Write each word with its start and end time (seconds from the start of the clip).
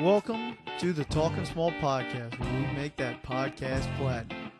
Welcome 0.00 0.58
to 0.80 0.92
the 0.92 1.04
Talking 1.04 1.44
Small 1.44 1.70
podcast, 1.72 2.36
where 2.40 2.52
we 2.52 2.66
make 2.76 2.96
that 2.96 3.22
podcast 3.22 3.86
platinum. 3.96 4.50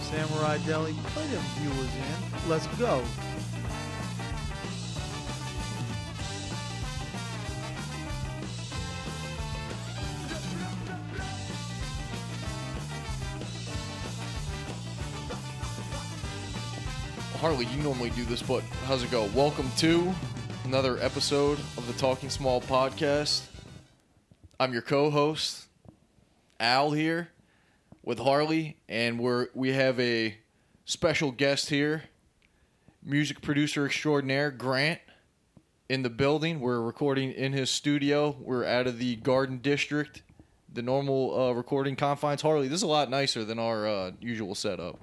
Samurai 0.00 0.58
Deli, 0.64 0.92
play 1.06 1.26
them 1.26 1.42
viewers 1.58 1.88
in. 1.92 2.48
Let's 2.48 2.68
go. 2.78 3.02
Harley, 17.40 17.66
you 17.66 17.82
normally 17.82 18.10
do 18.10 18.24
this, 18.24 18.40
but 18.40 18.62
how's 18.84 19.02
it 19.02 19.10
go? 19.10 19.28
Welcome 19.34 19.68
to 19.78 20.14
another 20.64 20.96
episode 21.00 21.58
of 21.76 21.88
the 21.88 21.92
Talking 21.94 22.30
Small 22.30 22.60
podcast. 22.60 23.49
I'm 24.60 24.74
your 24.74 24.82
co-host, 24.82 25.68
Al 26.60 26.90
here 26.90 27.30
with 28.02 28.18
Harley, 28.18 28.76
and 28.90 29.18
we're 29.18 29.46
we 29.54 29.72
have 29.72 29.98
a 29.98 30.36
special 30.84 31.30
guest 31.30 31.70
here, 31.70 32.02
music 33.02 33.40
producer 33.40 33.86
extraordinaire 33.86 34.50
Grant 34.50 35.00
in 35.88 36.02
the 36.02 36.10
building. 36.10 36.60
We're 36.60 36.82
recording 36.82 37.32
in 37.32 37.54
his 37.54 37.70
studio. 37.70 38.36
We're 38.38 38.66
out 38.66 38.86
of 38.86 38.98
the 38.98 39.16
Garden 39.16 39.60
District, 39.62 40.22
the 40.70 40.82
normal 40.82 41.40
uh, 41.40 41.52
recording 41.52 41.96
confines. 41.96 42.42
Harley, 42.42 42.68
this 42.68 42.80
is 42.80 42.82
a 42.82 42.86
lot 42.86 43.08
nicer 43.08 43.46
than 43.46 43.58
our 43.58 43.88
uh, 43.88 44.10
usual 44.20 44.54
setup. 44.54 44.98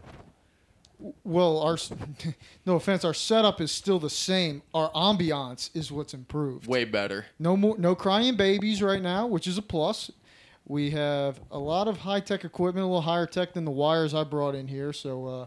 Well, 1.24 1.60
our 1.60 1.78
no 2.66 2.76
offense, 2.76 3.06
our 3.06 3.14
setup 3.14 3.62
is 3.62 3.72
still 3.72 4.00
the 4.00 4.10
same. 4.10 4.64
Our 4.74 4.92
ambiance 4.92 5.70
is 5.76 5.92
what's 5.92 6.14
improved. 6.14 6.68
Way 6.68 6.86
better. 6.86 7.28
No 7.40 7.56
more, 7.56 7.78
no 7.78 7.94
crying 7.96 8.36
babies 8.36 8.82
right 8.82 9.02
now, 9.02 9.28
which 9.28 9.46
is 9.48 9.58
a 9.58 9.62
plus. 9.62 10.12
We 10.66 10.90
have 10.92 11.40
a 11.52 11.60
lot 11.60 11.88
of 11.88 12.00
high 12.00 12.20
tech 12.20 12.44
equipment, 12.44 12.84
a 12.84 12.88
little 12.88 13.02
higher 13.02 13.26
tech 13.28 13.54
than 13.54 13.64
the 13.64 13.72
wires 13.72 14.14
I 14.14 14.24
brought 14.24 14.56
in 14.56 14.68
here. 14.68 14.92
So 14.92 15.26
uh, 15.28 15.46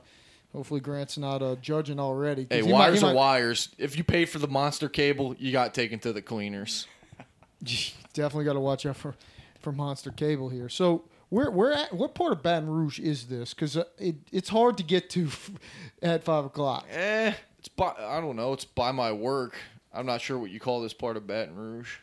hopefully 0.52 0.80
Grant's 0.80 1.18
not 1.18 1.42
uh, 1.42 1.56
judging 1.60 1.98
already. 2.00 2.46
Hey, 2.48 2.62
he 2.62 2.62
might- 2.62 2.72
wires 2.72 3.00
he 3.00 3.04
are 3.06 3.08
might- 3.08 3.16
wires. 3.16 3.68
If 3.76 3.98
you 3.98 4.04
pay 4.04 4.24
for 4.24 4.38
the 4.38 4.48
monster 4.48 4.88
cable, 4.88 5.34
you 5.38 5.52
got 5.52 5.74
taken 5.74 5.98
to 6.00 6.12
the 6.12 6.22
cleaners. 6.22 6.86
Definitely 8.14 8.44
got 8.44 8.54
to 8.54 8.60
watch 8.60 8.86
out 8.86 8.96
for 8.96 9.14
for 9.60 9.72
monster 9.72 10.10
cable 10.10 10.48
here. 10.48 10.68
So 10.70 11.02
where 11.30 11.50
where 11.50 11.72
at 11.72 11.92
what 11.94 12.14
part 12.14 12.32
of 12.32 12.42
Baton 12.42 12.68
Rouge 12.68 13.00
is 13.00 13.26
this? 13.26 13.54
Because 13.54 13.76
uh, 13.76 13.84
it, 13.98 14.16
it's 14.30 14.48
hard 14.48 14.76
to 14.76 14.82
get 14.82 15.08
to 15.10 15.28
at 16.02 16.22
five 16.22 16.44
o'clock. 16.44 16.86
Eh, 16.92 17.32
it's 17.58 17.68
by 17.68 17.94
I 17.98 18.20
don't 18.20 18.36
know. 18.36 18.52
It's 18.52 18.64
by 18.64 18.92
my 18.92 19.10
work. 19.12 19.56
I'm 19.92 20.06
not 20.06 20.20
sure 20.20 20.38
what 20.38 20.50
you 20.50 20.60
call 20.60 20.82
this 20.82 20.92
part 20.92 21.16
of 21.16 21.26
Baton 21.26 21.56
Rouge. 21.56 21.96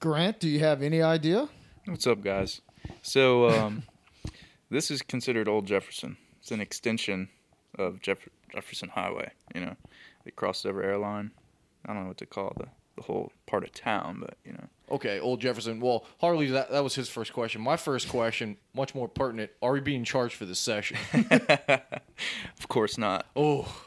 Grant, 0.00 0.38
do 0.40 0.48
you 0.48 0.60
have 0.60 0.82
any 0.82 1.00
idea? 1.00 1.48
What's 1.86 2.06
up, 2.06 2.22
guys? 2.22 2.60
So, 3.02 3.48
um, 3.48 3.82
this 4.70 4.90
is 4.90 5.00
considered 5.02 5.48
Old 5.48 5.66
Jefferson. 5.66 6.16
It's 6.40 6.50
an 6.50 6.60
extension 6.60 7.30
of 7.78 8.00
Jeff- 8.00 8.28
Jefferson 8.52 8.90
Highway. 8.90 9.32
You 9.54 9.62
know, 9.62 9.76
it 10.24 10.36
crosses 10.36 10.66
over 10.66 10.82
airline. 10.82 11.30
I 11.86 11.94
don't 11.94 12.02
know 12.02 12.08
what 12.08 12.18
to 12.18 12.26
call 12.26 12.52
the 12.56 12.66
the 12.98 13.04
whole 13.04 13.32
part 13.46 13.64
of 13.64 13.72
town, 13.72 14.18
but 14.20 14.36
you 14.44 14.52
know, 14.52 14.66
Okay, 14.90 15.20
old 15.20 15.40
Jefferson. 15.40 15.80
Well, 15.80 16.04
Harley, 16.20 16.46
that, 16.48 16.70
that 16.70 16.82
was 16.82 16.94
his 16.94 17.08
first 17.08 17.32
question. 17.32 17.60
My 17.60 17.76
first 17.76 18.08
question, 18.08 18.56
much 18.74 18.94
more 18.94 19.08
pertinent: 19.08 19.50
Are 19.62 19.72
we 19.72 19.80
being 19.80 20.04
charged 20.04 20.34
for 20.34 20.46
this 20.46 20.58
session? 20.58 20.96
of 21.68 22.68
course 22.68 22.96
not. 22.96 23.26
oh, 23.36 23.82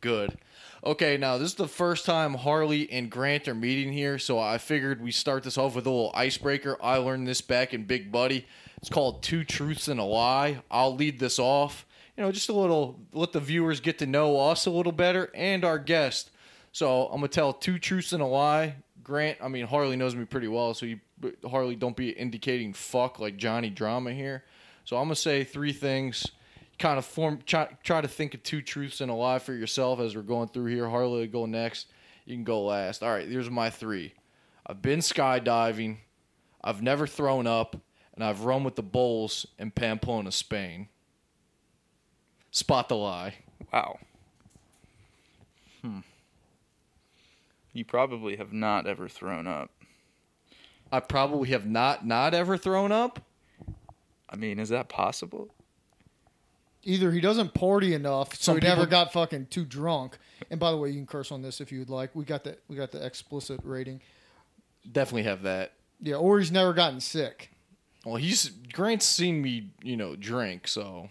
good. 0.00 0.36
Okay, 0.82 1.18
now 1.18 1.36
this 1.36 1.50
is 1.50 1.54
the 1.56 1.68
first 1.68 2.06
time 2.06 2.34
Harley 2.34 2.90
and 2.90 3.10
Grant 3.10 3.46
are 3.48 3.54
meeting 3.54 3.92
here, 3.92 4.18
so 4.18 4.38
I 4.38 4.56
figured 4.56 5.02
we 5.02 5.12
start 5.12 5.42
this 5.42 5.58
off 5.58 5.74
with 5.74 5.86
a 5.86 5.90
little 5.90 6.10
icebreaker. 6.14 6.78
I 6.82 6.96
learned 6.96 7.28
this 7.28 7.42
back 7.42 7.74
in 7.74 7.84
Big 7.84 8.10
Buddy. 8.10 8.46
It's 8.78 8.88
called 8.88 9.22
Two 9.22 9.44
Truths 9.44 9.88
and 9.88 10.00
a 10.00 10.04
Lie. 10.04 10.62
I'll 10.70 10.96
lead 10.96 11.18
this 11.18 11.38
off. 11.38 11.84
You 12.16 12.24
know, 12.24 12.32
just 12.32 12.48
a 12.48 12.54
little, 12.54 12.98
let 13.12 13.32
the 13.32 13.40
viewers 13.40 13.80
get 13.80 13.98
to 13.98 14.06
know 14.06 14.40
us 14.40 14.64
a 14.64 14.70
little 14.70 14.92
better 14.92 15.30
and 15.34 15.64
our 15.64 15.78
guest. 15.78 16.30
So 16.72 17.06
I'm 17.06 17.16
gonna 17.16 17.28
tell 17.28 17.52
two 17.52 17.78
truths 17.78 18.12
and 18.12 18.22
a 18.22 18.26
lie. 18.26 18.76
Grant, 19.02 19.38
I 19.40 19.48
mean 19.48 19.66
Harley 19.66 19.96
knows 19.96 20.14
me 20.14 20.24
pretty 20.24 20.48
well, 20.48 20.74
so 20.74 20.86
you 20.86 21.00
Harley 21.48 21.76
don't 21.76 21.96
be 21.96 22.10
indicating 22.10 22.72
fuck 22.72 23.18
like 23.18 23.36
Johnny 23.36 23.70
Drama 23.70 24.12
here. 24.12 24.44
So 24.84 24.96
I'm 24.96 25.04
gonna 25.04 25.16
say 25.16 25.44
three 25.44 25.72
things. 25.72 26.26
Kind 26.78 26.98
of 26.98 27.04
form 27.04 27.40
try, 27.44 27.68
try 27.84 28.00
to 28.00 28.08
think 28.08 28.34
of 28.34 28.42
two 28.42 28.62
truths 28.62 29.00
and 29.00 29.10
a 29.10 29.14
lie 29.14 29.38
for 29.38 29.52
yourself 29.52 30.00
as 30.00 30.16
we're 30.16 30.22
going 30.22 30.48
through 30.48 30.66
here. 30.66 30.88
Harley 30.88 31.26
go 31.26 31.46
next. 31.46 31.88
You 32.24 32.34
can 32.36 32.44
go 32.44 32.62
last. 32.64 33.02
All 33.02 33.10
right, 33.10 33.28
here's 33.28 33.50
my 33.50 33.70
three. 33.70 34.14
I've 34.66 34.80
been 34.82 35.00
skydiving. 35.00 35.98
I've 36.62 36.82
never 36.82 37.06
thrown 37.06 37.46
up, 37.46 37.76
and 38.14 38.22
I've 38.22 38.42
run 38.42 38.64
with 38.64 38.76
the 38.76 38.82
bulls 38.82 39.46
in 39.58 39.70
Pamplona, 39.70 40.30
Spain. 40.30 40.88
Spot 42.50 42.88
the 42.88 42.96
lie. 42.96 43.34
Wow. 43.72 43.98
Hmm. 45.82 46.00
You 47.72 47.84
probably 47.84 48.36
have 48.36 48.52
not 48.52 48.86
ever 48.86 49.08
thrown 49.08 49.46
up. 49.46 49.70
I 50.92 51.00
probably 51.00 51.50
have 51.50 51.66
not 51.66 52.04
not 52.06 52.34
ever 52.34 52.56
thrown 52.56 52.90
up. 52.92 53.20
I 54.28 54.36
mean, 54.36 54.58
is 54.58 54.68
that 54.70 54.88
possible? 54.88 55.54
Either 56.82 57.12
he 57.12 57.20
doesn't 57.20 57.52
party 57.54 57.92
enough, 57.94 58.34
so 58.34 58.52
Some 58.52 58.56
he 58.56 58.66
never 58.66 58.82
people- 58.82 58.90
got 58.90 59.12
fucking 59.12 59.46
too 59.50 59.64
drunk. 59.64 60.18
And 60.50 60.58
by 60.58 60.70
the 60.70 60.76
way, 60.78 60.88
you 60.88 60.94
can 60.96 61.06
curse 61.06 61.30
on 61.30 61.42
this 61.42 61.60
if 61.60 61.70
you 61.70 61.78
would 61.80 61.90
like. 61.90 62.14
We 62.16 62.24
got 62.24 62.42
the 62.44 62.56
we 62.68 62.74
got 62.76 62.90
the 62.90 63.04
explicit 63.04 63.60
rating. 63.62 64.00
Definitely 64.90 65.24
have 65.24 65.42
that. 65.42 65.72
Yeah, 66.00 66.14
or 66.16 66.38
he's 66.38 66.50
never 66.50 66.72
gotten 66.72 67.00
sick. 67.00 67.50
Well, 68.04 68.16
he's 68.16 68.48
Grant's 68.72 69.04
seen 69.04 69.42
me, 69.42 69.68
you 69.82 69.96
know, 69.96 70.16
drink, 70.16 70.66
so. 70.66 71.10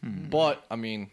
Hmm. 0.00 0.28
But 0.28 0.64
I 0.70 0.76
mean, 0.76 1.10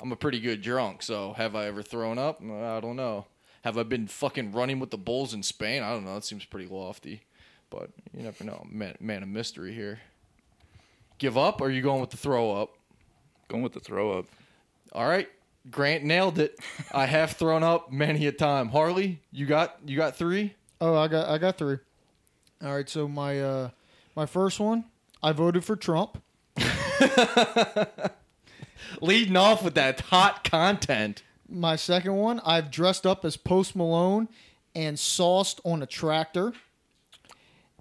I'm 0.00 0.12
a 0.12 0.16
pretty 0.16 0.40
good 0.40 0.62
drunk. 0.62 1.02
So 1.02 1.32
have 1.34 1.54
I 1.54 1.66
ever 1.66 1.82
thrown 1.82 2.18
up? 2.18 2.40
I 2.42 2.80
don't 2.80 2.96
know. 2.96 3.26
Have 3.62 3.78
I 3.78 3.82
been 3.82 4.06
fucking 4.06 4.52
running 4.52 4.78
with 4.78 4.90
the 4.90 4.98
bulls 4.98 5.32
in 5.32 5.42
Spain? 5.42 5.82
I 5.82 5.90
don't 5.90 6.04
know. 6.04 6.14
That 6.14 6.24
seems 6.24 6.44
pretty 6.44 6.66
lofty, 6.66 7.22
but 7.70 7.90
you 8.12 8.22
never 8.22 8.44
know. 8.44 8.66
Man, 8.70 8.94
man 9.00 9.22
of 9.22 9.28
mystery 9.28 9.72
here. 9.72 10.00
Give 11.18 11.38
up? 11.38 11.60
Or 11.60 11.68
are 11.68 11.70
you 11.70 11.80
going 11.80 12.00
with 12.00 12.10
the 12.10 12.16
throw 12.16 12.52
up? 12.52 12.76
Going 13.48 13.62
with 13.62 13.72
the 13.72 13.80
throw 13.80 14.18
up. 14.18 14.26
All 14.92 15.08
right, 15.08 15.28
Grant 15.70 16.04
nailed 16.04 16.38
it. 16.38 16.58
I 16.92 17.06
have 17.06 17.32
thrown 17.32 17.62
up 17.62 17.90
many 17.90 18.26
a 18.26 18.32
time. 18.32 18.68
Harley, 18.68 19.20
you 19.32 19.46
got 19.46 19.78
you 19.86 19.96
got 19.96 20.16
three. 20.16 20.54
Oh, 20.80 20.94
I 20.96 21.08
got 21.08 21.28
I 21.28 21.38
got 21.38 21.56
three. 21.56 21.78
All 22.62 22.74
right, 22.74 22.88
so 22.88 23.08
my 23.08 23.40
uh 23.40 23.70
my 24.14 24.26
first 24.26 24.60
one, 24.60 24.84
I 25.22 25.32
voted 25.32 25.64
for 25.64 25.76
Trump. 25.76 26.22
Leading 29.00 29.36
off 29.36 29.62
with 29.62 29.74
that 29.74 30.00
hot 30.00 30.44
content. 30.44 31.22
My 31.48 31.76
second 31.76 32.16
one, 32.16 32.40
I've 32.44 32.70
dressed 32.70 33.06
up 33.06 33.24
as 33.24 33.36
Post 33.36 33.76
Malone 33.76 34.28
and 34.74 34.98
sauced 34.98 35.60
on 35.64 35.82
a 35.82 35.86
tractor. 35.86 36.52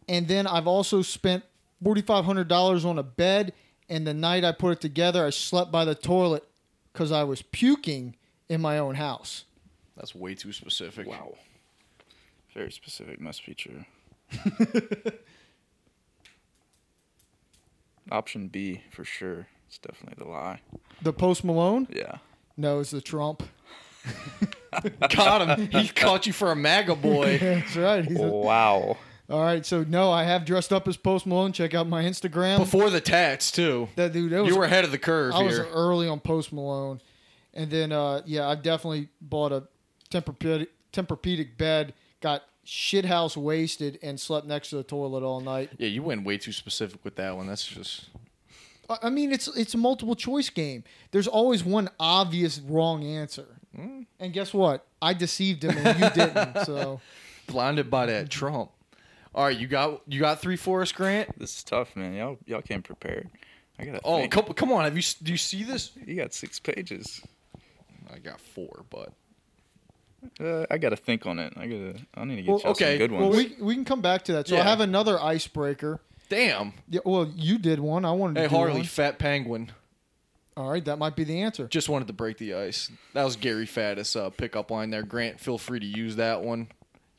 And 0.08 0.28
then 0.28 0.48
I've 0.48 0.68
also 0.68 1.02
spent 1.02 1.44
$4,500 1.84 2.86
on 2.86 3.00
a 3.00 3.04
bed. 3.04 3.54
And 3.90 4.08
the 4.08 4.14
night 4.14 4.44
I 4.44 4.52
put 4.52 4.74
it 4.74 4.82
together, 4.82 5.26
I 5.26 5.30
slept 5.30 5.72
by 5.72 5.86
the 5.86 5.96
toilet 5.96 6.44
because 6.92 7.12
I 7.12 7.24
was 7.24 7.42
puking 7.42 8.16
in 8.50 8.62
my 8.62 8.78
own 8.78 8.96
house. 8.96 9.46
That's 9.96 10.16
way 10.16 10.36
too 10.36 10.54
specific. 10.54 11.08
Wow. 11.08 11.36
Very 12.54 12.72
specific. 12.72 13.20
Must 13.20 13.46
be 13.46 13.54
true. 13.54 13.86
Option 18.12 18.48
B 18.48 18.82
for 18.92 19.04
sure. 19.04 19.48
It's 19.74 19.80
definitely 19.80 20.24
the 20.24 20.30
lie. 20.30 20.60
The 21.02 21.12
Post 21.14 21.44
Malone? 21.44 21.88
Yeah. 21.92 22.18
No, 22.56 22.80
it's 22.80 22.92
the 22.92 23.02
Trump. 23.02 23.42
Got 25.16 25.48
him. 25.60 25.68
He 25.72 25.88
caught 25.88 26.28
you 26.28 26.34
for 26.34 26.52
a 26.52 26.56
MAGA 26.56 26.96
boy. 26.96 27.38
That's 27.42 27.76
right. 27.76 28.06
He's 28.06 28.20
a- 28.20 28.24
Wow. 28.28 28.98
all 29.32 29.42
right, 29.42 29.66
so 29.66 29.84
no, 29.84 30.12
I 30.12 30.26
have 30.26 30.46
dressed 30.46 30.72
up 30.72 30.88
as 30.88 30.96
Post 30.98 31.26
Malone. 31.26 31.54
Check 31.54 31.74
out 31.74 31.88
my 31.88 32.04
Instagram. 32.04 32.60
Before 32.60 32.92
the 32.92 33.02
tats, 33.02 33.50
too. 33.50 33.90
that 33.96 34.14
dude, 34.14 34.32
that 34.32 34.44
was 34.44 34.52
You 34.54 34.58
were 34.60 34.66
ahead 34.66 34.84
of 34.86 34.92
the 34.92 34.98
curve 35.00 35.34
I 35.34 35.42
was 35.42 35.56
here. 35.56 35.68
early 35.74 36.08
on 36.08 36.20
Post 36.20 36.54
Malone, 36.54 37.02
and 37.54 37.72
then 37.72 37.92
uh, 37.92 38.22
yeah, 38.26 38.48
I 38.48 38.54
definitely 38.56 39.10
bought 39.22 39.52
a 39.52 39.64
Tempur-Pedic, 40.12 40.68
Tempur-Pedic 40.92 41.58
bed, 41.58 41.94
got 42.22 42.44
shithouse 42.64 43.36
wasted, 43.36 43.98
and 44.04 44.20
slept 44.20 44.46
next 44.46 44.70
to 44.70 44.76
the 44.76 44.84
toilet 44.84 45.24
all 45.24 45.42
night. 45.42 45.72
Yeah, 45.80 45.88
you 45.88 46.04
went 46.04 46.26
way 46.26 46.38
too 46.38 46.52
specific 46.52 47.04
with 47.04 47.16
that 47.16 47.36
one. 47.36 47.48
That's 47.48 47.66
just. 47.66 48.10
I 48.90 48.98
I 49.04 49.10
mean, 49.10 49.32
it's 49.32 49.48
it's 49.56 49.74
a 49.74 49.78
multiple 49.78 50.16
choice 50.16 50.50
game. 50.50 50.84
There's 51.12 51.28
always 51.28 51.64
one 51.64 51.90
obvious 52.00 52.60
wrong 52.60 53.04
answer, 53.04 53.48
Mm. 53.78 54.06
and 54.20 54.34
guess 54.34 54.54
what? 54.54 54.86
I 55.02 55.14
deceived 55.14 55.64
him, 55.64 55.76
and 55.78 56.00
you 56.00 56.10
didn't. 56.12 56.58
So 56.66 57.02
Blinded 57.48 57.90
by 57.90 58.06
that 58.06 58.30
Trump. 58.30 58.72
All 59.36 59.46
right, 59.46 59.58
you 59.58 59.68
got 59.68 60.02
you 60.08 60.20
got 60.20 60.40
three 60.42 60.56
Forest 60.56 60.96
Grant. 60.96 61.38
This 61.40 61.58
is 61.58 61.64
tough, 61.64 61.96
man. 61.96 62.14
Y'all 62.14 62.38
y'all 62.46 62.62
came 62.62 62.82
prepared. 62.82 63.30
I 63.80 63.86
got. 63.86 64.02
Oh, 64.04 64.28
come, 64.28 64.46
come 64.54 64.72
on! 64.72 64.84
Have 64.84 64.96
you 64.96 65.04
do 65.24 65.32
you 65.32 65.38
see 65.38 65.64
this? 65.64 65.92
You 66.06 66.16
got 66.16 66.34
six 66.34 66.60
pages. 66.60 67.22
I 68.14 68.20
got 68.20 68.40
four, 68.40 68.86
but 68.92 69.12
Uh, 70.40 70.66
I 70.72 70.78
got 70.78 70.90
to 70.90 70.96
think 70.96 71.26
on 71.26 71.40
it. 71.40 71.54
I 71.58 71.66
got 71.68 71.76
to. 71.76 71.96
I 72.16 72.24
need 72.26 72.36
to 72.38 72.42
get 72.44 72.52
Well, 72.52 72.62
okay, 72.72 72.92
some 72.92 72.98
good 73.00 73.12
Well, 73.12 73.30
ones. 73.32 73.36
we 73.36 73.56
we 73.66 73.74
can 73.76 73.84
come 73.86 74.02
back 74.02 74.24
to 74.26 74.34
that. 74.34 74.48
So 74.48 74.58
I 74.58 74.62
have 74.64 74.80
another 74.80 75.20
icebreaker. 75.20 76.00
Damn. 76.34 76.74
Yeah, 76.90 77.02
well, 77.06 77.32
you 77.36 77.60
did 77.60 77.80
one. 77.80 78.06
I 78.06 78.12
wanted 78.12 78.36
to 78.36 78.42
Hey 78.42 78.48
do 78.48 78.56
Harley, 78.56 78.74
one. 78.74 78.84
Fat 78.86 79.20
Penguin. 79.20 79.72
All 80.58 80.72
right, 80.72 80.84
that 80.86 80.98
might 80.98 81.16
be 81.16 81.24
the 81.24 81.42
answer. 81.42 81.68
Just 81.68 81.90
wanted 81.90 82.08
to 82.08 82.14
break 82.14 82.40
the 82.40 82.56
ice. 82.56 82.90
That 83.14 83.24
was 83.24 83.36
Gary 83.36 83.68
Faddis' 83.68 84.20
uh, 84.20 84.32
pickup 84.32 84.72
line 84.72 84.90
there. 84.90 85.04
Grant, 85.04 85.40
feel 85.40 85.60
free 85.60 85.80
to 85.80 85.86
use 85.86 86.16
that 86.16 86.42
one. 86.42 86.70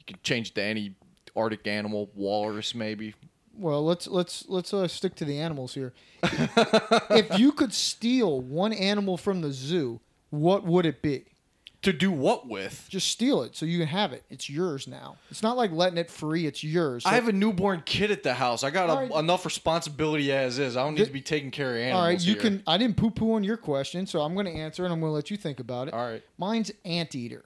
You 0.01 0.05
can 0.09 0.19
change 0.25 0.51
it 0.51 0.55
to 0.57 0.63
any 0.65 0.97
Arctic 1.37 1.65
animal, 1.69 2.11
walrus 2.17 2.75
maybe. 2.75 3.15
Well, 3.57 3.85
let's 3.85 4.09
let's 4.09 4.47
let's 4.49 4.75
uh, 4.75 4.89
stick 4.89 5.15
to 5.17 5.25
the 5.25 5.39
animals 5.39 5.75
here. 5.75 5.93
if 6.25 7.39
you 7.39 7.53
could 7.53 7.73
steal 7.73 8.41
one 8.41 8.73
animal 8.73 9.17
from 9.17 9.43
the 9.43 9.53
zoo, 9.53 10.01
what 10.31 10.65
would 10.65 10.87
it 10.87 11.03
be? 11.03 11.25
To 11.85 11.93
do 11.93 12.11
what 12.11 12.49
with? 12.49 12.87
Just 12.89 13.09
steal 13.09 13.43
it 13.43 13.55
so 13.57 13.67
you 13.67 13.79
can 13.79 13.89
have 13.89 14.13
it. 14.13 14.25
It's 14.31 14.49
yours 14.49 14.89
now. 14.89 15.17
It's 15.31 15.43
not 15.43 15.57
like 15.57 15.71
letting 15.71 15.99
it 15.99 16.11
free. 16.11 16.47
It's 16.47 16.65
yours. 16.65 17.05
So- 17.05 17.11
I 17.11 17.15
have 17.15 17.29
a 17.29 17.33
newborn 17.33 17.83
kid 17.85 18.11
at 18.11 18.23
the 18.23 18.35
house. 18.35 18.65
I 18.65 18.71
got 18.71 18.91
a, 18.91 18.95
right. 18.95 19.11
enough 19.23 19.45
responsibility 19.45 20.33
as 20.33 20.59
is. 20.59 20.77
I 20.77 20.83
don't 20.83 20.95
need 20.95 21.01
Did- 21.01 21.07
to 21.09 21.13
be 21.13 21.21
taking 21.21 21.51
care 21.51 21.73
of 21.73 21.77
animals. 21.77 22.01
all 22.01 22.07
right, 22.07 22.21
you 22.21 22.33
here. 22.33 22.43
can. 22.43 22.63
I 22.67 22.79
didn't 22.79 22.97
poo 22.97 23.11
poo 23.11 23.35
on 23.35 23.45
your 23.45 23.57
question, 23.57 24.07
so 24.07 24.21
I'm 24.21 24.35
going 24.35 24.47
to 24.47 24.53
answer 24.53 24.85
and 24.85 24.93
I'm 24.93 25.01
going 25.01 25.11
to 25.11 25.15
let 25.15 25.31
you 25.31 25.37
think 25.37 25.61
about 25.61 25.89
it. 25.89 25.95
All 25.95 26.07
right. 26.09 26.23
Mine's 26.39 26.73
anteater. 26.85 27.45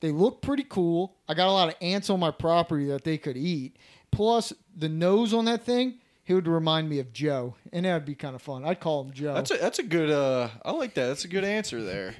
They 0.00 0.10
look 0.10 0.42
pretty 0.42 0.64
cool. 0.68 1.16
I 1.28 1.34
got 1.34 1.48
a 1.48 1.52
lot 1.52 1.68
of 1.68 1.74
ants 1.80 2.10
on 2.10 2.20
my 2.20 2.30
property 2.30 2.86
that 2.86 3.04
they 3.04 3.16
could 3.18 3.36
eat. 3.36 3.76
Plus, 4.10 4.52
the 4.76 4.88
nose 4.88 5.32
on 5.34 5.44
that 5.46 5.64
thing, 5.64 5.98
he 6.24 6.32
would 6.32 6.48
remind 6.48 6.88
me 6.88 7.00
of 7.00 7.12
Joe, 7.12 7.54
and 7.72 7.84
that 7.84 7.94
would 7.94 8.04
be 8.04 8.14
kind 8.14 8.34
of 8.34 8.40
fun. 8.42 8.64
I'd 8.64 8.80
call 8.80 9.04
him 9.04 9.12
Joe. 9.12 9.34
That's 9.34 9.50
a 9.50 9.56
that's 9.56 9.78
a 9.78 9.82
good. 9.82 10.10
Uh, 10.10 10.48
I 10.64 10.72
like 10.72 10.94
that. 10.94 11.08
That's 11.08 11.24
a 11.24 11.28
good 11.28 11.44
answer 11.44 11.82
there. 11.82 12.14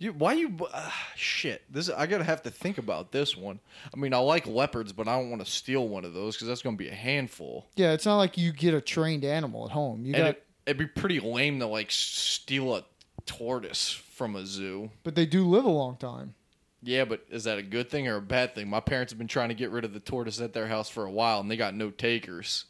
You 0.00 0.12
why 0.14 0.32
you 0.32 0.56
uh, 0.72 0.90
shit? 1.14 1.62
This 1.70 1.88
I 1.90 2.06
gotta 2.06 2.24
have 2.24 2.42
to 2.44 2.50
think 2.50 2.78
about 2.78 3.12
this 3.12 3.36
one. 3.36 3.60
I 3.94 3.98
mean, 3.98 4.12
I 4.14 4.18
like 4.18 4.46
leopards, 4.46 4.92
but 4.92 5.06
I 5.06 5.16
don't 5.16 5.28
want 5.30 5.44
to 5.44 5.50
steal 5.50 5.86
one 5.86 6.04
of 6.06 6.14
those 6.14 6.34
because 6.34 6.48
that's 6.48 6.62
gonna 6.62 6.76
be 6.76 6.88
a 6.88 6.94
handful. 6.94 7.66
yeah, 7.76 7.92
it's 7.92 8.06
not 8.06 8.16
like 8.16 8.36
you 8.38 8.52
get 8.52 8.72
a 8.74 8.80
trained 8.80 9.24
animal 9.24 9.66
at 9.66 9.72
home. 9.72 10.04
You 10.04 10.14
And 10.14 10.22
got, 10.24 10.30
it, 10.30 10.46
it'd 10.66 10.78
be 10.78 10.86
pretty 10.86 11.20
lame 11.20 11.60
to 11.60 11.66
like 11.66 11.90
steal 11.90 12.74
a 12.74 12.84
tortoise 13.26 13.90
from 13.90 14.36
a 14.36 14.46
zoo. 14.46 14.90
but 15.04 15.14
they 15.14 15.26
do 15.26 15.46
live 15.46 15.64
a 15.66 15.70
long 15.70 15.96
time. 15.96 16.34
Yeah, 16.82 17.04
but 17.04 17.22
is 17.28 17.44
that 17.44 17.58
a 17.58 17.62
good 17.62 17.90
thing 17.90 18.08
or 18.08 18.16
a 18.16 18.22
bad 18.22 18.54
thing? 18.54 18.68
My 18.70 18.80
parents 18.80 19.12
have 19.12 19.18
been 19.18 19.28
trying 19.28 19.50
to 19.50 19.54
get 19.54 19.70
rid 19.70 19.84
of 19.84 19.92
the 19.92 20.00
tortoise 20.00 20.40
at 20.40 20.54
their 20.54 20.66
house 20.68 20.88
for 20.88 21.04
a 21.04 21.10
while, 21.10 21.38
and 21.40 21.50
they 21.50 21.58
got 21.58 21.74
no 21.74 21.90
takers. 21.90 22.64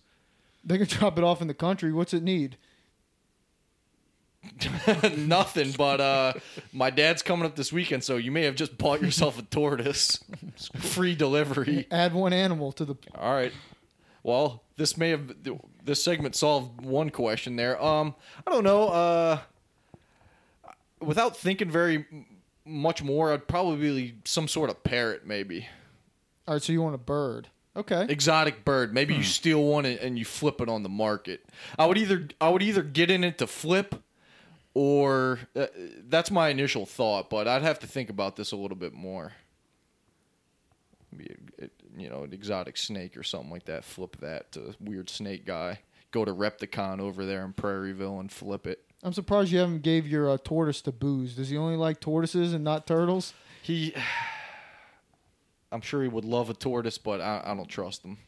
They 0.65 0.79
can 0.79 0.87
drop 0.99 1.17
it 1.17 1.23
off 1.23 1.41
in 1.41 1.47
the 1.47 1.55
country. 1.55 1.93
What's 1.93 2.12
it 2.12 2.25
need? 2.25 2.56
Nothing, 5.17 5.73
but 5.73 6.01
uh, 6.01 6.33
my 6.73 6.91
dad's 6.91 7.23
coming 7.23 7.47
up 7.47 7.57
this 7.57 7.73
weekend, 7.73 8.05
so 8.05 8.17
you 8.17 8.31
may 8.31 8.43
have 8.45 8.55
just 8.55 8.77
bought 8.79 9.03
yourself 9.03 9.39
a 9.39 9.43
tortoise. 9.43 10.23
Free 10.79 11.15
delivery. 11.15 11.87
Add 11.91 12.15
one 12.15 12.33
animal 12.33 12.73
to 12.73 12.85
the. 12.85 12.97
All 13.15 13.35
right. 13.35 13.53
Well, 14.23 14.63
this 14.77 14.97
may 14.97 15.11
have 15.11 15.35
this 15.85 16.03
segment 16.03 16.37
solved 16.37 16.81
one 16.83 17.11
question 17.11 17.57
there. 17.57 17.83
Um, 17.83 18.15
I 18.47 18.51
don't 18.51 18.65
know. 18.65 18.89
Uh, 18.89 19.39
without 21.01 21.37
thinking 21.37 21.71
very 21.71 22.05
much 22.65 23.03
more, 23.03 23.33
I'd 23.33 23.49
probably 23.49 23.77
be 23.93 24.15
some 24.25 24.49
sort 24.49 24.71
of 24.71 24.83
parrot, 24.85 25.27
maybe 25.27 25.67
All 26.47 26.55
right, 26.55 26.63
so 26.63 26.73
you 26.73 26.83
want 26.83 26.95
a 26.95 26.99
bird? 26.99 27.49
Okay. 27.77 28.05
exotic 28.09 28.65
bird. 28.65 28.93
Maybe 28.93 29.15
you 29.15 29.23
steal 29.23 29.63
one 29.63 29.87
and, 29.87 29.99
and 30.01 30.19
you 30.19 30.25
flip 30.25 30.61
it 30.61 30.69
on 30.69 30.83
the 30.83 30.89
market. 30.89 31.45
I 31.79 31.87
would 31.87 31.97
either 31.97 32.29
I 32.41 32.49
would 32.49 32.63
either 32.63 32.83
get 32.83 33.11
in 33.11 33.23
it 33.23 33.39
to 33.39 33.47
flip, 33.47 33.95
or 34.75 35.40
uh, 35.56 35.67
that's 36.08 36.31
my 36.31 36.49
initial 36.49 36.87
thought. 36.87 37.28
But 37.31 37.49
I'd 37.49 37.62
have 37.62 37.78
to 37.81 37.87
think 37.87 38.11
about 38.11 38.37
this 38.37 38.52
a 38.52 38.56
little 38.56 38.76
bit 38.76 38.93
more. 38.94 39.32
Maybe 41.12 41.34
a- 41.61 41.64
a- 41.64 41.70
you 42.00 42.08
know, 42.08 42.22
an 42.22 42.32
exotic 42.32 42.76
snake 42.76 43.17
or 43.17 43.22
something 43.22 43.50
like 43.50 43.64
that. 43.67 43.84
Flip 43.84 44.17
that 44.20 44.52
to 44.52 44.75
weird 44.81 45.11
snake 45.11 45.44
guy. 45.44 45.81
Go 46.12 46.25
to 46.25 46.32
Repticon 46.32 47.00
over 47.00 47.25
there 47.26 47.44
in 47.44 47.52
Prairieville 47.52 48.20
and 48.20 48.31
flip 48.32 48.67
it. 48.67 48.84
I'm 49.02 49.12
surprised 49.12 49.50
you 49.50 49.58
haven't 49.58 49.82
gave 49.82 50.06
your 50.06 50.28
uh, 50.31 50.38
tortoise 50.43 50.82
to 50.82 50.93
booze. 50.93 51.34
Does 51.34 51.49
he 51.49 51.56
only 51.56 51.76
like 51.76 52.00
tortoises 52.00 52.52
and 52.52 52.62
not 52.62 52.87
turtles? 52.87 53.32
He, 53.62 53.94
I'm 55.72 55.81
sure 55.81 56.02
he 56.02 56.08
would 56.08 56.25
love 56.25 56.50
a 56.50 56.55
tortoise, 56.55 56.99
but 56.99 57.20
I, 57.20 57.43
I 57.44 57.55
don't 57.55 57.69
trust 57.69 58.05
him. 58.05 58.19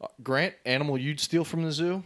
Uh, 0.00 0.08
Grant, 0.22 0.54
animal 0.66 0.98
you'd 0.98 1.20
steal 1.20 1.44
from 1.44 1.62
the 1.62 1.72
zoo? 1.72 2.02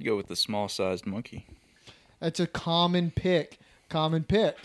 I'd 0.00 0.06
go 0.06 0.16
with 0.16 0.28
the 0.28 0.36
small 0.36 0.68
sized 0.68 1.06
monkey. 1.06 1.46
That's 2.20 2.40
a 2.40 2.46
common 2.46 3.10
pick. 3.10 3.58
Common 3.90 4.24
pick. 4.24 4.56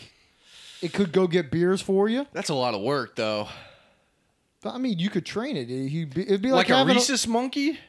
It 0.82 0.94
could 0.94 1.12
go 1.12 1.28
get 1.28 1.52
beers 1.52 1.82
for 1.82 2.08
you. 2.08 2.26
That's 2.32 2.50
a 2.50 2.54
lot 2.54 2.74
of 2.74 2.82
work, 2.82 3.18
though. 3.18 3.50
But, 4.62 4.76
I 4.76 4.78
mean, 4.78 4.98
you 4.98 5.10
could 5.10 5.26
train 5.26 5.58
it. 5.58 5.70
It'd 5.70 6.14
be, 6.14 6.22
it'd 6.22 6.42
be 6.42 6.52
like, 6.52 6.70
Like, 6.70 6.70
a 6.70 6.78
having 6.78 6.96
rhesus 6.96 7.28
monkey? 7.28 7.80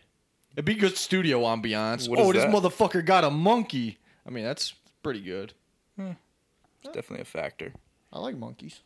It'd 0.52 0.64
be 0.64 0.74
good 0.74 0.96
studio 0.96 1.42
ambiance. 1.42 2.08
What 2.08 2.18
oh, 2.18 2.30
is 2.30 2.34
this 2.34 2.44
that? 2.44 2.52
motherfucker 2.52 3.04
got 3.04 3.22
a 3.22 3.30
monkey. 3.30 3.98
I 4.26 4.30
mean, 4.30 4.44
that's 4.44 4.74
pretty 5.02 5.20
good. 5.20 5.52
Hmm. 5.96 6.12
It's 6.82 6.92
definitely 6.92 7.22
a 7.22 7.26
factor. 7.26 7.72
I 8.12 8.18
like 8.18 8.36
monkeys. 8.36 8.80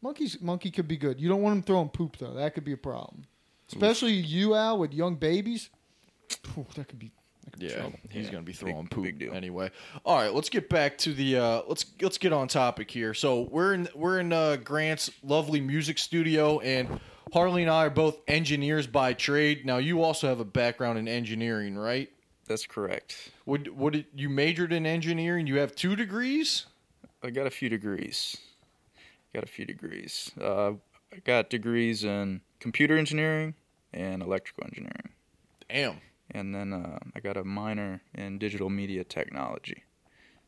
Monkeys, 0.00 0.40
monkey 0.40 0.70
could 0.70 0.86
be 0.86 0.96
good. 0.96 1.20
You 1.20 1.28
don't 1.28 1.42
want 1.42 1.56
them 1.56 1.62
throwing 1.62 1.88
poop 1.88 2.18
though. 2.18 2.34
That 2.34 2.54
could 2.54 2.64
be 2.64 2.72
a 2.72 2.76
problem. 2.76 3.24
Especially 3.68 4.12
you, 4.12 4.54
Al, 4.54 4.78
with 4.78 4.92
young 4.92 5.16
babies. 5.16 5.70
Phew, 6.28 6.66
that 6.74 6.88
could 6.88 6.98
be. 6.98 7.10
Be 7.58 7.66
Yeah, 7.66 7.74
trouble. 7.76 7.98
he's 8.10 8.26
Yeah, 8.26 8.32
gonna 8.32 8.42
be 8.42 8.52
big- 8.52 8.56
throwing 8.60 8.88
poop 8.88 9.04
big 9.04 9.18
deal. 9.18 9.32
anyway. 9.34 9.70
All 10.04 10.16
right, 10.16 10.32
let's 10.32 10.48
get 10.48 10.68
back 10.68 10.98
to 10.98 11.12
the 11.12 11.36
uh, 11.36 11.62
let's 11.68 11.84
let's 12.00 12.18
get 12.18 12.32
on 12.32 12.48
topic 12.48 12.90
here. 12.90 13.14
So 13.14 13.42
we're 13.50 13.74
in 13.74 13.88
we're 13.94 14.18
in 14.20 14.32
uh, 14.32 14.56
Grant's 14.56 15.10
lovely 15.22 15.60
music 15.60 15.98
studio, 15.98 16.58
and 16.60 17.00
Harley 17.32 17.62
and 17.62 17.70
I 17.70 17.86
are 17.86 17.90
both 17.90 18.18
engineers 18.28 18.86
by 18.86 19.12
trade. 19.12 19.64
Now 19.66 19.76
you 19.78 20.02
also 20.02 20.28
have 20.28 20.40
a 20.40 20.44
background 20.44 20.98
in 20.98 21.06
engineering, 21.08 21.76
right? 21.76 22.10
That's 22.46 22.66
correct. 22.66 23.30
Would 23.46 23.68
would 23.78 23.94
it, 23.96 24.06
you 24.14 24.28
majored 24.28 24.72
in 24.72 24.84
engineering? 24.86 25.46
You 25.46 25.56
have 25.58 25.74
two 25.74 25.96
degrees. 25.96 26.66
I 27.22 27.30
got 27.30 27.46
a 27.46 27.50
few 27.50 27.68
degrees. 27.68 28.36
Got 29.32 29.44
a 29.44 29.48
few 29.48 29.64
degrees. 29.64 30.30
Uh, 30.40 30.72
I 31.12 31.16
got 31.24 31.50
degrees 31.50 32.04
in 32.04 32.40
computer 32.60 32.96
engineering 32.98 33.54
and 33.92 34.22
electrical 34.22 34.64
engineering. 34.64 35.10
Damn. 35.68 36.00
And 36.34 36.54
then 36.54 36.72
uh, 36.72 36.98
I 37.14 37.20
got 37.20 37.36
a 37.36 37.44
minor 37.44 38.02
in 38.12 38.38
digital 38.38 38.68
media 38.68 39.04
technology. 39.04 39.84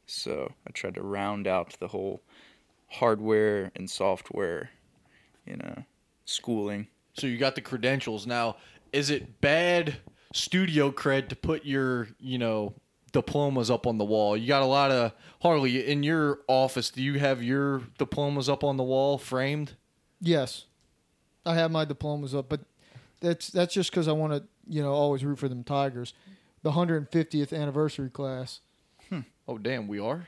So 0.07 0.53
I 0.67 0.71
tried 0.73 0.97
to 0.97 1.03
round 1.03 1.47
out 1.47 1.77
the 1.79 1.89
whole 1.89 2.23
hardware 2.89 3.71
and 3.77 3.89
software, 3.89 4.71
you 5.47 5.57
know, 5.57 5.85
schooling. 6.25 6.89
So 7.15 7.27
you 7.27 7.39
got 7.39 7.55
the 7.55 7.61
credentials. 7.61 8.27
Now, 8.27 8.57
is 8.93 9.11
it 9.11 9.41
bad 9.41 9.97
studio 10.33 10.91
cred 10.91 11.29
to 11.29 11.37
put 11.37 11.65
your, 11.65 12.09
you 12.19 12.39
know, 12.39 12.75
diplomas 13.13 13.71
up 13.71 13.87
on 13.87 13.99
the 13.99 14.05
wall? 14.05 14.37
You 14.37 14.47
got 14.47 14.63
a 14.63 14.67
lot 14.67 14.91
of 14.91 15.13
Harley 15.41 15.87
in 15.87 16.03
your 16.03 16.41
office. 16.49 16.91
Do 16.91 17.03
you 17.03 17.19
have 17.19 17.43
your 17.43 17.83
diplomas 17.99 18.49
up 18.49 18.65
on 18.65 18.77
the 18.77 18.83
wall 18.83 19.19
framed? 19.19 19.75
Yes, 20.21 20.65
I 21.45 21.55
have 21.55 21.71
my 21.71 21.85
diplomas 21.85 22.35
up, 22.35 22.49
but 22.49 22.61
that's 23.21 23.49
that's 23.49 23.73
just 23.73 23.91
because 23.91 24.09
I 24.09 24.13
want 24.13 24.33
to, 24.33 24.45
you 24.67 24.83
know, 24.83 24.93
always 24.93 25.25
root 25.25 25.39
for 25.39 25.49
them 25.49 25.65
Tigers. 25.65 26.15
The 26.63 26.73
150th 26.73 27.53
anniversary 27.53 28.11
class. 28.11 28.61
Hmm. 29.09 29.21
Oh, 29.47 29.59
damn, 29.59 29.87
we 29.89 29.99
are 30.01 30.27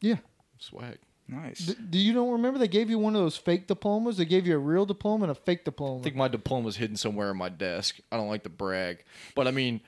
Yeah. 0.00 0.16
swag. 0.58 0.98
Nice. 1.28 1.58
D- 1.66 1.74
do 1.90 1.98
you 1.98 2.12
don't 2.12 2.32
remember 2.32 2.58
they 2.58 2.68
gave 2.68 2.90
you 2.90 2.98
one 2.98 3.14
of 3.16 3.22
those 3.22 3.36
fake 3.36 3.66
diplomas? 3.68 4.16
They 4.18 4.24
gave 4.26 4.46
you 4.46 4.54
a 4.54 4.58
real 4.58 4.84
diploma 4.84 5.24
and 5.24 5.30
a 5.30 5.34
fake 5.34 5.64
diploma. 5.64 6.00
I 6.00 6.02
think 6.02 6.16
my 6.16 6.28
diploma 6.28 6.68
is 6.68 6.76
hidden 6.76 6.96
somewhere 6.96 7.30
in 7.30 7.36
my 7.38 7.48
desk. 7.48 8.00
I 8.10 8.16
don't 8.16 8.28
like 8.28 8.42
to 8.42 8.50
brag, 8.50 9.04
but 9.34 9.46
I 9.48 9.50
mean, 9.52 9.80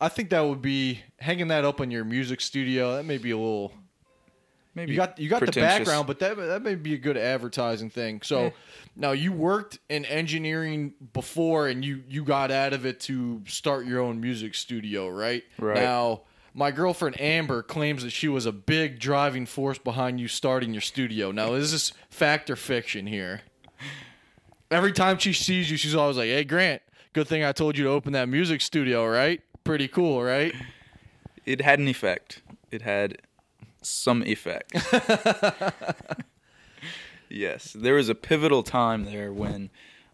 I 0.00 0.08
think 0.08 0.30
that 0.30 0.40
would 0.40 0.62
be 0.62 1.00
hanging 1.18 1.48
that 1.48 1.64
up 1.64 1.80
in 1.80 1.90
your 1.90 2.04
music 2.04 2.40
studio. 2.40 2.96
That 2.96 3.04
may 3.04 3.18
be 3.18 3.32
a 3.32 3.36
little. 3.36 3.72
Maybe 4.74 4.92
you 4.92 4.96
got 4.96 5.18
you 5.18 5.28
got 5.28 5.40
the 5.44 5.52
background, 5.52 6.06
but 6.06 6.18
that 6.20 6.36
that 6.36 6.62
may 6.62 6.74
be 6.74 6.94
a 6.94 6.98
good 6.98 7.16
advertising 7.18 7.90
thing. 7.90 8.22
So 8.22 8.38
Eh. 8.46 8.50
now 8.96 9.12
you 9.12 9.30
worked 9.32 9.78
in 9.90 10.04
engineering 10.06 10.94
before, 11.12 11.68
and 11.68 11.84
you 11.84 12.02
you 12.08 12.24
got 12.24 12.50
out 12.50 12.72
of 12.72 12.86
it 12.86 12.98
to 13.00 13.42
start 13.46 13.84
your 13.86 14.00
own 14.00 14.20
music 14.20 14.54
studio, 14.54 15.08
right? 15.08 15.44
Right. 15.58 15.76
Now, 15.76 16.22
my 16.54 16.70
girlfriend 16.70 17.20
Amber 17.20 17.62
claims 17.62 18.02
that 18.02 18.10
she 18.10 18.28
was 18.28 18.46
a 18.46 18.52
big 18.52 18.98
driving 18.98 19.44
force 19.44 19.76
behind 19.78 20.20
you 20.20 20.28
starting 20.28 20.72
your 20.72 20.80
studio. 20.80 21.32
Now, 21.32 21.52
is 21.52 21.72
this 21.72 21.92
fact 22.08 22.48
or 22.48 22.56
fiction 22.56 23.06
here? 23.06 23.42
Every 24.70 24.92
time 24.92 25.18
she 25.18 25.34
sees 25.34 25.70
you, 25.70 25.76
she's 25.76 25.94
always 25.94 26.16
like, 26.16 26.28
"Hey, 26.28 26.44
Grant, 26.44 26.80
good 27.12 27.28
thing 27.28 27.44
I 27.44 27.52
told 27.52 27.76
you 27.76 27.84
to 27.84 27.90
open 27.90 28.14
that 28.14 28.26
music 28.28 28.62
studio, 28.62 29.06
right? 29.06 29.42
Pretty 29.64 29.86
cool, 29.86 30.22
right?" 30.22 30.54
It 31.44 31.60
had 31.60 31.78
an 31.78 31.88
effect. 31.88 32.40
It 32.70 32.80
had 32.82 33.18
some 33.82 34.22
effect. 34.22 34.72
yes, 37.28 37.72
there 37.72 37.94
was 37.94 38.08
a 38.08 38.14
pivotal 38.14 38.62
time 38.62 39.04
there 39.04 39.32
when 39.32 39.70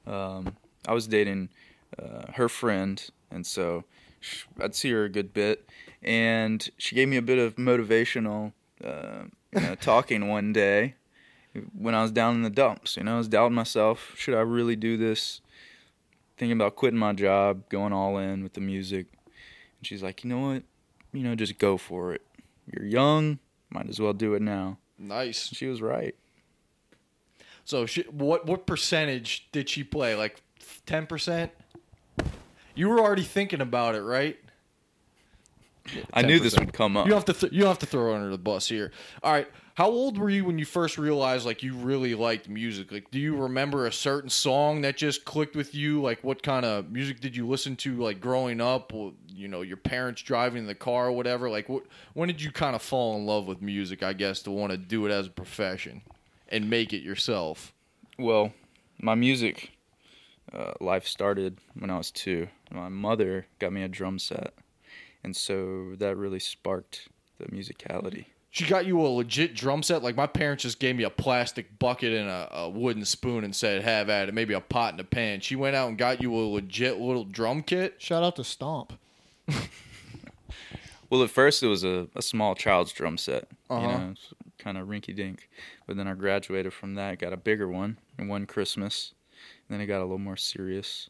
um, 0.06 0.56
I 0.86 0.92
was 0.92 1.06
dating 1.06 1.50
uh, 1.98 2.32
her 2.34 2.48
friend, 2.48 3.02
and 3.30 3.46
so 3.46 3.84
sh- 4.20 4.44
I'd 4.60 4.74
see 4.74 4.90
her 4.90 5.04
a 5.04 5.08
good 5.08 5.32
bit, 5.32 5.68
and 6.02 6.68
she 6.78 6.94
gave 6.94 7.08
me 7.08 7.16
a 7.16 7.22
bit 7.22 7.38
of 7.38 7.56
motivational 7.56 8.52
uh, 8.84 9.24
you 9.52 9.60
know, 9.60 9.74
talking 9.80 10.28
one 10.28 10.52
day, 10.52 10.94
when 11.76 11.94
I 11.94 12.02
was 12.02 12.12
down 12.12 12.34
in 12.36 12.42
the 12.42 12.50
dumps. 12.50 12.96
You 12.96 13.04
know, 13.04 13.14
I 13.14 13.18
was 13.18 13.28
doubting 13.28 13.54
myself. 13.54 14.14
Should 14.16 14.34
I 14.34 14.40
really 14.40 14.76
do 14.76 14.96
this? 14.96 15.40
Thinking 16.36 16.56
about 16.56 16.76
quitting 16.76 16.98
my 16.98 17.12
job, 17.12 17.68
going 17.68 17.92
all 17.92 18.18
in 18.18 18.42
with 18.42 18.52
the 18.52 18.60
music. 18.60 19.06
And 19.78 19.86
she's 19.86 20.02
like, 20.02 20.22
you 20.22 20.30
know 20.30 20.38
what? 20.38 20.62
You 21.12 21.22
know, 21.22 21.34
just 21.34 21.58
go 21.58 21.76
for 21.76 22.12
it. 22.12 22.22
You're 22.72 22.86
young. 22.86 23.38
Might 23.70 23.88
as 23.88 24.00
well 24.00 24.12
do 24.12 24.34
it 24.34 24.42
now. 24.42 24.78
Nice. 24.98 25.48
She 25.48 25.66
was 25.66 25.80
right. 25.82 26.14
So 27.64 27.84
she, 27.86 28.02
what 28.10 28.46
what 28.46 28.66
percentage 28.66 29.48
did 29.52 29.68
she 29.68 29.84
play? 29.84 30.14
Like 30.14 30.40
ten 30.86 31.06
percent? 31.06 31.52
You 32.74 32.88
were 32.88 32.98
already 32.98 33.24
thinking 33.24 33.60
about 33.60 33.94
it, 33.94 34.02
right? 34.02 34.38
I 36.12 36.22
knew 36.22 36.38
this 36.38 36.58
would 36.58 36.72
come 36.72 36.96
up. 36.96 37.06
You 37.06 37.14
have 37.14 37.24
to 37.26 37.32
th- 37.32 37.52
you 37.52 37.66
have 37.66 37.78
to 37.80 37.86
throw 37.86 38.04
her 38.04 38.14
under 38.14 38.30
the 38.30 38.38
bus 38.38 38.68
here. 38.68 38.92
All 39.22 39.32
right. 39.32 39.48
How 39.78 39.88
old 39.88 40.18
were 40.18 40.28
you 40.28 40.44
when 40.44 40.58
you 40.58 40.64
first 40.64 40.98
realized 40.98 41.46
like 41.46 41.62
you 41.62 41.72
really 41.72 42.16
liked 42.16 42.48
music? 42.48 42.90
Like 42.90 43.12
do 43.12 43.20
you 43.20 43.36
remember 43.36 43.86
a 43.86 43.92
certain 43.92 44.28
song 44.28 44.80
that 44.80 44.96
just 44.96 45.24
clicked 45.24 45.54
with 45.54 45.72
you? 45.72 46.02
Like 46.02 46.24
what 46.24 46.42
kind 46.42 46.66
of 46.66 46.90
music 46.90 47.20
did 47.20 47.36
you 47.36 47.46
listen 47.46 47.76
to 47.76 47.94
like 47.94 48.20
growing 48.20 48.60
up? 48.60 48.92
Or, 48.92 49.12
you 49.28 49.46
know, 49.46 49.62
your 49.62 49.76
parents 49.76 50.20
driving 50.20 50.62
in 50.62 50.66
the 50.66 50.74
car 50.74 51.06
or 51.06 51.12
whatever? 51.12 51.48
Like 51.48 51.68
what 51.68 51.84
when 52.14 52.26
did 52.26 52.42
you 52.42 52.50
kind 52.50 52.74
of 52.74 52.82
fall 52.82 53.14
in 53.18 53.24
love 53.24 53.46
with 53.46 53.62
music, 53.62 54.02
I 54.02 54.14
guess, 54.14 54.42
to 54.42 54.50
want 54.50 54.72
to 54.72 54.76
do 54.76 55.06
it 55.06 55.12
as 55.12 55.28
a 55.28 55.30
profession 55.30 56.02
and 56.48 56.68
make 56.68 56.92
it 56.92 57.02
yourself? 57.02 57.72
Well, 58.18 58.52
my 59.00 59.14
music 59.14 59.70
uh, 60.52 60.72
life 60.80 61.06
started 61.06 61.56
when 61.78 61.90
I 61.90 61.98
was 61.98 62.10
two. 62.10 62.48
My 62.72 62.88
mother 62.88 63.46
got 63.60 63.72
me 63.72 63.84
a 63.84 63.88
drum 63.88 64.18
set, 64.18 64.54
and 65.22 65.36
so 65.36 65.94
that 65.98 66.16
really 66.16 66.40
sparked 66.40 67.10
the 67.38 67.44
musicality. 67.44 68.24
She 68.50 68.64
got 68.64 68.86
you 68.86 69.00
a 69.00 69.08
legit 69.08 69.54
drum 69.54 69.82
set. 69.82 70.02
Like 70.02 70.16
my 70.16 70.26
parents 70.26 70.62
just 70.62 70.78
gave 70.80 70.96
me 70.96 71.04
a 71.04 71.10
plastic 71.10 71.78
bucket 71.78 72.12
and 72.14 72.28
a, 72.28 72.48
a 72.52 72.68
wooden 72.70 73.04
spoon 73.04 73.44
and 73.44 73.54
said, 73.54 73.82
"Have 73.82 74.08
at 74.08 74.28
it." 74.28 74.34
Maybe 74.34 74.54
a 74.54 74.60
pot 74.60 74.94
and 74.94 75.00
a 75.00 75.04
pan. 75.04 75.40
She 75.40 75.54
went 75.54 75.76
out 75.76 75.88
and 75.88 75.98
got 75.98 76.22
you 76.22 76.34
a 76.34 76.40
legit 76.40 76.98
little 76.98 77.24
drum 77.24 77.62
kit. 77.62 77.96
Shout 77.98 78.22
out 78.22 78.36
to 78.36 78.44
Stomp. 78.44 78.94
Well, 81.10 81.22
at 81.22 81.30
first 81.30 81.62
it 81.62 81.68
was 81.68 81.84
a, 81.84 82.06
a 82.14 82.20
small 82.20 82.54
child's 82.54 82.92
drum 82.92 83.16
set, 83.16 83.48
Uh-huh. 83.70 83.80
you 83.80 83.88
know, 83.88 84.14
kind 84.58 84.76
of 84.76 84.88
rinky 84.88 85.16
dink. 85.16 85.48
But 85.86 85.96
then 85.96 86.06
I 86.06 86.12
graduated 86.12 86.74
from 86.74 86.96
that, 86.96 87.18
got 87.18 87.32
a 87.32 87.36
bigger 87.38 87.66
one, 87.66 87.96
and 88.18 88.28
one 88.28 88.44
Christmas. 88.44 89.14
And 89.66 89.74
then 89.74 89.80
it 89.80 89.86
got 89.86 90.00
a 90.00 90.04
little 90.04 90.18
more 90.18 90.36
serious. 90.36 91.08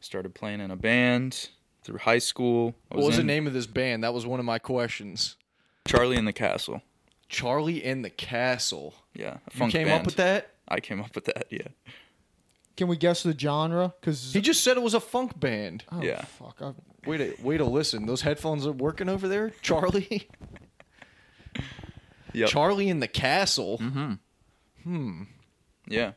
Started 0.00 0.34
playing 0.34 0.60
in 0.60 0.70
a 0.70 0.76
band 0.76 1.50
through 1.82 1.98
high 1.98 2.18
school. 2.20 2.74
I 2.90 2.96
What 2.96 3.04
was 3.04 3.16
the 3.18 3.22
name 3.22 3.46
of 3.46 3.52
this 3.52 3.66
band? 3.66 4.02
That 4.02 4.14
was 4.14 4.24
one 4.26 4.40
of 4.40 4.46
my 4.46 4.58
questions. 4.58 5.36
Charlie 5.86 6.16
in 6.16 6.24
the 6.24 6.32
Castle. 6.32 6.82
Charlie 7.28 7.84
in 7.84 8.02
the 8.02 8.10
Castle. 8.10 8.94
Yeah, 9.14 9.34
a 9.34 9.40
You 9.52 9.58
funk 9.58 9.72
came 9.72 9.86
band. 9.88 10.00
up 10.00 10.06
with 10.06 10.16
that? 10.16 10.50
I 10.68 10.80
came 10.80 11.00
up 11.00 11.14
with 11.14 11.24
that. 11.26 11.46
Yeah, 11.50 11.68
Can 12.76 12.88
we 12.88 12.96
guess 12.96 13.22
the 13.22 13.38
genre? 13.38 13.94
Because 14.00 14.32
He 14.32 14.40
just 14.40 14.64
said 14.64 14.76
it 14.76 14.82
was 14.82 14.94
a 14.94 15.00
funk 15.00 15.38
band. 15.38 15.84
oh, 15.92 16.02
Yeah. 16.02 16.22
fuck. 16.22 16.56
I, 16.60 16.72
Way 17.08 17.18
to 17.18 17.34
way 17.42 17.58
to 17.58 17.64
listen. 17.66 18.06
Those 18.06 18.22
headphones 18.22 18.66
are 18.66 18.72
working 18.72 19.08
over 19.10 19.28
there, 19.28 19.50
Charlie. 19.62 20.28
Yep. 22.32 22.48
Charlie 22.48 22.88
in 22.88 22.98
the 22.98 23.06
Castle. 23.06 23.78
mm-hmm. 23.78 24.14
Hmm. 24.82 25.22
Yeah. 25.86 26.12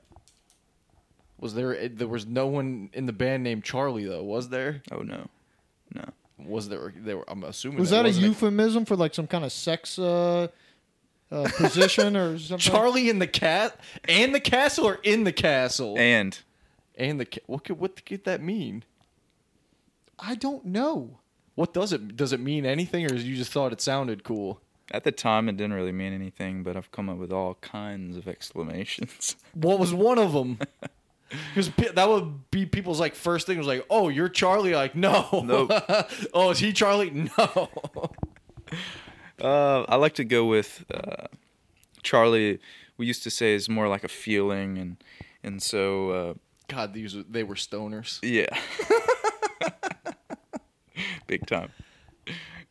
Was 1.39 1.53
there? 1.53 1.87
There 1.89 2.07
was 2.07 2.25
no 2.25 2.47
one 2.47 2.89
in 2.93 3.05
the 3.05 3.13
band 3.13 3.43
named 3.43 3.63
Charlie 3.63 4.05
though, 4.05 4.23
was 4.23 4.49
there? 4.49 4.81
Oh 4.91 5.01
no, 5.01 5.27
no. 5.93 6.05
Was 6.39 6.69
there? 6.69 6.93
There 6.95 7.17
were. 7.17 7.25
I'm 7.29 7.43
assuming. 7.43 7.79
was 7.79 7.89
there 7.89 8.03
that 8.03 8.09
a 8.09 8.09
wasn't 8.09 8.25
euphemism 8.27 8.85
for 8.85 8.95
like 8.95 9.13
some 9.13 9.27
kind 9.27 9.43
of 9.43 9.51
sex 9.51 9.97
uh, 9.97 10.47
uh, 11.31 11.49
position 11.55 12.15
or 12.15 12.37
something? 12.39 12.59
Charlie 12.59 13.09
in 13.09 13.19
the 13.19 13.27
cat 13.27 13.79
and 14.07 14.33
the 14.35 14.39
castle, 14.39 14.85
or 14.85 14.95
in 15.03 15.23
the 15.23 15.31
castle 15.33 15.95
And 15.97 16.37
and 16.95 17.19
the 17.19 17.25
ca- 17.25 17.41
what 17.47 17.63
could 17.63 17.79
what 17.79 18.05
could 18.05 18.23
that 18.25 18.41
mean? 18.41 18.83
I 20.19 20.35
don't 20.35 20.65
know. 20.65 21.19
What 21.55 21.73
does 21.73 21.91
it 21.91 22.15
does 22.15 22.33
it 22.33 22.39
mean 22.39 22.65
anything, 22.65 23.09
or 23.11 23.15
you 23.15 23.35
just 23.35 23.51
thought 23.51 23.73
it 23.73 23.81
sounded 23.81 24.23
cool? 24.23 24.61
at 24.91 25.03
the 25.03 25.11
time, 25.11 25.49
it 25.49 25.57
didn't 25.57 25.73
really 25.73 25.91
mean 25.91 26.13
anything, 26.13 26.63
but 26.63 26.77
I've 26.77 26.91
come 26.91 27.09
up 27.09 27.17
with 27.17 27.33
all 27.33 27.55
kinds 27.55 28.15
of 28.15 28.25
exclamations. 28.35 29.35
What 29.53 29.79
was 29.79 29.93
one 29.93 30.17
of 30.17 30.31
them? 30.33 30.59
Because 31.29 31.69
that 31.93 32.07
would 32.07 32.49
be 32.51 32.65
people's 32.65 32.99
like 32.99 33.15
first 33.15 33.47
thing 33.47 33.57
was 33.57 33.67
like, 33.67 33.85
"Oh, 33.89 34.09
you're 34.09 34.29
Charlie." 34.29 34.73
Like, 34.73 34.95
no. 34.95 35.27
Nope. 35.45 35.71
oh, 36.33 36.51
is 36.51 36.59
he 36.59 36.71
Charlie? 36.73 37.29
No. 37.37 37.69
Uh, 39.39 39.83
I 39.87 39.95
like 39.97 40.15
to 40.15 40.23
go 40.25 40.45
with 40.45 40.83
uh, 40.93 41.27
Charlie. 42.01 42.59
We 42.97 43.05
used 43.05 43.23
to 43.23 43.29
say 43.29 43.53
is 43.53 43.69
more 43.69 43.87
like 43.87 44.03
a 44.03 44.07
feeling, 44.07 44.77
and 44.77 44.97
and 45.43 45.61
so 45.61 46.09
uh, 46.09 46.33
God, 46.67 46.93
these 46.93 47.15
they 47.29 47.43
were 47.43 47.55
stoners. 47.55 48.19
yeah, 48.23 48.47
big 51.27 51.45
time. 51.45 51.71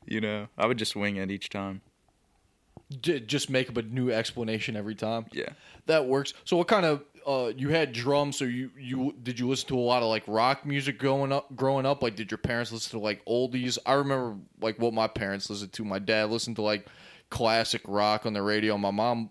You 0.07 0.21
know, 0.21 0.49
I 0.59 0.67
would 0.67 0.79
just 0.79 0.97
wing 0.97 1.17
it 1.17 1.31
each 1.31 1.49
time. 1.51 1.83
J- 3.01 3.21
just 3.21 3.51
make 3.51 3.69
up 3.69 3.77
a 3.77 3.83
new 3.83 4.11
explanation 4.11 4.77
every 4.77 4.95
time. 4.95 5.27
Yeah. 5.33 5.51
That 5.87 6.07
works. 6.07 6.35
So, 6.45 6.57
what 6.57 6.69
kind 6.69 6.87
of 6.87 7.03
uh, 7.27 7.53
you 7.57 7.71
had 7.71 7.93
drums? 7.93 8.37
So 8.39 8.45
you 8.45 8.71
you 8.79 9.15
did 9.23 9.39
you 9.39 9.49
listen 9.49 9.69
to 9.69 9.79
a 9.79 9.81
lot 9.81 10.03
of 10.03 10.09
like 10.09 10.23
rock 10.27 10.65
music 10.65 10.99
growing 10.99 11.33
up? 11.33 11.55
Growing 11.57 11.85
up, 11.85 12.03
like 12.03 12.15
did 12.17 12.31
your 12.31 12.39
parents 12.39 12.71
listen 12.73 12.99
to 12.99 13.05
like 13.05 13.25
oldies? 13.25 13.79
I 13.85 13.95
remember 13.95 14.37
like 14.61 14.79
what 14.79 14.95
my 14.95 15.09
parents 15.09 15.51
listened 15.51 15.73
to. 15.75 15.85
My 15.85 15.99
dad 15.99 16.31
listened 16.31 16.57
to 16.57 16.63
like 16.63 16.87
classic 17.31 17.83
rock 17.87 18.27
on 18.27 18.33
the 18.33 18.43
radio. 18.43 18.79
My 18.79 18.93
mom, 18.93 19.31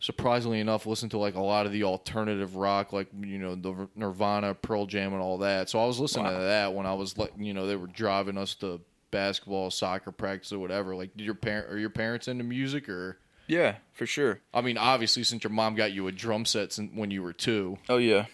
surprisingly 0.00 0.60
enough, 0.60 0.86
listened 0.86 1.12
to 1.12 1.18
like 1.18 1.36
a 1.36 1.40
lot 1.40 1.66
of 1.66 1.72
the 1.72 1.84
alternative 1.84 2.56
rock, 2.56 2.92
like 2.92 3.08
you 3.20 3.38
know 3.38 3.54
the 3.54 3.88
Nirvana, 3.94 4.54
Pearl 4.54 4.86
Jam, 4.86 5.12
and 5.12 5.22
all 5.22 5.38
that. 5.38 5.70
So 5.70 5.78
I 5.78 5.86
was 5.86 6.00
listening 6.00 6.24
Wow. 6.26 6.38
to 6.38 6.44
that 6.44 6.74
when 6.74 6.86
I 6.86 6.94
was 6.94 7.16
like 7.16 7.32
you 7.38 7.54
know 7.54 7.66
they 7.66 7.76
were 7.76 7.86
driving 7.86 8.36
us 8.38 8.54
to 8.56 8.80
basketball, 9.12 9.70
soccer 9.70 10.10
practice, 10.12 10.52
or 10.52 10.58
whatever. 10.58 10.94
Like, 10.96 11.16
did 11.16 11.24
your 11.24 11.34
parent 11.34 11.70
are 11.72 11.78
your 11.78 11.90
parents 11.90 12.28
into 12.28 12.44
music 12.44 12.88
or? 12.88 13.18
Yeah, 13.50 13.78
for 13.92 14.06
sure. 14.06 14.40
I 14.54 14.60
mean, 14.60 14.78
obviously, 14.78 15.24
since 15.24 15.42
your 15.42 15.50
mom 15.50 15.74
got 15.74 15.90
you 15.90 16.06
a 16.06 16.12
drum 16.12 16.44
set 16.44 16.72
since 16.72 16.92
when 16.94 17.10
you 17.10 17.20
were 17.20 17.32
two. 17.32 17.78
Oh 17.88 17.96
yeah. 17.96 18.26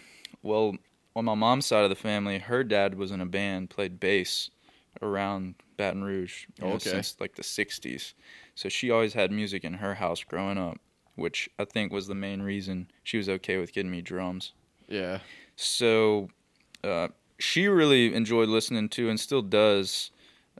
Well, 0.43 0.75
on 1.15 1.25
my 1.25 1.33
mom's 1.33 1.65
side 1.65 1.83
of 1.83 1.89
the 1.89 1.95
family, 1.95 2.37
her 2.37 2.63
dad 2.63 2.93
was 2.93 3.09
in 3.09 3.19
a 3.19 3.25
band, 3.25 3.71
played 3.71 3.99
bass 3.99 4.51
around 5.01 5.55
Baton 5.75 6.03
Rouge 6.03 6.45
you 6.59 6.65
know, 6.65 6.73
Okay. 6.75 6.91
since 6.91 7.15
like 7.19 7.33
the 7.35 7.41
'60s. 7.41 8.13
So 8.53 8.69
she 8.69 8.91
always 8.91 9.13
had 9.13 9.31
music 9.31 9.63
in 9.63 9.73
her 9.73 9.95
house 9.95 10.23
growing 10.23 10.59
up, 10.59 10.77
which 11.15 11.49
I 11.57 11.65
think 11.65 11.91
was 11.91 12.05
the 12.05 12.13
main 12.13 12.43
reason 12.43 12.91
she 13.03 13.17
was 13.17 13.27
okay 13.27 13.57
with 13.57 13.73
getting 13.73 13.89
me 13.89 14.03
drums. 14.03 14.53
Yeah. 14.87 15.21
So 15.55 16.29
uh, 16.83 17.07
she 17.39 17.67
really 17.67 18.13
enjoyed 18.13 18.49
listening 18.49 18.87
to 18.89 19.09
and 19.09 19.19
still 19.19 19.41
does 19.41 20.11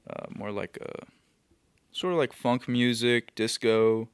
uh, 0.09 0.25
more 0.31 0.51
like 0.51 0.79
a 0.81 1.05
sort 1.91 2.13
of 2.13 2.17
like 2.17 2.33
funk 2.33 2.67
music, 2.67 3.35
disco, 3.35 4.09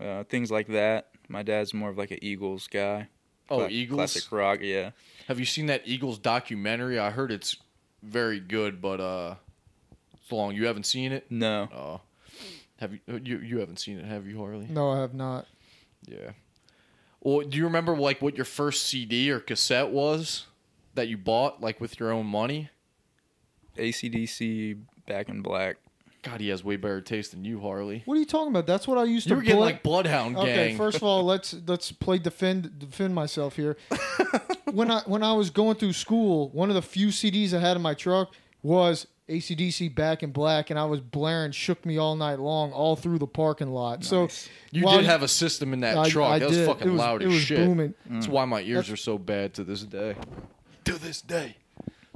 uh, 0.00 0.24
things 0.24 0.50
like 0.50 0.68
that. 0.68 1.08
My 1.28 1.42
dad's 1.42 1.72
more 1.74 1.90
of 1.90 1.98
like 1.98 2.10
an 2.10 2.18
Eagles 2.22 2.66
guy. 2.66 3.08
Oh, 3.50 3.58
Cla- 3.58 3.68
Eagles. 3.68 3.96
classic 3.98 4.32
rock. 4.32 4.58
Yeah. 4.62 4.90
Have 5.28 5.38
you 5.38 5.44
seen 5.46 5.66
that 5.66 5.82
Eagles 5.84 6.18
documentary? 6.18 6.98
I 6.98 7.10
heard 7.10 7.30
it's 7.32 7.56
very 8.02 8.40
good, 8.40 8.80
but 8.80 9.00
uh, 9.00 9.34
it's 10.14 10.30
long. 10.32 10.54
You 10.54 10.66
haven't 10.66 10.84
seen 10.86 11.12
it? 11.12 11.26
No. 11.30 11.68
Oh. 11.74 12.00
Have 12.80 12.92
you? 12.92 13.00
uh, 13.08 13.18
You 13.22 13.38
you 13.38 13.58
haven't 13.60 13.78
seen 13.80 13.98
it, 13.98 14.04
have 14.04 14.26
you, 14.26 14.38
Harley? 14.38 14.66
No, 14.68 14.90
I 14.90 15.00
have 15.00 15.14
not. 15.14 15.46
Yeah. 16.06 16.30
Well, 17.20 17.40
do 17.46 17.56
you 17.56 17.64
remember 17.64 17.96
like 17.96 18.20
what 18.20 18.34
your 18.36 18.44
first 18.44 18.84
CD 18.84 19.30
or 19.30 19.40
cassette 19.40 19.90
was 19.90 20.46
that 20.94 21.08
you 21.08 21.16
bought, 21.16 21.60
like 21.62 21.80
with 21.80 21.98
your 21.98 22.12
own 22.12 22.26
money? 22.26 22.68
ACDC 23.76 24.78
Back 25.06 25.28
in 25.28 25.42
Black. 25.42 25.76
God, 26.24 26.40
he 26.40 26.48
has 26.48 26.64
way 26.64 26.76
better 26.76 27.00
taste 27.00 27.30
than 27.32 27.44
you, 27.44 27.60
Harley. 27.60 28.02
What 28.06 28.14
are 28.16 28.18
you 28.20 28.24
talking 28.26 28.48
about? 28.48 28.66
That's 28.66 28.88
what 28.88 28.98
I 28.98 29.04
used 29.04 29.26
You 29.26 29.30
to 29.30 29.36
were 29.36 29.42
getting 29.42 29.58
play. 29.58 29.66
like 29.72 29.82
Bloodhound 29.82 30.34
Gang. 30.36 30.42
Okay, 30.44 30.74
first 30.76 30.96
of 30.96 31.02
all, 31.04 31.22
let's 31.32 31.54
let's 31.66 31.92
play 31.92 32.18
defend 32.18 32.78
defend 32.78 33.14
myself 33.14 33.56
here. 33.56 33.76
when 34.72 34.90
I 34.90 35.02
when 35.06 35.22
I 35.22 35.32
was 35.34 35.50
going 35.50 35.76
through 35.76 35.92
school, 35.92 36.48
one 36.50 36.68
of 36.70 36.74
the 36.74 36.82
few 36.82 37.08
CDs 37.08 37.52
I 37.54 37.60
had 37.60 37.76
in 37.76 37.82
my 37.82 37.94
truck 37.94 38.32
was 38.62 39.06
ACDC 39.28 39.94
Back 39.94 40.22
in 40.22 40.32
Black, 40.32 40.70
and 40.70 40.78
I 40.78 40.84
was 40.86 41.00
blaring 41.00 41.52
"Shook 41.52 41.84
Me 41.86 41.98
All 41.98 42.16
Night 42.16 42.38
Long" 42.38 42.72
all 42.72 42.96
through 42.96 43.18
the 43.18 43.26
parking 43.26 43.70
lot. 43.70 44.04
So 44.04 44.28
you 44.70 44.84
while 44.84 44.96
did 44.98 45.06
have 45.06 45.22
a 45.22 45.28
system 45.28 45.72
in 45.72 45.80
that 45.80 45.96
I- 45.98 46.08
truck. 46.08 46.30
I 46.30 46.38
that 46.40 46.48
was 46.48 46.56
did. 46.58 46.66
fucking 46.66 46.88
It 46.88 46.90
was- 46.90 46.98
loud 47.00 47.22
it 47.22 47.26
as 47.26 47.32
was 47.32 47.42
shit. 47.42 47.58
booming. 47.58 47.94
That's 48.06 48.28
why 48.28 48.44
my 48.44 48.60
ears 48.62 48.90
are 48.90 48.96
so 48.96 49.18
bad 49.18 49.54
to 49.54 49.64
this 49.64 49.82
day. 49.82 50.16
To 50.84 50.98
this 50.98 51.20
day. 51.22 51.56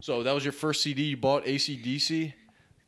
So 0.00 0.22
that 0.22 0.32
was 0.34 0.44
your 0.44 0.52
first 0.52 0.82
CD 0.82 1.02
you 1.04 1.16
bought, 1.16 1.44
ACDC? 1.44 2.32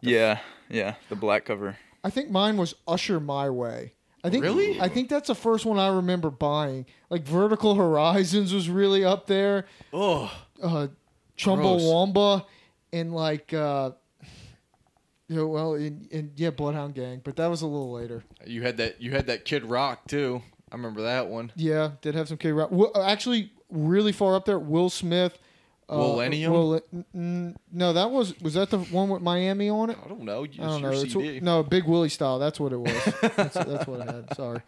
Yeah, 0.02 0.38
yeah, 0.70 0.94
the 1.08 1.16
black 1.16 1.44
cover. 1.44 1.76
I 2.02 2.10
think 2.10 2.30
mine 2.30 2.56
was 2.56 2.74
Usher 2.88 3.20
My 3.20 3.50
Way. 3.50 3.92
I 4.22 4.30
think 4.30 4.44
Really? 4.44 4.80
I 4.80 4.88
think 4.88 5.08
that's 5.08 5.28
the 5.28 5.34
first 5.34 5.64
one 5.64 5.78
I 5.78 5.88
remember 5.88 6.30
buying. 6.30 6.86
Like 7.08 7.22
Vertical 7.22 7.74
Horizons 7.74 8.52
was 8.52 8.68
really 8.68 9.04
up 9.04 9.26
there. 9.26 9.66
Oh, 9.92 10.30
uh, 10.62 10.68
Gross. 10.68 10.90
Chumbawamba 11.38 12.44
and 12.92 13.14
like 13.14 13.52
uh, 13.54 13.92
yeah, 15.28 15.42
well, 15.42 15.74
in, 15.74 16.08
in 16.10 16.32
yeah, 16.36 16.50
Bloodhound 16.50 16.94
Gang, 16.94 17.20
but 17.22 17.36
that 17.36 17.46
was 17.46 17.62
a 17.62 17.66
little 17.66 17.92
later. 17.92 18.24
you 18.46 18.62
had 18.62 18.76
that. 18.78 19.00
You 19.00 19.12
had 19.12 19.28
that 19.28 19.44
Kid 19.44 19.64
Rock 19.64 20.06
too. 20.08 20.42
I 20.70 20.76
remember 20.76 21.02
that 21.02 21.28
one. 21.28 21.52
Yeah, 21.56 21.92
did 22.02 22.14
have 22.14 22.28
some 22.28 22.36
Kid 22.36 22.52
Rock. 22.52 22.70
Will, 22.70 22.92
uh, 22.94 23.02
actually, 23.04 23.52
really 23.70 24.12
far 24.12 24.34
up 24.34 24.44
there. 24.44 24.58
Will 24.58 24.90
Smith. 24.90 25.38
Uh, 25.90 25.97
Millennium? 25.97 26.52
N- 26.92 27.04
n- 27.14 27.56
no, 27.73 27.92
that 27.92 28.11
was 28.11 28.38
was 28.40 28.54
that 28.54 28.70
the 28.70 28.78
one 28.78 29.09
with 29.09 29.23
Miami 29.23 29.68
on 29.68 29.90
it? 29.90 29.99
I 30.04 30.09
don't 30.09 30.23
know. 30.23 30.44
It's 30.44 30.59
I 30.59 30.62
don't 30.62 30.82
know. 30.82 30.90
It's, 30.92 31.42
no, 31.42 31.64
Big 31.64 31.85
Willie 31.85 32.09
style. 32.09 32.38
That's 32.38 32.61
what 32.61 32.73
it 32.73 32.76
was. 32.78 33.04
that's, 33.37 33.54
that's 33.54 33.87
what 33.87 34.09
I 34.09 34.12
had. 34.12 34.37
Sorry. 34.37 34.61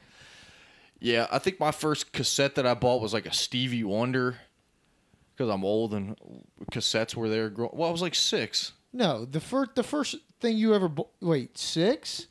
Yeah, 0.99 1.27
I 1.31 1.39
think 1.39 1.61
my 1.61 1.71
first 1.71 2.13
cassette 2.13 2.57
that 2.57 2.67
I 2.67 2.75
bought 2.75 3.01
was 3.01 3.13
like 3.13 3.27
a 3.27 3.33
Stevie 3.33 3.85
Wonder. 3.85 4.39
Because 5.35 5.49
I'm 5.49 5.65
old 5.65 5.95
and 5.95 6.17
cassettes 6.71 7.15
were 7.15 7.29
there. 7.29 7.49
Grow- 7.49 7.71
well, 7.73 7.89
I 7.89 7.93
was 7.93 8.03
like 8.03 8.15
six. 8.15 8.73
No, 8.93 9.25
the 9.25 9.41
first 9.41 9.75
the 9.77 9.83
first 9.83 10.17
thing 10.41 10.57
you 10.59 10.75
ever 10.75 10.89
bo- 10.89 11.09
wait 11.21 11.57
six. 11.57 12.27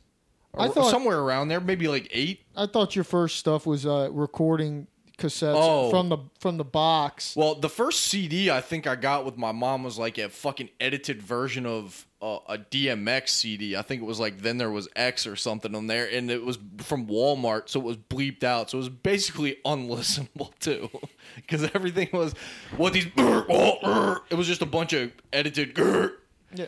I 0.54 0.68
thought 0.68 0.90
somewhere 0.90 1.18
around 1.18 1.48
there, 1.48 1.60
maybe 1.60 1.88
like 1.88 2.08
eight. 2.12 2.40
I 2.54 2.66
thought 2.66 2.94
your 2.94 3.04
first 3.04 3.38
stuff 3.38 3.66
was 3.66 3.86
uh, 3.86 4.10
recording 4.12 4.86
cassettes 5.22 5.54
Oh. 5.56 5.90
from 5.90 6.08
the 6.08 6.18
from 6.40 6.56
the 6.56 6.64
box. 6.64 7.34
Well, 7.36 7.54
the 7.54 7.68
first 7.68 8.02
CD 8.02 8.50
I 8.50 8.60
think 8.60 8.86
I 8.86 8.96
got 8.96 9.24
with 9.24 9.36
my 9.36 9.52
mom 9.52 9.82
was 9.84 9.98
like 9.98 10.18
a 10.18 10.28
fucking 10.28 10.70
edited 10.80 11.22
version 11.22 11.64
of 11.66 12.06
uh, 12.20 12.38
a 12.48 12.58
DMX 12.58 13.28
CD. 13.30 13.76
I 13.76 13.82
think 13.82 14.02
it 14.02 14.04
was 14.04 14.20
like 14.20 14.42
then 14.42 14.58
there 14.58 14.70
was 14.70 14.88
X 14.94 15.26
or 15.26 15.34
something 15.36 15.74
on 15.74 15.86
there, 15.86 16.08
and 16.12 16.30
it 16.30 16.44
was 16.44 16.58
from 16.78 17.06
Walmart, 17.06 17.68
so 17.68 17.80
it 17.80 17.84
was 17.84 17.96
bleeped 17.96 18.44
out. 18.44 18.70
So 18.70 18.78
it 18.78 18.80
was 18.80 18.88
basically 18.88 19.56
unlistenable 19.64 20.50
too, 20.60 20.88
because 21.36 21.64
everything 21.74 22.08
was 22.12 22.34
what 22.76 22.92
these. 22.92 23.06
It 23.16 24.34
was 24.36 24.46
just 24.46 24.62
a 24.62 24.66
bunch 24.66 24.92
of 24.92 25.12
edited 25.32 25.76
Yeah. 26.54 26.66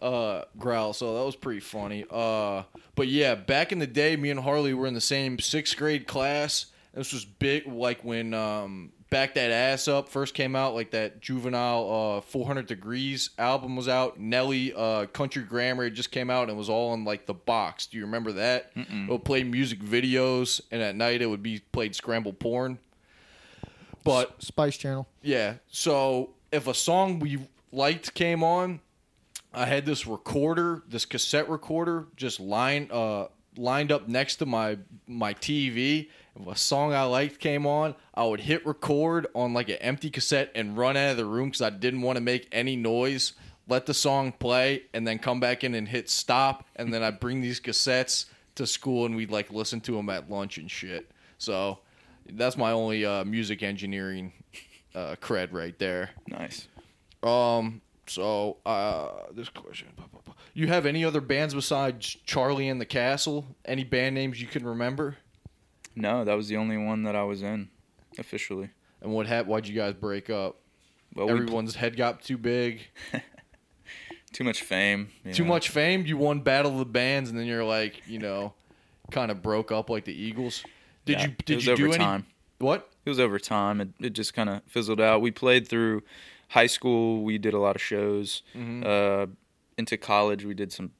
uh, 0.00 0.44
growl. 0.58 0.92
So 0.92 1.18
that 1.18 1.24
was 1.24 1.36
pretty 1.36 1.60
funny. 1.60 2.04
Uh, 2.10 2.62
but 2.94 3.08
yeah, 3.08 3.34
back 3.34 3.72
in 3.72 3.78
the 3.78 3.86
day, 3.86 4.16
me 4.16 4.30
and 4.30 4.40
Harley 4.40 4.72
were 4.72 4.86
in 4.86 4.94
the 4.94 5.00
same 5.00 5.38
sixth 5.38 5.76
grade 5.76 6.06
class. 6.06 6.66
This 6.96 7.12
was 7.12 7.24
big, 7.26 7.66
like 7.66 8.02
when 8.02 8.32
um, 8.32 8.90
"Back 9.10 9.34
That 9.34 9.50
Ass 9.50 9.86
Up" 9.86 10.08
first 10.08 10.32
came 10.32 10.56
out, 10.56 10.74
like 10.74 10.92
that 10.92 11.20
Juvenile 11.20 12.16
uh, 12.18 12.20
"400 12.22 12.66
Degrees" 12.66 13.30
album 13.38 13.76
was 13.76 13.86
out. 13.86 14.18
Nelly 14.18 14.72
uh, 14.74 15.04
"Country 15.06 15.42
Grammar" 15.42 15.84
it 15.84 15.90
just 15.90 16.10
came 16.10 16.30
out 16.30 16.44
and 16.44 16.52
it 16.52 16.56
was 16.56 16.70
all 16.70 16.94
in 16.94 17.04
like 17.04 17.26
the 17.26 17.34
box. 17.34 17.86
Do 17.86 17.98
you 17.98 18.04
remember 18.04 18.32
that? 18.32 18.70
It 18.74 19.10
would 19.10 19.24
play 19.24 19.44
music 19.44 19.80
videos, 19.80 20.62
and 20.70 20.80
at 20.80 20.96
night 20.96 21.20
it 21.20 21.26
would 21.26 21.42
be 21.42 21.60
played 21.70 21.94
scrambled 21.94 22.38
porn. 22.38 22.78
But 24.02 24.42
Spice 24.42 24.76
Channel. 24.76 25.06
yeah. 25.22 25.54
So 25.68 26.30
if 26.52 26.66
a 26.66 26.74
song 26.74 27.18
we 27.18 27.46
liked 27.72 28.14
came 28.14 28.42
on, 28.42 28.80
I 29.52 29.66
had 29.66 29.84
this 29.84 30.06
recorder, 30.06 30.82
this 30.88 31.04
cassette 31.04 31.48
recorder, 31.50 32.06
just 32.16 32.40
line 32.40 32.88
uh 32.90 33.26
lined 33.58 33.90
up 33.92 34.08
next 34.08 34.36
to 34.36 34.46
my 34.46 34.78
my 35.06 35.34
TV. 35.34 36.08
If 36.38 36.46
a 36.46 36.56
song 36.56 36.92
I 36.92 37.04
liked 37.04 37.38
came 37.38 37.66
on, 37.66 37.94
I 38.14 38.24
would 38.24 38.40
hit 38.40 38.66
record 38.66 39.26
on 39.34 39.54
like 39.54 39.68
an 39.68 39.76
empty 39.76 40.10
cassette 40.10 40.52
and 40.54 40.76
run 40.76 40.96
out 40.96 41.12
of 41.12 41.16
the 41.16 41.24
room 41.24 41.48
because 41.48 41.62
I 41.62 41.70
didn't 41.70 42.02
want 42.02 42.16
to 42.16 42.22
make 42.22 42.48
any 42.52 42.76
noise. 42.76 43.32
Let 43.68 43.86
the 43.86 43.94
song 43.94 44.32
play 44.32 44.82
and 44.92 45.06
then 45.06 45.18
come 45.18 45.40
back 45.40 45.64
in 45.64 45.74
and 45.74 45.88
hit 45.88 46.08
stop, 46.08 46.66
and 46.76 46.92
then 46.92 47.02
I'd 47.02 47.20
bring 47.20 47.40
these 47.40 47.60
cassettes 47.60 48.26
to 48.56 48.66
school 48.66 49.06
and 49.06 49.16
we'd 49.16 49.30
like 49.30 49.50
listen 49.50 49.80
to 49.82 49.92
them 49.92 50.08
at 50.08 50.30
lunch 50.30 50.58
and 50.58 50.70
shit. 50.70 51.10
So 51.38 51.78
that's 52.30 52.56
my 52.56 52.72
only 52.72 53.04
uh, 53.04 53.24
music 53.24 53.62
engineering 53.62 54.32
uh, 54.94 55.16
cred 55.20 55.52
right 55.52 55.78
there. 55.78 56.10
Nice. 56.28 56.68
Um. 57.22 57.80
So, 58.08 58.58
uh, 58.64 59.08
this 59.32 59.48
question: 59.48 59.88
You 60.54 60.68
have 60.68 60.86
any 60.86 61.04
other 61.04 61.20
bands 61.20 61.54
besides 61.54 62.16
Charlie 62.24 62.68
and 62.68 62.80
the 62.80 62.86
Castle? 62.86 63.44
Any 63.64 63.82
band 63.82 64.14
names 64.14 64.40
you 64.40 64.46
can 64.46 64.64
remember? 64.64 65.16
No, 65.96 66.24
that 66.24 66.34
was 66.34 66.48
the 66.48 66.56
only 66.58 66.76
one 66.76 67.02
that 67.04 67.16
I 67.16 67.22
was 67.24 67.42
in 67.42 67.68
officially. 68.18 68.70
And 69.00 69.12
what 69.12 69.26
happened? 69.26 69.48
Why'd 69.50 69.66
you 69.66 69.74
guys 69.74 69.94
break 69.94 70.30
up? 70.30 70.56
Well, 71.14 71.26
pl- 71.26 71.36
Everyone's 71.36 71.74
head 71.74 71.96
got 71.96 72.20
too 72.22 72.36
big, 72.38 72.80
too 74.32 74.44
much 74.44 74.62
fame. 74.62 75.08
too 75.32 75.42
know. 75.44 75.48
much 75.48 75.68
fame. 75.70 76.04
You 76.06 76.16
won 76.16 76.40
Battle 76.40 76.72
of 76.72 76.78
the 76.78 76.84
Bands, 76.84 77.30
and 77.30 77.38
then 77.38 77.46
you're 77.46 77.64
like, 77.64 78.06
you 78.06 78.18
know, 78.18 78.52
kind 79.10 79.30
of 79.30 79.42
broke 79.42 79.72
up 79.72 79.88
like 79.90 80.04
the 80.04 80.12
Eagles. 80.14 80.64
Did 81.04 81.18
Yeah, 81.18 81.26
you? 81.26 81.30
it 81.38 81.44
Did 81.46 81.54
was 81.56 81.66
you 81.66 81.72
over 81.72 81.82
do 81.86 81.92
any? 81.92 81.98
time. 82.04 82.26
What? 82.58 82.90
It 83.04 83.08
was 83.08 83.20
over 83.20 83.38
time. 83.38 83.80
It, 83.80 83.88
it 84.00 84.10
just 84.10 84.34
kind 84.34 84.48
of 84.48 84.62
fizzled 84.66 85.00
out. 85.00 85.20
We 85.20 85.30
played 85.30 85.68
through 85.68 86.02
high 86.48 86.66
school. 86.66 87.22
We 87.22 87.38
did 87.38 87.54
a 87.54 87.58
lot 87.58 87.76
of 87.76 87.82
shows. 87.82 88.42
Mm-hmm. 88.54 88.82
Uh, 88.84 89.26
into 89.78 89.96
college, 89.96 90.44
we 90.44 90.54
did 90.54 90.72
some 90.72 90.90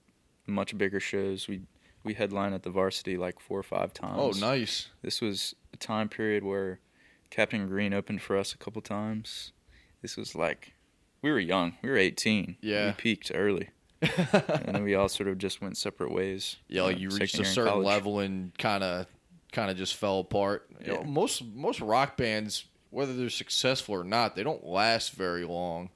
much 0.47 0.77
bigger 0.79 1.01
shows. 1.01 1.49
We 1.49 1.63
we 2.07 2.15
headline 2.15 2.55
at 2.55 2.63
the 2.63 2.71
varsity 2.71 3.19
like 3.19 3.41
four 3.41 3.59
or 3.59 3.65
five 3.65 3.93
times. 3.93 4.17
Oh, 4.17 4.31
nice. 4.41 4.89
This 5.03 5.21
was 5.21 5.55
a 5.75 5.77
time 5.77 6.09
period 6.09 6.45
where 6.45 6.81
Captain 7.29 7.67
Green 7.69 7.93
opened 7.93 8.23
for 8.23 8.39
us 8.39 8.55
a 8.55 8.57
couple 8.57 8.81
times. 8.81 9.53
This 10.01 10.17
was 10.17 10.35
like 10.35 10.73
we 11.21 11.31
were 11.31 11.41
young. 11.41 11.77
We 11.83 11.91
were 11.91 11.97
18. 11.97 12.57
Yeah. 12.61 12.87
We 12.87 12.93
peaked 12.93 13.33
early. 13.35 13.71
and 14.01 14.75
then 14.75 14.85
we 14.85 14.95
all 14.95 15.09
sort 15.09 15.29
of 15.29 15.39
just 15.39 15.61
went 15.61 15.77
separate 15.77 16.13
ways. 16.13 16.57
Yeah, 16.69 16.83
like 16.83 16.99
you 16.99 17.09
reached 17.09 17.39
a 17.39 17.45
certain 17.45 17.83
level 17.83 18.21
and 18.21 18.57
kind 18.59 18.85
of 18.85 19.07
kind 19.53 19.71
of 19.71 19.77
just 19.77 19.97
fell 19.97 20.21
apart. 20.21 20.69
You 20.85 20.95
know, 20.95 21.03
most 21.05 21.43
most 21.43 21.81
rock 21.81 22.17
bands, 22.17 22.67
whether 22.91 23.15
they're 23.15 23.31
successful 23.31 23.95
or 23.95 24.05
not, 24.05 24.37
they 24.37 24.43
don't 24.43 24.65
last 24.65 25.13
very 25.13 25.45
long. 25.45 25.91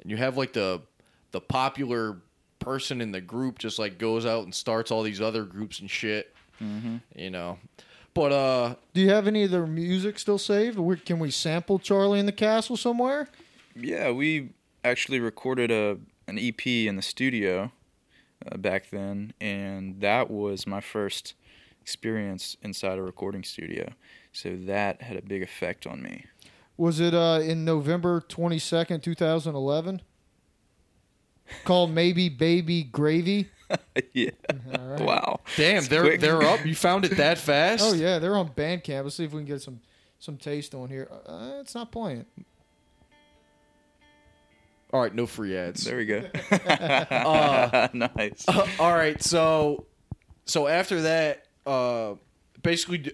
And 0.00 0.10
you 0.10 0.16
have 0.16 0.36
like 0.36 0.54
the 0.54 0.82
the 1.32 1.40
popular 1.40 2.16
person 2.66 3.00
in 3.00 3.12
the 3.12 3.20
group 3.20 3.60
just 3.60 3.78
like 3.78 3.96
goes 3.96 4.26
out 4.26 4.42
and 4.42 4.52
starts 4.52 4.90
all 4.90 5.04
these 5.04 5.20
other 5.20 5.44
groups 5.44 5.78
and 5.78 5.88
shit. 5.88 6.34
Mm-hmm. 6.60 6.96
You 7.14 7.30
know, 7.30 7.58
but 8.12 8.32
uh, 8.32 8.74
Do 8.92 9.00
you 9.00 9.10
have 9.10 9.28
any 9.28 9.44
of 9.44 9.52
their 9.52 9.66
music 9.66 10.18
still 10.18 10.38
saved? 10.38 10.76
Or 10.76 10.96
can 10.96 11.20
we 11.20 11.30
sample 11.30 11.78
Charlie 11.78 12.18
in 12.18 12.26
the 12.26 12.32
Castle 12.32 12.76
somewhere? 12.76 13.28
Yeah, 13.76 14.10
we 14.10 14.50
actually 14.82 15.20
recorded 15.20 15.70
a 15.70 15.98
an 16.26 16.40
EP 16.40 16.66
in 16.66 16.96
the 16.96 17.02
studio 17.02 17.70
uh, 18.50 18.56
back 18.56 18.90
then, 18.90 19.32
and 19.40 20.00
that 20.00 20.28
was 20.28 20.66
my 20.66 20.80
first 20.80 21.34
experience 21.80 22.56
inside 22.62 22.98
a 22.98 23.02
recording 23.02 23.44
studio. 23.44 23.92
So 24.32 24.56
that 24.56 25.02
had 25.02 25.16
a 25.16 25.22
big 25.22 25.42
effect 25.42 25.86
on 25.86 26.02
me. 26.02 26.24
Was 26.76 26.98
it 26.98 27.14
uh, 27.14 27.38
in 27.44 27.64
November 27.64 28.20
twenty 28.26 28.58
second, 28.58 29.02
two 29.02 29.14
thousand 29.14 29.54
eleven? 29.54 30.02
Called 31.64 31.90
maybe 31.90 32.28
Baby 32.28 32.84
Gravy. 32.84 33.48
yeah. 34.12 34.30
All 34.78 34.86
right. 34.88 35.00
Wow. 35.00 35.40
damn, 35.56 35.78
It's 35.78 35.88
they're 35.88 36.02
quick. 36.02 36.20
they're 36.20 36.42
up. 36.42 36.64
You 36.64 36.74
found 36.74 37.04
it 37.04 37.16
that 37.16 37.38
fast? 37.38 37.84
Oh 37.84 37.92
yeah, 37.94 38.18
they're 38.18 38.36
on 38.36 38.48
Bandcamp. 38.50 39.04
Let's 39.04 39.16
see 39.16 39.24
if 39.24 39.32
we 39.32 39.40
can 39.40 39.46
get 39.46 39.62
some 39.62 39.80
some 40.18 40.36
taste 40.36 40.74
on 40.74 40.88
here. 40.88 41.08
Uh, 41.26 41.58
it's 41.60 41.74
not 41.74 41.90
playing. 41.92 42.24
All 44.92 45.00
right, 45.02 45.14
no 45.14 45.26
free 45.26 45.56
ads. 45.56 45.84
There 45.84 45.96
we 45.96 46.06
go. 46.06 46.22
Uh, 46.50 47.88
nice. 47.92 48.44
all 48.78 48.94
right, 48.94 49.20
so 49.22 49.84
so 50.44 50.68
after 50.68 51.02
that, 51.02 51.44
uh, 51.66 52.14
basically 52.62 52.98
d- 52.98 53.12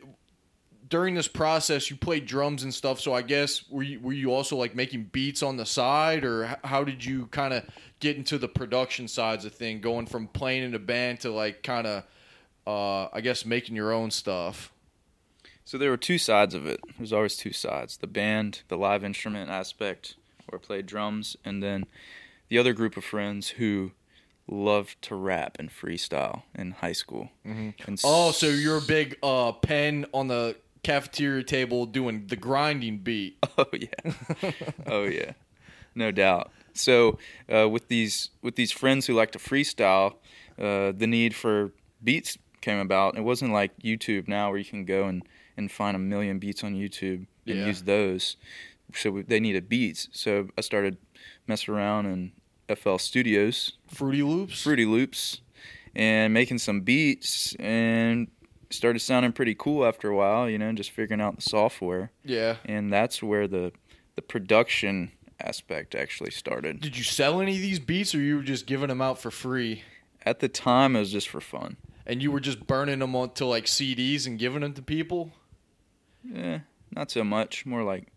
during 0.89 1.15
this 1.15 1.29
process, 1.29 1.89
you 1.91 1.97
played 1.97 2.27
drums 2.27 2.63
and 2.63 2.73
stuff. 2.75 3.01
So 3.01 3.15
I 3.15 3.23
guess 3.23 3.69
were 3.71 3.83
you, 3.83 4.01
were 4.01 4.13
you 4.13 4.33
also 4.33 4.57
like 4.57 4.75
making 4.75 5.05
beats 5.13 5.43
on 5.43 5.57
the 5.57 5.65
side, 5.67 6.25
or 6.25 6.45
h- 6.45 6.57
how 6.65 6.85
did 6.85 7.03
you 7.05 7.27
kind 7.29 7.55
of 7.55 7.65
get 8.03 8.27
to 8.27 8.37
the 8.37 8.49
production 8.49 9.07
sides 9.09 9.45
of 9.45 9.55
thing, 9.55 9.81
going 9.81 10.07
from 10.07 10.27
playing 10.27 10.65
in 10.65 10.75
a 10.75 10.79
band 10.79 11.21
to 11.21 11.31
like 11.31 11.63
kind 11.63 11.87
of, 11.87 12.05
uh, 12.67 13.09
I 13.13 13.21
guess 13.23 13.47
making 13.47 13.77
your 13.77 13.93
own 13.93 14.11
stuff. 14.11 14.73
So 15.65 15.79
there 15.79 15.91
were 15.91 15.97
two 15.97 16.19
sides 16.19 16.55
of 16.55 16.67
it. 16.67 16.81
There's 16.99 17.13
always 17.13 17.37
two 17.37 17.53
sides: 17.53 17.97
the 17.97 18.09
band, 18.09 18.63
the 18.69 18.77
live 18.77 19.05
instrument 19.05 19.49
aspect, 19.49 20.17
where 20.47 20.61
I 20.61 20.63
played 20.63 20.87
drums, 20.87 21.37
and 21.45 21.63
then 21.63 21.87
the 22.49 22.59
other 22.59 22.73
group 22.73 22.97
of 22.97 23.05
friends 23.05 23.51
who 23.51 23.93
loved 24.49 25.01
to 25.03 25.15
rap 25.15 25.57
and 25.61 25.71
freestyle 25.71 26.43
in 26.55 26.73
high 26.73 26.93
school. 26.93 27.31
Mm-hmm. 27.47 27.71
And 27.87 28.01
Oh, 28.05 28.33
so 28.33 28.49
you're 28.49 28.79
a 28.79 28.83
big 28.83 29.17
uh, 29.23 29.53
pen 29.53 30.07
on 30.13 30.27
the 30.27 30.57
cafeteria 30.83 31.45
table 31.45 31.87
doing 31.87 32.27
the 32.27 32.37
grinding 32.37 32.99
beat. 32.99 33.39
Oh 33.57 33.67
yeah, 33.73 34.53
oh 34.87 35.05
yeah, 35.05 35.33
no 35.95 36.11
doubt. 36.11 36.51
So 36.75 37.19
uh, 37.53 37.69
with 37.69 37.89
these 37.89 38.31
with 38.43 38.57
these 38.57 38.73
friends 38.73 39.07
who 39.07 39.15
like 39.15 39.31
to 39.33 39.39
freestyle, 39.39 40.15
uh, 40.59 40.93
the 40.97 41.07
need 41.07 41.35
for 41.35 41.73
beats 42.03 42.39
came 42.61 42.79
about. 42.79 43.17
It 43.17 43.23
wasn't 43.23 43.53
like 43.53 43.77
YouTube 43.83 44.29
now 44.29 44.49
where 44.51 44.59
you 44.59 44.65
can 44.65 44.85
go 44.85 45.05
and, 45.07 45.23
and 45.57 45.71
find 45.71 45.97
a 45.97 45.99
million 45.99 46.39
beats 46.39 46.63
on 46.63 46.75
YouTube 46.75 47.27
and 47.47 47.59
Yeah. 47.59 47.67
use 47.67 47.83
those. 47.83 48.37
So 48.95 49.11
we- 49.11 49.23
they 49.23 49.41
needed 49.41 49.69
beats. 49.69 50.09
So 50.13 50.49
I 50.57 50.61
started 50.61 50.97
messing 51.47 51.75
around 51.75 52.07
in 52.07 52.33
FL 52.69 52.99
Studios, 52.99 53.73
Fruity 53.89 54.23
Loops. 54.23 54.63
Fruity 54.63 54.85
Loops, 54.85 55.41
and 55.95 56.33
making 56.33 56.59
some 56.59 56.83
beats 56.83 57.55
and 57.57 58.29
started 58.71 59.01
sounding 59.01 59.33
pretty 59.33 59.55
cool 59.55 59.85
after 59.85 60.09
a 60.09 60.17
while. 60.17 60.49
You 60.49 60.59
know, 60.59 60.73
just 60.73 60.91
figuring 60.93 61.21
out 61.21 61.37
the 61.37 61.43
software 61.43 62.13
Yeah. 62.25 62.57
and 62.65 62.93
that's 62.93 63.23
where 63.23 63.47
the 63.49 63.73
the 64.15 64.23
production 64.23 65.11
aspect 65.43 65.95
actually 65.95 66.31
started. 66.31 66.81
Did 66.81 66.97
you 66.97 67.05
sell 67.05 67.41
any 67.41 67.57
of 67.57 67.61
these 67.63 67.79
beats, 67.79 68.15
or 68.15 68.21
you 68.21 68.37
were 68.37 68.43
just 68.43 68.67
giving 68.67 68.89
them 68.89 69.01
out 69.03 69.19
for 69.19 69.31
free? 69.31 69.83
At 70.25 70.41
the 70.41 70.49
time, 70.49 70.95
it 70.97 71.01
was 71.01 71.13
just 71.13 71.29
for 71.29 71.41
fun. 71.41 71.77
and 72.07 72.23
you 72.23 72.31
were 72.33 72.41
just 72.41 72.67
burning 72.67 72.99
them 73.01 73.15
onto 73.17 73.45
like 73.45 73.67
CDs 73.67 74.27
and 74.27 74.39
giving 74.39 74.61
them 74.63 74.73
to 74.75 74.83
people. 74.83 75.33
Yeah, 76.25 76.61
not 76.95 77.11
so 77.11 77.25
much. 77.25 77.65
More 77.67 77.83
like, 77.83 78.09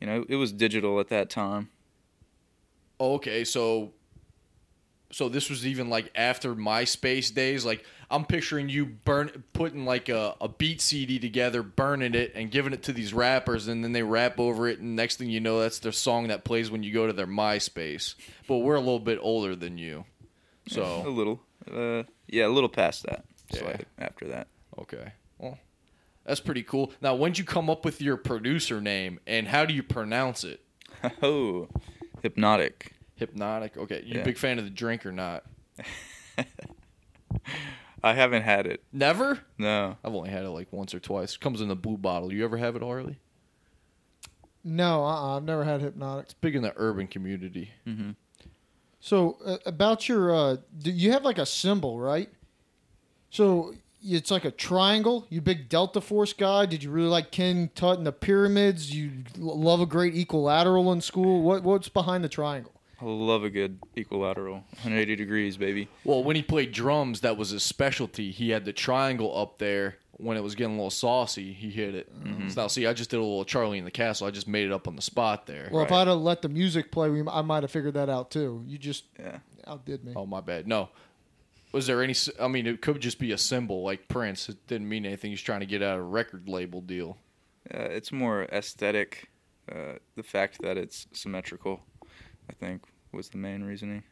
you 0.00 0.06
know, 0.06 0.24
it 0.28 0.36
was 0.36 0.52
digital 0.52 1.00
at 1.00 1.08
that 1.08 1.28
time. 1.30 1.70
Okay, 3.00 3.44
so 3.44 3.92
so 5.10 5.28
this 5.28 5.50
was 5.50 5.66
even 5.66 5.88
like 5.88 6.10
after 6.14 6.54
MySpace 6.54 7.32
days. 7.34 7.64
Like 7.64 7.84
I'm 8.10 8.24
picturing 8.24 8.68
you 8.68 8.86
burn 8.86 9.44
putting 9.52 9.84
like 9.84 10.08
a, 10.08 10.34
a 10.40 10.48
beat 10.48 10.80
CD 10.80 11.18
together, 11.18 11.62
burning 11.62 12.14
it, 12.14 12.32
and 12.34 12.50
giving 12.50 12.72
it 12.72 12.82
to 12.84 12.92
these 12.92 13.12
rappers, 13.14 13.68
and 13.68 13.84
then 13.84 13.92
they 13.92 14.02
rap 14.02 14.38
over 14.40 14.68
it, 14.68 14.80
and 14.80 14.96
next 14.96 15.16
thing 15.16 15.30
you 15.30 15.40
know, 15.40 15.60
that's 15.60 15.78
their 15.78 15.92
song 15.92 16.28
that 16.28 16.44
plays 16.44 16.70
when 16.70 16.82
you 16.82 16.92
go 16.92 17.06
to 17.06 17.12
their 17.12 17.26
MySpace. 17.26 18.14
But 18.48 18.58
we're 18.58 18.74
a 18.74 18.80
little 18.80 18.98
bit 19.00 19.18
older 19.20 19.54
than 19.54 19.78
you, 19.78 20.04
so 20.68 20.82
a 21.06 21.10
little, 21.10 21.40
uh, 21.72 22.04
yeah, 22.26 22.46
a 22.46 22.48
little 22.48 22.68
past 22.68 23.04
that. 23.04 23.24
Yeah. 23.52 23.60
Slightly 23.60 23.84
after 23.98 24.28
that. 24.28 24.48
okay. 24.78 25.12
Well, 25.38 25.58
that's 26.24 26.40
pretty 26.40 26.62
cool. 26.62 26.92
Now, 27.00 27.14
when'd 27.14 27.38
you 27.38 27.44
come 27.44 27.68
up 27.70 27.84
with 27.84 28.00
your 28.00 28.16
producer 28.16 28.80
name, 28.80 29.18
and 29.26 29.48
how 29.48 29.64
do 29.64 29.74
you 29.74 29.82
pronounce 29.82 30.44
it? 30.44 30.60
Oh, 31.22 31.68
hypnotic. 32.22 32.92
Hypnotic. 33.20 33.76
Okay, 33.76 34.02
you 34.04 34.14
a 34.14 34.18
Yeah. 34.18 34.24
big 34.24 34.36
fan 34.38 34.58
of 34.58 34.64
the 34.64 34.70
drink 34.70 35.06
or 35.06 35.12
not? 35.12 35.44
I 38.02 38.14
haven't 38.14 38.42
had 38.42 38.66
it. 38.66 38.82
Never. 38.92 39.40
No. 39.58 39.96
I've 40.02 40.14
only 40.14 40.30
had 40.30 40.44
it 40.44 40.50
like 40.50 40.72
once 40.72 40.94
or 40.94 41.00
twice. 41.00 41.36
Comes 41.36 41.60
in 41.60 41.68
the 41.68 41.76
blue 41.76 41.98
bottle. 41.98 42.32
You 42.32 42.44
ever 42.44 42.56
have 42.56 42.74
it, 42.74 42.82
Harley? 42.82 43.18
No, 44.64 45.04
uh-uh, 45.04 45.36
I've 45.36 45.44
never 45.44 45.64
had 45.64 45.80
hypnotic. 45.82 46.24
It's 46.26 46.34
big 46.34 46.56
in 46.56 46.62
the 46.62 46.72
urban 46.76 47.06
community. 47.06 47.70
hmm 47.84 48.10
So 49.00 49.36
uh, 49.44 49.58
about 49.66 50.08
your, 50.08 50.34
uh, 50.34 50.56
do 50.78 50.90
you 50.90 51.12
have 51.12 51.24
like 51.24 51.38
a 51.38 51.46
symbol, 51.46 51.98
right? 52.00 52.30
So 53.30 53.74
it's 54.02 54.30
like 54.30 54.44
a 54.46 54.50
triangle. 54.50 55.26
You 55.28 55.40
big 55.42 55.68
Delta 55.68 56.00
Force 56.00 56.32
guy. 56.32 56.64
Did 56.66 56.82
you 56.82 56.90
really 56.90 57.08
like 57.08 57.30
King 57.30 57.68
Tut 57.74 57.98
and 57.98 58.06
the 58.06 58.12
pyramids? 58.12 58.94
You 58.94 59.10
l- 59.38 59.58
love 59.60 59.80
a 59.80 59.86
great 59.86 60.14
equilateral 60.14 60.90
in 60.92 61.00
school. 61.02 61.42
What 61.42 61.62
what's 61.62 61.88
behind 61.90 62.24
the 62.24 62.28
triangle? 62.30 62.79
I 63.00 63.04
love 63.04 63.44
a 63.44 63.50
good 63.50 63.78
equilateral. 63.96 64.54
180 64.72 65.16
degrees, 65.16 65.56
baby. 65.56 65.88
Well, 66.04 66.22
when 66.22 66.36
he 66.36 66.42
played 66.42 66.72
drums, 66.72 67.20
that 67.22 67.36
was 67.36 67.50
his 67.50 67.62
specialty. 67.62 68.30
He 68.30 68.50
had 68.50 68.64
the 68.64 68.72
triangle 68.72 69.36
up 69.36 69.58
there. 69.58 69.96
When 70.18 70.36
it 70.36 70.42
was 70.42 70.54
getting 70.54 70.74
a 70.74 70.76
little 70.76 70.90
saucy, 70.90 71.54
he 71.54 71.70
hit 71.70 71.94
it. 71.94 72.12
So 72.50 72.60
now, 72.60 72.66
see, 72.66 72.86
I 72.86 72.92
just 72.92 73.08
did 73.08 73.16
a 73.16 73.20
little 73.22 73.44
Charlie 73.46 73.78
in 73.78 73.86
the 73.86 73.90
Castle. 73.90 74.26
I 74.26 74.30
just 74.30 74.46
made 74.46 74.66
it 74.66 74.72
up 74.72 74.86
on 74.86 74.94
the 74.94 75.00
spot 75.00 75.46
there. 75.46 75.70
Well, 75.72 75.82
if 75.82 75.90
I'd 75.90 76.08
have 76.08 76.18
let 76.18 76.42
the 76.42 76.50
music 76.50 76.92
play, 76.92 77.08
we, 77.08 77.22
I 77.26 77.40
might 77.40 77.62
have 77.62 77.70
figured 77.70 77.94
that 77.94 78.10
out 78.10 78.30
too. 78.30 78.62
You 78.66 78.76
just 78.76 79.04
Yeah. 79.18 79.38
outdid 79.66 80.04
me. 80.04 80.12
Oh, 80.14 80.26
my 80.26 80.42
bad. 80.42 80.66
No. 80.66 80.90
Was 81.72 81.86
there 81.86 82.02
any? 82.02 82.14
i 82.38 82.48
mean, 82.48 82.66
it 82.66 82.82
could 82.82 83.00
just 83.00 83.18
be 83.18 83.32
a 83.32 83.38
symbol 83.38 83.82
like 83.82 84.08
Prince. 84.08 84.50
It 84.50 84.66
didn't 84.66 84.90
mean 84.90 85.06
anything. 85.06 85.30
He's 85.30 85.40
trying 85.40 85.60
to 85.60 85.66
get 85.66 85.82
out 85.82 85.94
of 85.94 86.00
a 86.00 86.08
record 86.08 86.50
label 86.50 86.82
deal. 86.82 87.16
Uh, 87.72 87.78
it's 87.84 88.12
more 88.12 88.42
aesthetic. 88.52 89.30
Uh, 89.70 89.94
the 90.16 90.22
fact 90.22 90.60
that 90.62 90.76
it's 90.76 91.06
symmetrical, 91.12 91.80
I 92.50 92.52
think, 92.52 92.82
was 93.12 93.28
the 93.28 93.38
main 93.38 93.62
reasoning. 93.62 94.02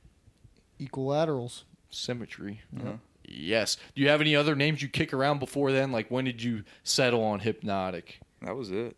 Equilaterals. 0.80 1.64
Symmetry. 1.90 2.60
Uh-huh. 2.78 2.92
Yes. 3.24 3.76
Do 3.96 4.02
you 4.02 4.08
have 4.08 4.20
any 4.20 4.36
other 4.36 4.54
names 4.54 4.80
you 4.80 4.88
kick 4.88 5.12
around 5.12 5.40
before 5.40 5.72
then? 5.72 5.90
Like 5.90 6.08
when 6.10 6.24
did 6.24 6.40
you 6.42 6.62
settle 6.84 7.22
on 7.24 7.40
Hypnotic? 7.40 8.20
That 8.42 8.54
was 8.56 8.70
it. 8.70 8.96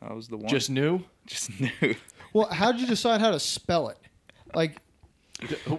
That 0.00 0.14
was 0.14 0.28
the 0.28 0.36
one. 0.36 0.46
Just 0.48 0.70
new? 0.70 1.00
just 1.26 1.50
new. 1.60 1.94
Well, 2.32 2.46
how 2.48 2.70
did 2.72 2.80
you 2.80 2.86
decide 2.86 3.20
how 3.20 3.30
to 3.32 3.40
spell 3.40 3.88
it? 3.88 3.98
Like, 4.54 4.76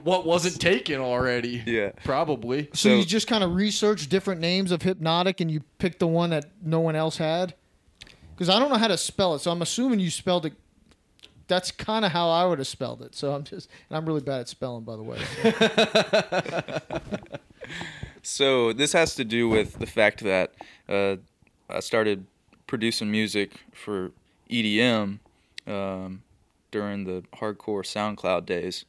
What 0.03 0.25
wasn't 0.25 0.60
taken 0.60 0.99
already? 0.99 1.63
Yeah. 1.65 1.91
Probably. 2.03 2.65
so, 2.73 2.89
So- 2.89 2.95
you 2.95 3.06
just 3.06 3.27
kind 3.27 3.43
of 3.43 3.56
researched 3.56 4.10
different 4.10 4.41
names 4.41 4.71
of 4.71 4.82
hypnotic 4.82 5.39
and 5.39 5.49
you 5.49 5.62
picked 5.77 5.99
the 5.99 6.08
one 6.08 6.32
that 6.32 6.45
no 6.62 6.82
one 6.82 6.95
else 6.95 7.17
had? 7.17 7.56
Because 8.36 8.49
I 8.49 8.60
don't 8.60 8.69
know 8.69 8.77
how 8.77 8.88
to 8.89 8.97
spell 8.97 9.36
it, 9.36 9.39
so 9.39 9.51
I'm 9.51 9.62
assuming 9.62 9.99
you 9.99 10.10
spelled 10.10 10.45
it. 10.47 10.53
That's 11.47 11.71
kind 11.71 12.06
of 12.06 12.12
how 12.12 12.29
I 12.29 12.45
would 12.45 12.60
have 12.60 12.67
spelled 12.67 13.01
it. 13.01 13.15
So 13.15 13.34
I'm 13.34 13.43
just, 13.43 13.69
and 13.89 13.97
I'm 13.97 14.06
really 14.06 14.21
bad 14.21 14.41
at 14.41 14.49
spelling, 14.49 14.84
by 14.84 14.95
the 14.95 15.03
way. 15.03 15.19
So 18.25 18.71
this 18.71 18.93
has 18.93 19.15
to 19.15 19.25
do 19.25 19.49
with 19.49 19.79
the 19.79 19.86
fact 19.86 20.23
that 20.23 20.53
uh, 20.88 21.17
I 21.69 21.82
started 21.82 22.25
producing 22.67 23.12
music 23.12 23.51
for 23.73 24.12
EDM 24.49 25.19
um, 25.67 26.23
during 26.71 27.03
the 27.03 27.23
hardcore 27.36 27.84
SoundCloud 27.84 28.45
days, 28.45 28.86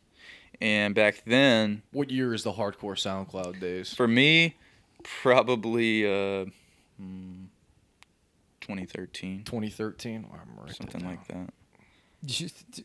and 0.60 0.94
back 0.94 1.24
then, 1.26 1.82
What 1.90 2.10
year 2.12 2.32
is 2.32 2.44
the 2.44 2.52
hardcore 2.52 2.94
SoundCloud 2.94 3.58
days? 3.60 3.92
for 3.92 4.06
me, 4.06 4.54
probably 5.02 6.06
uh, 6.06 6.44
hmm, 6.96 7.46
2013, 8.60 9.42
2013. 9.44 10.26
Oh, 10.30 10.34
I'm 10.34 10.56
writing 10.60 10.74
something 10.74 11.00
it 11.00 11.06
like 11.06 11.26
that. 11.26 11.52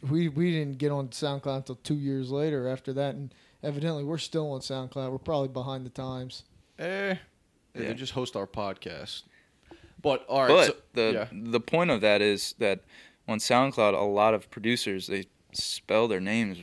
We 0.09 0.29
we 0.29 0.51
didn't 0.51 0.77
get 0.77 0.91
on 0.91 1.09
SoundCloud 1.09 1.57
until 1.57 1.75
two 1.75 1.95
years 1.95 2.31
later. 2.31 2.67
After 2.67 2.93
that, 2.93 3.15
and 3.15 3.33
evidently 3.63 4.03
we're 4.03 4.17
still 4.17 4.51
on 4.51 4.61
SoundCloud. 4.61 5.11
We're 5.11 5.17
probably 5.17 5.49
behind 5.49 5.85
the 5.85 5.89
times. 5.89 6.43
Eh. 6.77 7.15
They 7.73 7.93
just 7.93 8.13
host 8.13 8.35
our 8.35 8.47
podcast. 8.47 9.23
But 10.01 10.25
all 10.27 10.41
right. 10.41 10.47
But 10.49 10.65
so, 10.65 10.75
the 10.93 11.11
yeah. 11.13 11.27
the 11.31 11.59
point 11.59 11.91
of 11.91 12.01
that 12.01 12.21
is 12.21 12.55
that 12.59 12.81
on 13.27 13.39
SoundCloud, 13.39 13.93
a 13.93 14.03
lot 14.03 14.33
of 14.33 14.49
producers 14.49 15.07
they 15.07 15.25
spell 15.53 16.07
their 16.07 16.19
names 16.19 16.59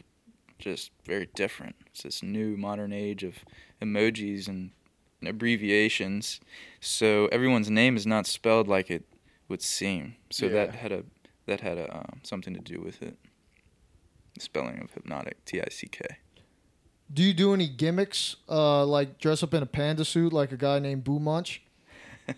just 0.59 0.91
very 1.05 1.29
different. 1.35 1.77
It's 1.87 2.03
this 2.03 2.23
new 2.23 2.57
modern 2.57 2.93
age 2.93 3.23
of 3.23 3.37
emojis 3.81 4.49
and 4.49 4.71
abbreviations, 5.25 6.41
so 6.81 7.27
everyone's 7.27 7.71
name 7.71 7.97
is 7.97 8.07
not 8.07 8.27
spelled 8.27 8.69
like 8.69 8.91
it 8.91 9.05
would 9.49 9.63
seem. 9.63 10.17
So 10.31 10.49
that 10.49 10.75
had 10.75 10.93
a 10.93 11.05
that 11.47 11.61
had 11.61 11.79
a 11.79 11.97
um, 11.97 12.21
something 12.23 12.55
to 12.55 12.61
do 12.61 12.81
with 12.81 13.03
it. 13.03 13.17
The 14.35 14.41
spelling 14.41 14.81
of 14.81 14.93
hypnotic, 14.93 15.45
T 15.45 15.61
I 15.61 15.69
C 15.71 15.89
K. 15.89 16.05
Do 17.13 17.23
you 17.23 17.33
do 17.33 17.55
any 17.55 17.69
gimmicks, 17.69 18.37
uh, 18.49 18.85
like 18.85 19.19
dress 19.19 19.43
up 19.43 19.55
in 19.55 19.63
a 19.63 19.67
panda 19.67 20.05
suit 20.05 20.33
like 20.33 20.53
a 20.53 20.57
guy 20.57 20.79
named 20.81 21.05
Boo 21.05 21.21
Munch? 21.21 21.63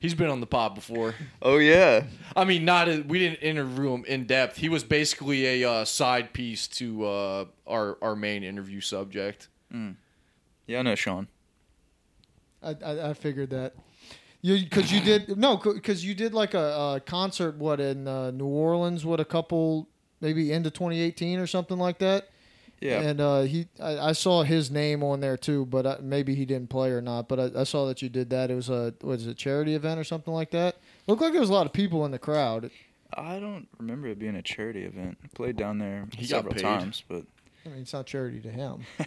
He's 0.00 0.14
been 0.14 0.28
on 0.28 0.40
the 0.40 0.46
pod 0.46 0.74
before. 0.74 1.14
Oh 1.40 1.56
yeah, 1.56 2.04
I 2.36 2.44
mean, 2.44 2.64
not 2.64 2.88
a, 2.88 3.00
we 3.00 3.18
didn't 3.20 3.38
interview 3.38 3.94
him 3.94 4.04
in 4.04 4.26
depth. 4.26 4.58
He 4.58 4.68
was 4.68 4.84
basically 4.84 5.62
a 5.62 5.70
uh, 5.70 5.84
side 5.86 6.34
piece 6.34 6.68
to 6.68 7.06
uh, 7.06 7.44
our 7.66 7.96
our 8.02 8.14
main 8.14 8.44
interview 8.44 8.80
subject. 8.80 9.48
yeah. 10.66 10.80
I 10.80 10.82
know 10.82 10.94
Sean. 10.94 11.28
I 12.62 12.76
I, 12.84 13.10
I 13.10 13.14
figured 13.14 13.50
that. 13.50 13.74
You 14.44 14.62
because 14.62 14.92
you 14.92 15.00
did 15.00 15.38
no 15.38 15.56
because 15.56 16.04
you 16.04 16.14
did 16.14 16.34
like 16.34 16.52
a, 16.52 16.96
a 16.96 17.02
concert 17.06 17.56
what 17.56 17.80
in 17.80 18.06
uh, 18.06 18.30
New 18.30 18.44
Orleans 18.44 19.02
what 19.02 19.18
a 19.18 19.24
couple 19.24 19.88
maybe 20.20 20.52
into 20.52 20.70
2018 20.70 21.38
or 21.38 21.46
something 21.46 21.78
like 21.78 21.96
that. 22.00 22.28
Yeah, 22.80 23.00
And 23.00 23.20
uh, 23.22 23.40
he, 23.42 23.68
I, 23.80 24.08
I 24.10 24.12
saw 24.12 24.42
his 24.42 24.70
name 24.70 25.02
on 25.02 25.20
there 25.20 25.38
too, 25.38 25.64
but 25.64 25.86
I, 25.86 25.96
maybe 26.02 26.34
he 26.34 26.44
didn't 26.44 26.68
play 26.68 26.90
or 26.90 27.00
not. 27.00 27.26
But 27.28 27.40
I, 27.56 27.60
I 27.60 27.64
saw 27.64 27.86
that 27.86 28.02
you 28.02 28.10
did 28.10 28.28
that. 28.30 28.50
It 28.50 28.54
was 28.54 28.68
a 28.68 28.92
was 29.00 29.26
it 29.26 29.30
a 29.30 29.34
charity 29.34 29.74
event 29.74 29.98
or 29.98 30.04
something 30.04 30.34
like 30.34 30.50
that. 30.50 30.76
Looked 31.06 31.22
like 31.22 31.32
there 31.32 31.40
was 31.40 31.48
a 31.48 31.54
lot 31.54 31.64
of 31.64 31.72
people 31.72 32.04
in 32.04 32.10
the 32.10 32.18
crowd. 32.18 32.70
I 33.16 33.38
don't 33.38 33.66
remember 33.78 34.08
it 34.08 34.18
being 34.18 34.36
a 34.36 34.42
charity 34.42 34.84
event. 34.84 35.16
I 35.24 35.28
played 35.34 35.56
down 35.56 35.78
there 35.78 36.06
He 36.14 36.26
got 36.26 36.38
several 36.38 36.52
paid. 36.54 36.62
times, 36.62 37.02
but 37.08 37.24
I 37.64 37.70
mean, 37.70 37.78
it's 37.80 37.94
not 37.94 38.04
charity 38.04 38.40
to 38.42 38.50
him. 38.50 38.82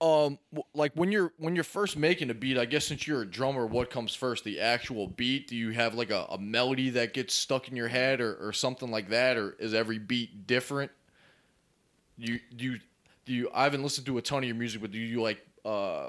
Um, 0.00 0.38
like 0.72 0.92
when 0.94 1.12
you're 1.12 1.32
when 1.36 1.54
you're 1.54 1.64
first 1.64 1.96
making 1.96 2.30
a 2.30 2.34
beat, 2.34 2.56
I 2.56 2.64
guess 2.64 2.86
since 2.86 3.06
you're 3.06 3.22
a 3.22 3.26
drummer, 3.26 3.66
what 3.66 3.90
comes 3.90 4.14
first? 4.14 4.44
The 4.44 4.60
actual 4.60 5.06
beat? 5.06 5.48
Do 5.48 5.56
you 5.56 5.70
have 5.70 5.94
like 5.94 6.10
a, 6.10 6.26
a 6.30 6.38
melody 6.38 6.90
that 6.90 7.12
gets 7.12 7.34
stuck 7.34 7.68
in 7.68 7.76
your 7.76 7.88
head, 7.88 8.20
or, 8.20 8.34
or 8.36 8.52
something 8.52 8.90
like 8.90 9.10
that, 9.10 9.36
or 9.36 9.56
is 9.58 9.74
every 9.74 9.98
beat 9.98 10.46
different? 10.46 10.90
You 12.16 12.40
do 12.56 12.64
you 12.64 12.78
do 13.26 13.32
you? 13.34 13.50
I 13.52 13.64
haven't 13.64 13.82
listened 13.82 14.06
to 14.06 14.16
a 14.16 14.22
ton 14.22 14.38
of 14.38 14.44
your 14.44 14.56
music, 14.56 14.80
but 14.80 14.90
do 14.90 14.98
you 14.98 15.20
like 15.20 15.44
uh, 15.66 16.08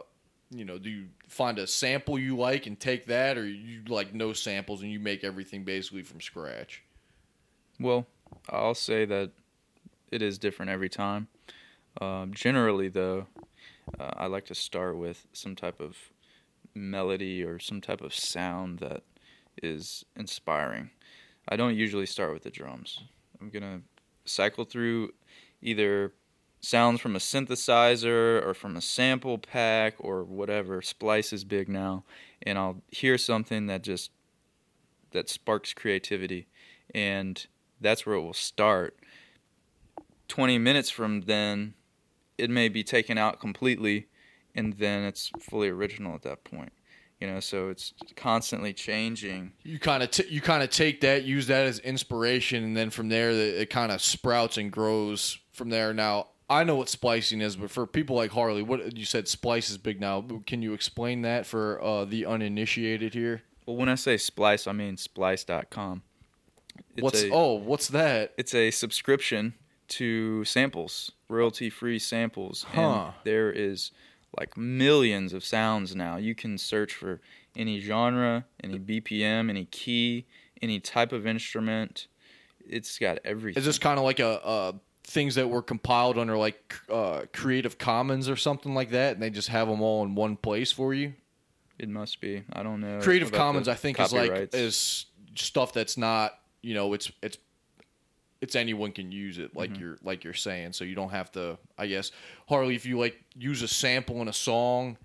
you 0.52 0.66
know, 0.66 0.78
do 0.78 0.90
you 0.90 1.06
find 1.28 1.58
a 1.60 1.66
sample 1.66 2.20
you 2.20 2.36
like 2.36 2.68
and 2.68 2.80
take 2.80 3.06
that, 3.08 3.38
or 3.38 3.48
you 3.48 3.82
like 3.88 4.14
no 4.14 4.34
samples 4.34 4.82
and 4.82 4.92
you 4.92 5.00
make 5.00 5.24
everything 5.24 5.64
basically 5.64 6.04
from 6.04 6.22
scratch? 6.22 6.84
Well, 7.80 8.06
I'll 8.50 8.76
say 8.76 9.06
that 9.06 9.32
it 10.12 10.22
is 10.22 10.38
different 10.38 10.72
every 10.72 10.90
time. 10.90 11.28
Um, 12.00 12.34
generally, 12.34 12.90
though, 12.90 13.28
uh, 14.00 14.12
I 14.18 14.28
like 14.28 14.46
to 14.46 14.56
start 14.56 14.98
with 14.98 15.28
some 15.34 15.56
type 15.56 15.80
of 15.80 15.98
melody 16.74 17.44
or 17.44 17.60
some 17.60 17.82
type 17.82 18.02
of 18.02 18.14
sound 18.14 18.80
that 18.80 19.04
is 19.62 20.06
inspiring. 20.16 20.92
I 21.48 21.56
don't 21.56 21.76
usually 21.76 22.06
start 22.06 22.34
with 22.34 22.44
the 22.44 22.52
drums. 22.52 23.00
I'm 23.40 23.50
gonna 23.50 23.82
cycle 24.26 24.66
through 24.66 25.12
either 25.62 26.14
sounds 26.62 27.02
from 27.02 27.16
a 27.16 27.20
synthesizer 27.20 28.46
or 28.46 28.54
from 28.54 28.78
a 28.78 28.82
sample 28.82 29.38
pack 29.38 29.96
or 30.00 30.24
whatever. 30.24 30.82
Splice 30.82 31.34
is 31.34 31.44
big 31.44 31.68
now, 31.68 32.04
and 32.44 32.58
I'll 32.58 32.82
hear 32.90 33.18
something 33.18 33.68
that 33.68 33.82
just 33.82 34.12
that 35.12 35.30
sparks 35.30 35.74
creativity, 35.74 36.48
and 36.94 37.46
that's 37.82 38.06
where 38.06 38.16
it 38.16 38.22
will 38.22 38.34
start. 38.34 38.98
20 40.30 40.58
minutes 40.60 40.90
from 40.90 41.22
then, 41.22 41.74
it 42.42 42.50
may 42.50 42.68
be 42.70 42.84
taken 42.84 43.18
out 43.18 43.40
completely, 43.40 44.08
and 44.56 44.74
then 44.74 45.04
it's 45.04 45.32
fully 45.40 45.70
original 45.70 46.16
at 46.16 46.24
that 46.24 46.44
point. 46.44 46.74
You 47.20 47.28
know, 47.28 47.40
so 47.40 47.70
it's 47.70 47.94
constantly 48.16 48.74
changing. 48.74 49.54
You 49.64 49.78
kind 49.78 50.02
of 50.02 50.10
t- 50.10 50.28
you 50.28 50.42
kind 50.42 50.64
of 50.64 50.72
take 50.72 51.02
that, 51.02 51.24
use 51.24 51.46
that 51.48 51.68
as 51.68 51.78
inspiration, 51.80 52.64
and 52.64 52.76
then 52.76 52.90
from 52.90 53.10
there 53.10 53.34
the- 53.34 53.62
it 53.62 53.70
kind 53.70 53.92
of 53.92 54.02
sprouts 54.02 54.58
and 54.58 54.72
grows 54.72 55.38
from 55.52 55.70
there. 55.70 55.94
Now 55.94 56.30
I 56.50 56.64
know 56.64 56.76
what 56.76 56.90
splicing 56.90 57.40
is, 57.40 57.56
but 57.56 57.70
for 57.70 57.86
people 57.86 58.16
like 58.16 58.32
Harley, 58.32 58.64
what 58.64 58.98
you 58.98 59.06
said 59.06 59.28
splice 59.28 59.70
is 59.70 59.78
big 59.78 60.02
now. 60.02 60.26
Can 60.48 60.64
you 60.64 60.74
explain 60.74 61.22
that 61.22 61.46
for 61.46 61.82
uh, 61.82 62.06
the 62.06 62.26
uninitiated 62.26 63.14
here? 63.14 63.44
Well, 63.68 63.78
when 63.78 63.88
I 63.88 63.96
say 63.96 64.18
splice, 64.18 64.66
I 64.66 64.72
mean 64.72 64.98
splice.com. 64.98 66.02
It's 66.96 67.04
what's 67.04 67.22
a, 67.24 67.30
oh, 67.32 67.54
what's 67.54 67.88
that? 67.90 68.34
It's 68.38 68.56
a 68.56 68.72
subscription 68.72 69.54
to 69.92 70.44
samples, 70.46 71.12
royalty-free 71.30 72.00
samples, 72.00 72.66
Huh. 72.74 72.82
and 72.82 73.14
there 73.24 73.52
is 73.52 73.92
like 74.40 74.56
millions 74.58 75.34
of 75.34 75.44
sounds 75.44 75.96
now. 75.96 76.18
You 76.18 76.34
can 76.36 76.58
search 76.58 76.94
for 76.94 77.20
any 77.56 77.80
genre, 77.80 78.46
any 78.64 78.80
BPM, 78.80 79.50
any 79.50 79.66
key, 79.66 80.26
any 80.62 80.80
type 80.80 81.12
of 81.12 81.28
instrument. 81.28 82.08
It's 82.68 82.98
got 82.98 83.20
everything. 83.26 83.60
Is 83.60 83.66
this 83.66 83.78
kind 83.80 83.98
of 84.00 84.06
like 84.06 84.20
a, 84.20 84.44
uh 84.44 84.72
things 85.04 85.36
that 85.36 85.50
were 85.50 85.62
compiled 85.64 86.18
under 86.18 86.38
like 86.38 86.76
uh, 86.90 87.24
Creative 87.34 87.78
Commons 87.78 88.30
or 88.30 88.36
something 88.38 88.74
like 88.74 88.92
that, 88.92 89.14
and 89.14 89.22
they 89.22 89.30
just 89.30 89.50
have 89.50 89.68
them 89.68 89.82
all 89.82 90.04
in 90.04 90.16
one 90.16 90.38
place 90.38 90.72
for 90.72 90.94
you? 90.94 91.14
It 91.78 91.90
must 91.90 92.22
be. 92.22 92.44
I 92.54 92.64
don't 92.64 92.80
know. 92.80 93.00
Creative 93.02 93.32
Commons, 93.32 93.68
I 93.68 93.74
think, 93.74 94.00
is 94.00 94.14
like 94.14 94.54
is 94.54 95.06
stuff 95.36 95.74
that's 95.74 95.98
not 95.98 96.38
you 96.62 96.74
know 96.74 96.94
it's 96.94 97.12
it's 97.22 97.38
it's 98.42 98.56
anyone 98.56 98.92
can 98.92 99.12
use 99.12 99.38
it 99.38 99.56
like 99.56 99.72
Mm-hmm. 99.72 99.82
you're 99.82 99.98
like 100.04 100.24
you're 100.24 100.34
saying. 100.34 100.74
So 100.74 100.84
you 100.84 100.96
don't 100.96 101.12
have 101.12 101.32
to 101.34 101.58
i 101.78 101.88
guess 101.88 102.12
harley 102.50 102.76
if 102.76 102.86
you 102.86 102.98
like 103.00 103.22
use 103.36 103.62
a 103.62 103.68
sample 103.68 104.22
in 104.22 104.28
a 104.28 104.34
song 104.34 104.98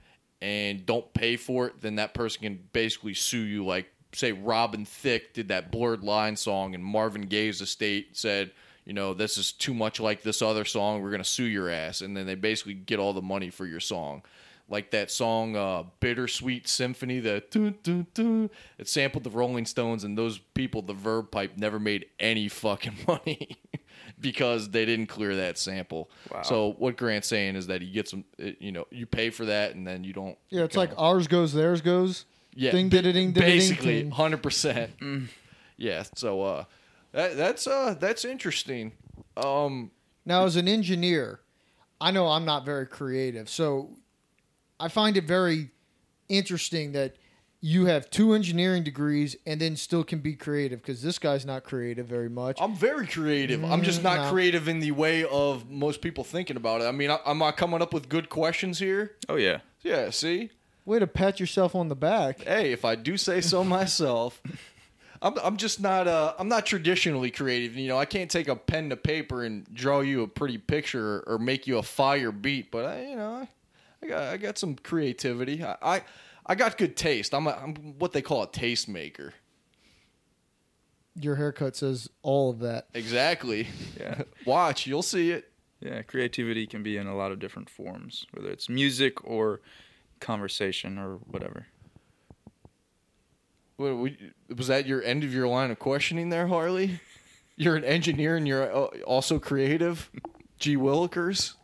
and 0.43 0.85
don't 0.85 1.13
pay 1.15 1.37
for 1.37 1.67
it 1.69 1.81
then 1.81 1.97
that 1.97 2.15
person 2.15 2.43
can 2.43 2.59
basically 2.73 3.15
sue 3.15 3.43
you. 3.43 3.65
Like 3.65 3.87
say 4.13 4.33
robin 4.33 4.85
thicke 4.87 5.35
did 5.35 5.49
that 5.49 5.71
blurred 5.71 6.03
line 6.03 6.37
song 6.37 6.75
and 6.75 6.83
marvin 6.83 7.23
gaye's 7.23 7.61
estate 7.61 8.17
said 8.17 8.51
you 8.87 8.95
know 8.95 9.13
this 9.13 9.37
is 9.37 9.53
too 9.53 9.75
much 9.75 10.01
like 10.01 10.23
this 10.23 10.41
other 10.41 10.65
song 10.65 11.03
we're 11.03 11.11
going 11.11 11.23
to 11.23 11.29
sue 11.29 11.45
your 11.45 11.69
ass. 11.69 12.01
And 12.01 12.17
then 12.17 12.25
they 12.27 12.35
basically 12.37 12.75
get 12.75 12.99
all 12.99 13.13
the 13.13 13.21
money 13.21 13.51
for 13.51 13.67
your 13.67 13.81
song 13.81 14.23
like 14.69 14.91
that 14.91 15.11
song 15.11 15.57
uh, 15.57 15.85
bittersweet 16.01 16.67
symphony 16.69 17.21
that 17.21 17.55
it 18.79 18.89
sampled 18.89 19.25
the 19.25 19.31
rolling 19.31 19.65
stones 19.67 20.05
and 20.05 20.17
those 20.19 20.39
people 20.55 20.83
the 20.83 20.93
Verve 20.93 21.31
pipe 21.31 21.53
never 21.57 21.79
made 21.79 22.07
any 22.19 22.49
fucking 22.49 22.97
money 23.09 23.57
because 24.21 24.71
they 24.71 24.85
didn't 24.85 25.07
clear 25.07 25.37
that 25.37 25.59
sample 25.59 26.11
Wow. 26.33 26.43
so 26.43 26.75
what 26.79 26.97
grant's 26.97 27.29
saying 27.29 27.57
is 27.57 27.67
that 27.69 27.81
he 27.83 27.91
gets 27.91 28.11
them 28.11 28.25
you 28.39 28.73
know 28.73 28.87
you 28.91 29.07
pay 29.07 29.31
for 29.31 29.45
that 29.47 29.75
and 29.75 29.87
then 29.87 30.05
you 30.05 30.13
don't 30.13 30.37
Yeah, 30.51 30.63
it's 30.65 30.77
like 30.77 30.91
know, 30.91 30.99
ours 30.99 31.29
goes, 31.29 31.53
theirs 31.53 31.81
goes. 31.81 32.25
yeah 32.55 32.73
ding, 32.73 32.89
ba- 32.89 33.03
ding, 33.03 33.13
ding, 33.13 33.33
basically 33.33 34.03
ding. 34.03 34.11
100% 34.11 35.29
yeah 35.77 36.03
so 36.15 36.43
uh 36.43 36.65
that, 37.13 37.37
that's 37.37 37.67
uh 37.67 37.95
that's 37.99 38.25
interesting 38.25 38.93
um 39.37 39.91
Now, 40.25 40.45
as 40.45 40.57
an 40.57 40.67
engineer, 40.67 41.41
I 42.01 42.11
know 42.11 42.27
I'm 42.29 42.45
not 42.45 42.65
very 42.65 42.87
creative, 42.87 43.49
so 43.49 43.91
I 44.79 44.89
find 44.89 45.17
it 45.17 45.25
very 45.25 45.71
interesting 46.29 46.93
that 46.93 47.17
you 47.61 47.87
have 47.87 48.11
two 48.11 48.35
engineering 48.35 48.85
degrees 48.85 49.35
and 49.47 49.61
then 49.61 49.77
still 49.77 50.05
can 50.05 50.19
be 50.21 50.35
creative 50.35 50.81
because 50.83 51.03
this 51.03 51.19
guy's 51.19 51.47
not 51.47 51.65
creative 51.65 52.07
very 52.07 52.29
much. 52.29 52.59
I'm 52.61 52.75
very 52.75 53.07
creative. 53.07 53.65
I'm 53.65 53.83
just 53.83 54.01
Mm, 54.01 54.05
not 54.05 54.17
no. 54.25 54.31
creative 54.31 54.69
in 54.69 54.81
the 54.81 54.93
way 54.93 55.25
of 55.25 55.69
most 55.71 56.01
people 56.03 56.23
thinking 56.23 56.57
about 56.57 56.83
it. 56.83 56.85
I 56.85 56.93
mean, 56.93 57.11
I, 57.11 57.19
I'm 57.25 57.39
not 57.39 57.57
coming 57.57 57.81
up 57.81 57.95
with 57.95 58.09
good 58.09 58.29
questions 58.29 58.79
here. 58.79 59.13
Oh 59.29 59.37
yeah. 59.37 59.61
Yeah, 59.83 60.11
see? 60.11 60.51
Way 60.85 60.99
to 60.99 61.07
pat 61.07 61.41
yourself 61.41 61.75
on 61.75 61.89
the 61.89 61.97
back. 61.97 62.43
Hey, 62.45 62.73
if 62.73 62.85
I 62.85 62.95
do 62.95 63.17
say 63.17 63.41
so 63.41 63.65
myself. 63.77 64.41
I'm, 65.23 65.35
I'm 65.43 65.57
just 65.57 65.81
not 65.81 66.07
uh 66.07 66.35
I'm 66.39 66.49
not 66.49 66.67
traditionally 66.67 67.31
creative. 67.31 67.75
You 67.75 67.89
know, 67.89 67.99
I 67.99 68.05
can't 68.05 68.31
take 68.31 68.49
a 68.49 68.55
pen 68.55 68.91
to 68.91 68.97
paper 68.97 69.43
and 69.45 69.65
draw 69.75 70.01
you 70.01 70.23
a 70.23 70.29
pretty 70.29 70.59
picture 70.59 71.25
or 71.27 71.39
make 71.39 71.67
you 71.67 71.79
a 71.79 71.83
fire 71.83 72.31
beat, 72.31 72.71
but 72.71 72.85
I, 72.85 73.07
you 73.07 73.17
know, 73.17 73.31
I, 73.31 73.49
I 74.03 74.07
got 74.07 74.23
I 74.23 74.37
got 74.37 74.59
some 74.59 74.77
creativity. 74.77 75.63
I, 75.65 75.77
I 75.83 76.03
I 76.47 76.55
got 76.55 76.79
good 76.79 76.97
taste. 76.97 77.35
I'm 77.35 77.47
a, 77.47 77.51
I'm 77.51 77.75
what 77.99 78.13
they 78.13 78.23
call 78.23 78.43
a 78.43 78.51
taste 78.51 78.89
maker. 78.89 79.35
Your 81.19 81.37
haircut 81.37 81.77
says 81.77 82.11
all 82.23 82.51
of 82.51 82.59
that. 82.61 82.87
Exactly. 82.95 83.69
Yeah. 83.99 84.23
Watch, 84.47 84.87
you'll 84.87 85.03
see 85.03 85.31
it. 85.31 85.51
Yeah, 85.81 86.03
creativity 86.03 86.67
can 86.67 86.83
be 86.83 86.97
in 86.99 87.07
a 87.07 87.17
lot 87.17 87.33
of 87.33 87.39
different 87.39 87.71
forms, 87.71 88.27
whether 88.33 88.51
it's 88.51 88.69
music 88.69 89.25
or 89.25 89.61
conversation 90.21 90.99
or 90.99 91.17
whatever. 91.17 91.67
What, 93.77 93.97
we- 93.97 94.33
was 94.55 94.69
that 94.69 94.87
your 94.87 95.03
end 95.03 95.25
of 95.25 95.33
your 95.33 95.49
line 95.49 95.71
of 95.71 95.79
questioning 95.79 96.29
there, 96.31 96.47
Harley? 96.47 97.01
You're 97.57 97.77
an 97.77 97.85
engineer 97.85 98.37
and 98.37 98.47
you're 98.47 98.71
uh, 98.71 98.87
also 99.07 99.39
creative? 99.39 100.11
G. 100.59 100.77
Willikers? 100.77 101.55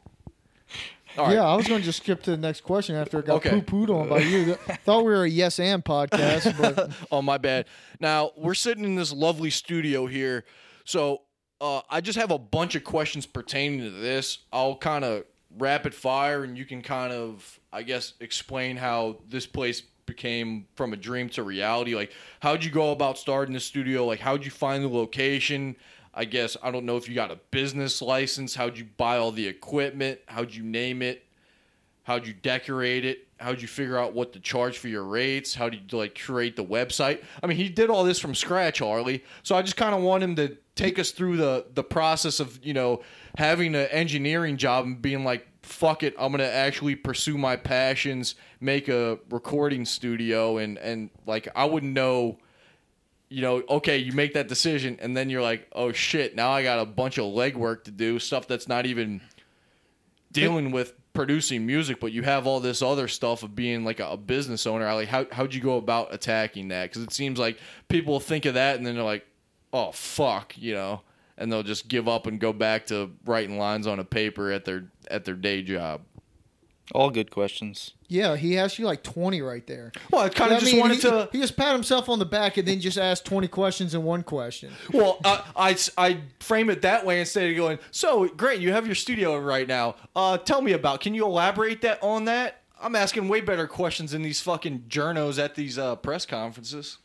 Right. 1.16 1.34
Yeah, 1.34 1.42
I 1.44 1.54
was 1.56 1.66
going 1.68 1.80
to 1.80 1.84
just 1.84 2.02
skip 2.02 2.22
to 2.24 2.30
the 2.32 2.36
next 2.36 2.62
question 2.62 2.96
after 2.96 3.18
it 3.20 3.26
got 3.26 3.36
Okay. 3.36 3.60
poo 3.60 3.86
pooed 3.86 3.90
on 3.90 4.08
by 4.08 4.20
you. 4.20 4.54
Thought 4.84 5.04
we 5.04 5.12
were 5.12 5.24
a 5.24 5.28
yes 5.28 5.58
and 5.58 5.84
podcast, 5.84 6.56
but 6.58 6.90
oh, 7.12 7.22
my 7.22 7.38
bad. 7.38 7.66
Now, 8.00 8.32
we're 8.36 8.54
sitting 8.54 8.84
in 8.84 8.94
this 8.94 9.12
lovely 9.12 9.50
studio 9.50 10.06
here. 10.06 10.44
So, 10.84 11.22
uh, 11.60 11.82
I 11.90 12.00
just 12.00 12.18
have 12.18 12.30
a 12.30 12.38
bunch 12.38 12.74
of 12.74 12.82
questions 12.84 13.24
pertaining 13.26 13.80
to 13.80 13.90
this. 13.90 14.38
I'll 14.52 14.76
kind 14.76 15.04
of 15.04 15.24
rapid 15.58 15.94
fire 15.94 16.44
and 16.44 16.56
you 16.56 16.64
can 16.64 16.82
kind 16.82 17.12
of, 17.12 17.60
I 17.72 17.82
guess, 17.82 18.14
explain 18.20 18.76
how 18.76 19.18
this 19.28 19.46
place 19.46 19.82
became 20.06 20.66
from 20.74 20.92
a 20.92 20.96
dream 20.96 21.28
to 21.30 21.42
reality. 21.42 21.94
Like, 21.94 22.12
how'd 22.40 22.64
you 22.64 22.70
go 22.70 22.90
about 22.90 23.16
starting 23.18 23.54
the 23.54 23.60
studio? 23.60 24.04
Like, 24.06 24.18
how'd 24.18 24.44
you 24.44 24.50
find 24.50 24.82
the 24.82 24.88
location? 24.88 25.76
I 26.14 26.24
guess, 26.24 26.56
I 26.62 26.70
don't 26.70 26.84
know 26.84 26.96
if 26.96 27.08
you 27.08 27.14
got 27.14 27.30
a 27.30 27.38
business 27.50 28.02
license. 28.02 28.54
How'd 28.54 28.76
you 28.76 28.86
buy 28.96 29.16
all 29.16 29.32
the 29.32 29.46
equipment? 29.46 30.20
How'd 30.26 30.54
you 30.54 30.62
name 30.62 31.00
it? 31.02 31.24
How'd 32.04 32.26
you 32.26 32.34
decorate 32.34 33.04
it? 33.04 33.28
How'd 33.38 33.62
you 33.62 33.68
figure 33.68 33.96
out 33.96 34.12
what 34.12 34.32
to 34.32 34.40
charge 34.40 34.78
for 34.78 34.88
your 34.88 35.04
rates? 35.04 35.54
How 35.54 35.68
did 35.68 35.92
you 35.92 35.98
like 35.98 36.18
create 36.18 36.56
the 36.56 36.64
website? 36.64 37.22
I 37.42 37.46
mean, 37.46 37.56
he 37.56 37.68
did 37.68 37.90
all 37.90 38.04
this 38.04 38.18
from 38.18 38.34
scratch, 38.34 38.80
Harley. 38.80 39.24
So 39.42 39.56
I 39.56 39.62
just 39.62 39.76
kind 39.76 39.94
of 39.94 40.02
want 40.02 40.22
him 40.22 40.36
to 40.36 40.56
take 40.74 40.98
us 40.98 41.10
through 41.10 41.36
the 41.36 41.66
the 41.74 41.84
process 41.84 42.40
of 42.40 42.64
you 42.64 42.74
know 42.74 43.02
having 43.36 43.74
an 43.74 43.88
engineering 43.90 44.56
job 44.56 44.84
and 44.84 45.00
being 45.00 45.24
like, 45.24 45.46
fuck 45.62 46.02
it, 46.02 46.14
I'm 46.18 46.32
gonna 46.32 46.44
actually 46.44 46.96
pursue 46.96 47.38
my 47.38 47.56
passions, 47.56 48.34
make 48.60 48.88
a 48.88 49.18
recording 49.30 49.84
studio, 49.84 50.58
and 50.58 50.78
and 50.78 51.10
like 51.26 51.48
I 51.54 51.64
wouldn't 51.64 51.92
know. 51.92 52.38
You 53.32 53.40
know, 53.40 53.62
okay, 53.68 53.98
you 53.98 54.12
make 54.12 54.34
that 54.34 54.48
decision, 54.48 54.98
and 55.00 55.16
then 55.16 55.30
you're 55.30 55.42
like, 55.42 55.66
"Oh 55.72 55.92
shit!" 55.92 56.36
Now 56.36 56.50
I 56.50 56.62
got 56.62 56.78
a 56.78 56.84
bunch 56.84 57.18
of 57.18 57.24
legwork 57.24 57.84
to 57.84 57.90
do, 57.90 58.18
stuff 58.18 58.46
that's 58.46 58.68
not 58.68 58.84
even 58.84 59.22
dealing 60.32 60.70
with 60.70 60.94
producing 61.12 61.66
music, 61.66 62.00
but 62.00 62.12
you 62.12 62.22
have 62.22 62.46
all 62.46 62.60
this 62.60 62.82
other 62.82 63.08
stuff 63.08 63.42
of 63.42 63.54
being 63.54 63.84
like 63.84 64.00
a, 64.00 64.16
business 64.16 64.66
owner. 64.66 64.92
Like, 64.94 65.08
how 65.08 65.26
how'd 65.32 65.54
you 65.54 65.60
go 65.60 65.76
about 65.76 66.12
attacking 66.12 66.68
that? 66.68 66.90
Because 66.90 67.02
it 67.02 67.12
seems 67.12 67.38
like 67.38 67.58
people 67.88 68.20
think 68.20 68.44
of 68.44 68.54
that 68.54 68.76
and 68.76 68.86
then 68.86 68.94
they're 68.94 69.04
like, 69.04 69.26
"Oh 69.72 69.92
fuck," 69.92 70.56
you 70.58 70.74
know, 70.74 71.00
and 71.38 71.50
they'll 71.50 71.62
just 71.62 71.88
give 71.88 72.08
up 72.08 72.26
and 72.26 72.38
go 72.38 72.52
back 72.52 72.86
to 72.86 73.10
writing 73.24 73.58
lines 73.58 73.86
on 73.86 73.98
a 73.98 74.04
paper 74.04 74.52
at 74.52 74.64
their 74.64 74.84
at 75.10 75.24
their 75.24 75.34
day 75.34 75.62
job. 75.62 76.02
All 76.94 77.10
good 77.10 77.30
questions. 77.30 77.92
yeah, 78.08 78.36
he 78.36 78.58
asked 78.58 78.78
you 78.78 78.84
like 78.84 79.02
20 79.02 79.40
right 79.40 79.66
there. 79.66 79.92
Well, 80.10 80.22
I 80.22 80.28
kind 80.28 80.52
of 80.52 80.60
just 80.60 80.70
mean, 80.72 80.80
wanted 80.80 80.96
he, 80.96 81.00
to. 81.02 81.28
He 81.32 81.40
just 81.40 81.56
pat 81.56 81.72
himself 81.72 82.08
on 82.10 82.18
the 82.18 82.26
back 82.26 82.58
and 82.58 82.68
then 82.68 82.80
just 82.80 82.98
asked 82.98 83.24
20 83.24 83.48
questions 83.48 83.94
in 83.94 84.02
one 84.02 84.22
question. 84.22 84.72
Well, 84.92 85.18
uh, 85.24 85.42
I 85.56 85.76
I 85.96 86.20
frame 86.40 86.68
it 86.68 86.82
that 86.82 87.06
way 87.06 87.20
instead 87.20 87.50
of 87.50 87.56
going. 87.56 87.78
So, 87.90 88.28
Grant, 88.28 88.60
you 88.60 88.72
have 88.72 88.86
your 88.86 88.94
studio 88.94 89.38
right 89.38 89.66
now. 89.66 89.96
Uh, 90.14 90.36
tell 90.36 90.60
me 90.60 90.72
about. 90.72 91.00
Can 91.00 91.14
you 91.14 91.24
elaborate 91.24 91.80
that 91.82 92.02
on 92.02 92.26
that? 92.26 92.62
I'm 92.80 92.96
asking 92.96 93.28
way 93.28 93.40
better 93.40 93.66
questions 93.66 94.10
than 94.10 94.22
these 94.22 94.40
fucking 94.40 94.86
journos 94.88 95.42
at 95.42 95.54
these 95.54 95.78
uh, 95.78 95.96
press 95.96 96.26
conferences. 96.26 96.98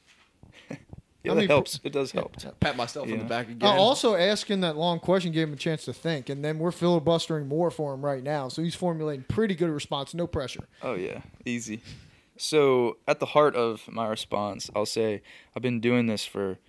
Yeah, 1.28 1.34
I 1.34 1.36
that 1.36 1.42
mean, 1.42 1.50
helps. 1.50 1.80
It 1.84 1.94
does 1.94 2.12
help. 2.12 2.36
Pat 2.60 2.76
myself 2.76 3.12
on 3.12 3.20
the 3.20 3.26
back 3.26 3.50
again. 3.50 3.68
Uh, 3.68 3.74
also, 3.74 4.16
asking 4.16 4.62
that 4.62 4.78
long 4.78 5.00
question 5.00 5.32
gave 5.32 5.48
him 5.48 5.54
a 5.54 5.58
chance 5.58 5.86
to 5.86 5.94
think, 5.94 6.30
and 6.30 6.44
then 6.44 6.58
we're 6.58 6.72
filibustering 6.72 7.48
more 7.48 7.70
for 7.70 7.94
him 7.94 8.04
right 8.04 8.24
now. 8.24 8.48
So 8.48 8.62
he's 8.62 8.76
formulating 8.76 9.26
pretty 9.28 9.56
good 9.56 9.70
response, 9.70 10.14
no 10.14 10.28
pressure. 10.28 10.68
Oh 10.82 10.96
yeah, 10.96 11.22
easy. 11.46 11.82
So 12.38 12.98
at 13.08 13.20
the 13.20 13.28
heart 13.28 13.56
of 13.56 13.88
my 13.88 14.08
response, 14.08 14.70
I'll 14.76 14.86
say 14.86 15.22
I've 15.56 15.62
been 15.62 15.80
doing 15.80 16.06
this 16.06 16.26
for 16.26 16.60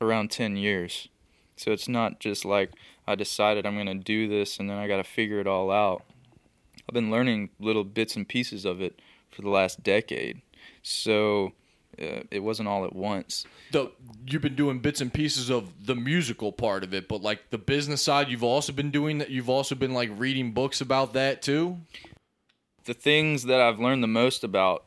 around 0.00 0.30
10 0.30 0.56
years. 0.56 1.08
So 1.56 1.72
it's 1.72 1.88
not 1.88 2.20
just 2.20 2.44
like 2.44 2.70
I 3.06 3.14
decided 3.14 3.66
I'm 3.66 3.74
going 3.74 3.86
to 3.86 3.94
do 3.94 4.28
this 4.28 4.58
and 4.58 4.68
then 4.68 4.78
I 4.78 4.88
got 4.88 4.98
to 4.98 5.04
figure 5.04 5.40
it 5.40 5.46
all 5.46 5.70
out. 5.70 6.02
I've 6.88 6.94
been 6.94 7.10
learning 7.10 7.50
little 7.58 7.84
bits 7.84 8.16
and 8.16 8.28
pieces 8.28 8.64
of 8.64 8.80
it 8.80 9.00
for 9.30 9.42
the 9.42 9.48
last 9.48 9.82
decade. 9.82 10.42
So 10.82 11.52
uh, 12.00 12.22
it 12.30 12.42
wasn't 12.42 12.68
all 12.68 12.84
at 12.84 12.94
once. 12.94 13.44
the 13.72 13.90
you've 14.26 14.42
been 14.42 14.54
doing 14.56 14.78
bits 14.80 15.00
and 15.00 15.12
pieces 15.12 15.50
of 15.50 15.86
the 15.86 15.94
musical 15.94 16.52
part 16.52 16.84
of 16.84 16.94
it, 16.94 17.08
but 17.08 17.22
like 17.22 17.50
the 17.50 17.58
business 17.58 18.02
side, 18.02 18.28
you've 18.28 18.44
also 18.44 18.72
been 18.72 18.90
doing 18.90 19.18
that. 19.18 19.30
You've 19.30 19.50
also 19.50 19.74
been 19.74 19.92
like 19.92 20.10
reading 20.16 20.52
books 20.52 20.80
about 20.80 21.12
that 21.14 21.42
too. 21.42 21.78
the 22.84 22.94
things 22.94 23.44
that 23.44 23.60
I've 23.60 23.78
learned 23.78 24.02
the 24.02 24.08
most 24.08 24.42
about 24.44 24.84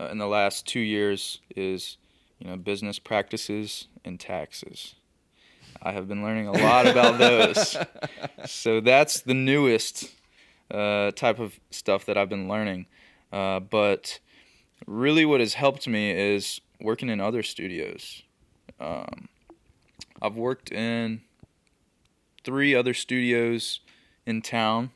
uh, 0.00 0.08
in 0.10 0.18
the 0.18 0.26
last 0.26 0.66
two 0.66 0.80
years 0.80 1.40
is, 1.54 1.96
you 2.38 2.48
know, 2.48 2.56
business 2.56 2.98
practices 2.98 3.86
and 4.04 4.18
taxes. 4.18 4.94
I 5.82 5.92
have 5.92 6.08
been 6.08 6.22
learning 6.22 6.46
a 6.48 6.52
lot 6.52 6.86
about 6.86 7.18
those. 7.18 7.76
So 8.46 8.80
that's 8.80 9.20
the 9.20 9.34
newest 9.34 10.10
uh, 10.70 11.10
type 11.12 11.38
of 11.38 11.60
stuff 11.70 12.06
that 12.06 12.16
I've 12.18 12.28
been 12.30 12.48
learning. 12.48 12.86
Uh, 13.32 13.60
but 13.60 14.18
really, 14.90 15.24
what 15.24 15.38
has 15.40 15.54
helped 15.54 15.86
me 15.86 16.10
is 16.10 16.60
working 16.80 17.08
in 17.08 17.20
other 17.20 17.44
studios. 17.44 18.22
Um, 18.80 19.28
I've 20.20 20.34
worked 20.34 20.72
in 20.72 21.20
three 22.42 22.74
other 22.74 22.92
studios 22.92 23.80
in 24.26 24.42
town 24.42 24.90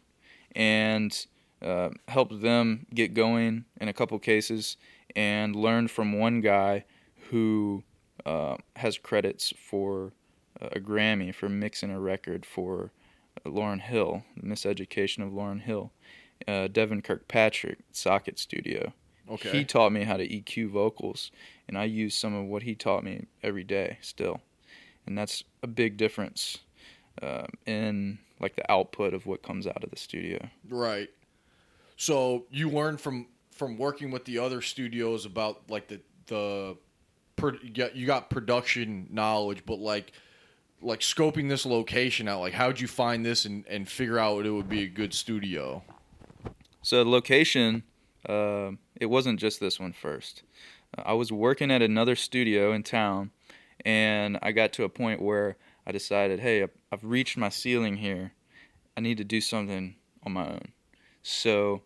and 0.57 1.27
uh, 1.63 1.91
helped 2.09 2.43
them 2.43 2.87
get 2.93 3.15
going 3.15 3.67
in 3.81 3.89
a 3.89 3.93
couple 3.93 4.19
cases 4.19 4.77
and 5.15 5.55
learned 5.55 5.93
from 5.93 6.19
one 6.19 6.41
guy 6.41 6.85
who 7.31 7.85
uh, 8.27 8.57
has 8.77 8.99
credits 8.99 9.53
for 9.57 10.13
a 10.61 10.81
Grammy 10.81 11.33
for 11.33 11.49
mixing 11.49 11.91
a 11.91 12.01
record 12.01 12.45
for 12.45 12.91
Lauryn 13.47 13.81
Hill, 13.81 14.25
Miseducation 14.43 15.23
of 15.25 15.33
Lauryn 15.33 15.61
Hill. 15.61 15.93
Uh, 16.49 16.67
Devin 16.67 17.01
Kirkpatrick, 17.01 17.79
Socket 17.93 18.39
Studio. 18.41 18.93
Okay. 19.31 19.51
He 19.51 19.65
taught 19.65 19.93
me 19.93 20.05
how 20.05 20.17
to 20.17 20.29
EQ 20.29 20.71
vocals, 20.71 21.31
and 21.67 21.79
I 21.79 21.85
use 21.85 22.15
some 22.15 22.35
of 22.35 22.47
what 22.47 22.63
he 22.63 22.75
taught 22.75 23.05
me 23.05 23.27
every 23.43 23.65
day 23.65 23.99
still, 24.03 24.41
and 25.07 25.17
that's 25.17 25.45
a 25.63 25.67
big 25.67 25.97
difference 25.97 26.59
uh, 27.23 27.47
in 27.67 28.19
like 28.41 28.57
the 28.57 28.71
output 28.71 29.15
of 29.15 29.27
what 29.27 29.43
comes 29.43 29.67
out 29.67 29.83
of 29.83 29.91
the 29.91 29.97
studio. 29.97 30.49
Right. 30.69 31.09
So 31.97 32.45
you 32.51 32.69
learned 32.69 33.01
from 33.01 33.29
from 33.51 33.79
working 33.79 34.11
with 34.11 34.25
the 34.25 34.39
other 34.39 34.61
studios 34.61 35.25
about 35.25 35.71
like 35.71 35.89
the 35.89 36.01
the 36.27 36.77
you 37.95 38.07
got, 38.07 38.31
production 38.31 39.09
knowledge, 39.11 39.65
but 39.67 39.79
like 39.79 40.13
like 40.81 41.01
scoping 41.01 41.49
this 41.49 41.65
location 41.65 42.29
out. 42.29 42.41
Like, 42.41 42.53
how'd 42.53 42.81
you 42.81 42.89
find 42.89 43.25
this 43.25 43.45
and 43.45 43.65
and 43.67 43.89
figure 43.89 44.19
out 44.19 44.47
it 44.47 44.51
would 44.51 44.69
be 44.69 44.83
a 44.83 44.89
good 44.89 45.15
studio? 45.15 45.83
So 46.83 47.03
the 47.03 47.11
location, 47.11 47.83
uh, 48.29 48.73
it 49.01 49.07
wasn't 49.07 49.41
just 49.41 49.61
this 49.61 49.79
one 49.81 49.93
first. 49.93 50.43
Uh, 50.97 51.03
I 51.07 51.13
was 51.15 51.31
working 51.33 51.71
at 51.71 51.83
another 51.83 52.15
studio 52.17 52.73
in 52.73 52.83
town, 52.83 53.31
and 53.85 54.39
I 54.43 54.53
got 54.53 54.73
to 54.75 54.85
a 54.85 54.89
point 54.89 55.21
where 55.23 55.57
I 55.87 55.93
decided, 55.93 56.41
hey, 56.41 56.63
I've- 56.63 56.73
I've 56.93 57.05
reached 57.05 57.37
my 57.37 57.49
ceiling 57.49 57.97
here. 57.97 58.33
I 58.97 59.01
need 59.01 59.19
to 59.19 59.25
do 59.25 59.41
something 59.41 59.97
on 60.23 60.33
my 60.33 60.47
own. 60.49 60.73
So 61.23 61.83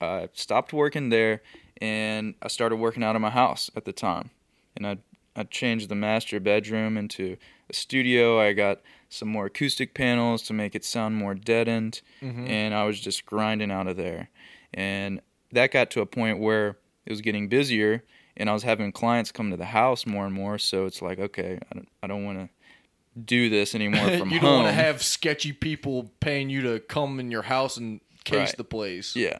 I 0.00 0.28
stopped 0.34 0.72
working 0.72 1.08
there, 1.08 1.42
and 1.80 2.34
I 2.42 2.48
started 2.48 2.76
working 2.76 3.02
out 3.02 3.16
of 3.16 3.22
my 3.22 3.30
house 3.30 3.70
at 3.76 3.84
the 3.84 3.92
time. 3.92 4.30
And 4.76 4.86
I 4.86 4.98
I 5.38 5.42
changed 5.42 5.90
the 5.90 5.94
master 5.94 6.40
bedroom 6.40 6.96
into 6.96 7.36
a 7.68 7.74
studio. 7.74 8.40
I 8.40 8.54
got 8.54 8.80
some 9.10 9.28
more 9.28 9.44
acoustic 9.46 9.92
panels 9.92 10.40
to 10.44 10.54
make 10.54 10.74
it 10.74 10.82
sound 10.82 11.14
more 11.16 11.34
deadened, 11.34 12.00
and 12.48 12.72
I 12.74 12.84
was 12.84 12.98
just 12.98 13.26
grinding 13.26 13.70
out 13.70 13.86
of 13.86 13.98
there. 13.98 14.30
And 14.72 15.20
that 15.52 15.70
got 15.70 15.90
to 15.92 16.00
a 16.00 16.06
point 16.06 16.38
where 16.38 16.76
it 17.04 17.10
was 17.10 17.20
getting 17.20 17.48
busier, 17.48 18.04
and 18.36 18.50
I 18.50 18.52
was 18.52 18.62
having 18.62 18.92
clients 18.92 19.32
come 19.32 19.50
to 19.50 19.56
the 19.56 19.64
house 19.66 20.06
more 20.06 20.24
and 20.26 20.34
more. 20.34 20.58
So 20.58 20.86
it's 20.86 21.00
like, 21.02 21.18
okay, 21.18 21.58
I 21.70 21.74
don't, 21.74 21.88
I 22.02 22.06
don't 22.06 22.24
want 22.24 22.38
to 22.38 22.48
do 23.20 23.48
this 23.48 23.74
anymore 23.74 24.00
from 24.18 24.30
you 24.30 24.40
home. 24.40 24.48
don't 24.50 24.62
want 24.64 24.68
to 24.68 24.72
have 24.82 25.02
sketchy 25.02 25.52
people 25.52 26.10
paying 26.20 26.50
you 26.50 26.62
to 26.62 26.80
come 26.80 27.18
in 27.20 27.30
your 27.30 27.42
house 27.42 27.76
and 27.76 28.00
case 28.24 28.36
Right. 28.48 28.56
the 28.56 28.64
place. 28.64 29.14
yeah, 29.16 29.38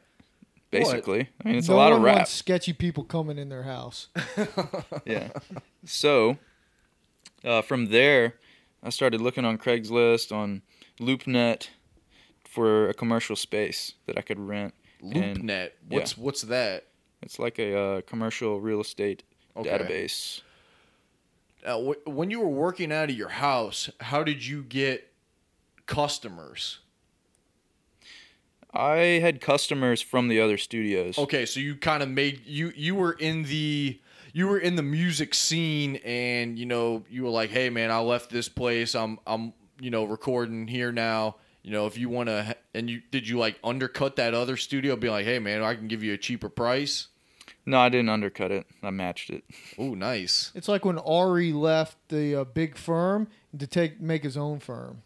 basically. 0.70 1.28
I 1.44 1.48
mean, 1.48 1.58
it's 1.58 1.68
no 1.68 1.74
a 1.74 1.76
lot 1.76 1.90
one 1.90 1.98
of 1.98 2.02
rap. 2.04 2.16
wants 2.16 2.30
sketchy 2.32 2.72
people 2.72 3.04
coming 3.04 3.36
in 3.38 3.48
their 3.48 3.64
house. 3.64 4.08
yeah. 5.04 5.28
So, 5.84 6.38
uh, 7.44 7.62
from 7.62 7.86
there, 7.86 8.34
I 8.82 8.90
started 8.90 9.20
looking 9.20 9.44
on 9.44 9.58
Craigslist, 9.58 10.30
on 10.34 10.62
LoopNet, 11.00 11.68
for 12.44 12.88
a 12.88 12.94
commercial 12.94 13.36
space 13.36 13.94
that 14.06 14.16
I 14.16 14.22
could 14.22 14.38
rent. 14.38 14.72
LoopNet. 15.02 15.70
What's 15.88 16.16
what's 16.18 16.42
that? 16.42 16.84
It's 17.22 17.38
like 17.38 17.58
a 17.58 17.76
uh, 17.78 18.00
commercial 18.02 18.60
real 18.60 18.80
estate 18.80 19.22
Okay. 19.56 19.70
database. 19.70 20.42
Uh, 21.64 21.80
wh- 21.94 22.06
when 22.08 22.30
you 22.30 22.40
were 22.40 22.48
working 22.48 22.92
out 22.92 23.10
of 23.10 23.16
your 23.16 23.30
house, 23.30 23.90
how 24.00 24.22
did 24.22 24.44
you 24.46 24.62
get 24.62 25.12
customers? 25.86 26.78
I 28.72 28.96
had 29.22 29.40
customers 29.40 30.02
from 30.02 30.28
the 30.28 30.40
other 30.40 30.58
studios. 30.58 31.18
Okay, 31.18 31.46
so 31.46 31.60
you 31.60 31.76
kind 31.76 32.02
of 32.02 32.10
made 32.10 32.44
you 32.44 32.72
you 32.76 32.94
were 32.94 33.12
in 33.12 33.44
the 33.44 33.98
you 34.32 34.48
were 34.48 34.58
in 34.58 34.76
the 34.76 34.82
music 34.82 35.32
scene, 35.34 35.96
and 36.04 36.58
you 36.58 36.66
know 36.66 37.04
you 37.08 37.22
were 37.22 37.30
like, 37.30 37.50
hey 37.50 37.70
man, 37.70 37.90
I 37.90 38.00
left 38.00 38.30
this 38.30 38.48
place. 38.48 38.94
I'm 38.94 39.18
I'm 39.26 39.54
you 39.80 39.90
know 39.90 40.04
recording 40.04 40.66
here 40.68 40.92
now. 40.92 41.36
You 41.66 41.72
know 41.72 41.86
if 41.86 41.98
you 41.98 42.08
want 42.08 42.28
to, 42.28 42.56
and 42.74 42.88
you 42.88 43.02
did 43.10 43.26
you 43.26 43.38
like 43.38 43.58
undercut 43.64 44.14
that 44.16 44.34
other 44.34 44.56
studio, 44.56 44.94
be 44.94 45.10
like, 45.10 45.24
hey 45.24 45.40
man, 45.40 45.64
I 45.64 45.74
can 45.74 45.88
give 45.88 46.04
you 46.04 46.14
a 46.14 46.16
cheaper 46.16 46.48
price. 46.48 47.08
No, 47.66 47.80
I 47.80 47.88
didn't 47.88 48.08
undercut 48.08 48.52
it. 48.52 48.68
I 48.84 48.90
matched 48.90 49.30
it. 49.30 49.42
Oh, 49.76 49.94
nice. 49.94 50.52
It's 50.54 50.68
like 50.68 50.84
when 50.84 50.96
Ari 50.98 51.52
left 51.52 51.96
the 52.08 52.36
uh, 52.36 52.44
big 52.44 52.76
firm 52.76 53.26
to 53.58 53.66
take 53.66 54.00
make 54.00 54.22
his 54.22 54.36
own 54.36 54.60
firm. 54.60 55.02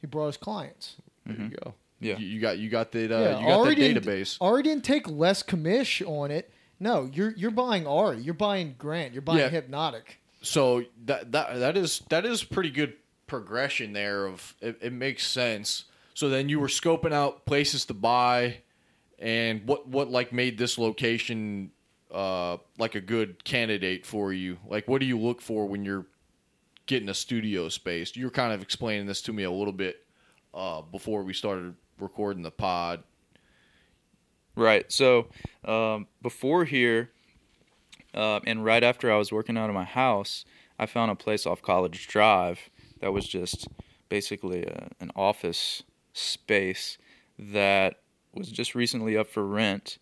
He 0.00 0.06
brought 0.06 0.28
his 0.28 0.36
clients. 0.36 0.94
There 1.26 1.44
you 1.44 1.56
go. 1.60 1.74
Yeah. 1.98 2.18
you, 2.18 2.26
you 2.28 2.40
got 2.40 2.58
you 2.58 2.70
got 2.70 2.92
that 2.92 3.10
uh, 3.10 3.18
yeah, 3.18 3.40
you 3.40 3.46
got 3.48 3.66
Ari 3.66 3.74
that 3.74 4.04
database. 4.04 4.38
Ari 4.40 4.62
didn't 4.62 4.84
take 4.84 5.08
less 5.08 5.42
commish 5.42 6.06
on 6.08 6.30
it. 6.30 6.52
No, 6.78 7.10
you're 7.12 7.32
you're 7.36 7.50
buying 7.50 7.84
Ari. 7.84 8.20
You're 8.20 8.34
buying 8.34 8.76
Grant. 8.78 9.12
You're 9.12 9.22
buying 9.22 9.40
Yeah. 9.40 9.48
Hypnotic. 9.48 10.20
So 10.40 10.84
that 11.06 11.32
that 11.32 11.58
that 11.58 11.76
is 11.76 12.02
that 12.10 12.24
is 12.24 12.44
pretty 12.44 12.70
good 12.70 12.92
progression 13.26 13.92
there. 13.92 14.26
Of 14.26 14.54
it, 14.60 14.78
it 14.80 14.92
makes 14.92 15.26
sense. 15.26 15.86
So 16.16 16.30
then 16.30 16.48
you 16.48 16.58
were 16.58 16.68
scoping 16.68 17.12
out 17.12 17.44
places 17.44 17.84
to 17.84 17.94
buy, 17.94 18.62
and 19.18 19.68
what 19.68 19.86
what 19.86 20.10
like 20.10 20.32
made 20.32 20.56
this 20.56 20.78
location 20.78 21.72
uh 22.10 22.56
like 22.78 22.94
a 22.94 23.02
good 23.02 23.44
candidate 23.44 24.06
for 24.06 24.32
you? 24.32 24.56
Like 24.66 24.88
what 24.88 25.00
do 25.00 25.06
you 25.06 25.18
look 25.18 25.42
for 25.42 25.66
when 25.68 25.84
you're 25.84 26.06
getting 26.86 27.10
a 27.10 27.14
studio 27.14 27.68
space? 27.68 28.16
You 28.16 28.24
were 28.24 28.30
kind 28.30 28.54
of 28.54 28.62
explaining 28.62 29.04
this 29.04 29.20
to 29.22 29.32
me 29.34 29.42
a 29.42 29.50
little 29.50 29.74
bit 29.74 30.06
uh 30.54 30.80
before 30.80 31.22
we 31.22 31.34
started 31.34 31.74
recording 32.00 32.42
the 32.42 32.50
pod. 32.50 33.04
Right. 34.54 34.90
So 34.90 35.26
um, 35.66 36.06
before 36.22 36.64
here, 36.64 37.10
uh, 38.14 38.40
and 38.46 38.64
right 38.64 38.82
after 38.82 39.12
I 39.12 39.18
was 39.18 39.32
working 39.32 39.58
out 39.58 39.68
of 39.68 39.74
my 39.74 39.84
house, 39.84 40.46
I 40.78 40.86
found 40.86 41.10
a 41.10 41.14
place 41.14 41.44
off 41.44 41.60
College 41.60 42.08
Drive 42.08 42.70
that 43.00 43.12
was 43.12 43.28
just 43.28 43.68
basically 44.08 44.62
a, 44.62 44.88
an 44.98 45.10
office 45.14 45.82
space 46.16 46.98
that 47.38 48.00
was 48.32 48.50
just 48.50 48.74
recently 48.74 49.16
up 49.16 49.28
for 49.28 49.46
rent, 49.46 49.98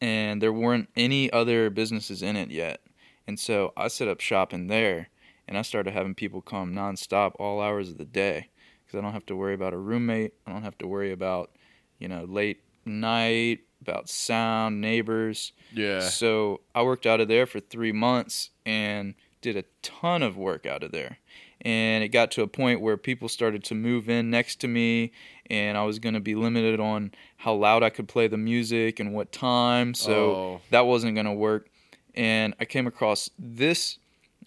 and 0.00 0.40
there 0.42 0.52
weren't 0.52 0.88
any 0.96 1.30
other 1.32 1.70
businesses 1.70 2.22
in 2.22 2.36
it 2.36 2.50
yet. 2.50 2.80
And 3.26 3.38
so 3.38 3.72
I 3.76 3.88
set 3.88 4.08
up 4.08 4.20
shop 4.20 4.52
in 4.52 4.66
there, 4.66 5.08
and 5.46 5.56
I 5.56 5.62
started 5.62 5.92
having 5.92 6.14
people 6.14 6.40
come 6.40 6.74
nonstop 6.74 7.32
all 7.38 7.60
hours 7.60 7.90
of 7.90 7.98
the 7.98 8.04
day 8.04 8.50
because 8.84 8.98
I 8.98 9.02
don't 9.02 9.12
have 9.12 9.26
to 9.26 9.36
worry 9.36 9.54
about 9.54 9.74
a 9.74 9.78
roommate. 9.78 10.34
I 10.46 10.52
don't 10.52 10.62
have 10.62 10.78
to 10.78 10.86
worry 10.86 11.12
about, 11.12 11.50
you 11.98 12.08
know, 12.08 12.24
late 12.24 12.62
night, 12.84 13.60
about 13.80 14.08
sound, 14.08 14.80
neighbors. 14.80 15.52
Yeah. 15.72 16.00
So 16.00 16.60
I 16.74 16.82
worked 16.82 17.06
out 17.06 17.20
of 17.20 17.28
there 17.28 17.46
for 17.46 17.60
three 17.60 17.92
months 17.92 18.50
and 18.64 19.14
did 19.40 19.56
a 19.56 19.64
ton 19.82 20.22
of 20.22 20.36
work 20.36 20.66
out 20.66 20.82
of 20.82 20.92
there. 20.92 21.18
And 21.64 22.04
it 22.04 22.08
got 22.08 22.30
to 22.32 22.42
a 22.42 22.46
point 22.46 22.80
where 22.82 22.96
people 22.98 23.28
started 23.28 23.64
to 23.64 23.74
move 23.74 24.08
in 24.10 24.28
next 24.30 24.56
to 24.60 24.68
me, 24.68 25.12
and 25.48 25.78
I 25.78 25.84
was 25.84 25.98
going 25.98 26.14
to 26.14 26.20
be 26.20 26.34
limited 26.34 26.78
on 26.78 27.12
how 27.38 27.54
loud 27.54 27.82
I 27.82 27.88
could 27.90 28.06
play 28.06 28.26
the 28.26 28.36
music 28.36 29.00
and 29.00 29.14
what 29.14 29.32
time. 29.32 29.94
So 29.94 30.12
Oh. 30.14 30.60
that 30.70 30.86
wasn't 30.86 31.14
going 31.14 31.26
to 31.26 31.32
work. 31.32 31.68
And 32.14 32.54
I 32.60 32.64
came 32.66 32.86
across 32.86 33.30
this 33.38 33.98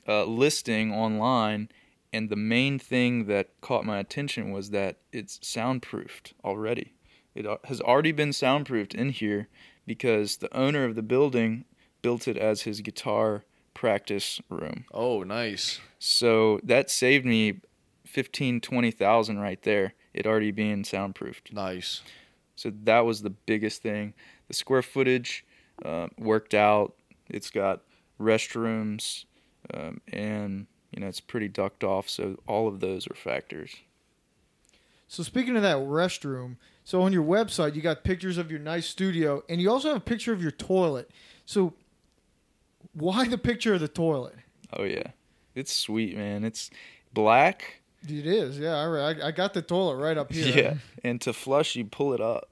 uh, 0.07 0.25
listing 0.25 0.93
online, 0.93 1.69
and 2.13 2.29
the 2.29 2.35
main 2.35 2.77
thing 2.79 3.25
that 3.25 3.49
caught 3.61 3.83
my 3.83 3.97
attention 3.97 4.51
was 4.51 4.69
that 4.69 4.97
it's 5.11 5.39
soundproofed 5.41 6.33
already. 6.45 6.93
It 7.35 7.45
has 7.65 7.81
already 7.81 8.11
been 8.11 8.31
soundproofed 8.31 8.93
in 8.95 9.09
here 9.09 9.47
because 9.85 10.37
the 10.37 10.55
owner 10.55 10.85
of 10.85 10.95
the 10.95 11.01
building 11.01 11.65
built 12.01 12.27
it 12.27 12.37
as 12.37 12.61
his 12.61 12.81
guitar 12.81 13.43
practice 13.77 14.41
room. 14.49 14.85
Oh, 14.91 15.21
nice. 15.21 15.79
So 15.99 16.59
that 16.63 16.89
saved 16.89 17.27
me 17.27 17.61
15 18.07 18.59
20,000 18.59 19.37
right 19.37 19.61
there. 19.61 19.93
It 20.15 20.25
already 20.25 20.49
being 20.49 20.83
soundproofed. 20.83 21.53
Nice. 21.53 22.01
So 22.55 22.71
that 22.85 23.01
was 23.01 23.21
the 23.21 23.29
biggest 23.29 23.83
thing. 23.83 24.15
The 24.47 24.55
square 24.55 24.81
footage 24.81 25.45
uh, 25.85 26.07
worked 26.17 26.55
out. 26.55 26.95
It's 27.29 27.51
got 27.51 27.81
restrooms, 28.19 29.25
um, 29.71 30.01
and 30.11 30.65
you 30.91 31.01
know 31.01 31.07
it's 31.07 31.19
pretty 31.19 31.47
ducked 31.47 31.83
off. 31.83 32.09
So 32.09 32.37
all 32.47 32.67
of 32.67 32.79
those 32.79 33.05
are 33.07 33.13
factors. 33.13 33.75
So 35.07 35.21
speaking 35.21 35.55
of 35.55 35.61
that 35.61 35.77
restroom, 35.77 36.55
so 36.83 37.03
on 37.03 37.13
your 37.13 37.23
website 37.23 37.75
you 37.75 37.83
got 37.83 38.03
pictures 38.03 38.39
of 38.39 38.49
your 38.49 38.59
nice 38.59 38.87
studio, 38.87 39.43
and 39.47 39.61
you 39.61 39.69
also 39.69 39.89
have 39.89 39.97
a 39.97 40.01
picture 40.01 40.33
of 40.33 40.41
your 40.41 40.51
toilet. 40.51 41.11
So 41.45 41.73
Why 42.97 43.27
the 43.27 43.37
picture 43.37 43.73
of 43.73 43.79
the 43.79 43.87
toilet? 43.87 44.35
Oh 44.73 44.83
yeah, 44.83 45.11
it's 45.55 45.71
sweet, 45.73 46.17
man. 46.17 46.43
It's 46.43 46.69
black. 47.13 47.81
It 48.07 48.25
is, 48.27 48.57
yeah. 48.59 48.75
I, 48.75 49.11
I- 49.11 49.27
I 49.27 49.31
got 49.31 49.53
the 49.53 49.61
toilet 49.61 49.97
right 49.97 50.17
up 50.17 50.31
here. 50.31 50.55
Yeah, 50.55 50.73
and 51.03 51.19
to 51.21 51.33
flush, 51.33 51.75
you 51.75 51.85
pull 51.85 52.13
it 52.13 52.21
up. 52.21 52.49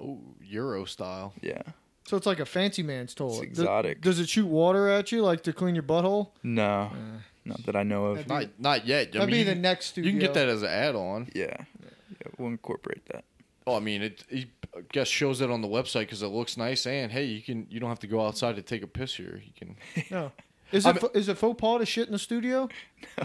Oh, 0.00 0.20
Euro 0.42 0.84
style. 0.84 1.32
Yeah. 1.40 1.62
So 2.06 2.16
it's 2.16 2.26
like 2.26 2.38
a 2.38 2.46
fancy 2.46 2.82
man's 2.82 3.14
toilet. 3.14 3.34
It's 3.34 3.58
exotic. 3.60 4.00
Does, 4.00 4.20
it 4.20 4.28
shoot 4.28 4.46
water 4.46 4.88
at 4.88 5.10
you, 5.10 5.22
like 5.22 5.42
to 5.44 5.52
clean 5.52 5.74
your 5.74 5.82
butthole? 5.82 6.28
No, 6.42 6.90
eh. 6.92 7.18
not 7.44 7.64
that 7.66 7.74
I 7.74 7.82
know 7.82 8.06
of. 8.06 8.16
That'd 8.28 8.28
be- 8.28 8.34
Not 8.34 8.60
not 8.60 8.86
yet. 8.86 9.08
I 9.08 9.10
That'd 9.10 9.20
mean, 9.22 9.30
be 9.30 9.38
you 9.38 9.44
the 9.44 9.52
can- 9.52 9.62
next 9.62 9.86
studio. 9.86 10.12
You 10.12 10.18
can 10.18 10.26
get 10.26 10.34
that 10.34 10.48
as 10.48 10.62
an 10.62 10.68
add-on. 10.68 11.30
Yeah. 11.34 11.56
yeah, 11.56 12.28
we'll 12.38 12.48
incorporate 12.50 13.04
that. 13.06 13.24
Oh, 13.66 13.74
I 13.76 13.80
mean, 13.80 14.02
it. 14.02 14.22
He, 14.28 14.46
I 14.76 14.80
guess 14.92 15.08
shows 15.08 15.40
it 15.40 15.50
on 15.50 15.62
the 15.62 15.68
website 15.68 16.00
because 16.00 16.22
it 16.22 16.28
looks 16.28 16.56
nice. 16.56 16.86
And 16.86 17.10
hey, 17.10 17.24
you 17.24 17.42
can 17.42 17.66
you 17.70 17.80
don't 17.80 17.88
have 17.88 18.00
to 18.00 18.06
go 18.06 18.26
outside 18.26 18.56
to 18.56 18.62
take 18.62 18.82
a 18.82 18.86
piss 18.86 19.14
here. 19.14 19.42
You 19.44 19.52
can. 19.56 19.76
No. 20.10 20.32
Is 20.72 20.84
I 20.84 20.90
it 20.90 20.98
fo- 21.00 21.10
is 21.14 21.28
it 21.28 21.38
faux 21.38 21.60
pas 21.60 21.78
to 21.78 21.86
shit 21.86 22.06
in 22.06 22.12
the 22.12 22.18
studio? 22.18 22.68
No. 23.18 23.24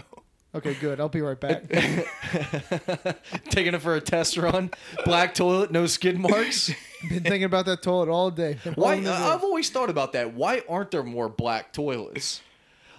Okay, 0.54 0.74
good. 0.74 1.00
I'll 1.00 1.08
be 1.08 1.22
right 1.22 1.40
back. 1.40 1.66
Taking 3.48 3.72
it 3.72 3.80
for 3.80 3.94
a 3.94 4.02
test 4.02 4.36
run. 4.36 4.70
Black 5.06 5.32
toilet, 5.32 5.70
no 5.70 5.86
skid 5.86 6.18
marks. 6.18 6.70
Been 7.08 7.22
thinking 7.22 7.44
about 7.44 7.64
that 7.66 7.82
toilet 7.82 8.10
all 8.10 8.30
day. 8.30 8.58
Why? 8.74 8.96
holding. 8.96 9.08
I've 9.10 9.42
always 9.42 9.70
thought 9.70 9.88
about 9.88 10.12
that. 10.12 10.34
Why 10.34 10.62
aren't 10.68 10.90
there 10.90 11.02
more 11.02 11.30
black 11.30 11.72
toilets? 11.72 12.42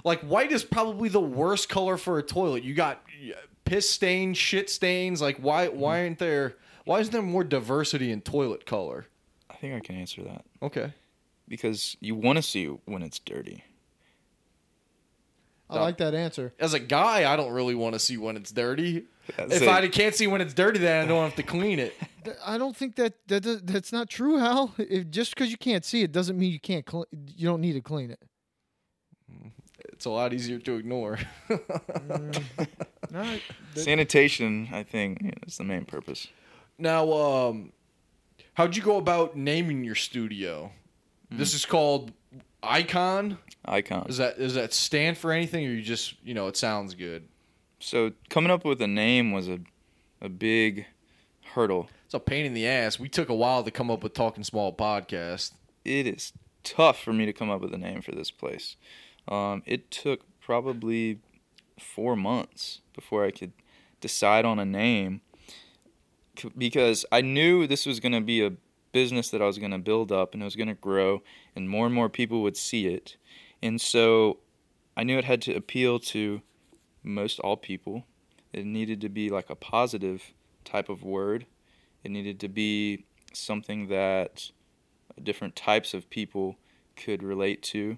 Like 0.04 0.22
white 0.22 0.52
is 0.52 0.64
probably 0.64 1.10
the 1.10 1.22
worst 1.22 1.70
color 1.70 1.98
for 1.98 2.18
a 2.18 2.24
toilet. 2.24 2.64
You 2.64 2.74
got 2.74 3.04
uh, 3.30 3.36
piss 3.66 3.88
stains, 3.88 4.38
shit 4.38 4.68
stains. 4.70 5.22
Like 5.22 5.38
why? 5.38 5.68
Why 5.68 6.02
aren't 6.02 6.18
there? 6.18 6.56
Why 6.86 7.00
isn't 7.00 7.12
there 7.14 7.22
more 7.22 7.44
diversity 7.44 8.12
in 8.12 8.22
toilet 8.22 8.66
color? 8.66 9.06
I 9.50 9.56
think 9.56 9.74
I 9.76 9.80
can 9.80 9.96
answer 9.96 10.22
that 10.24 10.44
Okay. 10.62 10.94
because 11.48 11.96
you 12.02 12.16
want 12.16 12.38
to 12.38 12.42
see 12.42 12.66
when 12.66 13.02
it's 13.04 13.20
dirty. 13.20 13.64
I 15.70 15.80
like 15.80 15.98
that 15.98 16.14
answer. 16.14 16.54
As 16.60 16.76
a 16.76 16.80
guy, 16.80 17.32
I 17.32 17.36
don't 17.36 17.52
really 17.52 17.74
want 17.74 17.94
to 17.94 18.00
see 18.00 18.16
when 18.18 18.38
it's 18.38 18.52
dirty. 18.52 19.06
That's 19.38 19.56
if 19.56 19.62
it. 19.64 19.68
I 19.68 19.88
can't 19.88 20.14
see 20.14 20.28
when 20.28 20.40
it's 20.40 20.54
dirty, 20.54 20.78
then 20.80 21.06
I 21.06 21.08
don't 21.08 21.24
have 21.24 21.36
to 21.38 21.44
clean 21.44 21.80
it. 21.80 21.96
I 22.46 22.58
don't 22.60 22.76
think 22.76 22.96
that, 22.98 23.14
that 23.28 23.66
that's 23.66 23.92
not 23.92 24.08
true, 24.10 24.38
Hal. 24.38 24.74
If, 24.78 25.10
just 25.10 25.34
because 25.34 25.50
you 25.50 25.58
can't 25.58 25.84
see 25.84 26.04
it 26.04 26.12
doesn't 26.12 26.38
mean 26.38 26.52
you 26.52 26.60
can't. 26.60 26.88
Cl- 26.88 27.08
you 27.12 27.48
don't 27.48 27.62
need 27.62 27.74
to 27.74 27.82
clean 27.82 28.12
it. 28.12 28.20
It's 29.94 30.06
a 30.06 30.10
lot 30.12 30.34
easier 30.34 30.60
to 30.60 30.76
ignore. 30.76 31.18
Mm. 31.50 32.44
All 32.60 32.68
right. 33.20 33.42
Th- 33.74 33.86
Sanitation, 33.86 34.70
I 34.72 34.84
think, 34.84 35.40
is 35.48 35.58
the 35.58 35.64
main 35.64 35.86
purpose. 35.86 36.28
Now, 36.78 37.12
um, 37.12 37.72
how'd 38.56 38.76
you 38.76 38.82
go 38.82 38.98
about 38.98 39.36
naming 39.36 39.84
your 39.84 39.96
studio? 39.96 40.72
This 41.30 41.56
is 41.56 41.66
called 41.66 42.12
Icon. 42.62 43.40
Icon. 43.66 44.06
Is 44.08 44.18
that 44.18 44.38
does 44.38 44.54
that 44.54 44.74
stand 44.74 45.18
for 45.18 45.32
anything, 45.32 45.66
or 45.66 45.72
you 45.72 45.82
just 45.82 46.16
you 46.24 46.34
know 46.34 46.48
it 46.48 46.58
sounds 46.58 46.94
good? 46.94 47.28
So 47.80 48.12
coming 48.30 48.52
up 48.52 48.64
with 48.64 48.82
a 48.82 48.88
name 48.88 49.32
was 49.32 49.50
a 49.50 49.60
a 50.22 50.30
big 50.30 50.86
hurdle. 51.54 51.90
It's 52.06 52.14
a 52.14 52.20
pain 52.20 52.46
in 52.46 52.54
the 52.54 52.68
ass. 52.68 53.00
We 53.00 53.10
took 53.10 53.30
a 53.30 53.36
while 53.36 53.64
to 53.64 53.72
come 53.72 53.90
up 53.90 54.04
with 54.04 54.14
Talking 54.14 54.44
Small 54.44 54.74
podcast. 54.74 55.54
It 55.84 56.08
is 56.08 56.34
tough 56.64 57.02
for 57.02 57.14
me 57.14 57.26
to 57.26 57.34
come 57.34 57.50
up 57.50 57.62
with 57.62 57.74
a 57.74 57.78
name 57.78 58.02
for 58.02 58.12
this 58.12 58.32
place. 58.32 58.76
Um, 59.28 59.64
it 59.66 59.90
took 59.92 60.22
probably 60.40 61.20
four 61.80 62.16
months 62.16 62.82
before 62.94 63.26
I 63.26 63.32
could 63.32 63.54
decide 64.02 64.46
on 64.46 64.60
a 64.60 64.66
name 64.66 65.22
because 66.58 67.06
I 67.12 67.22
knew 67.22 67.68
this 67.68 67.86
was 67.86 68.00
going 68.00 68.14
to 68.14 68.22
be 68.22 68.46
a 68.46 68.54
business 68.92 69.30
that 69.30 69.42
I 69.42 69.46
was 69.46 69.58
going 69.58 69.72
to 69.72 69.78
build 69.78 70.12
up 70.12 70.34
and 70.34 70.42
it 70.42 70.46
was 70.46 70.56
going 70.56 70.68
to 70.68 70.76
grow 70.76 71.22
and 71.56 71.70
more 71.70 71.86
and 71.86 71.96
more 71.96 72.10
people 72.10 72.42
would 72.44 72.58
see 72.58 72.88
it. 72.88 73.18
And 73.62 73.80
so 73.80 74.40
I 74.96 75.04
knew 75.04 75.18
it 75.18 75.26
had 75.26 75.42
to 75.44 75.56
appeal 75.56 76.00
to 76.00 76.42
most 77.04 77.40
all 77.40 77.58
people. 77.58 78.06
It 78.52 78.66
needed 78.66 79.02
to 79.02 79.10
be 79.10 79.30
like 79.30 79.50
a 79.50 79.56
positive 79.56 80.34
type 80.64 80.90
of 80.90 81.04
word. 81.04 81.46
It 82.04 82.12
needed 82.12 82.40
to 82.42 82.48
be 82.48 83.06
something 83.34 83.88
that 83.88 84.52
different 85.22 85.56
types 85.56 85.94
of 85.94 86.10
people 86.10 86.58
could 86.96 87.24
relate 87.24 87.62
to. 87.64 87.98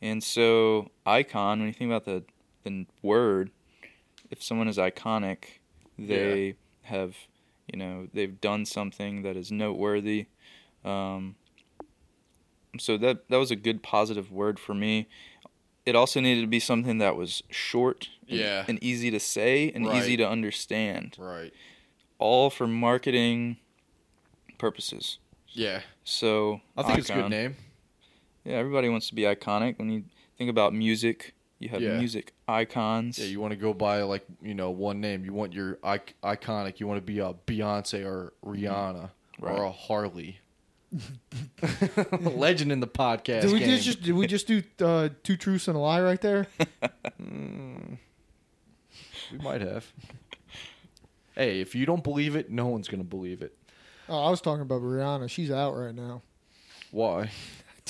And 0.00 0.22
so, 0.22 0.90
icon, 1.04 1.58
when 1.58 1.68
you 1.68 1.72
think 1.72 1.90
about 1.90 2.04
the, 2.04 2.24
the 2.64 2.86
word, 3.02 3.50
if 4.30 4.42
someone 4.42 4.68
is 4.68 4.78
iconic, 4.78 5.60
they 5.98 6.54
have, 6.82 7.16
you 7.72 7.78
know, 7.78 8.08
they've 8.12 8.40
done 8.40 8.64
something 8.64 9.22
that 9.22 9.36
is 9.36 9.50
noteworthy. 9.50 10.26
Um, 10.84 11.34
so 12.78 12.96
that 12.98 13.28
that 13.28 13.38
was 13.38 13.50
a 13.50 13.56
good 13.56 13.82
positive 13.82 14.30
word 14.30 14.58
for 14.58 14.74
me. 14.74 15.08
It 15.84 15.94
also 15.94 16.20
needed 16.20 16.40
to 16.40 16.46
be 16.46 16.60
something 16.60 16.98
that 16.98 17.16
was 17.16 17.42
short 17.50 18.08
and- 18.28 18.38
Yeah. 18.38 18.64
and 18.66 18.82
easy 18.82 19.10
to 19.12 19.20
say 19.20 19.70
and 19.70 19.86
easy 19.86 20.16
to 20.16 20.28
understand, 20.28 21.16
Right. 21.18 21.52
all 22.18 22.50
for 22.50 22.66
marketing 22.66 23.58
purposes. 24.58 25.18
Yeah. 25.52 25.82
So 26.04 26.60
I 26.76 26.82
think 26.82 26.98
it's 26.98 27.10
a 27.10 27.14
good 27.14 27.30
name. 27.30 27.56
Yeah, 28.44 28.54
everybody 28.54 28.88
wants 28.88 29.08
to 29.08 29.14
be 29.14 29.22
iconic. 29.22 29.78
When 29.78 29.90
you 29.90 30.04
think 30.36 30.50
about 30.50 30.74
music, 30.74 31.34
you 31.58 31.68
have 31.70 31.80
Yeah. 31.80 31.98
music 31.98 32.32
icons. 32.48 33.18
Yeah, 33.18 33.26
you 33.26 33.40
want 33.40 33.52
to 33.52 33.56
go 33.56 33.72
by 33.74 34.02
like 34.02 34.24
you 34.42 34.54
know 34.54 34.70
one 34.70 35.00
name. 35.00 35.24
You 35.24 35.32
want 35.32 35.52
your 35.52 35.78
ic- 35.84 36.14
iconic. 36.22 36.80
You 36.80 36.86
want 36.86 36.98
to 36.98 37.06
be 37.06 37.18
a 37.18 37.32
Beyonce 37.46 38.04
or 38.04 38.32
Rihanna 38.44 39.10
Right. 39.40 39.58
or 39.58 39.64
a 39.64 39.72
Harley. 39.72 40.40
Legend 42.20 42.70
in 42.72 42.80
the 42.80 42.86
podcast. 42.86 43.42
did 43.42 43.52
we 43.52 43.58
game. 43.60 43.78
just 43.80 44.02
did 44.02 44.12
we 44.14 44.26
just 44.26 44.46
do 44.46 44.62
uh, 44.80 45.08
two 45.22 45.36
truths 45.36 45.66
and 45.68 45.76
a 45.76 45.80
lie 45.80 46.00
right 46.00 46.20
there? 46.20 46.46
We 49.32 49.38
might 49.38 49.60
have. 49.60 49.92
hey, 51.34 51.60
if 51.60 51.74
you 51.74 51.84
don't 51.84 52.04
believe 52.04 52.36
it, 52.36 52.48
no 52.50 52.66
one's 52.68 52.86
gonna 52.88 53.02
believe 53.04 53.42
it. 53.42 53.56
Oh, 54.08 54.22
I 54.22 54.30
was 54.30 54.40
talking 54.40 54.62
about 54.62 54.82
Rihanna. 54.82 55.28
She's 55.28 55.50
out 55.50 55.72
right 55.76 55.94
now. 55.94 56.22
Why? 56.92 57.30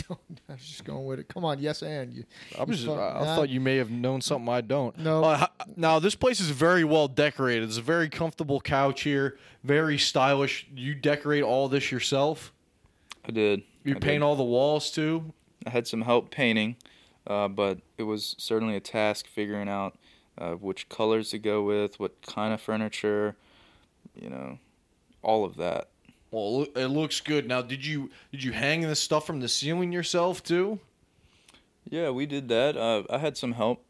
Don't- 0.09 0.21
I 0.49 0.53
was 0.53 0.63
just 0.67 0.85
going 0.85 1.07
with 1.07 1.19
it. 1.21 1.29
Come 1.29 1.45
on, 1.45 1.59
yes, 1.59 1.83
and 1.83 2.13
you. 2.13 2.25
I 2.59 2.65
was 2.65 2.77
just, 2.79 2.89
fuck- 2.89 2.99
I, 2.99 3.19
I 3.21 3.25
nah. 3.25 3.37
thought 3.37 3.49
you 3.49 3.61
may 3.61 3.77
have 3.77 3.91
known 3.91 4.21
something 4.21 4.49
I 4.49 4.61
don't. 4.61 4.97
No. 4.99 5.25
Uh, 5.25 5.47
now 5.77 5.99
this 5.99 6.15
place 6.15 6.41
is 6.41 6.51
very 6.51 6.85
well 6.85 7.09
decorated. 7.09 7.65
It's 7.65 7.79
a 7.79 7.83
very 7.83 8.09
comfortable 8.09 8.61
couch 8.61 9.03
here. 9.03 9.39
Very 9.65 9.99
stylish. 9.99 10.67
You 10.75 10.95
decorate 10.95 11.43
all 11.43 11.69
this 11.69 11.91
yourself. 11.91 12.53
I 13.27 13.33
did. 13.33 13.63
You 13.85 13.97
I 13.97 13.99
paint 13.99 14.21
did. 14.21 14.23
all 14.23 14.37
the 14.37 14.45
walls 14.45 14.91
too. 14.91 15.33
I 15.67 15.71
had 15.71 15.87
some 15.89 16.03
help 16.03 16.31
painting, 16.31 16.77
uh, 17.27 17.49
but 17.49 17.79
it 17.99 18.05
was 18.05 18.37
certainly 18.39 18.77
a 18.77 18.81
task 18.81 19.27
figuring 19.27 19.69
out 19.69 19.97
uh, 20.39 20.53
which 20.53 20.89
colors 20.89 21.31
to 21.31 21.39
go 21.39 21.63
with, 21.63 21.99
what 21.99 22.21
kind 22.23 22.53
of 22.55 22.61
furniture, 22.61 23.35
you 24.15 24.29
know, 24.31 24.59
all 25.23 25.45
of 25.45 25.57
that. 25.57 25.89
Well, 26.37 26.67
it 26.77 26.89
looks 26.89 27.23
good. 27.23 27.49
Now, 27.49 27.63
did 27.63 27.87
you 27.87 28.11
did 28.31 28.45
you 28.45 28.53
hang 28.53 28.83
this 28.83 29.01
stuff 29.01 29.27
from 29.27 29.41
the 29.41 29.49
ceiling 29.49 29.91
yourself 29.91 30.43
too? 30.43 30.81
Yeah, 31.89 32.11
we 32.11 32.27
did 32.27 32.49
that. 32.49 32.77
Uh, 32.77 33.05
I 33.09 33.17
had 33.17 33.39
some 33.39 33.53
help 33.53 33.83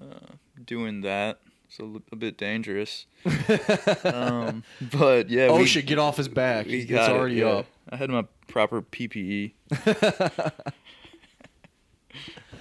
uh, 0.00 0.34
doing 0.64 1.00
that. 1.00 1.40
It's 1.66 1.80
a, 1.80 1.82
li- 1.82 2.00
bit 2.16 2.38
dangerous. 2.38 3.06
um, 4.04 4.62
but 4.80 5.28
yeah, 5.28 5.48
oh, 5.50 5.64
should 5.64 5.86
get 5.86 5.98
off 5.98 6.16
his 6.16 6.28
back. 6.28 6.66
He's 6.66 6.88
already 6.92 7.36
yeah. 7.36 7.46
up. 7.46 7.66
I 7.90 7.96
had 7.96 8.08
my 8.08 8.24
proper 8.46 8.80
PPE. 8.80 9.54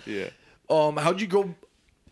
yeah. 0.08 0.30
Um, 0.72 0.98
how'd 0.98 1.22
you 1.22 1.28
go? 1.28 1.54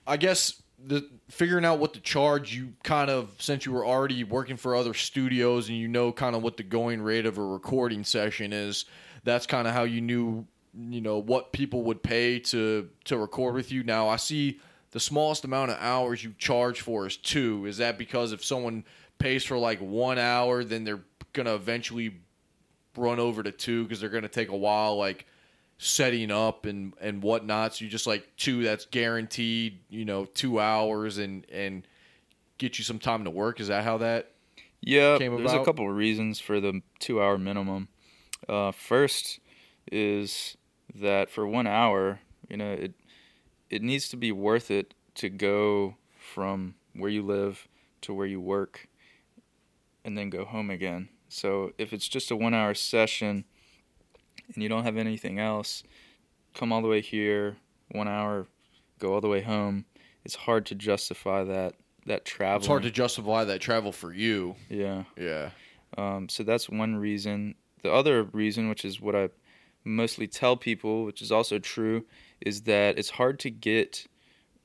I 0.06 0.18
guess 0.18 0.62
the 0.78 1.10
figuring 1.32 1.66
out 1.66 1.80
what 1.80 1.94
to 1.94 2.00
charge. 2.02 2.54
You 2.54 2.74
kind 2.84 3.10
of 3.10 3.34
since 3.40 3.66
you 3.66 3.72
were 3.72 3.86
already 3.86 4.24
working 4.24 4.58
for 4.58 4.76
other 4.76 4.94
studios 4.94 5.70
and 5.70 5.78
you 5.78 5.88
know 5.88 6.12
kind 6.12 6.36
of 6.36 6.44
what 6.44 6.58
the 6.58 6.64
going 6.64 7.02
rate 7.02 7.26
of 7.26 7.38
a 7.38 7.44
recording 7.44 8.04
session 8.04 8.54
is. 8.54 8.86
That's 9.24 9.46
kind 9.46 9.68
of 9.68 9.74
how 9.74 9.84
you 9.84 10.02
knew, 10.02 10.46
you 10.78 11.02
know, 11.02 11.20
what 11.20 11.52
people 11.52 11.84
would 11.84 12.04
pay 12.04 12.40
to 12.40 12.90
to 13.06 13.18
record 13.18 13.56
with 13.56 13.72
you. 13.72 13.84
Now 13.84 14.10
I 14.10 14.18
see 14.18 14.60
the 14.92 15.00
smallest 15.00 15.46
amount 15.46 15.72
of 15.72 15.78
hours 15.80 16.24
you 16.24 16.34
charge 16.38 16.82
for 16.82 17.08
is 17.08 17.18
two. 17.18 17.66
Is 17.66 17.78
that 17.78 17.98
because 17.98 18.34
if 18.34 18.44
someone 18.44 18.84
pays 19.18 19.44
for 19.44 19.58
like 19.58 19.80
one 19.80 20.18
hour, 20.18 20.64
then 20.64 20.84
they're 20.84 21.04
gonna 21.34 21.56
eventually 21.56 22.20
run 22.98 23.20
over 23.20 23.42
to 23.42 23.52
two 23.52 23.84
because 23.84 24.02
they're 24.02 24.10
gonna 24.10 24.28
take 24.28 24.50
a 24.50 24.58
while, 24.58 24.98
like 24.98 25.26
setting 25.84 26.30
up 26.30 26.66
and 26.66 26.94
and 27.02 27.24
whatnot. 27.24 27.76
So 27.76 27.86
you 27.86 27.92
just 27.92 28.06
like 28.08 28.28
two 28.38 28.64
that's 28.64 28.86
guaranteed, 28.86 29.80
you 29.90 30.06
know, 30.06 30.26
two 30.26 30.60
hours 30.60 31.18
and 31.18 31.46
and 31.52 31.86
get 32.58 32.78
you 32.78 32.86
some 32.86 33.00
time 33.00 33.24
to 33.24 33.32
work. 33.32 33.60
Is 33.60 33.68
that 33.68 33.84
how 33.84 33.98
that? 33.98 34.32
Yeah, 34.80 35.18
there's 35.18 35.54
a 35.54 35.64
couple 35.64 35.90
of 35.90 35.96
reasons 35.96 36.40
for 36.40 36.60
the 36.60 36.82
two 37.00 37.22
hour 37.22 37.38
minimum. 37.38 37.88
Uh, 38.48 38.72
first 38.72 39.40
is 39.92 40.56
that 40.96 41.30
for 41.30 41.48
one 41.48 41.68
hour, 41.68 42.20
you 42.48 42.58
know, 42.58 42.72
it 42.72 42.94
it 43.70 43.82
needs 43.82 44.08
to 44.10 44.18
be 44.18 44.32
worth 44.32 44.70
it 44.70 44.94
to 45.16 45.30
go 45.30 45.96
from 46.16 46.76
where 46.94 47.10
you 47.10 47.24
live 47.24 47.68
to 48.02 48.14
where 48.14 48.28
you 48.28 48.40
work 48.40 48.88
and 50.04 50.18
then 50.18 50.30
go 50.30 50.46
home 50.46 50.70
again. 50.70 51.10
So 51.30 51.72
if 51.78 51.94
it's 51.94 52.08
just 52.08 52.30
a 52.30 52.36
one 52.36 52.54
hour 52.54 52.74
session 52.74 53.46
and 54.54 54.64
you 54.64 54.70
don't 54.70 54.84
have 54.84 54.98
anything 54.98 55.40
else, 55.40 55.84
come 56.54 56.72
all 56.72 56.82
the 56.82 56.88
way 56.88 57.02
here, 57.02 57.58
one 57.92 58.08
hour, 58.08 58.48
go 59.00 59.14
all 59.14 59.22
the 59.22 59.28
way 59.28 59.42
home. 59.42 59.86
It's 60.24 60.36
hard 60.36 60.66
to 60.68 60.76
justify 60.76 61.44
that 61.44 61.76
that 62.06 62.26
travel. 62.26 62.58
It's 62.58 62.68
hard 62.68 62.84
to 62.84 62.92
justify 62.92 63.44
that 63.46 63.62
travel 63.62 63.92
for 63.92 64.14
you. 64.14 64.56
yeah. 64.70 65.04
Yeah. 65.18 65.52
Um, 65.98 66.30
so 66.30 66.44
that's 66.44 66.70
one 66.70 66.96
reason. 66.96 67.56
The 67.84 67.92
other 67.92 68.24
reason, 68.24 68.70
which 68.70 68.86
is 68.86 69.02
what 69.02 69.16
I 69.16 69.30
mostly 69.84 70.28
tell 70.28 70.56
people, 70.56 71.04
which 71.06 71.22
is 71.22 71.32
also 71.32 71.60
true, 71.60 72.06
is 72.40 72.62
that 72.62 72.98
it's 72.98 73.10
hard 73.10 73.40
to 73.40 73.50
get 73.50 74.08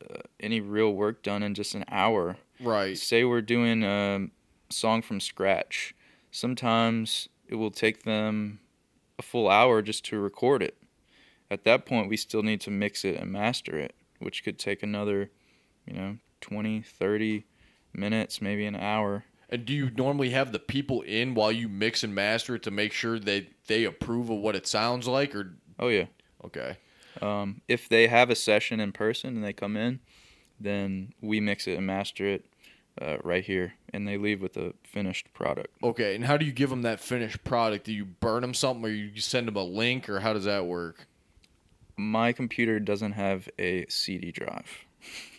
uh, 0.09 0.20
any 0.41 0.61
real 0.61 0.93
work 0.93 1.22
done 1.22 1.43
in 1.43 1.55
just 1.55 1.74
an 1.74 1.84
hour. 1.89 2.37
Right. 2.61 2.97
Say 2.97 3.24
we're 3.24 3.43
doing 3.43 3.82
a 3.82 4.28
song 4.70 5.03
from 5.03 5.20
scratch. 5.20 5.95
Sometimes 6.30 7.28
it 7.49 7.57
will 7.57 7.70
take 7.70 8.05
them 8.05 8.61
a 9.18 9.22
full 9.22 9.48
hour 9.48 9.82
just 9.82 10.04
to 10.06 10.18
record 10.18 10.62
it. 10.62 10.76
At 11.50 11.64
that 11.64 11.86
point, 11.86 12.08
we 12.08 12.16
still 12.16 12.42
need 12.42 12.60
to 12.62 12.70
mix 12.70 13.04
it 13.04 13.16
and 13.16 13.30
master 13.30 13.78
it, 13.78 13.94
which 14.18 14.42
could 14.42 14.58
take 14.58 14.82
another, 14.82 15.30
you 15.86 15.94
know, 15.94 16.16
20, 16.40 16.82
30 16.82 17.46
minutes, 17.94 18.42
maybe 18.42 18.66
an 18.66 18.76
hour. 18.76 19.24
And 19.48 19.64
do 19.64 19.72
you 19.72 19.90
normally 19.90 20.30
have 20.30 20.50
the 20.52 20.58
people 20.58 21.02
in 21.02 21.34
while 21.34 21.52
you 21.52 21.68
mix 21.68 22.02
and 22.02 22.14
master 22.14 22.56
it 22.56 22.62
to 22.64 22.70
make 22.70 22.92
sure 22.92 23.18
that 23.20 23.46
they 23.68 23.84
approve 23.84 24.28
of 24.28 24.38
what 24.38 24.56
it 24.56 24.66
sounds 24.66 25.06
like 25.06 25.34
or 25.34 25.54
Oh, 25.78 25.88
yeah. 25.88 26.06
okay. 26.44 26.78
Um, 27.22 27.60
if 27.68 27.88
they 27.88 28.08
have 28.08 28.28
a 28.28 28.34
session 28.34 28.80
in 28.80 28.92
person 28.92 29.36
and 29.36 29.44
they 29.44 29.52
come 29.52 29.76
in, 29.76 30.00
then 30.58 31.12
we 31.20 31.38
mix 31.38 31.66
it 31.66 31.76
and 31.78 31.86
master 31.86 32.26
it 32.26 32.46
uh, 33.01 33.16
right 33.22 33.44
here, 33.44 33.74
and 33.92 34.07
they 34.07 34.16
leave 34.16 34.40
with 34.40 34.57
a 34.57 34.74
finished 34.82 35.32
product. 35.32 35.74
Okay, 35.82 36.14
and 36.14 36.24
how 36.24 36.36
do 36.36 36.44
you 36.44 36.53
give 36.53 36.70
them 36.70 36.82
that 36.82 37.01
finished 37.01 37.44
product? 37.44 37.84
Do 37.86 37.92
you 37.92 38.05
burn 38.05 38.42
them 38.42 38.55
something 38.55 38.84
or 38.84 38.88
you 38.88 39.20
send 39.20 39.49
them 39.49 39.57
a 39.57 39.64
link 39.64 40.09
or 40.09 40.20
how 40.20 40.32
does 40.32 40.44
that 40.44 40.66
work? 40.66 41.07
My 41.97 42.32
computer 42.32 42.78
doesn't 42.78 43.12
have 43.12 43.49
a 43.59 43.86
CD 43.88 44.32
drive, 44.32 44.84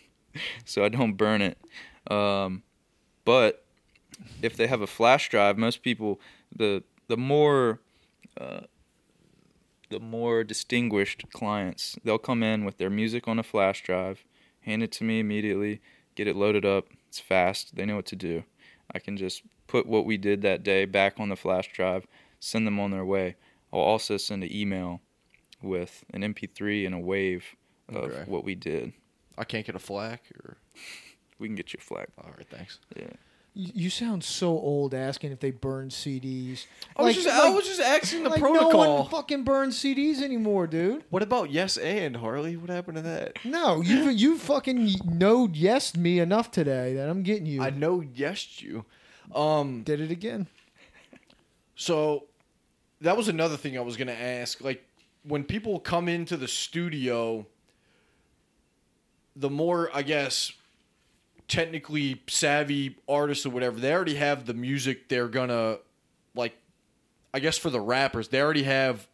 so 0.64 0.84
I 0.84 0.88
don't 0.88 1.14
burn 1.14 1.42
it. 1.42 1.58
Um, 2.10 2.62
but 3.24 3.64
if 4.42 4.56
they 4.56 4.66
have 4.66 4.80
a 4.80 4.86
flash 4.86 5.28
drive, 5.28 5.58
most 5.58 5.82
people 5.82 6.20
the 6.54 6.82
the 7.08 7.16
more 7.16 7.80
uh, 8.40 8.60
the 9.90 10.00
more 10.00 10.44
distinguished 10.44 11.24
clients, 11.32 11.96
they'll 12.04 12.18
come 12.18 12.42
in 12.42 12.64
with 12.64 12.78
their 12.78 12.90
music 12.90 13.26
on 13.26 13.38
a 13.38 13.42
flash 13.42 13.82
drive, 13.82 14.24
hand 14.60 14.82
it 14.82 14.92
to 14.92 15.04
me 15.04 15.20
immediately, 15.20 15.80
get 16.14 16.26
it 16.28 16.36
loaded 16.36 16.64
up. 16.64 16.86
It's 17.08 17.18
fast. 17.18 17.74
They 17.74 17.84
know 17.86 17.96
what 17.96 18.06
to 18.06 18.16
do. 18.16 18.44
I 18.94 18.98
can 18.98 19.16
just 19.16 19.42
put 19.66 19.86
what 19.86 20.04
we 20.06 20.16
did 20.16 20.42
that 20.42 20.62
day 20.62 20.84
back 20.84 21.14
on 21.18 21.28
the 21.28 21.36
flash 21.36 21.72
drive, 21.72 22.06
send 22.40 22.66
them 22.66 22.78
on 22.80 22.90
their 22.90 23.04
way. 23.04 23.36
I'll 23.72 23.80
also 23.80 24.16
send 24.16 24.42
an 24.44 24.52
email 24.54 25.00
with 25.62 26.04
an 26.14 26.22
MP3 26.22 26.86
and 26.86 26.94
a 26.94 26.98
wave 26.98 27.44
of 27.88 27.96
Okay. 28.10 28.24
what 28.26 28.44
we 28.44 28.54
did. 28.54 28.92
I 29.36 29.44
can't 29.44 29.66
get 29.66 29.74
a 29.74 29.78
FLAC 29.78 30.18
or 30.44 30.56
We 31.38 31.48
can 31.48 31.54
get 31.54 31.72
you 31.72 31.78
a 31.80 31.84
flag. 31.84 32.08
all 32.18 32.32
right, 32.36 32.48
thanks. 32.48 32.78
Yeah. 32.96 33.06
You 33.58 33.72
you 33.74 33.90
sound 33.90 34.22
so 34.22 34.50
old 34.50 34.94
asking 34.94 35.32
if 35.32 35.40
they 35.40 35.50
burn 35.50 35.88
CDs. 35.88 36.66
I 36.96 37.02
was, 37.02 37.16
just, 37.16 37.26
I 37.28 37.50
was 37.50 37.66
just 37.66 37.80
asking 37.80 38.22
the 38.22 38.30
like 38.30 38.40
protocol. 38.40 38.70
No 38.70 38.94
one 39.00 39.10
fucking 39.10 39.42
burns 39.42 39.76
CDs 39.76 40.22
anymore, 40.22 40.68
dude. 40.68 41.02
what 41.10 41.24
about 41.24 41.50
yes 41.50 41.76
and 41.76 42.16
Harley? 42.16 42.56
What 42.56 42.70
happened 42.70 42.98
to 42.98 43.02
that? 43.02 43.44
No, 43.44 43.80
you 43.80 44.10
you 44.10 44.38
fucking 44.38 44.92
no 45.04 45.48
yes 45.52 45.96
me 45.96 46.20
enough 46.20 46.52
today 46.52 46.94
that 46.94 47.08
I'm 47.08 47.24
getting 47.24 47.46
you. 47.46 47.60
I 47.60 47.70
know 47.70 48.00
yes 48.00 48.62
you. 48.62 48.84
Um 49.34 49.82
did 49.82 50.00
it 50.00 50.12
again. 50.12 50.46
So 51.74 52.26
that 53.00 53.16
was 53.16 53.26
another 53.26 53.56
thing 53.56 53.76
I 53.76 53.80
was 53.80 53.96
going 53.96 54.08
to 54.08 54.20
ask. 54.20 54.60
Like 54.60 54.84
when 55.24 55.42
people 55.42 55.80
come 55.80 56.08
into 56.08 56.36
the 56.36 56.48
studio, 56.48 57.44
the 59.34 59.50
more 59.50 59.90
I 59.92 60.02
guess 60.02 60.52
technically 61.48 62.22
savvy 62.28 62.96
artists 63.08 63.44
or 63.44 63.50
whatever, 63.50 63.80
they 63.80 63.92
already 63.92 64.14
have 64.14 64.46
the 64.46 64.54
music 64.54 65.08
they're 65.08 65.28
gonna 65.28 65.78
like. 66.34 66.56
I 67.34 67.40
guess 67.40 67.58
for 67.58 67.70
the 67.70 67.80
rappers, 67.80 68.28
they 68.28 68.40
already 68.40 68.64
have. 68.64 69.08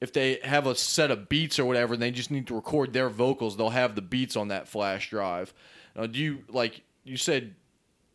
If 0.00 0.12
they 0.12 0.40
have 0.42 0.66
a 0.66 0.74
set 0.74 1.12
of 1.12 1.28
beats 1.28 1.60
or 1.60 1.64
whatever, 1.64 1.94
and 1.94 2.02
they 2.02 2.10
just 2.10 2.32
need 2.32 2.48
to 2.48 2.56
record 2.56 2.92
their 2.92 3.08
vocals, 3.08 3.56
they'll 3.56 3.70
have 3.70 3.94
the 3.94 4.02
beats 4.02 4.34
on 4.34 4.48
that 4.48 4.66
flash 4.66 5.10
drive. 5.10 5.54
Now, 5.94 6.06
do 6.06 6.18
you 6.18 6.44
like 6.48 6.82
you 7.04 7.16
said? 7.16 7.54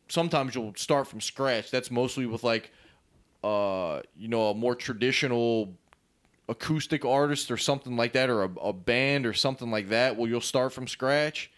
Sometimes 0.10 0.56
you'll 0.56 0.74
start 0.76 1.08
from 1.08 1.22
scratch. 1.22 1.70
That's 1.72 1.92
mostly 1.92 2.26
with 2.26 2.44
like 2.44 2.72
uh, 3.44 4.02
you 4.18 4.28
know, 4.28 4.50
a 4.50 4.54
more 4.54 4.76
traditional 4.76 5.74
acoustic 6.50 7.06
artist 7.06 7.52
or 7.52 7.58
something 7.58 7.96
like 7.96 8.14
that, 8.14 8.30
or 8.30 8.44
a, 8.44 8.50
a 8.62 8.74
band 8.74 9.26
or 9.26 9.34
something 9.34 9.70
like 9.70 9.90
that, 9.90 10.16
Well, 10.16 10.28
you'll 10.28 10.42
start 10.42 10.74
from 10.74 10.88
scratch? 10.88 11.52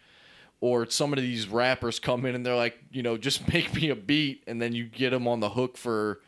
Or 0.62 0.90
some 0.90 1.14
of 1.14 1.20
these 1.20 1.48
rappers 1.48 2.00
come 2.00 2.26
in 2.26 2.36
and 2.36 2.46
they're 2.46 2.56
like, 2.56 2.78
you 2.92 3.02
know, 3.02 3.18
just 3.18 3.48
make 3.54 3.74
me 3.74 3.90
a 3.90 3.96
beat, 3.96 4.44
and 4.48 4.62
then 4.62 4.74
you 4.74 4.86
get 4.86 5.12
them 5.12 5.28
on 5.28 5.40
the 5.40 5.50
hook 5.50 5.78
for 5.78 6.20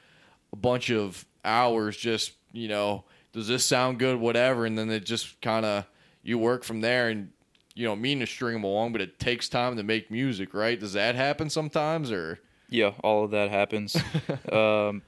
a 0.54 0.56
bunch 0.56 0.90
of 0.90 1.26
hours. 1.44 1.98
Just 1.98 2.34
you 2.54 2.68
know, 2.68 3.04
does 3.34 3.48
this 3.48 3.66
sound 3.66 4.00
good? 4.00 4.18
Whatever, 4.20 4.66
and 4.66 4.78
then 4.78 4.90
it 4.90 5.06
just 5.06 5.40
kind 5.42 5.66
of 5.66 5.86
you 6.24 6.38
work 6.38 6.64
from 6.64 6.82
there, 6.82 7.10
and 7.10 7.32
you 7.76 7.86
know, 7.86 7.96
mean 7.96 8.20
to 8.20 8.28
string 8.28 8.54
them 8.54 8.64
along, 8.64 8.92
but 8.92 9.02
it 9.02 9.20
takes 9.20 9.50
time 9.50 9.76
to 9.78 9.84
make 9.84 10.12
music, 10.12 10.54
right? 10.54 10.80
Does 10.80 10.94
that 10.94 11.16
happen 11.16 11.50
sometimes, 11.50 12.12
or 12.12 12.40
Yeah, 12.70 12.92
all 13.04 13.24
of 13.24 13.32
that 13.32 13.50
happens. 13.50 13.96
um, 14.52 15.02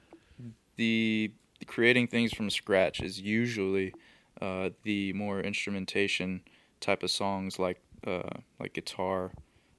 the 0.76 1.32
creating 1.66 2.08
things 2.08 2.32
from 2.32 2.50
scratch 2.50 3.00
is 3.00 3.20
usually 3.20 3.94
uh, 4.40 4.70
the 4.82 5.12
more 5.12 5.40
instrumentation 5.40 6.42
type 6.80 7.02
of 7.02 7.10
songs, 7.10 7.58
like 7.58 7.80
uh, 8.06 8.38
like 8.60 8.74
guitar, 8.74 9.32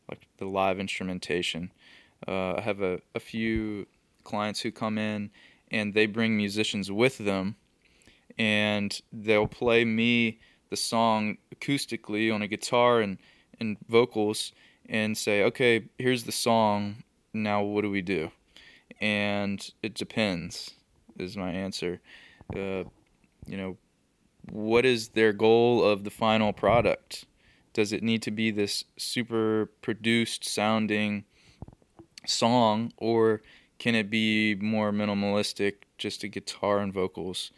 like 0.09 0.27
the 0.37 0.45
live 0.45 0.79
instrumentation. 0.79 1.71
Uh, 2.27 2.55
I 2.55 2.61
have 2.61 2.81
a, 2.81 2.99
a 3.13 3.19
few 3.19 3.87
clients 4.23 4.61
who 4.61 4.71
come 4.71 4.97
in 4.97 5.29
and 5.71 5.93
they 5.93 6.05
bring 6.05 6.37
musicians 6.37 6.91
with 6.91 7.17
them, 7.17 7.55
and 8.37 8.99
they'll 9.11 9.47
play 9.47 9.85
me 9.85 10.39
the 10.69 10.77
song 10.77 11.37
acoustically 11.53 12.33
on 12.33 12.41
a 12.41 12.47
guitar 12.47 13.01
and 13.01 13.17
and 13.59 13.77
vocals, 13.87 14.51
and 14.89 15.17
say, 15.17 15.43
okay, 15.43 15.85
here's 15.97 16.23
the 16.25 16.31
song. 16.31 17.03
Now 17.33 17.63
what 17.63 17.81
do 17.81 17.89
we 17.89 18.01
do? 18.01 18.31
And 18.99 19.65
it 19.81 19.93
depends, 19.93 20.71
is 21.17 21.37
my 21.37 21.51
answer. 21.51 22.01
Uh, 22.53 22.83
you 23.45 23.57
know, 23.57 23.77
what 24.51 24.85
is 24.85 25.09
their 25.09 25.33
goal 25.33 25.83
of 25.83 26.03
the 26.03 26.09
final 26.09 26.53
product? 26.53 27.25
Does 27.75 27.91
it 27.91 28.01
need 28.01 28.21
to 28.23 28.31
be 28.31 28.51
this 28.51 28.85
super 28.97 29.69
produced 29.81 30.45
sounding 30.45 31.25
song, 32.25 32.93
or 32.97 33.41
can 33.79 33.95
it 33.95 34.09
be 34.09 34.55
more 34.55 34.91
minimalistic, 34.93 35.73
just 35.97 36.23
a 36.23 36.29
guitar 36.29 36.79
and 36.79 36.93
vocals? 36.93 37.51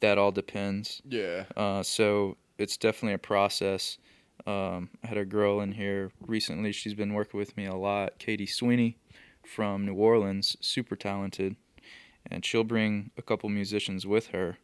That 0.00 0.16
all 0.16 0.32
depends. 0.32 1.02
yeah, 1.08 1.44
Uh, 1.54 1.82
so 1.82 2.38
it's 2.56 2.78
definitely 2.78 3.12
a 3.12 3.18
process. 3.18 3.98
Um, 4.46 4.88
I 5.04 5.08
had 5.08 5.18
a 5.18 5.24
girl 5.26 5.60
in 5.60 5.72
here 5.72 6.10
recently. 6.26 6.72
She's 6.72 6.94
been 6.94 7.12
working 7.12 7.38
with 7.38 7.54
me 7.56 7.66
a 7.66 7.74
lot. 7.74 8.18
Katie 8.18 8.46
Sweeney 8.46 8.96
from 9.44 9.84
New 9.84 9.94
Orleans, 9.94 10.56
super 10.60 10.96
talented, 10.96 11.56
and 12.30 12.42
she'll 12.42 12.64
bring 12.64 13.10
a 13.18 13.22
couple 13.22 13.50
musicians 13.50 14.06
with 14.06 14.28
her, 14.28 14.56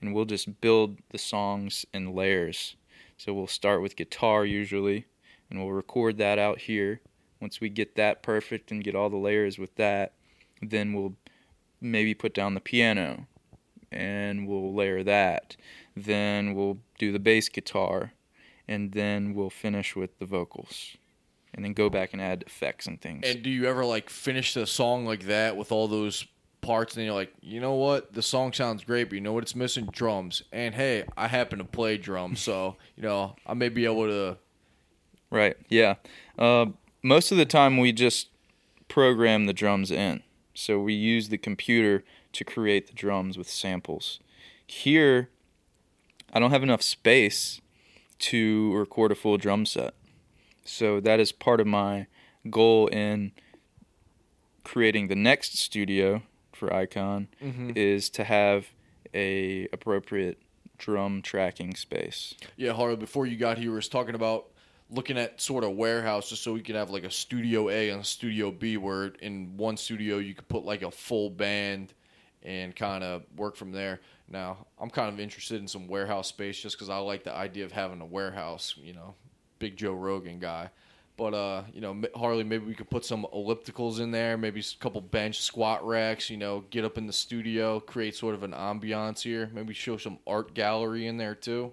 and 0.00 0.14
we'll 0.14 0.24
just 0.24 0.60
build 0.60 0.98
the 1.10 1.18
songs 1.18 1.84
in 1.92 2.14
layers. 2.14 2.76
So 3.16 3.32
we'll 3.32 3.46
start 3.46 3.82
with 3.82 3.96
guitar 3.96 4.44
usually, 4.44 5.06
and 5.48 5.58
we'll 5.58 5.72
record 5.72 6.18
that 6.18 6.38
out 6.38 6.60
here. 6.60 7.00
Once 7.40 7.60
we 7.60 7.68
get 7.68 7.96
that 7.96 8.22
perfect 8.22 8.70
and 8.70 8.84
get 8.84 8.94
all 8.94 9.10
the 9.10 9.16
layers 9.16 9.58
with 9.58 9.74
that, 9.76 10.14
then 10.62 10.92
we'll 10.92 11.14
maybe 11.80 12.14
put 12.14 12.34
down 12.34 12.54
the 12.54 12.60
piano 12.60 13.26
and 13.92 14.46
we'll 14.46 14.74
layer 14.74 15.02
that. 15.02 15.56
Then 15.96 16.54
we'll 16.54 16.78
do 16.98 17.12
the 17.12 17.18
bass 17.18 17.48
guitar, 17.48 18.12
and 18.68 18.92
then 18.92 19.32
we'll 19.32 19.50
finish 19.50 19.96
with 19.96 20.18
the 20.18 20.26
vocals, 20.26 20.96
and 21.54 21.64
then 21.64 21.72
go 21.72 21.88
back 21.88 22.12
and 22.12 22.20
add 22.20 22.44
effects 22.46 22.86
and 22.86 23.00
things. 23.00 23.22
And 23.24 23.42
do 23.42 23.50
you 23.50 23.66
ever 23.66 23.84
like 23.84 24.10
finish 24.10 24.54
the 24.54 24.66
song 24.66 25.06
like 25.06 25.24
that 25.26 25.56
with 25.56 25.72
all 25.72 25.88
those 25.88 26.26
parts, 26.66 26.96
and 26.96 27.04
you're 27.04 27.14
like, 27.14 27.32
you 27.40 27.60
know 27.60 27.74
what, 27.74 28.12
the 28.12 28.22
song 28.22 28.52
sounds 28.52 28.84
great, 28.84 29.04
but 29.04 29.14
you 29.14 29.20
know 29.20 29.32
what, 29.32 29.42
it's 29.44 29.54
missing 29.54 29.86
drums. 29.92 30.42
And 30.52 30.74
hey, 30.74 31.04
I 31.16 31.28
happen 31.28 31.58
to 31.58 31.64
play 31.64 31.96
drums, 31.96 32.40
so 32.40 32.76
you 32.96 33.02
know 33.02 33.36
I 33.46 33.54
may 33.54 33.68
be 33.68 33.84
able 33.84 34.06
to. 34.06 34.38
right? 35.30 35.56
Yeah. 35.68 35.94
Uh, 36.38 36.66
most 37.02 37.30
of 37.32 37.38
the 37.38 37.46
time, 37.46 37.78
we 37.78 37.92
just 37.92 38.28
program 38.88 39.46
the 39.46 39.52
drums 39.52 39.90
in, 39.90 40.22
so 40.54 40.78
we 40.80 40.92
use 40.94 41.28
the 41.28 41.38
computer 41.38 42.04
to 42.32 42.44
create 42.44 42.86
the 42.88 42.92
drums 42.94 43.38
with 43.38 43.48
samples. 43.48 44.20
Here, 44.66 45.30
I 46.32 46.40
don't 46.40 46.50
have 46.50 46.62
enough 46.64 46.82
space 46.82 47.60
to 48.18 48.74
record 48.74 49.12
a 49.12 49.14
full 49.14 49.38
drum 49.38 49.64
set. 49.66 49.94
So 50.64 51.00
that 51.00 51.20
is 51.20 51.30
part 51.32 51.60
of 51.60 51.66
my 51.66 52.06
goal 52.50 52.88
in 52.88 53.32
creating 54.64 55.06
the 55.08 55.14
next 55.14 55.56
studio 55.58 56.22
for 56.56 56.72
Icon 56.72 57.28
mm-hmm. 57.42 57.70
is 57.76 58.10
to 58.10 58.24
have 58.24 58.66
a 59.14 59.68
appropriate 59.72 60.38
drum 60.78 61.22
tracking 61.22 61.74
space. 61.74 62.34
Yeah, 62.56 62.72
Harley. 62.72 62.96
Before 62.96 63.26
you 63.26 63.36
got 63.36 63.58
here, 63.58 63.70
we 63.70 63.76
was 63.76 63.88
talking 63.88 64.14
about 64.14 64.46
looking 64.90 65.18
at 65.18 65.40
sort 65.40 65.64
of 65.64 65.72
warehouses 65.72 66.38
so 66.38 66.52
we 66.52 66.60
could 66.60 66.76
have 66.76 66.90
like 66.90 67.04
a 67.04 67.10
studio 67.10 67.68
A 67.68 67.90
and 67.90 68.00
a 68.00 68.04
studio 68.04 68.50
B, 68.50 68.76
where 68.76 69.06
in 69.20 69.56
one 69.56 69.76
studio 69.76 70.18
you 70.18 70.34
could 70.34 70.48
put 70.48 70.64
like 70.64 70.82
a 70.82 70.90
full 70.90 71.30
band 71.30 71.92
and 72.42 72.74
kind 72.76 73.02
of 73.02 73.24
work 73.36 73.56
from 73.56 73.72
there. 73.72 74.00
Now, 74.28 74.66
I'm 74.80 74.90
kind 74.90 75.08
of 75.08 75.20
interested 75.20 75.60
in 75.60 75.68
some 75.68 75.88
warehouse 75.88 76.28
space 76.28 76.60
just 76.60 76.76
because 76.76 76.90
I 76.90 76.98
like 76.98 77.24
the 77.24 77.34
idea 77.34 77.64
of 77.64 77.72
having 77.72 78.00
a 78.00 78.06
warehouse. 78.06 78.74
You 78.76 78.92
know, 78.92 79.14
big 79.58 79.76
Joe 79.76 79.92
Rogan 79.92 80.38
guy. 80.38 80.70
But 81.16 81.34
uh, 81.34 81.62
you 81.72 81.80
know, 81.80 82.02
Harley, 82.14 82.44
maybe 82.44 82.66
we 82.66 82.74
could 82.74 82.90
put 82.90 83.04
some 83.04 83.26
ellipticals 83.32 84.00
in 84.00 84.10
there, 84.10 84.36
maybe 84.36 84.60
a 84.60 84.82
couple 84.82 85.00
bench 85.00 85.40
squat 85.40 85.86
racks. 85.86 86.28
You 86.28 86.36
know, 86.36 86.64
get 86.70 86.84
up 86.84 86.98
in 86.98 87.06
the 87.06 87.12
studio, 87.12 87.80
create 87.80 88.14
sort 88.14 88.34
of 88.34 88.42
an 88.42 88.52
ambiance 88.52 89.22
here. 89.22 89.50
Maybe 89.52 89.72
show 89.72 89.96
some 89.96 90.18
art 90.26 90.54
gallery 90.54 91.06
in 91.06 91.16
there 91.16 91.34
too. 91.34 91.72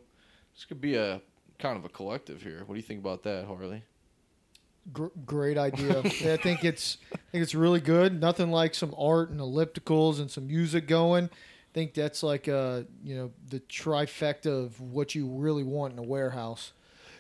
This 0.56 0.66
could 0.66 0.80
be 0.80 0.96
a 0.96 1.22
kind 1.60 1.78
of 1.78 1.86
a 1.86 1.90
collective 1.90 2.42
here. 2.42 2.64
What 2.66 2.76
do 2.76 2.76
you 2.76 2.84
think 2.84 3.02
about 3.02 3.24
that, 3.24 3.46
Harley? 3.46 3.84
Gr- 4.92 5.08
great 5.26 5.58
idea. 5.58 6.00
I 6.06 6.38
think 6.38 6.64
it's 6.64 6.98
I 7.14 7.18
think 7.32 7.42
it's 7.44 7.56
really 7.56 7.82
good. 7.82 8.20
Nothing 8.20 8.52
like 8.52 8.76
some 8.76 8.94
art 8.98 9.30
and 9.30 9.40
ellipticals 9.40 10.20
and 10.20 10.30
some 10.30 10.48
music 10.48 10.88
going. 10.88 11.26
I 11.26 11.74
think 11.74 11.94
that's 11.94 12.22
like 12.24 12.48
uh 12.48 12.84
you 13.04 13.16
know 13.16 13.32
the 13.50 13.60
trifecta 13.62 14.48
of 14.48 14.80
what 14.80 15.16
you 15.16 15.28
really 15.28 15.64
want 15.64 15.94
in 15.94 16.00
a 16.00 16.04
warehouse. 16.04 16.74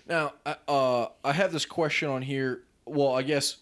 Now, 0.08 0.34
I- 0.46 0.58
uh, 0.68 1.08
I 1.24 1.32
have 1.34 1.52
this 1.52 1.66
question 1.66 2.10
on 2.10 2.22
here. 2.22 2.64
Well, 2.86 3.14
I 3.14 3.22
guess, 3.24 3.58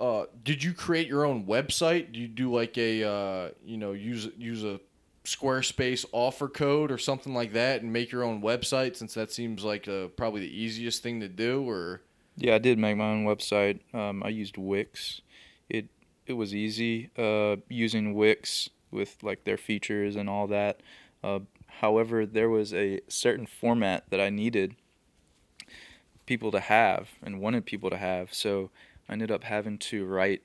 uh, 0.00 0.26
did 0.44 0.62
you 0.62 0.72
create 0.74 1.08
your 1.08 1.24
own 1.24 1.44
website? 1.46 2.12
Do 2.12 2.20
you 2.20 2.28
do 2.28 2.52
like 2.52 2.78
a, 2.78 3.02
uh, 3.04 3.50
you 3.64 3.76
know, 3.76 3.92
use 3.92 4.28
use 4.36 4.64
a 4.64 4.80
Squarespace 5.24 6.04
offer 6.12 6.48
code 6.48 6.90
or 6.90 6.98
something 6.98 7.32
like 7.34 7.52
that, 7.52 7.82
and 7.82 7.92
make 7.92 8.10
your 8.10 8.24
own 8.24 8.42
website? 8.42 8.96
Since 8.96 9.14
that 9.14 9.30
seems 9.32 9.64
like 9.64 9.88
uh, 9.88 10.08
probably 10.08 10.40
the 10.40 10.56
easiest 10.56 11.02
thing 11.02 11.20
to 11.20 11.28
do. 11.28 11.68
Or 11.68 12.02
Yeah, 12.36 12.54
I 12.54 12.58
did 12.58 12.78
make 12.78 12.96
my 12.96 13.10
own 13.10 13.24
website. 13.24 13.80
Um, 13.94 14.22
I 14.22 14.28
used 14.28 14.56
Wix. 14.56 15.20
It 15.68 15.86
it 16.26 16.34
was 16.34 16.54
easy 16.54 17.10
uh, 17.16 17.56
using 17.68 18.14
Wix 18.14 18.70
with 18.90 19.16
like 19.22 19.44
their 19.44 19.56
features 19.56 20.14
and 20.16 20.28
all 20.28 20.46
that. 20.48 20.80
Uh, 21.24 21.40
however, 21.80 22.26
there 22.26 22.50
was 22.50 22.72
a 22.74 23.00
certain 23.08 23.46
format 23.46 24.04
that 24.10 24.20
I 24.20 24.30
needed 24.30 24.76
people 26.26 26.50
to 26.52 26.60
have 26.60 27.10
and 27.22 27.40
wanted 27.40 27.66
people 27.66 27.90
to 27.90 27.96
have, 27.96 28.32
so 28.32 28.70
I 29.08 29.12
ended 29.12 29.30
up 29.30 29.44
having 29.44 29.78
to 29.78 30.04
write 30.06 30.42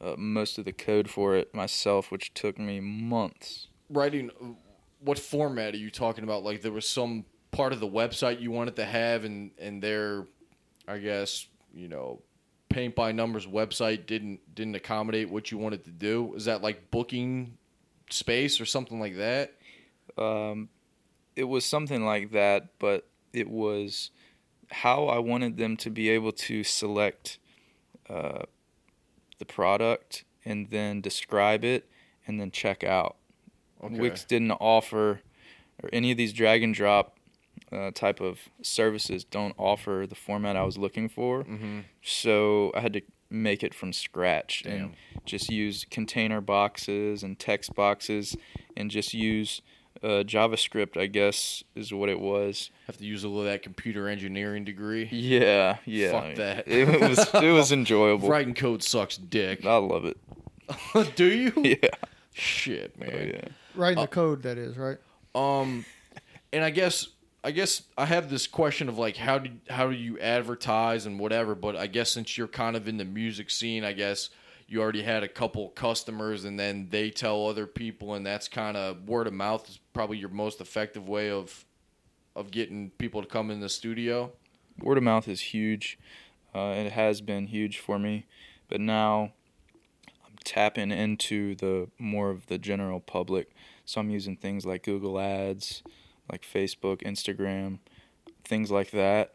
uh, 0.00 0.14
most 0.16 0.58
of 0.58 0.64
the 0.64 0.72
code 0.72 1.10
for 1.10 1.36
it 1.36 1.54
myself, 1.54 2.10
which 2.10 2.32
took 2.34 2.58
me 2.58 2.80
months. 2.80 3.68
writing, 3.90 4.30
what 5.00 5.18
format 5.18 5.74
are 5.74 5.78
you 5.78 5.90
talking 5.90 6.24
about? 6.24 6.42
Like 6.42 6.62
there 6.62 6.72
was 6.72 6.88
some 6.88 7.24
part 7.50 7.72
of 7.72 7.80
the 7.80 7.88
website 7.88 8.40
you 8.40 8.50
wanted 8.50 8.76
to 8.76 8.84
have, 8.84 9.24
and 9.24 9.50
and 9.58 9.82
their, 9.82 10.26
I 10.86 10.98
guess, 10.98 11.46
you 11.74 11.88
know. 11.88 12.22
Paint 12.68 12.94
by 12.94 13.10
numbers 13.10 13.48
website 13.48 14.06
didn't 14.06 14.54
didn't 14.54 14.76
accommodate 14.76 15.28
what 15.28 15.50
you 15.50 15.58
wanted 15.58 15.82
to 15.86 15.90
do. 15.90 16.34
Is 16.34 16.44
that 16.44 16.62
like 16.62 16.92
booking 16.92 17.58
space 18.10 18.60
or 18.60 18.64
something 18.64 19.00
like 19.00 19.16
that? 19.16 19.54
Um, 20.16 20.68
it 21.34 21.44
was 21.44 21.64
something 21.64 22.04
like 22.04 22.30
that, 22.30 22.68
but 22.78 23.08
it 23.32 23.50
was 23.50 24.12
how 24.70 25.06
I 25.06 25.18
wanted 25.18 25.56
them 25.56 25.76
to 25.78 25.90
be 25.90 26.08
able 26.10 26.32
to 26.32 26.64
select 26.64 27.38
uh, 28.08 28.42
the 29.38 29.44
product 29.44 30.24
and 30.44 30.70
then 30.70 31.00
describe 31.00 31.64
it 31.64 31.88
and 32.26 32.40
then 32.40 32.50
check 32.50 32.84
out. 32.84 33.16
Okay. 33.82 33.98
Wix 33.98 34.24
didn't 34.24 34.52
offer, 34.52 35.20
or 35.82 35.90
any 35.92 36.10
of 36.10 36.16
these 36.16 36.32
drag 36.32 36.62
and 36.62 36.74
drop 36.74 37.16
uh, 37.72 37.90
type 37.92 38.20
of 38.20 38.40
services 38.62 39.24
don't 39.24 39.54
offer 39.56 40.06
the 40.08 40.14
format 40.14 40.56
I 40.56 40.64
was 40.64 40.76
looking 40.76 41.08
for. 41.08 41.44
Mm-hmm. 41.44 41.80
So 42.02 42.72
I 42.74 42.80
had 42.80 42.92
to 42.94 43.02
make 43.30 43.62
it 43.62 43.74
from 43.74 43.92
scratch 43.92 44.62
Damn. 44.64 44.72
and 44.72 44.94
just 45.24 45.50
use 45.50 45.86
container 45.88 46.40
boxes 46.40 47.22
and 47.22 47.38
text 47.38 47.74
boxes 47.74 48.36
and 48.76 48.90
just 48.90 49.14
use 49.14 49.62
uh, 50.02 50.22
JavaScript, 50.24 50.96
I 51.00 51.06
guess, 51.06 51.62
is 51.74 51.92
what 51.92 52.08
it 52.08 52.18
was. 52.20 52.70
Have 52.86 52.96
to 52.98 53.04
use 53.04 53.24
a 53.24 53.28
little 53.28 53.42
of 53.42 53.48
that 53.48 53.62
computer 53.62 54.08
engineering 54.08 54.64
degree. 54.64 55.08
Yeah, 55.12 55.76
yeah. 55.84 56.12
Fuck 56.12 56.34
that. 56.36 56.68
It 56.68 57.00
was 57.00 57.18
it 57.34 57.50
was 57.52 57.72
enjoyable. 57.80 58.28
Writing 58.28 58.54
code 58.54 58.82
sucks 58.82 59.16
dick. 59.16 59.64
I 59.66 59.76
love 59.76 60.04
it. 60.04 60.16
Do 61.16 61.26
you? 61.26 61.52
Yeah. 61.82 61.90
Shit, 62.32 62.98
man. 62.98 63.10
Oh, 63.12 63.24
yeah. 63.24 63.48
Writing 63.74 63.98
Uh, 63.98 64.02
the 64.02 64.06
code 64.08 64.42
that 64.44 64.56
is 64.56 64.78
right. 64.78 64.98
Um, 65.34 65.84
and 66.52 66.64
I 66.64 66.70
guess 66.70 67.08
I 67.42 67.50
guess 67.50 67.82
I 67.98 68.06
have 68.06 68.30
this 68.30 68.46
question 68.46 68.88
of 68.88 68.96
like 68.96 69.16
how 69.16 69.38
do 69.38 69.50
how 69.68 69.88
do 69.88 69.96
you 69.96 70.18
advertise 70.20 71.06
and 71.06 71.18
whatever. 71.18 71.54
But 71.54 71.76
I 71.76 71.86
guess 71.88 72.10
since 72.10 72.38
you're 72.38 72.46
kind 72.48 72.76
of 72.76 72.86
in 72.88 72.96
the 72.98 73.04
music 73.04 73.50
scene, 73.50 73.84
I 73.84 73.92
guess 73.92 74.30
you 74.68 74.80
already 74.80 75.02
had 75.02 75.24
a 75.24 75.28
couple 75.28 75.68
customers, 75.70 76.44
and 76.44 76.58
then 76.58 76.86
they 76.90 77.10
tell 77.10 77.48
other 77.48 77.66
people, 77.66 78.14
and 78.14 78.24
that's 78.24 78.46
kind 78.46 78.76
of 78.76 79.08
word 79.08 79.26
of 79.26 79.32
mouth 79.32 79.68
is 79.68 79.79
probably 79.92 80.18
your 80.18 80.28
most 80.28 80.60
effective 80.60 81.08
way 81.08 81.30
of 81.30 81.64
of 82.36 82.50
getting 82.50 82.90
people 82.90 83.22
to 83.22 83.28
come 83.28 83.50
in 83.50 83.60
the 83.60 83.68
studio. 83.68 84.32
Word 84.80 84.98
of 84.98 85.04
mouth 85.04 85.28
is 85.28 85.40
huge. 85.40 85.98
Uh, 86.54 86.74
it 86.76 86.92
has 86.92 87.20
been 87.20 87.46
huge 87.46 87.78
for 87.78 87.98
me, 87.98 88.26
but 88.68 88.80
now 88.80 89.32
I'm 90.24 90.36
tapping 90.44 90.90
into 90.90 91.54
the 91.54 91.88
more 91.98 92.30
of 92.30 92.46
the 92.46 92.58
general 92.58 93.00
public. 93.00 93.50
So 93.84 94.00
I'm 94.00 94.10
using 94.10 94.36
things 94.36 94.64
like 94.64 94.84
Google 94.84 95.18
Ads, 95.18 95.82
like 96.30 96.42
Facebook, 96.42 97.02
Instagram, 97.02 97.78
things 98.44 98.70
like 98.70 98.90
that. 98.92 99.34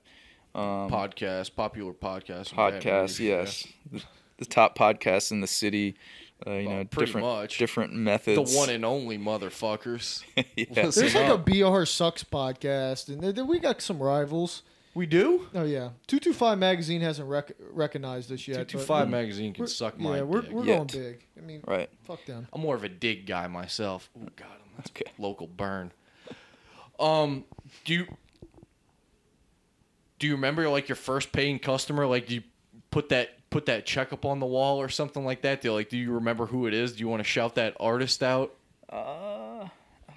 Um, 0.54 0.90
podcast, 0.90 1.56
popular 1.56 1.94
podcast, 1.94 2.54
podcasts, 2.54 2.86
Rouge, 2.86 3.20
yeah. 3.20 3.36
yes, 3.40 3.68
the, 3.92 4.04
the 4.38 4.46
top 4.46 4.78
podcasts 4.78 5.32
in 5.32 5.42
the 5.42 5.48
city. 5.48 5.96
Uh, 6.46 6.52
you 6.52 6.68
Well, 6.68 6.78
know, 6.78 6.86
pretty 6.86 7.06
different 7.12 7.28
much. 7.28 7.58
different 7.58 7.94
methods. 7.94 8.52
The 8.52 8.58
one 8.58 8.70
and 8.70 8.84
only 8.84 9.18
motherfuckers. 9.18 10.24
yeah. 10.36 10.44
Listen 10.86 11.02
There's 11.02 11.16
like 11.16 11.30
up. 11.30 11.48
a 11.48 11.52
BR 11.80 11.86
Sucks 11.86 12.24
podcast, 12.24 13.08
and 13.08 13.22
th- 13.22 13.36
th- 13.36 13.48
we 13.48 13.60
got 13.60 13.82
some 13.82 14.00
rivals. 14.04 14.62
We 14.94 15.06
do. 15.06 15.48
Oh 15.54 15.64
yeah, 15.64 15.90
two 16.08 16.20
two 16.20 16.34
five 16.34 16.58
magazine 16.58 17.02
hasn't 17.02 17.28
rec- 17.30 17.52
recognized 17.72 18.32
us 18.32 18.48
yet. 18.48 18.58
Two 18.60 18.66
two 18.66 18.78
but 18.80 18.88
five 18.88 19.08
we're- 19.10 19.22
magazine 19.22 19.54
can 19.54 19.68
suck 19.68 19.98
my 20.00 20.18
Yeah, 20.18 20.22
we're 20.24 20.42
dick. 20.42 20.52
we're 20.52 20.66
Yet. 20.66 20.76
going 20.76 20.88
big. 20.88 21.26
I 21.38 21.42
mean, 21.42 21.62
Right. 21.66 21.90
fuck 22.04 22.24
them. 22.26 22.48
I'm 22.54 22.62
more 22.62 22.76
of 22.76 22.84
a 22.84 22.90
dig 22.90 23.26
guy 23.26 23.48
myself. 23.48 24.10
Oh 24.18 24.28
God, 24.36 24.48
I'm 24.52 24.72
that's 24.78 24.90
Okay. 24.92 25.10
local 25.18 25.48
burn. 25.48 25.92
Um, 27.00 27.44
do 27.86 27.94
you 27.94 28.08
do 30.20 30.28
you 30.28 30.34
remember 30.36 30.70
like 30.70 30.88
your 30.90 30.96
first 30.96 31.32
paying 31.32 31.60
customer? 31.60 32.06
Like, 32.08 32.28
do 32.28 32.36
you 32.36 32.44
put 32.92 33.10
that 33.10 33.30
put 33.56 33.68
that 33.68 33.86
check 33.86 34.12
up 34.12 34.26
on 34.26 34.42
the 34.42 34.46
wall 34.46 34.82
or 34.82 34.90
something 34.90 35.24
like 35.24 35.42
that? 35.44 35.62
Do 35.62 35.72
like, 35.72 35.88
do 35.88 35.96
you 35.98 36.12
remember 36.12 36.46
who 36.46 36.68
it 36.68 36.74
is? 36.74 36.92
Do 36.92 37.00
you 37.00 37.08
want 37.08 37.22
to 37.22 37.24
shout 37.24 37.56
that 37.56 37.74
artist 37.80 38.22
out? 38.22 38.54
Uh, 38.90 39.70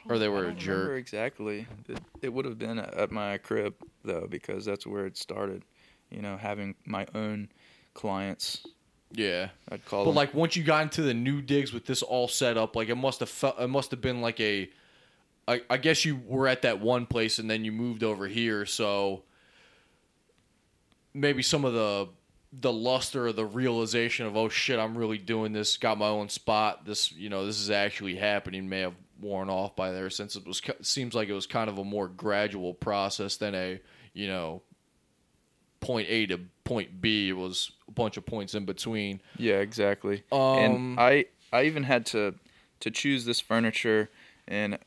Or 0.08 0.18
they 0.18 0.28
were 0.28 0.46
I 0.48 0.50
a 0.50 0.54
jerk? 0.54 0.68
remember 0.74 0.96
exactly. 0.96 1.68
It, 1.88 1.98
it 2.20 2.32
would 2.32 2.46
have 2.46 2.58
been 2.58 2.80
at 2.80 3.12
my 3.12 3.38
crib 3.38 3.74
though, 4.02 4.26
because 4.28 4.64
that's 4.64 4.88
where 4.88 5.06
it 5.06 5.16
started. 5.16 5.64
You 6.10 6.20
know, 6.20 6.36
having 6.36 6.74
my 6.84 7.06
own 7.14 7.48
clients. 7.94 8.66
Yeah, 9.12 9.50
I'd 9.70 9.84
call 9.84 10.04
but 10.04 10.10
them. 10.10 10.16
like 10.16 10.34
once 10.34 10.56
you 10.56 10.64
got 10.64 10.82
into 10.82 11.02
the 11.02 11.14
new 11.14 11.40
digs 11.40 11.72
with 11.72 11.86
this 11.86 12.02
all 12.02 12.26
set 12.26 12.58
up, 12.58 12.74
like 12.74 12.88
it 12.88 12.96
must 12.96 13.20
have 13.20 13.28
felt 13.28 13.60
it 13.60 13.68
must 13.68 13.92
have 13.92 14.00
been 14.00 14.20
like 14.20 14.40
a. 14.40 14.68
I, 15.46 15.62
I 15.70 15.76
guess 15.76 16.04
you 16.04 16.20
were 16.26 16.48
at 16.48 16.62
that 16.62 16.80
one 16.80 17.06
place 17.06 17.38
and 17.38 17.48
then 17.48 17.64
you 17.64 17.70
moved 17.70 18.02
over 18.02 18.26
here, 18.26 18.66
so 18.66 19.22
maybe 21.14 21.42
some 21.42 21.64
of 21.64 21.72
the 21.72 22.08
the 22.52 22.72
luster 22.72 23.26
or 23.26 23.32
the 23.32 23.44
realization 23.44 24.26
of 24.26 24.36
oh 24.36 24.48
shit, 24.48 24.78
I'm 24.78 24.96
really 24.96 25.18
doing 25.18 25.52
this, 25.52 25.76
got 25.76 25.98
my 25.98 26.08
own 26.08 26.28
spot. 26.28 26.84
This 26.84 27.12
you 27.12 27.28
know 27.28 27.46
this 27.46 27.60
is 27.60 27.70
actually 27.70 28.16
happening 28.16 28.68
may 28.68 28.80
have 28.80 28.94
worn 29.20 29.50
off 29.50 29.74
by 29.74 29.90
there 29.90 30.10
since 30.10 30.36
it 30.36 30.46
was 30.46 30.62
seems 30.80 31.14
like 31.14 31.28
it 31.28 31.34
was 31.34 31.46
kind 31.46 31.68
of 31.68 31.78
a 31.78 31.84
more 31.84 32.08
gradual 32.08 32.72
process 32.72 33.36
than 33.36 33.54
a 33.54 33.80
you 34.14 34.28
know 34.28 34.62
point 35.80 36.08
A 36.08 36.26
to 36.26 36.40
point 36.64 37.00
B. 37.00 37.28
It 37.28 37.36
was 37.36 37.72
a 37.86 37.92
bunch 37.92 38.16
of 38.16 38.24
points 38.24 38.54
in 38.54 38.64
between. 38.64 39.20
Yeah, 39.36 39.56
exactly. 39.56 40.24
Um, 40.32 40.38
and 40.58 41.00
I 41.00 41.26
I 41.52 41.64
even 41.64 41.82
had 41.82 42.06
to 42.06 42.34
to 42.80 42.90
choose 42.90 43.24
this 43.24 43.40
furniture 43.40 44.08
and 44.46 44.78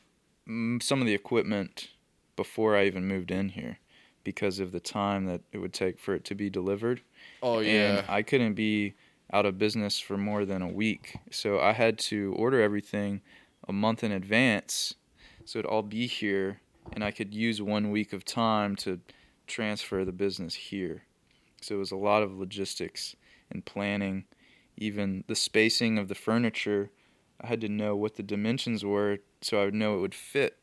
mm, 0.48 0.82
some 0.82 1.00
of 1.00 1.06
the 1.06 1.14
equipment 1.14 1.88
before 2.34 2.76
I 2.76 2.86
even 2.86 3.06
moved 3.06 3.30
in 3.30 3.50
here 3.50 3.78
because 4.24 4.58
of 4.58 4.72
the 4.72 4.80
time 4.80 5.26
that 5.26 5.40
it 5.52 5.58
would 5.58 5.72
take 5.72 5.98
for 5.98 6.14
it 6.14 6.24
to 6.26 6.34
be 6.34 6.50
delivered. 6.50 7.00
Oh 7.42 7.60
yeah. 7.60 7.98
And 7.98 8.06
I 8.08 8.22
couldn't 8.22 8.54
be 8.54 8.94
out 9.32 9.46
of 9.46 9.58
business 9.58 9.98
for 9.98 10.16
more 10.16 10.44
than 10.44 10.62
a 10.62 10.68
week. 10.68 11.16
So 11.30 11.60
I 11.60 11.72
had 11.72 11.98
to 12.00 12.34
order 12.36 12.60
everything 12.60 13.22
a 13.68 13.72
month 13.72 14.04
in 14.04 14.12
advance 14.12 14.94
so 15.44 15.58
it'd 15.58 15.70
all 15.70 15.82
be 15.82 16.06
here 16.06 16.60
and 16.92 17.04
I 17.04 17.10
could 17.10 17.34
use 17.34 17.62
one 17.62 17.90
week 17.90 18.12
of 18.12 18.24
time 18.24 18.76
to 18.76 19.00
transfer 19.46 20.04
the 20.04 20.12
business 20.12 20.54
here. 20.54 21.04
So 21.60 21.76
it 21.76 21.78
was 21.78 21.92
a 21.92 21.96
lot 21.96 22.22
of 22.22 22.36
logistics 22.36 23.14
and 23.50 23.64
planning, 23.64 24.24
even 24.76 25.24
the 25.28 25.34
spacing 25.36 25.98
of 25.98 26.08
the 26.08 26.14
furniture. 26.14 26.90
I 27.40 27.46
had 27.46 27.60
to 27.62 27.68
know 27.68 27.96
what 27.96 28.16
the 28.16 28.22
dimensions 28.22 28.84
were 28.84 29.18
so 29.40 29.60
I 29.60 29.64
would 29.64 29.74
know 29.74 29.96
it 29.96 30.00
would 30.00 30.14
fit 30.14 30.58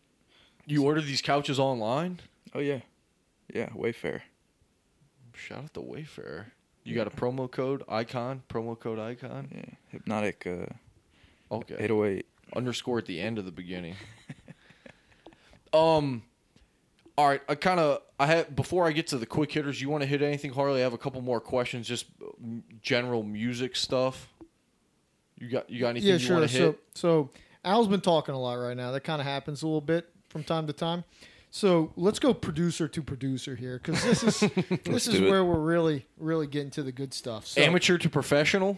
You 0.65 0.83
order 0.85 1.01
these 1.01 1.21
couches 1.21 1.59
online? 1.59 2.19
Oh 2.53 2.59
yeah, 2.59 2.79
yeah, 3.53 3.69
Wayfair. 3.69 4.21
Shout 5.33 5.63
out 5.65 5.73
to 5.75 5.79
Wayfair. 5.81 6.45
You 6.83 6.95
got 6.95 7.07
a 7.07 7.11
promo 7.11 7.49
code 7.49 7.83
icon, 7.87 8.41
promo 8.49 8.77
code 8.79 8.99
icon. 8.99 9.49
Yeah, 9.53 9.75
hypnotic 9.89 10.47
uh, 10.47 10.65
Okay. 11.53 11.75
808. 11.79 12.25
underscore 12.55 12.97
at 12.99 13.05
the 13.05 13.19
end 13.19 13.37
of 13.37 13.45
the 13.45 13.51
beginning. 13.51 13.95
um, 15.73 16.23
all 17.17 17.27
right. 17.27 17.41
I 17.49 17.55
kind 17.55 17.79
of 17.79 18.01
I 18.19 18.25
had 18.27 18.55
before 18.55 18.87
I 18.87 18.91
get 18.91 19.07
to 19.07 19.17
the 19.17 19.25
quick 19.25 19.51
hitters. 19.51 19.81
You 19.81 19.89
want 19.89 20.01
to 20.01 20.07
hit 20.07 20.21
anything, 20.21 20.51
Harley? 20.51 20.79
I 20.81 20.83
have 20.83 20.93
a 20.93 20.97
couple 20.97 21.21
more 21.21 21.39
questions, 21.39 21.87
just 21.87 22.05
mm, 22.43 22.61
general 22.81 23.23
music 23.23 23.75
stuff. 23.75 24.27
You 25.37 25.49
got 25.49 25.69
you 25.69 25.79
got 25.79 25.89
anything 25.89 26.07
yeah, 26.09 26.13
you 26.15 26.19
sure. 26.19 26.37
want 26.39 26.49
to 26.49 26.57
So, 26.57 26.65
hit? 26.67 26.79
so 26.95 27.29
Al's 27.63 27.87
been 27.87 28.01
talking 28.01 28.35
a 28.35 28.39
lot 28.39 28.53
right 28.55 28.75
now. 28.75 28.91
That 28.91 29.01
kind 29.01 29.21
of 29.21 29.27
happens 29.27 29.63
a 29.63 29.67
little 29.67 29.81
bit 29.81 30.07
from 30.29 30.43
time 30.43 30.67
to 30.67 30.73
time. 30.73 31.03
So 31.51 31.91
let's 31.95 32.19
go 32.19 32.33
producer 32.33 32.87
to 32.87 33.01
producer 33.01 33.55
here 33.55 33.81
because 33.83 34.03
this 34.03 34.23
is 34.23 34.39
this 34.83 35.07
is 35.07 35.15
do 35.15 35.27
it. 35.27 35.29
where 35.31 35.43
we're 35.43 35.59
really 35.59 36.05
really 36.17 36.47
getting 36.47 36.69
to 36.71 36.83
the 36.83 36.91
good 36.91 37.13
stuff. 37.13 37.47
So, 37.47 37.61
Amateur 37.61 37.97
to 37.97 38.09
professional. 38.09 38.77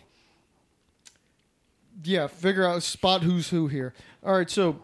yeah, 2.03 2.27
figure 2.27 2.65
out 2.65 2.81
spot 2.83 3.23
who's 3.23 3.49
who 3.49 3.67
here. 3.67 3.93
All 4.23 4.33
right, 4.33 4.49
so 4.49 4.79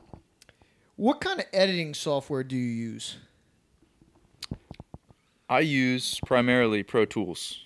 what 0.98 1.22
kind 1.22 1.40
of 1.40 1.46
editing 1.54 1.94
software 1.94 2.44
do 2.44 2.56
you 2.56 2.64
use? 2.92 3.18
I 5.50 5.62
use 5.62 6.20
primarily 6.26 6.84
Pro 6.84 7.06
Tools. 7.06 7.64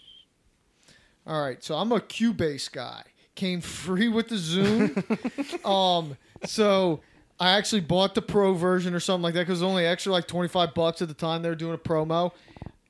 All 1.25 1.41
right, 1.41 1.63
so 1.63 1.75
I'm 1.75 1.91
a 1.91 1.99
Cubase 1.99 2.71
guy. 2.71 3.03
Came 3.33 3.61
free 3.61 4.07
with 4.07 4.27
the 4.27 4.37
Zoom. 4.37 5.03
um, 5.65 6.17
so 6.45 7.01
I 7.41 7.51
actually 7.57 7.81
bought 7.81 8.13
the 8.13 8.21
Pro 8.21 8.53
version 8.53 8.93
or 8.93 8.99
something 8.99 9.23
like 9.23 9.33
that 9.33 9.41
because 9.41 9.61
it 9.61 9.65
was 9.65 9.69
only 9.71 9.85
extra 9.85 10.11
like 10.11 10.27
25 10.27 10.75
bucks 10.75 11.01
at 11.01 11.07
the 11.07 11.13
time 11.15 11.41
they 11.41 11.49
were 11.49 11.55
doing 11.55 11.73
a 11.73 11.77
promo, 11.77 12.31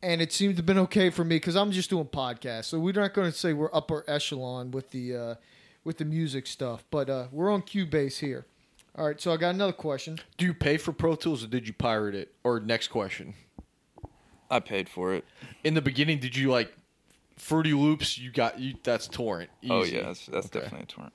and 0.04 0.22
it 0.22 0.34
seemed 0.34 0.56
to 0.56 0.60
have 0.60 0.66
been 0.66 0.78
okay 0.80 1.10
for 1.10 1.24
me 1.24 1.38
because 1.38 1.56
I'm 1.56 1.72
just 1.72 1.90
doing 1.90 2.06
podcasts. 2.06 2.66
So 2.66 2.78
we're 2.78 2.92
not 2.92 3.14
going 3.14 3.32
to 3.32 3.38
say 3.38 3.54
we're 3.54 3.74
upper 3.74 4.04
echelon 4.10 4.72
with 4.72 4.92
the 4.92 5.16
uh, 5.16 5.36
with 5.86 6.00
the 6.00 6.06
music 6.06 6.48
stuff, 6.48 6.84
but 6.92 7.10
uh, 7.10 7.28
we're 7.32 7.50
on 7.50 7.62
Cubase 7.62 8.20
here. 8.20 8.46
All 8.98 9.06
right, 9.08 9.22
so 9.22 9.32
I 9.32 9.38
got 9.38 9.56
another 9.56 9.72
question. 9.72 10.20
Do 10.38 10.46
you 10.46 10.54
pay 10.54 10.76
for 10.76 10.92
Pro 10.92 11.16
Tools 11.16 11.46
or 11.46 11.48
did 11.48 11.66
you 11.66 11.74
pirate 11.74 12.14
it? 12.14 12.34
Or 12.44 12.60
next 12.60 12.90
question. 12.90 13.36
I 14.50 14.60
paid 14.60 14.90
for 14.90 15.14
it. 15.14 15.24
In 15.64 15.76
the 15.76 15.82
beginning, 15.82 16.20
did 16.20 16.36
you 16.36 16.52
like 16.52 16.74
Fruity 17.38 17.72
Loops? 17.74 18.18
You 18.18 18.32
got 18.32 18.60
you. 18.60 18.74
That's 18.84 19.08
torrent. 19.08 19.50
Oh 19.70 19.86
yeah, 19.86 20.08
that's, 20.08 20.26
that's 20.26 20.48
Okay. 20.48 20.60
definitely 20.60 20.84
a 20.84 20.88
torrent. 20.88 21.14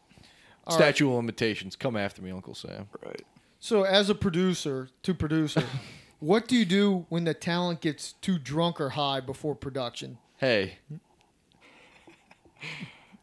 All 0.67 0.77
right. 0.79 0.85
Statue 0.95 1.09
of 1.11 1.14
limitations. 1.17 1.77
Come 1.77 1.97
after 1.97 2.23
me, 2.23 2.31
Uncle 2.31 2.55
Sam. 2.55 2.89
Right. 3.05 3.23
So 3.61 3.83
as 3.85 4.11
a 4.11 4.14
producer 4.14 4.89
to 5.03 5.14
producer, 5.14 5.64
what 6.21 6.47
do 6.49 6.57
you 6.57 6.64
do 6.64 7.07
when 7.09 7.25
the 7.25 7.35
talent 7.35 7.81
gets 7.81 8.12
too 8.14 8.39
drunk 8.39 8.81
or 8.81 8.91
high 8.91 9.21
before 9.21 9.55
production? 9.55 10.19
Hey, 10.39 10.79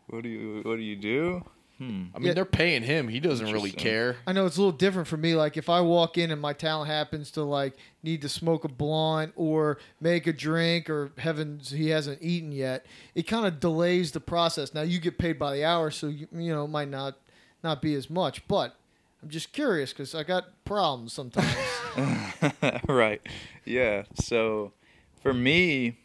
What 0.08 0.24
do 0.24 0.30
you 0.30 0.62
What 0.64 0.76
do 0.78 0.82
you 0.84 0.96
do? 0.96 1.44
Hmm. 1.80 2.06
I 2.14 2.20
mean 2.20 2.28
Yeah. 2.28 2.34
they're 2.34 2.46
paying 2.46 2.84
him. 2.84 3.08
He 3.08 3.20
doesn't 3.20 3.48
really 3.48 3.70
Interesting. 3.72 3.80
care. 3.80 4.16
I 4.28 4.32
know 4.34 4.46
it's 4.46 4.58
a 4.58 4.62
little 4.62 4.78
different 4.78 5.08
for 5.08 5.18
me. 5.18 5.34
Like 5.36 5.58
if 5.58 5.70
I 5.70 5.82
walk 5.82 6.18
in 6.20 6.30
and 6.30 6.40
my 6.40 6.54
talent 6.54 6.90
happens 6.92 7.32
to 7.32 7.42
like 7.44 7.76
need 8.04 8.22
to 8.22 8.30
smoke 8.30 8.64
a 8.64 8.68
blunt 8.68 9.34
or 9.36 9.80
make 10.00 10.28
a 10.28 10.34
drink 10.34 10.88
or 10.90 11.12
heavens 11.18 11.72
he 11.72 11.90
hasn't 11.90 12.22
eaten 12.22 12.52
yet, 12.52 12.86
it 13.16 13.24
kind 13.24 13.48
of 13.48 13.60
delays 13.60 14.12
the 14.12 14.20
process. 14.20 14.74
Now 14.74 14.84
you 14.84 15.00
get 15.00 15.18
paid 15.18 15.40
by 15.40 15.56
the 15.56 15.66
hour, 15.66 15.90
so 15.90 16.08
you, 16.08 16.28
you 16.32 16.54
know 16.54 16.66
it 16.66 16.70
might 16.70 16.90
not 16.90 17.18
not 17.64 17.82
be 17.82 17.94
as 17.96 18.10
much. 18.10 18.48
But 18.48 18.76
I'm 19.22 19.30
just 19.30 19.54
curious 19.54 19.92
because 19.94 20.14
I 20.14 20.24
got 20.24 20.66
problems 20.66 21.14
sometimes. 21.14 21.56
right. 22.88 23.22
Yeah. 23.66 24.04
So 24.16 24.74
for 25.22 25.34
me, 25.34 25.98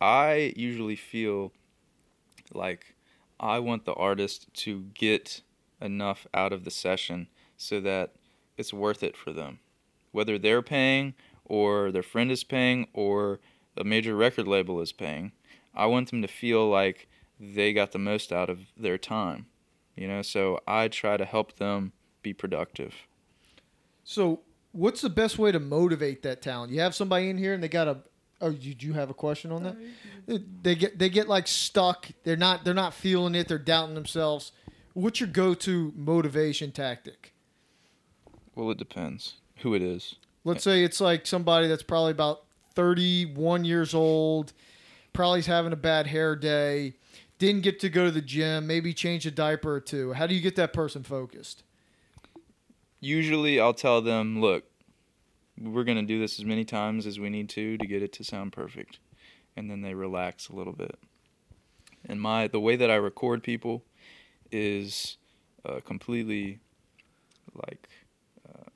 I 0.00 0.52
usually 0.56 0.96
feel 0.96 1.52
like 2.52 2.94
I 3.40 3.58
want 3.58 3.84
the 3.84 3.94
artist 3.94 4.52
to 4.54 4.86
get 4.94 5.42
enough 5.80 6.26
out 6.34 6.52
of 6.52 6.64
the 6.64 6.70
session 6.70 7.28
so 7.56 7.80
that 7.80 8.14
it's 8.56 8.72
worth 8.72 9.02
it 9.02 9.16
for 9.16 9.32
them. 9.32 9.60
Whether 10.12 10.38
they're 10.38 10.62
paying 10.62 11.14
or 11.44 11.90
their 11.92 12.02
friend 12.02 12.30
is 12.30 12.44
paying 12.44 12.88
or 12.92 13.40
a 13.76 13.84
major 13.84 14.14
record 14.14 14.48
label 14.48 14.80
is 14.80 14.92
paying, 14.92 15.32
I 15.74 15.86
want 15.86 16.10
them 16.10 16.22
to 16.22 16.28
feel 16.28 16.68
like 16.68 17.08
they 17.38 17.72
got 17.72 17.92
the 17.92 17.98
most 17.98 18.32
out 18.32 18.50
of 18.50 18.58
their 18.76 18.98
time. 18.98 19.46
You 19.98 20.06
know, 20.06 20.22
so 20.22 20.60
I 20.66 20.86
try 20.86 21.16
to 21.16 21.24
help 21.24 21.56
them 21.56 21.92
be 22.22 22.32
productive. 22.32 22.94
so 24.04 24.40
what's 24.70 25.00
the 25.00 25.10
best 25.10 25.38
way 25.38 25.50
to 25.50 25.58
motivate 25.58 26.22
that 26.22 26.40
talent? 26.40 26.72
You 26.72 26.80
have 26.80 26.94
somebody 26.94 27.28
in 27.30 27.36
here 27.36 27.52
and 27.52 27.62
they 27.62 27.68
got 27.68 27.88
a. 27.88 27.98
Oh, 28.40 28.52
did 28.52 28.80
you 28.80 28.92
have 28.92 29.10
a 29.10 29.14
question 29.14 29.50
on 29.50 29.64
that? 29.64 29.76
They 30.62 30.76
get 30.76 31.00
they 31.00 31.08
get 31.08 31.28
like 31.28 31.48
stuck. 31.48 32.06
They're 32.22 32.36
not 32.36 32.64
they're 32.64 32.74
not 32.74 32.94
feeling 32.94 33.34
it. 33.34 33.48
They're 33.48 33.58
doubting 33.58 33.96
themselves. 33.96 34.52
What's 34.94 35.18
your 35.18 35.28
go-to 35.28 35.92
motivation 35.96 36.70
tactic? 36.70 37.34
Well, 38.54 38.70
it 38.70 38.78
depends 38.78 39.34
who 39.58 39.74
it 39.74 39.82
is. 39.82 40.14
Let's 40.44 40.62
say 40.62 40.84
it's 40.84 41.00
like 41.00 41.26
somebody 41.26 41.66
that's 41.66 41.82
probably 41.82 42.12
about 42.12 42.44
31 42.74 43.64
years 43.64 43.94
old, 43.94 44.52
probably 45.12 45.40
is 45.40 45.46
having 45.46 45.72
a 45.72 45.76
bad 45.76 46.06
hair 46.06 46.36
day, 46.36 46.94
didn't 47.38 47.62
get 47.62 47.80
to 47.80 47.88
go 47.88 48.04
to 48.04 48.10
the 48.10 48.20
gym, 48.22 48.66
maybe 48.66 48.92
change 48.92 49.26
a 49.26 49.30
diaper 49.30 49.74
or 49.74 49.80
two. 49.80 50.12
How 50.12 50.26
do 50.26 50.34
you 50.34 50.40
get 50.40 50.56
that 50.56 50.72
person 50.72 51.02
focused? 51.02 51.62
usually 53.00 53.60
I'll 53.60 53.74
tell 53.74 54.00
them, 54.00 54.40
look, 54.40 54.64
we're 55.60 55.84
going 55.84 55.98
to 55.98 56.04
do 56.04 56.20
this 56.20 56.38
as 56.38 56.44
many 56.44 56.64
times 56.64 57.06
as 57.06 57.18
we 57.18 57.30
need 57.30 57.48
to 57.50 57.76
to 57.78 57.86
get 57.86 58.02
it 58.02 58.12
to 58.14 58.24
sound 58.24 58.52
perfect. 58.52 58.98
And 59.56 59.70
then 59.70 59.82
they 59.82 59.94
relax 59.94 60.48
a 60.48 60.54
little 60.54 60.72
bit. 60.72 60.96
And 62.04 62.20
my 62.20 62.46
the 62.46 62.60
way 62.60 62.76
that 62.76 62.90
I 62.90 62.94
record 62.94 63.42
people 63.42 63.84
is 64.52 65.16
uh, 65.64 65.80
completely 65.84 66.60
like 67.54 67.88
uh, 68.48 68.70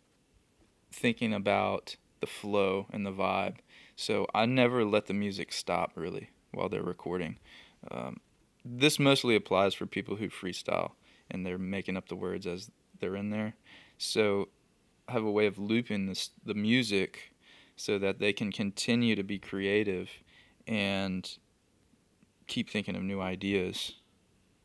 thinking 0.91 1.33
about 1.33 1.97
the 2.21 2.27
flow 2.27 2.87
and 2.93 3.07
the 3.07 3.13
vibe. 3.13 3.57
So 3.95 4.27
I 4.35 4.47
never 4.47 4.85
let 4.85 5.07
the 5.07 5.15
music 5.15 5.53
stop 5.53 5.93
really 5.95 6.31
while 6.51 6.69
they're 6.69 6.83
recording. 6.83 7.39
Um, 7.91 8.19
this 8.65 8.99
mostly 8.99 9.35
applies 9.35 9.75
for 9.75 9.87
people 9.87 10.17
who 10.17 10.29
freestyle 10.29 10.93
and 11.31 11.45
they're 11.45 11.59
making 11.59 11.97
up 11.97 12.09
the 12.09 12.17
words 12.17 12.47
as 12.47 12.71
they're 13.01 13.17
in 13.17 13.31
there. 13.31 13.55
So 13.99 14.49
I 15.09 15.13
have 15.13 15.25
a 15.25 15.31
way 15.31 15.47
of 15.47 15.59
looping 15.59 16.07
this, 16.07 16.31
the 16.45 16.55
music 16.55 17.33
so 17.77 17.99
that 17.99 18.19
they 18.19 18.33
can 18.33 18.53
continue 18.53 19.17
to 19.17 19.23
be 19.23 19.39
creative 19.39 20.11
and 20.67 21.29
keep 22.47 22.71
thinking 22.71 22.95
of 22.95 23.03
new 23.03 23.21
ideas. 23.21 23.95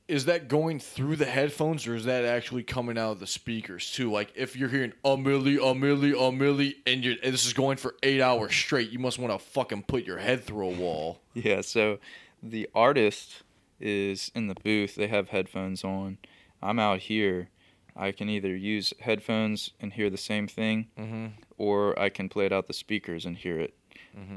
Is 0.07 0.25
that 0.25 0.47
going 0.47 0.79
through 0.79 1.17
the 1.17 1.25
headphones 1.25 1.85
or 1.85 1.93
is 1.95 2.05
that 2.05 2.23
actually 2.23 2.63
coming 2.63 2.97
out 2.97 3.11
of 3.11 3.19
the 3.19 3.27
speakers 3.27 3.91
too? 3.91 4.09
Like 4.09 4.31
if 4.35 4.55
you're 4.55 4.69
hearing 4.69 4.93
a 5.03 5.17
milli, 5.17 5.55
a 5.55 5.73
milli, 5.73 6.11
a 6.11 6.31
milli, 6.31 6.75
and, 6.85 7.03
you're, 7.03 7.15
and 7.21 7.33
this 7.33 7.45
is 7.45 7.53
going 7.53 7.77
for 7.77 7.95
eight 8.03 8.21
hours 8.21 8.55
straight, 8.55 8.89
you 8.89 8.99
must 8.99 9.19
want 9.19 9.33
to 9.33 9.39
fucking 9.39 9.83
put 9.83 10.05
your 10.05 10.17
head 10.17 10.43
through 10.43 10.69
a 10.69 10.73
wall. 10.73 11.19
Yeah, 11.33 11.61
so 11.61 11.99
the 12.41 12.67
artist 12.73 13.43
is 13.79 14.31
in 14.35 14.47
the 14.47 14.55
booth, 14.63 14.95
they 14.95 15.07
have 15.07 15.29
headphones 15.29 15.83
on. 15.83 16.17
I'm 16.61 16.79
out 16.79 16.99
here. 17.01 17.49
I 17.95 18.11
can 18.11 18.29
either 18.29 18.55
use 18.55 18.93
headphones 18.99 19.71
and 19.79 19.93
hear 19.93 20.09
the 20.09 20.17
same 20.17 20.47
thing, 20.47 20.87
Mm-hmm. 20.97 21.25
or 21.57 21.97
I 21.99 22.09
can 22.09 22.29
play 22.29 22.45
it 22.45 22.53
out 22.53 22.67
the 22.67 22.73
speakers 22.73 23.25
and 23.25 23.37
hear 23.37 23.59
it. 23.59 23.73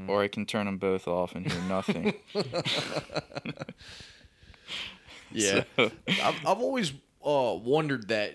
Or 0.07 0.21
I 0.21 0.27
can 0.27 0.45
turn 0.45 0.67
them 0.67 0.77
both 0.77 1.07
off 1.07 1.33
and 1.33 1.51
hear 1.51 1.61
nothing. 1.63 2.13
Yeah, 5.31 5.63
So- 5.77 5.91
I've, 6.07 6.45
I've 6.45 6.59
always 6.59 6.91
uh, 7.25 7.55
wondered 7.63 8.09
that. 8.09 8.33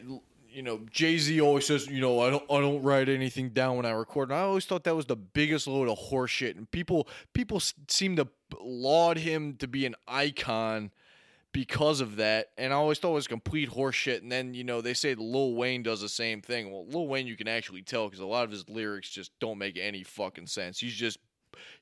You 0.56 0.62
know, 0.62 0.80
Jay 0.90 1.18
Z 1.18 1.38
always 1.42 1.66
says, 1.66 1.86
you 1.86 2.00
know, 2.00 2.18
I 2.20 2.30
don't, 2.30 2.42
I 2.50 2.60
don't 2.60 2.82
write 2.82 3.10
anything 3.10 3.50
down 3.50 3.76
when 3.76 3.84
I 3.84 3.90
record, 3.90 4.30
and 4.30 4.38
I 4.38 4.40
always 4.40 4.64
thought 4.64 4.84
that 4.84 4.96
was 4.96 5.04
the 5.04 5.14
biggest 5.14 5.66
load 5.66 5.86
of 5.86 5.98
horseshit. 5.98 6.56
And 6.56 6.70
people, 6.70 7.08
people 7.34 7.60
seem 7.88 8.16
to 8.16 8.26
laud 8.58 9.18
him 9.18 9.56
to 9.56 9.68
be 9.68 9.84
an 9.84 9.94
icon 10.08 10.92
because 11.52 12.00
of 12.00 12.16
that, 12.16 12.52
and 12.56 12.72
I 12.72 12.76
always 12.76 12.98
thought 12.98 13.10
it 13.10 13.16
was 13.16 13.26
complete 13.26 13.68
horseshit. 13.68 14.22
And 14.22 14.32
then, 14.32 14.54
you 14.54 14.64
know, 14.64 14.80
they 14.80 14.94
say 14.94 15.14
Lil 15.14 15.52
Wayne 15.52 15.82
does 15.82 16.00
the 16.00 16.08
same 16.08 16.40
thing. 16.40 16.72
Well, 16.72 16.86
Lil 16.86 17.06
Wayne, 17.06 17.26
you 17.26 17.36
can 17.36 17.48
actually 17.48 17.82
tell 17.82 18.06
because 18.06 18.20
a 18.20 18.24
lot 18.24 18.44
of 18.44 18.50
his 18.50 18.66
lyrics 18.66 19.10
just 19.10 19.32
don't 19.40 19.58
make 19.58 19.76
any 19.76 20.04
fucking 20.04 20.46
sense. 20.46 20.80
He's 20.80 20.94
just, 20.94 21.18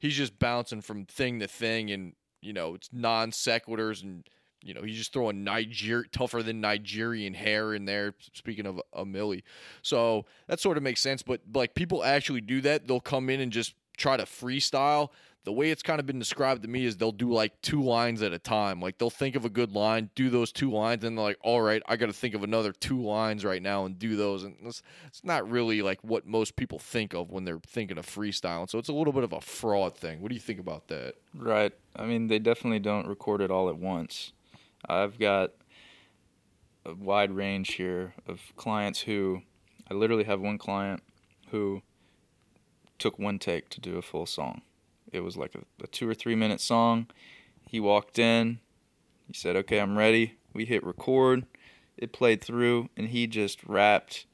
he's 0.00 0.16
just 0.16 0.40
bouncing 0.40 0.80
from 0.80 1.04
thing 1.04 1.38
to 1.38 1.46
thing, 1.46 1.92
and 1.92 2.14
you 2.40 2.52
know, 2.52 2.74
it's 2.74 2.88
non 2.92 3.30
sequiturs 3.30 4.02
and 4.02 4.28
you 4.64 4.72
know, 4.72 4.82
he's 4.82 4.96
just 4.96 5.12
throwing 5.12 5.44
Niger 5.44 6.04
tougher 6.10 6.42
than 6.42 6.60
Nigerian 6.60 7.34
hair 7.34 7.74
in 7.74 7.84
there. 7.84 8.14
Speaking 8.32 8.66
of 8.66 8.80
a 8.92 9.04
milli, 9.04 9.42
so 9.82 10.24
that 10.48 10.58
sort 10.58 10.76
of 10.76 10.82
makes 10.82 11.00
sense. 11.00 11.22
But 11.22 11.42
like 11.52 11.74
people 11.74 12.02
actually 12.02 12.40
do 12.40 12.60
that, 12.62 12.88
they'll 12.88 13.00
come 13.00 13.28
in 13.28 13.40
and 13.40 13.52
just 13.52 13.74
try 13.96 14.16
to 14.16 14.24
freestyle. 14.24 15.10
the 15.44 15.52
way 15.52 15.70
it's 15.70 15.82
kind 15.82 16.00
of 16.00 16.06
been 16.06 16.18
described 16.18 16.62
to 16.62 16.68
me 16.68 16.86
is 16.86 16.96
they'll 16.96 17.12
do 17.12 17.30
like 17.30 17.60
two 17.60 17.82
lines 17.82 18.22
at 18.22 18.32
a 18.32 18.38
time. 18.38 18.80
Like 18.80 18.96
they'll 18.96 19.10
think 19.10 19.36
of 19.36 19.44
a 19.44 19.50
good 19.50 19.72
line, 19.72 20.08
do 20.14 20.30
those 20.30 20.50
two 20.50 20.70
lines, 20.70 21.04
and 21.04 21.16
they're 21.16 21.24
like, 21.24 21.38
all 21.42 21.60
right, 21.60 21.82
I 21.86 21.96
got 21.96 22.06
to 22.06 22.14
think 22.14 22.34
of 22.34 22.42
another 22.42 22.72
two 22.72 23.02
lines 23.02 23.44
right 23.44 23.62
now 23.62 23.84
and 23.84 23.98
do 23.98 24.16
those. 24.16 24.44
And 24.44 24.56
it's, 24.64 24.82
it's 25.06 25.22
not 25.22 25.48
really 25.48 25.82
like 25.82 26.02
what 26.02 26.26
most 26.26 26.56
people 26.56 26.78
think 26.78 27.12
of 27.12 27.30
when 27.30 27.44
they're 27.44 27.60
thinking 27.66 27.98
of 27.98 28.06
freestyle. 28.06 28.68
So 28.68 28.78
it's 28.78 28.88
a 28.88 28.94
little 28.94 29.12
bit 29.12 29.22
of 29.22 29.34
a 29.34 29.40
fraud 29.40 29.96
thing. 29.96 30.22
What 30.22 30.30
do 30.30 30.34
you 30.34 30.40
think 30.40 30.60
about 30.60 30.88
that? 30.88 31.16
Right. 31.34 31.72
I 31.94 32.06
mean, 32.06 32.28
they 32.28 32.38
definitely 32.38 32.78
don't 32.80 33.06
record 33.06 33.42
it 33.42 33.50
all 33.50 33.68
at 33.68 33.76
once. 33.76 34.32
I've 34.88 35.18
got 35.18 35.52
a 36.84 36.94
wide 36.94 37.32
range 37.32 37.74
here 37.74 38.14
of 38.26 38.40
clients 38.56 39.00
who 39.00 39.42
I 39.90 39.94
literally 39.94 40.24
have 40.24 40.40
one 40.40 40.58
client 40.58 41.02
who 41.50 41.82
took 42.98 43.18
one 43.18 43.38
take 43.38 43.68
to 43.70 43.80
do 43.80 43.96
a 43.96 44.02
full 44.02 44.26
song. 44.26 44.62
It 45.12 45.20
was 45.20 45.36
like 45.36 45.54
a, 45.54 45.60
a 45.82 45.86
two 45.86 46.08
or 46.08 46.14
three 46.14 46.34
minute 46.34 46.60
song. 46.60 47.06
He 47.66 47.80
walked 47.80 48.18
in, 48.18 48.60
he 49.26 49.34
said, 49.34 49.56
Okay, 49.56 49.78
I'm 49.78 49.96
ready. 49.96 50.38
We 50.52 50.64
hit 50.64 50.84
record. 50.84 51.46
It 51.96 52.12
played 52.12 52.42
through, 52.42 52.90
and 52.96 53.08
he 53.08 53.26
just 53.26 53.62
rapped 53.64 54.26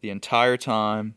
the 0.00 0.10
entire 0.10 0.56
time, 0.56 1.14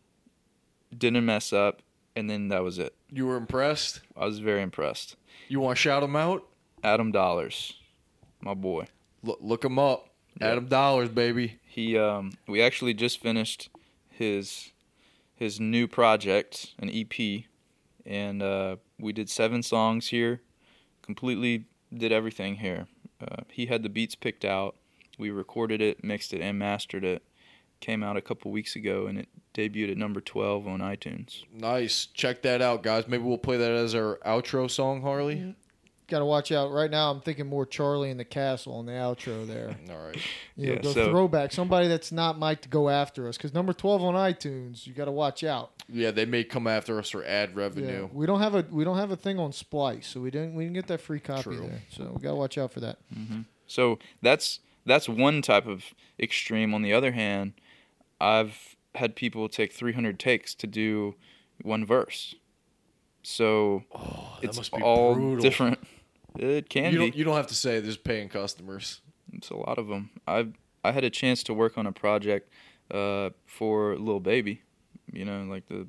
didn't 0.95 1.25
mess 1.25 1.51
up, 1.51 1.81
and 2.15 2.29
then 2.29 2.49
that 2.49 2.63
was 2.63 2.79
it. 2.79 2.95
You 3.11 3.25
were 3.27 3.35
impressed? 3.35 4.01
I 4.15 4.25
was 4.25 4.39
very 4.39 4.61
impressed. 4.61 5.15
You 5.47 5.59
want 5.59 5.77
to 5.77 5.81
shout 5.81 6.03
him 6.03 6.15
out? 6.15 6.43
Adam 6.83 7.11
Dollars, 7.11 7.76
my 8.41 8.53
boy. 8.53 8.87
Look, 9.23 9.39
look 9.41 9.65
him 9.65 9.79
up. 9.79 10.09
Yeah. 10.39 10.49
Adam 10.49 10.67
Dollars, 10.67 11.09
baby. 11.09 11.59
He 11.65 11.97
um 11.97 12.33
we 12.47 12.61
actually 12.61 12.93
just 12.93 13.19
finished 13.19 13.69
his 14.09 14.71
his 15.35 15.59
new 15.59 15.87
project, 15.87 16.73
an 16.79 16.89
EP, 16.89 17.43
and 18.05 18.41
uh, 18.41 18.77
we 18.99 19.13
did 19.13 19.29
seven 19.29 19.61
songs 19.61 20.07
here. 20.07 20.41
Completely 21.03 21.65
did 21.95 22.11
everything 22.11 22.55
here. 22.55 22.87
Uh, 23.21 23.43
he 23.51 23.67
had 23.67 23.83
the 23.83 23.89
beats 23.89 24.15
picked 24.15 24.43
out. 24.43 24.75
We 25.19 25.29
recorded 25.29 25.81
it, 25.81 26.03
mixed 26.03 26.33
it, 26.33 26.41
and 26.41 26.57
mastered 26.57 27.03
it. 27.03 27.23
Came 27.79 28.01
out 28.03 28.17
a 28.17 28.21
couple 28.21 28.51
weeks 28.51 28.75
ago, 28.75 29.05
and 29.05 29.19
it 29.19 29.29
debuted 29.53 29.91
at 29.91 29.97
number 29.97 30.19
twelve 30.19 30.67
on 30.67 30.79
iTunes. 30.79 31.43
Nice. 31.53 32.07
Check 32.07 32.41
that 32.41 32.61
out, 32.61 32.81
guys. 32.81 33.07
Maybe 33.07 33.23
we'll 33.23 33.37
play 33.37 33.57
that 33.57 33.71
as 33.71 33.93
our 33.93 34.19
outro 34.25 34.69
song, 34.69 35.03
Harley. 35.03 35.55
Got 36.09 36.19
to 36.19 36.25
watch 36.25 36.53
out. 36.53 36.71
Right 36.71 36.89
now, 36.89 37.11
I'm 37.11 37.19
thinking 37.19 37.47
more 37.47 37.65
Charlie 37.65 38.09
in 38.09 38.15
the 38.17 38.23
Castle 38.23 38.75
on 38.75 38.85
the 38.85 38.93
outro 38.93 39.45
there. 39.45 39.75
All 39.91 40.07
right. 40.07 40.15
You 40.55 40.67
know, 40.67 40.73
Yeah, 40.75 40.79
go 40.81 40.93
so- 40.93 41.09
throwback. 41.11 41.51
Somebody 41.51 41.89
that's 41.89 42.11
not 42.13 42.39
Mike 42.39 42.61
to 42.61 42.69
go 42.69 42.87
after 42.89 43.27
us 43.27 43.35
because 43.35 43.53
number 43.53 43.73
12 43.73 44.01
on 44.03 44.13
iTunes, 44.13 44.87
you 44.87 44.93
got 44.93 45.05
to 45.05 45.11
watch 45.11 45.43
out. 45.43 45.71
Yeah, 45.89 46.11
they 46.11 46.25
may 46.25 46.43
come 46.45 46.65
after 46.65 46.97
us 46.99 47.09
for 47.09 47.25
ad 47.25 47.49
Yeah, 47.53 47.59
revenue. 47.59 48.09
we 48.13 48.25
don't 48.25 48.39
have 48.41 48.55
a 48.55 48.65
we 48.71 48.83
don't 48.85 48.97
have 48.97 49.11
a 49.11 49.15
thing 49.17 49.37
on 49.39 49.51
Splice, 49.51 50.07
so 50.07 50.19
we 50.21 50.31
didn't 50.31 50.55
we 50.55 50.63
didn't 50.63 50.75
get 50.75 50.87
that 50.87 51.01
free 51.01 51.19
copy 51.19 51.43
True. 51.43 51.59
there. 51.59 51.81
So 51.89 52.11
we 52.15 52.21
got 52.21 52.29
to 52.31 52.35
watch 52.35 52.57
out 52.57 52.71
for 52.71 52.79
that. 52.81 52.97
Mm-hmm. 53.13 53.41
So 53.67 53.99
that's 54.21 54.59
that's 54.85 55.07
one 55.09 55.41
type 55.41 55.65
of 55.67 55.83
extreme. 56.19 56.73
On 56.73 56.81
the 56.83 56.93
other 56.93 57.11
hand, 57.13 57.53
I've 58.21 58.75
had 58.95 59.15
people 59.15 59.47
take 59.49 59.73
300 59.73 60.17
takes 60.19 60.53
to 60.55 60.67
do 60.67 61.15
one 61.61 61.85
verse. 61.85 62.35
So 63.23 63.83
Oh, 63.93 64.37
it's 64.41 64.57
must 64.57 64.73
be 64.73 64.81
all 64.81 65.13
brutal. 65.15 65.41
different. 65.41 65.79
It 66.37 66.69
can 66.69 66.91
You 66.93 66.99
be. 66.99 67.05
don't, 67.05 67.15
you 67.17 67.23
don't 67.23 67.35
have 67.35 67.47
to 67.47 67.55
say 67.55 67.79
there's 67.79 67.97
paying 67.97 68.29
customers. 68.29 69.01
It's 69.33 69.49
a 69.49 69.55
lot 69.55 69.77
of 69.77 69.87
them. 69.87 70.11
I 70.27 70.47
I 70.83 70.91
had 70.91 71.03
a 71.03 71.09
chance 71.09 71.43
to 71.43 71.53
work 71.53 71.77
on 71.77 71.85
a 71.87 71.91
project 71.91 72.51
uh, 72.91 73.31
for 73.45 73.97
Lil 73.97 74.19
Baby, 74.19 74.61
you 75.11 75.25
know, 75.25 75.43
like 75.43 75.67
the 75.67 75.87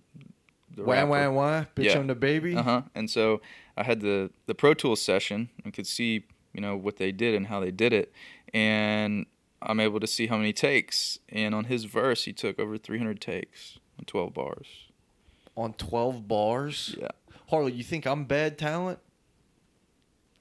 the 0.75 0.83
Wah, 0.85 0.93
rapper. 0.95 1.09
wah, 1.11 1.31
wah. 1.31 1.65
Bitch, 1.77 1.85
Yeah. 1.85 1.99
I'm 1.99 2.07
the 2.07 2.15
baby. 2.15 2.57
Uh 2.57 2.63
huh. 2.63 2.83
And 2.95 3.11
so 3.11 3.41
I 3.77 3.83
had 3.85 4.01
the 4.01 4.31
the 4.47 4.55
Pro 4.55 4.75
Tools 4.75 5.01
session 5.01 5.51
and 5.65 5.73
could 5.73 5.87
see 5.87 6.25
you 6.53 6.61
know 6.61 6.77
what 6.77 6.97
they 6.97 7.13
did 7.13 7.35
and 7.35 7.47
how 7.47 7.61
they 7.61 7.71
did 7.71 7.93
it, 7.93 8.13
and 8.55 9.27
I'm 9.63 9.81
able 9.81 10.01
to 10.01 10.07
see 10.07 10.27
how 10.29 10.37
many 10.39 10.53
takes. 10.53 11.19
And 11.29 11.55
on 11.55 11.65
his 11.65 11.85
verse, 11.85 12.25
he 12.25 12.33
took 12.33 12.59
over 12.59 12.79
300 12.79 13.21
takes 13.21 13.79
on 13.99 14.05
12 14.07 14.33
bars. 14.35 14.67
On 15.57 15.73
12 15.75 16.27
bars. 16.29 16.95
Yeah. 16.99 17.09
Harley, 17.51 17.73
you 17.73 17.83
think 17.83 18.07
I'm 18.07 18.25
bad 18.25 18.57
talent? 18.59 18.99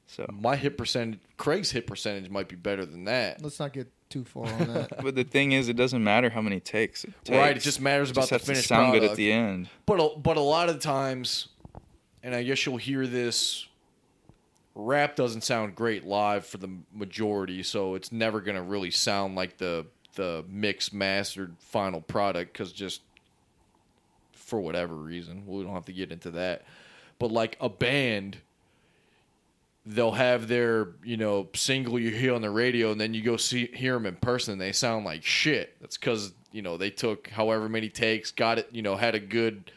So, 0.08 0.26
My 0.32 0.56
hit 0.56 0.78
percentage, 0.78 1.20
Craig's 1.36 1.72
hit 1.72 1.86
percentage 1.86 2.30
might 2.30 2.48
be 2.48 2.56
better 2.56 2.86
than 2.86 3.04
that. 3.06 3.42
Let's 3.44 3.60
not 3.60 3.74
get 3.74 3.92
too 4.10 4.24
far 4.24 4.48
on 4.48 4.68
that. 4.74 4.98
but 5.04 5.16
the 5.16 5.26
thing 5.26 5.52
is, 5.52 5.68
it 5.68 5.76
doesn't 5.76 6.04
matter 6.04 6.30
how 6.30 6.42
many 6.42 6.60
takes 6.60 7.04
it 7.04 7.14
takes. 7.26 7.38
Right, 7.38 7.58
it 7.58 7.60
just 7.60 7.82
matters 7.82 8.10
It 8.10 8.14
about 8.14 8.22
just 8.22 8.30
the 8.30 8.36
has 8.36 8.42
to 8.42 8.48
finished 8.48 8.68
sound 8.70 8.94
good 8.94 9.04
at 9.04 9.18
the 9.18 9.32
end. 9.32 9.70
But 9.86 10.00
a, 10.00 10.18
but 10.18 10.38
a 10.38 10.42
lot 10.42 10.70
of 10.70 10.80
times, 10.80 11.50
and 12.24 12.34
I 12.34 12.44
guess 12.44 12.66
you'll 12.66 12.78
hear 12.78 13.06
this. 13.06 13.68
Rap 14.76 15.16
doesn't 15.16 15.42
sound 15.42 15.76
great 15.76 16.06
live 16.06 16.46
for 16.46 16.58
the 16.58 16.70
majority, 16.94 17.64
so 17.64 17.96
it's 17.96 18.12
never 18.12 18.40
gonna 18.42 18.62
really 18.62 18.92
sound 18.92 19.36
like 19.36 19.58
the 19.58 19.88
the 20.14 20.46
mixed 20.48 20.94
mastered 20.94 21.56
final 21.60 22.00
product 22.00 22.54
because 22.54 22.72
just 22.72 23.02
for 24.34 24.62
whatever 24.62 24.96
reason, 24.96 25.46
we 25.46 25.64
don't 25.64 25.74
have 25.74 25.86
to 25.86 25.94
get 25.94 26.12
into 26.12 26.32
that. 26.32 26.64
But 27.20 27.32
like 27.32 27.58
a 27.60 27.70
band, 27.70 28.38
they'll 29.88 30.12
have 30.12 30.50
their 30.50 30.90
you 31.04 31.16
know 31.16 31.48
single 31.56 31.98
you 31.98 32.12
hear 32.12 32.34
on 32.34 32.42
the 32.42 32.50
radio, 32.50 32.92
and 32.92 33.00
then 33.00 33.14
you 33.14 33.22
go 33.22 33.38
see 33.38 33.68
hear 33.74 33.94
them 33.94 34.06
in 34.06 34.16
person, 34.16 34.54
and 34.54 34.62
they 34.62 34.74
sound 34.74 35.06
like 35.06 35.24
shit. 35.24 35.76
That's 35.80 35.98
because 35.98 36.34
you 36.52 36.62
know 36.62 36.78
they 36.78 36.90
took 36.90 37.30
however 37.30 37.70
many 37.70 37.90
takes, 37.90 38.32
got 38.32 38.60
it, 38.60 38.68
you 38.72 38.82
know, 38.82 38.96
had 38.96 39.16
a 39.16 39.20
good 39.20 39.72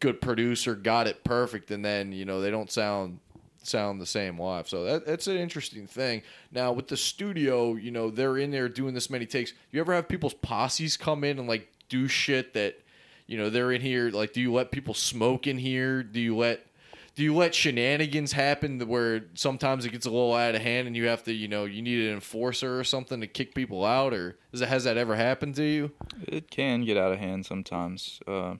good 0.00 0.20
producer, 0.20 0.74
got 0.74 1.06
it 1.06 1.22
perfect, 1.24 1.70
and 1.70 1.84
then 1.84 2.12
you 2.12 2.24
know 2.24 2.40
they 2.40 2.50
don't 2.50 2.70
sound 2.70 3.18
sound 3.62 4.00
the 4.00 4.06
same 4.06 4.38
live. 4.38 4.68
So 4.68 4.84
that, 4.84 5.06
that's 5.06 5.26
an 5.26 5.36
interesting 5.36 5.86
thing. 5.86 6.22
Now 6.50 6.72
with 6.72 6.88
the 6.88 6.96
studio, 6.96 7.74
you 7.74 7.90
know, 7.90 8.10
they're 8.10 8.38
in 8.38 8.50
there 8.50 8.68
doing 8.68 8.94
this 8.94 9.10
many 9.10 9.26
takes. 9.26 9.52
You 9.70 9.80
ever 9.80 9.94
have 9.94 10.08
people's 10.08 10.34
posses 10.34 10.96
come 10.96 11.24
in 11.24 11.38
and 11.38 11.48
like 11.48 11.70
do 11.88 12.08
shit 12.08 12.54
that 12.54 12.80
you 13.26 13.36
know 13.36 13.50
they're 13.50 13.72
in 13.72 13.82
here? 13.82 14.10
Like, 14.10 14.32
do 14.32 14.40
you 14.40 14.52
let 14.52 14.70
people 14.70 14.94
smoke 14.94 15.46
in 15.46 15.58
here? 15.58 16.02
Do 16.02 16.20
you 16.20 16.34
let 16.36 16.66
do 17.14 17.22
you 17.22 17.34
let 17.34 17.54
shenanigans 17.54 18.32
happen 18.32 18.80
where 18.88 19.26
sometimes 19.34 19.84
it 19.84 19.90
gets 19.90 20.04
a 20.04 20.10
little 20.10 20.34
out 20.34 20.54
of 20.54 20.62
hand 20.62 20.88
and 20.88 20.96
you 20.96 21.06
have 21.06 21.22
to, 21.24 21.32
you 21.32 21.46
know, 21.46 21.64
you 21.64 21.80
need 21.80 22.08
an 22.08 22.14
enforcer 22.14 22.78
or 22.78 22.82
something 22.82 23.20
to 23.20 23.26
kick 23.26 23.54
people 23.54 23.84
out, 23.84 24.12
or 24.12 24.36
is 24.52 24.60
that, 24.60 24.68
has 24.68 24.84
that 24.84 24.96
ever 24.96 25.14
happened 25.14 25.54
to 25.54 25.62
you? 25.62 25.92
It 26.26 26.50
can 26.50 26.84
get 26.84 26.96
out 26.96 27.12
of 27.12 27.20
hand 27.20 27.46
sometimes. 27.46 28.20
Uh, 28.26 28.56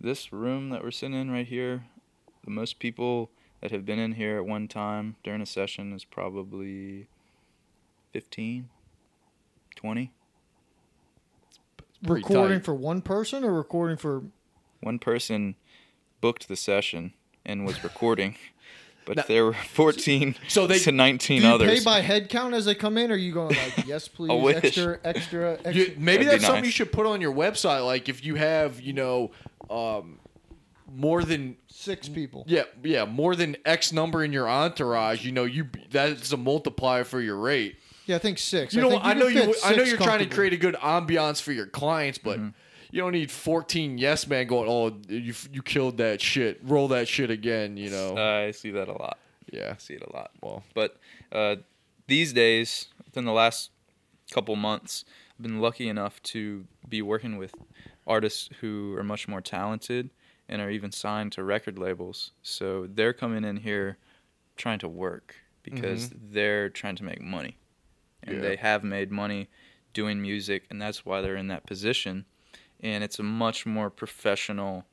this 0.00 0.32
room 0.32 0.70
that 0.70 0.84
we're 0.84 0.92
sitting 0.92 1.20
in 1.20 1.30
right 1.30 1.46
here, 1.46 1.86
the 2.44 2.52
most 2.52 2.78
people 2.78 3.30
that 3.60 3.72
have 3.72 3.84
been 3.84 3.98
in 3.98 4.12
here 4.12 4.36
at 4.38 4.46
one 4.46 4.68
time 4.68 5.16
during 5.24 5.42
a 5.42 5.46
session 5.46 5.92
is 5.92 6.04
probably 6.04 7.08
15, 8.12 8.68
20. 9.74 10.12
Recording 12.04 12.58
tight. 12.58 12.64
for 12.64 12.74
one 12.74 13.02
person 13.02 13.42
or 13.42 13.52
recording 13.52 13.96
for 13.96 14.22
One 14.80 15.00
person 15.00 15.56
booked 16.20 16.46
the 16.46 16.54
session 16.54 17.14
and 17.48 17.66
was 17.66 17.82
recording, 17.82 18.36
but 19.04 19.16
Now- 19.16 19.24
there 19.26 19.44
were 19.46 19.54
14 19.54 20.36
So 20.48 20.66
they- 20.68 20.78
to 20.80 20.92
19 20.92 21.40
do 21.40 21.48
you 21.48 21.54
others. 21.54 21.78
pay 21.78 21.84
by 21.84 22.00
head 22.02 22.28
count 22.28 22.54
as 22.54 22.66
they 22.66 22.74
come 22.74 22.96
in 22.98 23.10
or 23.10 23.14
are 23.14 23.16
you 23.16 23.32
going 23.32 23.56
like 23.56 23.72
yes 23.86 24.06
please 24.06 24.30
wish. 24.40 24.56
extra 24.62 24.98
extra 25.02 25.52
extra 25.54 25.72
You, 25.72 25.94
maybe 25.96 26.24
That'd 26.24 26.40
that's 26.40 26.44
something 26.44 26.60
nice. 26.62 26.66
you 26.66 26.72
should 26.72 26.92
put 26.92 27.06
on 27.06 27.20
your 27.20 27.32
website. 27.34 27.84
Like 27.84 28.08
if 28.08 28.24
you 28.24 28.34
have, 28.36 28.80
you 28.80 28.92
know, 28.92 29.30
um, 29.70 30.18
more 30.94 31.22
than 31.24 31.56
six 31.68 32.08
people 32.08 32.44
yeah, 32.46 32.62
yeah, 32.84 33.04
more 33.06 33.34
than 33.34 33.56
X 33.64 33.92
number 33.92 34.22
in 34.22 34.32
your 34.32 34.48
entourage, 34.48 35.24
you 35.24 35.32
know, 35.32 35.44
you 35.44 35.66
that's 35.90 36.30
a 36.32 36.36
multiplier 36.36 37.04
for 37.04 37.20
your 37.20 37.36
rate. 37.36 37.76
yeah 38.06 38.16
I 38.16 38.18
think 38.18 38.38
six 38.38 38.74
You 38.74 38.82
know, 38.82 38.90
think 38.90 39.04
I 39.04 39.14
know 39.14 39.26
you. 39.26 39.54
I 39.64 39.74
know 39.74 39.84
you're 39.84 39.96
trying 39.96 40.20
to 40.28 40.34
create 40.34 40.52
a 40.52 40.56
good 40.58 40.74
ambiance 40.76 41.40
for 41.40 41.52
your 41.52 41.66
clients, 41.66 42.18
but 42.18 42.38
Mm-hmm. 42.38 42.48
You 42.90 43.00
don't 43.00 43.12
need 43.12 43.30
14 43.30 43.98
yes 43.98 44.26
man 44.26 44.46
going. 44.46 44.68
Oh, 44.68 44.96
you 45.08 45.34
you 45.52 45.62
killed 45.62 45.98
that 45.98 46.20
shit. 46.20 46.60
Roll 46.62 46.88
that 46.88 47.08
shit 47.08 47.30
again. 47.30 47.76
You 47.76 47.90
know. 47.90 48.16
I 48.16 48.50
see 48.52 48.70
that 48.72 48.88
a 48.88 48.92
lot. 48.92 49.18
yeah. 49.52 49.72
I 49.74 49.78
see 49.78 49.94
it 49.94 50.02
a 50.02 50.12
lot. 50.16 50.30
Well, 50.40 50.62
But 50.74 50.96
uh, 51.32 51.56
these 52.06 52.32
days, 52.32 52.86
within 53.04 53.24
the 53.24 53.32
last 53.32 53.70
couple 54.30 54.56
months, 54.56 55.04
I've 55.38 55.42
been 55.42 55.60
lucky 55.60 55.88
enough 55.88 56.22
to 56.34 56.64
be 56.88 57.02
working 57.02 57.36
with 57.38 57.54
artists 58.06 58.48
who 58.60 58.94
are 58.96 59.04
much 59.04 59.28
more 59.28 59.40
talented 59.40 60.10
and 60.48 60.62
are 60.62 60.70
even 60.70 60.90
signed 60.92 61.32
to 61.32 61.44
record 61.44 61.78
labels. 61.78 62.30
So 62.42 62.86
they're 62.90 63.12
coming 63.12 63.44
in 63.44 63.58
here 63.58 63.98
trying 64.56 64.78
to 64.78 64.88
work 64.88 65.34
because 65.62 66.10
they're 66.32 66.70
trying 66.70 66.96
to 66.96 67.04
make 67.04 67.20
money. 67.20 67.58
And 68.22 68.36
Yeah. 68.36 68.42
they 68.42 68.56
have 68.56 68.82
made 68.82 69.10
money 69.12 69.48
doing 69.92 70.20
music, 70.22 70.64
and 70.70 70.80
that's 70.80 71.04
why 71.04 71.20
they're 71.20 71.36
in 71.36 71.48
that 71.48 71.66
position. 71.66 72.24
And 72.80 73.02
it's 73.02 73.18
a 73.18 73.22
much 73.24 73.66
more 73.66 73.90
professional 73.90 74.84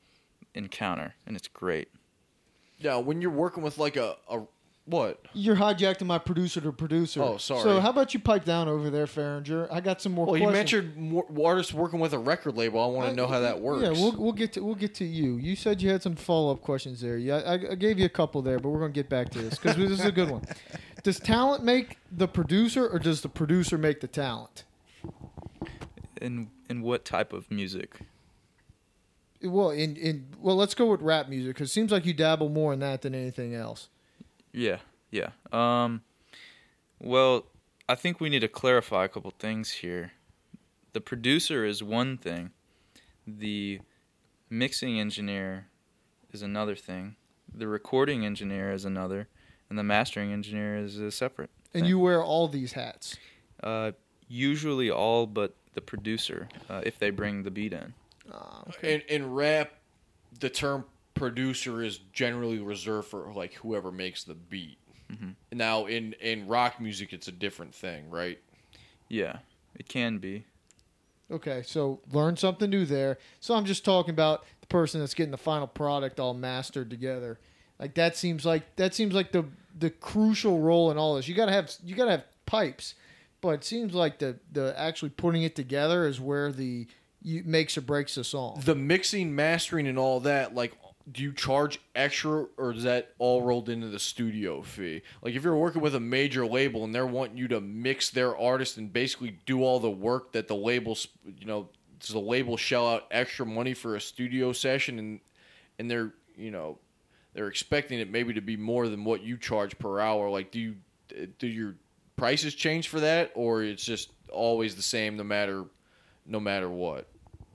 encounter, 0.54 1.14
and 1.26 1.36
it's 1.36 1.48
great. 1.48 1.88
yeah. 2.78 2.96
When 2.96 3.20
you're 3.22 3.30
working 3.30 3.62
with 3.62 3.78
like 3.78 3.96
a, 3.96 4.16
a 4.28 4.40
What? 4.86 5.20
You're 5.34 5.56
hijacking 5.56 6.06
my 6.06 6.18
producer 6.18 6.60
to 6.60 6.72
producer. 6.72 7.20
Oh, 7.22 7.36
sorry. 7.38 7.62
So 7.62 7.80
how 7.80 7.90
about 7.90 8.14
you 8.14 8.20
pipe 8.20 8.44
down 8.44 8.68
over 8.68 8.88
there, 8.90 9.06
Farringer? 9.06 9.66
I 9.70 9.80
got 9.80 10.00
some 10.00 10.12
more. 10.12 10.26
Well, 10.26 10.36
you 10.36 10.50
mentioned 10.50 10.96
more 10.96 11.26
artists 11.44 11.72
working 11.74 11.98
with 12.00 12.12
a 12.12 12.18
record 12.18 12.56
label. 12.56 12.80
I 12.80 12.86
want 12.86 13.08
to 13.10 13.14
know 13.16 13.26
how 13.26 13.40
that 13.40 13.60
works. 13.60 13.82
Yeah, 13.82 13.90
we'll, 13.90 14.12
we'll 14.16 14.32
get 14.32 14.52
to 14.54 14.60
we'll 14.64 14.74
get 14.76 14.94
to 14.96 15.04
you. 15.04 15.36
You 15.36 15.56
said 15.56 15.82
you 15.82 15.90
had 15.90 16.02
some 16.02 16.14
follow 16.16 16.52
up 16.52 16.62
questions 16.62 17.00
there. 17.00 17.18
Yeah, 17.18 17.36
I, 17.38 17.54
I 17.54 17.74
gave 17.74 17.98
you 17.98 18.04
a 18.06 18.08
couple 18.10 18.42
there, 18.42 18.58
but 18.60 18.68
we're 18.70 18.80
gonna 18.80 18.92
get 18.92 19.08
back 19.08 19.30
to 19.30 19.38
this 19.42 19.58
because 19.58 19.76
this 19.76 19.90
is 19.90 20.04
a 20.04 20.12
good 20.12 20.30
one. 20.30 20.42
Does 21.02 21.18
talent 21.20 21.62
make 21.62 21.98
the 22.10 22.26
producer, 22.26 22.88
or 22.88 22.98
does 22.98 23.20
the 23.20 23.28
producer 23.28 23.78
make 23.78 24.00
the 24.00 24.08
talent? 24.08 24.64
In 26.20 26.50
in 26.68 26.82
what 26.82 27.04
type 27.04 27.32
of 27.32 27.50
music? 27.50 27.98
Well, 29.42 29.70
in 29.70 29.96
in 29.96 30.26
well, 30.38 30.56
let's 30.56 30.74
go 30.74 30.86
with 30.86 31.00
rap 31.00 31.28
music 31.28 31.54
because 31.54 31.70
it 31.70 31.72
seems 31.72 31.92
like 31.92 32.06
you 32.06 32.14
dabble 32.14 32.48
more 32.48 32.72
in 32.72 32.80
that 32.80 33.02
than 33.02 33.14
anything 33.14 33.54
else. 33.54 33.88
Yeah, 34.52 34.78
yeah. 35.10 35.30
Um, 35.52 36.02
well, 36.98 37.46
I 37.88 37.94
think 37.94 38.20
we 38.20 38.28
need 38.28 38.40
to 38.40 38.48
clarify 38.48 39.04
a 39.04 39.08
couple 39.08 39.30
things 39.38 39.70
here. 39.70 40.12
The 40.92 41.00
producer 41.00 41.64
is 41.64 41.82
one 41.82 42.16
thing. 42.16 42.52
The 43.26 43.80
mixing 44.48 44.98
engineer 44.98 45.66
is 46.32 46.42
another 46.42 46.74
thing. 46.74 47.16
The 47.52 47.68
recording 47.68 48.24
engineer 48.24 48.72
is 48.72 48.84
another, 48.84 49.28
and 49.68 49.78
the 49.78 49.82
mastering 49.82 50.32
engineer 50.32 50.78
is 50.78 50.98
a 50.98 51.10
separate. 51.10 51.50
And 51.74 51.82
thing. 51.82 51.90
you 51.90 51.98
wear 51.98 52.22
all 52.22 52.48
these 52.48 52.72
hats. 52.72 53.16
Uh, 53.62 53.92
usually 54.28 54.90
all 54.90 55.26
but 55.26 55.54
the 55.76 55.80
producer, 55.80 56.48
uh, 56.68 56.82
if 56.84 56.98
they 56.98 57.10
bring 57.10 57.44
the 57.44 57.50
beat 57.52 57.72
in. 57.72 57.94
Uh, 58.32 58.64
In, 58.82 59.02
in 59.08 59.32
rap, 59.32 59.74
the 60.40 60.50
term 60.50 60.84
producer 61.14 61.80
is 61.82 61.98
generally 62.12 62.58
reserved 62.58 63.06
for 63.08 63.32
like 63.32 63.54
whoever 63.54 63.92
makes 63.92 64.24
the 64.24 64.34
beat. 64.34 64.78
Mhm. 65.12 65.36
Now, 65.52 65.86
in 65.86 66.14
in 66.14 66.48
rock 66.48 66.80
music, 66.80 67.12
it's 67.12 67.28
a 67.28 67.32
different 67.32 67.72
thing, 67.72 68.10
right? 68.10 68.40
Yeah, 69.08 69.38
it 69.78 69.88
can 69.88 70.18
be. 70.18 70.44
Okay, 71.30 71.62
so 71.64 72.00
learn 72.10 72.36
something 72.36 72.68
new 72.70 72.84
there. 72.84 73.18
So 73.40 73.54
I'm 73.54 73.64
just 73.64 73.84
talking 73.84 74.10
about 74.14 74.44
the 74.60 74.66
person 74.66 74.98
that's 75.00 75.14
getting 75.14 75.30
the 75.30 75.36
final 75.38 75.66
product 75.68 76.18
all 76.18 76.34
mastered 76.34 76.90
together. 76.90 77.38
Like 77.78 77.94
that 77.94 78.16
seems 78.16 78.44
like 78.44 78.74
that 78.76 78.94
seems 78.94 79.14
like 79.14 79.30
the 79.32 79.44
the 79.78 79.90
crucial 79.90 80.60
role 80.60 80.90
in 80.90 80.98
all 80.98 81.14
this. 81.16 81.28
You 81.28 81.34
gotta 81.34 81.52
have 81.52 81.72
you 81.84 81.94
gotta 81.94 82.10
have 82.12 82.24
pipes, 82.46 82.94
but 83.46 83.54
it 83.54 83.64
seems 83.64 83.94
like 83.94 84.18
the 84.18 84.38
the 84.52 84.78
actually 84.78 85.10
putting 85.10 85.42
it 85.42 85.54
together 85.56 86.06
is 86.06 86.20
where 86.20 86.52
the 86.52 86.86
you, 87.22 87.42
makes 87.44 87.76
or 87.76 87.80
breaks 87.80 88.14
the 88.14 88.24
song. 88.24 88.60
The 88.64 88.74
mixing, 88.74 89.34
mastering, 89.34 89.86
and 89.86 89.98
all 89.98 90.20
that, 90.20 90.54
like, 90.54 90.76
do 91.10 91.22
you 91.22 91.32
charge 91.32 91.80
extra, 91.94 92.46
or 92.56 92.72
is 92.72 92.82
that 92.82 93.14
all 93.18 93.42
rolled 93.42 93.68
into 93.68 93.88
the 93.88 93.98
studio 93.98 94.62
fee? 94.62 95.02
Like, 95.22 95.34
if 95.34 95.44
you're 95.44 95.56
working 95.56 95.80
with 95.80 95.94
a 95.94 96.00
major 96.00 96.46
label 96.46 96.84
and 96.84 96.94
they're 96.94 97.06
wanting 97.06 97.36
you 97.36 97.48
to 97.48 97.60
mix 97.60 98.10
their 98.10 98.36
artist 98.36 98.76
and 98.76 98.92
basically 98.92 99.38
do 99.46 99.62
all 99.62 99.80
the 99.80 99.90
work 99.90 100.32
that 100.32 100.48
the 100.48 100.56
labels, 100.56 101.08
you 101.38 101.46
know, 101.46 101.68
does 101.98 102.10
the 102.10 102.18
label 102.18 102.56
shell 102.56 102.88
out 102.88 103.06
extra 103.10 103.46
money 103.46 103.74
for 103.74 103.96
a 103.96 104.00
studio 104.00 104.52
session, 104.52 104.98
and 104.98 105.20
and 105.78 105.90
they're, 105.90 106.12
you 106.36 106.50
know, 106.50 106.78
they're 107.34 107.48
expecting 107.48 107.98
it 108.00 108.10
maybe 108.10 108.34
to 108.34 108.40
be 108.40 108.56
more 108.56 108.88
than 108.88 109.04
what 109.04 109.22
you 109.22 109.36
charge 109.36 109.78
per 109.78 110.00
hour. 110.00 110.28
Like, 110.28 110.50
do 110.50 110.58
you 110.58 110.76
do 111.38 111.46
your 111.46 111.76
prices 112.16 112.54
change 112.54 112.88
for 112.88 113.00
that, 113.00 113.30
or 113.34 113.62
it's 113.62 113.84
just 113.84 114.10
always 114.32 114.74
the 114.76 114.82
same 114.82 115.16
no 115.16 115.24
matter 115.24 115.64
no 116.26 116.40
matter 116.40 116.68
what? 116.68 117.06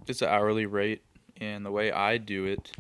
It's 0.07 0.21
an 0.21 0.29
hourly 0.29 0.65
rate, 0.65 1.01
and 1.41 1.65
the 1.65 1.71
way 1.71 1.91
I 1.91 2.17
do 2.17 2.45
it, 2.45 2.71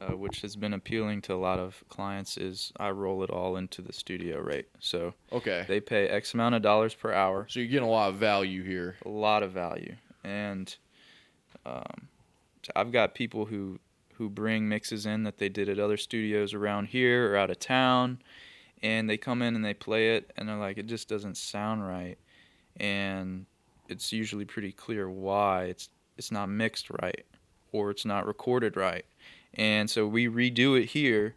uh, 0.00 0.16
which 0.16 0.40
has 0.42 0.56
been 0.56 0.74
appealing 0.74 1.22
to 1.22 1.34
a 1.34 1.36
lot 1.36 1.58
of 1.60 1.82
clients, 1.88 2.36
is 2.36 2.72
I 2.78 2.90
roll 2.90 3.22
it 3.22 3.30
all 3.30 3.56
into 3.56 3.80
the 3.80 3.92
studio 3.92 4.40
rate. 4.40 4.66
So 4.80 5.14
Okay. 5.32 5.64
they 5.68 5.80
pay 5.80 6.08
X 6.08 6.34
amount 6.34 6.56
of 6.56 6.62
dollars 6.62 6.94
per 6.94 7.12
hour, 7.12 7.46
So 7.48 7.60
you're 7.60 7.68
getting 7.68 7.88
a 7.88 7.90
lot 7.90 8.10
of 8.10 8.16
value 8.16 8.64
here. 8.64 8.96
a 9.04 9.08
lot 9.08 9.42
of 9.44 9.52
value, 9.52 9.94
and 10.24 10.74
um, 11.64 12.08
I've 12.74 12.92
got 12.92 13.14
people 13.14 13.46
who 13.46 13.78
who 14.14 14.28
bring 14.28 14.68
mixes 14.68 15.06
in 15.06 15.22
that 15.22 15.38
they 15.38 15.48
did 15.48 15.68
at 15.68 15.78
other 15.78 15.96
studios 15.96 16.52
around 16.52 16.86
here 16.88 17.32
or 17.32 17.36
out 17.36 17.50
of 17.50 17.60
town, 17.60 18.18
and 18.82 19.08
they 19.08 19.16
come 19.16 19.42
in 19.42 19.54
and 19.54 19.64
they 19.64 19.74
play 19.74 20.16
it, 20.16 20.30
and 20.36 20.48
they're 20.48 20.56
like, 20.56 20.78
it 20.78 20.86
just 20.86 21.08
doesn't 21.08 21.36
sound 21.36 21.86
right, 21.86 22.18
and 22.76 23.46
it's 23.88 24.12
usually 24.12 24.44
pretty 24.44 24.72
clear 24.72 25.08
why 25.08 25.64
it's 25.64 25.88
it's 26.16 26.32
not 26.32 26.48
mixed 26.48 26.88
right 27.02 27.24
or 27.72 27.90
it's 27.90 28.04
not 28.04 28.26
recorded 28.26 28.76
right, 28.76 29.04
and 29.54 29.88
so 29.88 30.06
we 30.06 30.26
redo 30.26 30.80
it 30.80 30.86
here, 30.86 31.36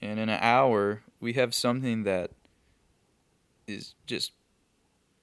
and 0.00 0.18
in 0.18 0.28
an 0.28 0.38
hour 0.40 1.02
we 1.20 1.34
have 1.34 1.54
something 1.54 2.04
that 2.04 2.30
is 3.66 3.94
just 4.06 4.32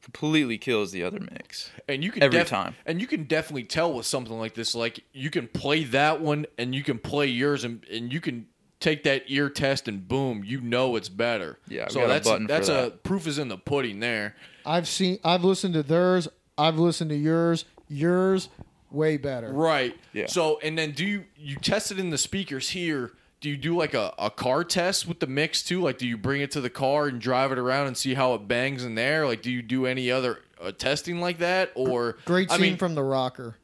completely 0.01 0.57
kills 0.57 0.91
the 0.91 1.03
other 1.03 1.19
mix 1.19 1.69
And 1.87 2.03
you 2.03 2.11
can 2.11 2.23
every 2.23 2.39
def- 2.39 2.49
time. 2.49 2.75
And 2.85 2.99
you 2.99 3.07
can 3.07 3.25
definitely 3.25 3.65
tell 3.65 3.93
with 3.93 4.05
something 4.05 4.37
like 4.37 4.55
this. 4.55 4.73
Like 4.73 5.03
you 5.13 5.29
can 5.29 5.47
play 5.47 5.83
that 5.85 6.21
one 6.21 6.47
and 6.57 6.73
you 6.73 6.83
can 6.83 6.97
play 6.97 7.27
yours 7.27 7.63
and, 7.63 7.85
and 7.85 8.11
you 8.11 8.19
can 8.19 8.47
take 8.81 9.03
that 9.03 9.23
ear 9.27 9.49
test 9.49 9.87
and 9.87 10.07
boom, 10.07 10.43
you 10.43 10.59
know 10.59 10.95
it's 10.95 11.09
better. 11.09 11.59
Yeah, 11.67 11.87
so 11.87 12.01
got 12.01 12.05
a 12.05 12.07
that's 12.09 12.27
button 12.27 12.47
that's 12.47 12.67
a 12.67 12.71
that. 12.71 13.03
proof 13.03 13.27
is 13.27 13.39
in 13.39 13.47
the 13.47 13.57
pudding 13.57 13.99
there. 13.99 14.35
I've 14.65 14.87
seen 14.87 15.19
I've 15.23 15.43
listened 15.43 15.75
to 15.75 15.83
theirs, 15.83 16.27
I've 16.57 16.77
listened 16.77 17.11
to 17.11 17.15
yours, 17.15 17.65
yours 17.87 18.49
way 18.89 19.17
better. 19.17 19.53
Right. 19.53 19.97
Yeah. 20.11 20.25
So 20.27 20.59
and 20.61 20.77
then 20.77 20.91
do 20.91 21.05
you 21.05 21.25
you 21.37 21.55
test 21.55 21.91
it 21.91 21.99
in 21.99 22.09
the 22.09 22.17
speakers 22.17 22.69
here? 22.69 23.13
Do 23.39 23.49
you 23.49 23.57
do 23.57 23.75
like 23.75 23.93
a, 23.93 24.13
a 24.19 24.29
car 24.29 24.63
test 24.63 25.07
with 25.07 25.19
the 25.19 25.27
mix 25.27 25.63
too? 25.63 25.81
Like 25.81 25.97
do 25.97 26.07
you 26.07 26.17
bring 26.17 26.41
it 26.41 26.51
to 26.51 26.61
the 26.61 26.69
car 26.69 27.07
and 27.07 27.21
drive 27.21 27.51
it 27.51 27.57
around 27.57 27.87
and 27.87 27.97
see 27.97 28.15
how 28.15 28.33
it 28.33 28.47
bangs 28.47 28.83
in 28.83 28.95
there? 28.95 29.25
Like 29.25 29.41
do 29.41 29.51
you 29.51 29.61
do 29.61 29.85
any 29.85 30.11
other 30.11 30.39
uh, 30.61 30.71
testing 30.71 31.19
like 31.19 31.39
that 31.39 31.71
or 31.75 32.17
Great 32.25 32.51
I 32.51 32.57
mean, 32.57 32.77
from 32.77 32.95
The 32.95 33.03
Rocker. 33.03 33.55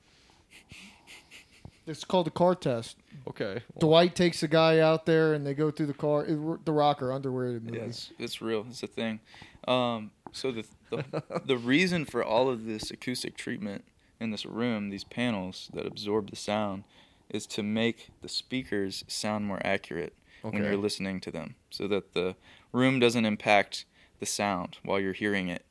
It's 1.85 2.03
called 2.03 2.25
the 2.25 2.31
car 2.31 2.53
test. 2.53 2.97
Okay. 3.27 3.61
Dwight 3.79 4.15
takes 4.15 4.39
the 4.41 4.47
guy 4.47 4.79
out 4.79 5.05
there, 5.05 5.33
and 5.33 5.45
they 5.45 5.53
go 5.53 5.69
through 5.71 5.87
the 5.87 5.93
car. 5.93 6.25
it- 6.25 6.65
the 6.65 6.71
Rocker 6.71 7.11
underwear 7.11 7.51
movie. 7.59 7.77
Yeah, 7.77 7.83
it's, 7.85 8.11
it's 8.17 8.41
real. 8.41 8.65
It's 8.69 8.83
a 8.83 8.87
thing. 8.87 9.19
Um, 9.67 10.11
so 10.31 10.51
the, 10.51 10.65
the 10.89 11.23
the 11.45 11.57
reason 11.57 12.05
for 12.05 12.23
all 12.23 12.49
of 12.49 12.65
this 12.65 12.89
acoustic 12.91 13.35
treatment 13.37 13.83
in 14.19 14.31
this 14.31 14.45
room, 14.45 14.89
these 14.89 15.03
panels 15.03 15.69
that 15.73 15.85
absorb 15.85 16.29
the 16.29 16.35
sound, 16.35 16.83
is 17.29 17.45
to 17.47 17.63
make 17.63 18.09
the 18.21 18.29
speakers 18.29 19.03
sound 19.07 19.45
more 19.45 19.59
accurate 19.65 20.13
when 20.41 20.63
you're 20.63 20.77
listening 20.77 21.19
to 21.21 21.31
them, 21.31 21.55
so 21.69 21.87
that 21.87 22.13
the 22.13 22.35
room 22.71 22.99
doesn't 22.99 23.25
impact 23.25 23.85
the 24.19 24.25
sound 24.25 24.77
while 24.83 24.99
you're 24.99 25.13
hearing 25.13 25.49
it. 25.49 25.65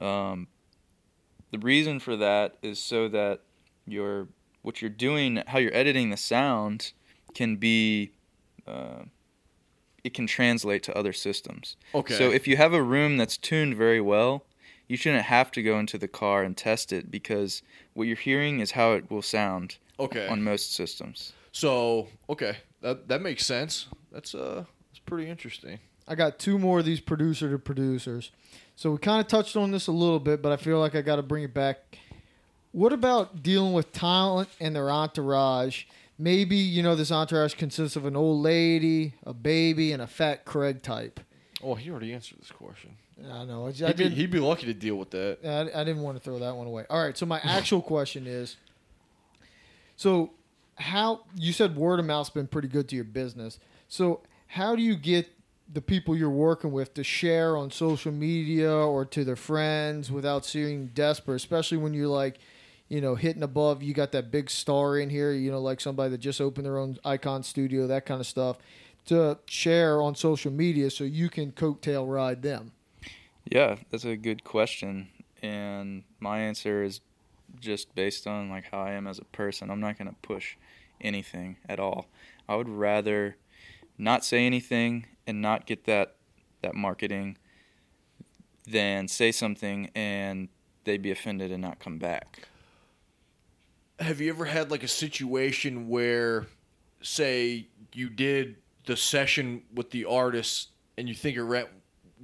Um, 0.00 0.48
the 1.50 1.58
reason 1.58 2.00
for 2.00 2.16
that 2.16 2.56
is 2.62 2.78
so 2.78 3.08
that 3.08 3.40
your 3.86 4.28
what 4.64 4.80
you're 4.80 4.90
doing, 4.90 5.42
how 5.46 5.58
you're 5.58 5.74
editing 5.74 6.10
the 6.10 6.16
sound, 6.16 6.92
can 7.34 7.56
be 7.56 8.10
uh, 8.66 9.02
it 10.02 10.14
can 10.14 10.26
translate 10.26 10.82
to 10.84 10.96
other 10.96 11.12
systems. 11.12 11.76
Okay. 11.94 12.14
So 12.14 12.30
if 12.32 12.48
you 12.48 12.56
have 12.56 12.72
a 12.72 12.82
room 12.82 13.16
that's 13.16 13.36
tuned 13.36 13.76
very 13.76 14.00
well, 14.00 14.44
you 14.88 14.96
shouldn't 14.96 15.24
have 15.24 15.50
to 15.52 15.62
go 15.62 15.78
into 15.78 15.96
the 15.98 16.08
car 16.08 16.42
and 16.42 16.56
test 16.56 16.92
it 16.92 17.10
because 17.10 17.62
what 17.92 18.06
you're 18.06 18.16
hearing 18.16 18.60
is 18.60 18.72
how 18.72 18.92
it 18.92 19.10
will 19.10 19.22
sound 19.22 19.76
Okay. 20.00 20.26
on 20.26 20.42
most 20.42 20.74
systems. 20.74 21.32
So 21.52 22.08
okay, 22.28 22.56
that 22.80 23.06
that 23.08 23.20
makes 23.22 23.46
sense. 23.46 23.86
That's 24.10 24.34
uh, 24.34 24.64
that's 24.90 24.98
pretty 25.06 25.28
interesting. 25.30 25.78
I 26.08 26.14
got 26.14 26.38
two 26.38 26.58
more 26.58 26.80
of 26.80 26.84
these 26.84 27.00
producer 27.00 27.50
to 27.50 27.58
producers. 27.58 28.30
So 28.76 28.90
we 28.92 28.98
kind 28.98 29.20
of 29.20 29.26
touched 29.28 29.56
on 29.56 29.70
this 29.70 29.86
a 29.86 29.92
little 29.92 30.18
bit, 30.20 30.42
but 30.42 30.52
I 30.52 30.56
feel 30.56 30.78
like 30.80 30.94
I 30.94 31.00
got 31.00 31.16
to 31.16 31.22
bring 31.22 31.44
it 31.44 31.54
back. 31.54 31.96
What 32.74 32.92
about 32.92 33.44
dealing 33.44 33.72
with 33.72 33.92
talent 33.92 34.48
and 34.58 34.74
their 34.74 34.90
entourage? 34.90 35.84
Maybe 36.18 36.56
you 36.56 36.82
know 36.82 36.96
this 36.96 37.12
entourage 37.12 37.54
consists 37.54 37.94
of 37.94 38.04
an 38.04 38.16
old 38.16 38.42
lady, 38.42 39.14
a 39.24 39.32
baby, 39.32 39.92
and 39.92 40.02
a 40.02 40.08
fat 40.08 40.44
Craig 40.44 40.82
type. 40.82 41.20
Oh, 41.62 41.76
he 41.76 41.88
already 41.88 42.12
answered 42.12 42.38
this 42.40 42.50
question. 42.50 42.96
I 43.30 43.44
know. 43.44 43.66
I, 43.66 43.68
I 43.68 43.86
He'd 43.86 43.96
be, 43.96 44.08
he'd 44.08 44.30
be 44.32 44.40
lucky 44.40 44.66
to 44.66 44.74
deal 44.74 44.96
with 44.96 45.10
that. 45.10 45.38
I, 45.44 45.82
I 45.82 45.84
didn't 45.84 46.02
want 46.02 46.16
to 46.16 46.20
throw 46.24 46.40
that 46.40 46.56
one 46.56 46.66
away. 46.66 46.84
All 46.90 47.00
right, 47.00 47.16
so 47.16 47.24
my 47.26 47.38
actual 47.44 47.80
question 47.80 48.26
is 48.26 48.56
so 49.94 50.32
how 50.74 51.20
you 51.36 51.52
said 51.52 51.76
word 51.76 52.00
of 52.00 52.06
mouth's 52.06 52.30
been 52.30 52.48
pretty 52.48 52.66
good 52.66 52.88
to 52.88 52.96
your 52.96 53.04
business. 53.04 53.60
So 53.86 54.22
how 54.48 54.74
do 54.74 54.82
you 54.82 54.96
get 54.96 55.28
the 55.72 55.80
people 55.80 56.16
you're 56.16 56.28
working 56.28 56.72
with 56.72 56.92
to 56.94 57.04
share 57.04 57.56
on 57.56 57.70
social 57.70 58.10
media 58.10 58.72
or 58.72 59.04
to 59.04 59.22
their 59.22 59.36
friends 59.36 60.10
without 60.10 60.44
seeming 60.44 60.88
desperate, 60.88 61.36
especially 61.36 61.78
when 61.78 61.94
you're 61.94 62.08
like, 62.08 62.38
you 62.88 63.00
know, 63.00 63.14
hitting 63.14 63.42
above, 63.42 63.82
you 63.82 63.94
got 63.94 64.12
that 64.12 64.30
big 64.30 64.50
star 64.50 64.98
in 64.98 65.10
here, 65.10 65.32
you 65.32 65.50
know, 65.50 65.60
like 65.60 65.80
somebody 65.80 66.10
that 66.10 66.18
just 66.18 66.40
opened 66.40 66.66
their 66.66 66.78
own 66.78 66.98
icon 67.04 67.42
studio, 67.42 67.86
that 67.86 68.06
kind 68.06 68.20
of 68.20 68.26
stuff, 68.26 68.58
to 69.06 69.38
share 69.46 70.00
on 70.00 70.14
social 70.14 70.52
media 70.52 70.90
so 70.90 71.04
you 71.04 71.28
can 71.28 71.52
coattail 71.52 72.10
ride 72.10 72.42
them. 72.42 72.72
Yeah, 73.44 73.76
that's 73.90 74.04
a 74.04 74.16
good 74.16 74.44
question, 74.44 75.08
and 75.42 76.04
my 76.18 76.40
answer 76.40 76.82
is 76.82 77.00
just 77.60 77.94
based 77.94 78.26
on 78.26 78.50
like 78.50 78.64
how 78.70 78.80
I 78.80 78.92
am 78.92 79.06
as 79.06 79.18
a 79.18 79.24
person. 79.24 79.70
I'm 79.70 79.80
not 79.80 79.98
going 79.98 80.08
to 80.08 80.16
push 80.22 80.56
anything 81.00 81.56
at 81.68 81.78
all. 81.78 82.06
I 82.48 82.56
would 82.56 82.68
rather 82.68 83.36
not 83.98 84.24
say 84.24 84.46
anything 84.46 85.06
and 85.26 85.40
not 85.40 85.66
get 85.66 85.84
that 85.84 86.16
that 86.62 86.74
marketing 86.74 87.36
than 88.66 89.06
say 89.06 89.30
something 89.30 89.90
and 89.94 90.48
they'd 90.84 91.02
be 91.02 91.10
offended 91.10 91.52
and 91.52 91.60
not 91.60 91.78
come 91.78 91.98
back. 91.98 92.48
Have 93.98 94.20
you 94.20 94.30
ever 94.30 94.44
had 94.44 94.70
like 94.70 94.82
a 94.82 94.88
situation 94.88 95.88
where, 95.88 96.46
say, 97.02 97.68
you 97.92 98.08
did 98.08 98.56
the 98.86 98.96
session 98.96 99.62
with 99.72 99.90
the 99.90 100.04
artist 100.04 100.70
and 100.98 101.08
you 101.08 101.14
think 101.14 101.36
it 101.36 101.44
went 101.44 101.68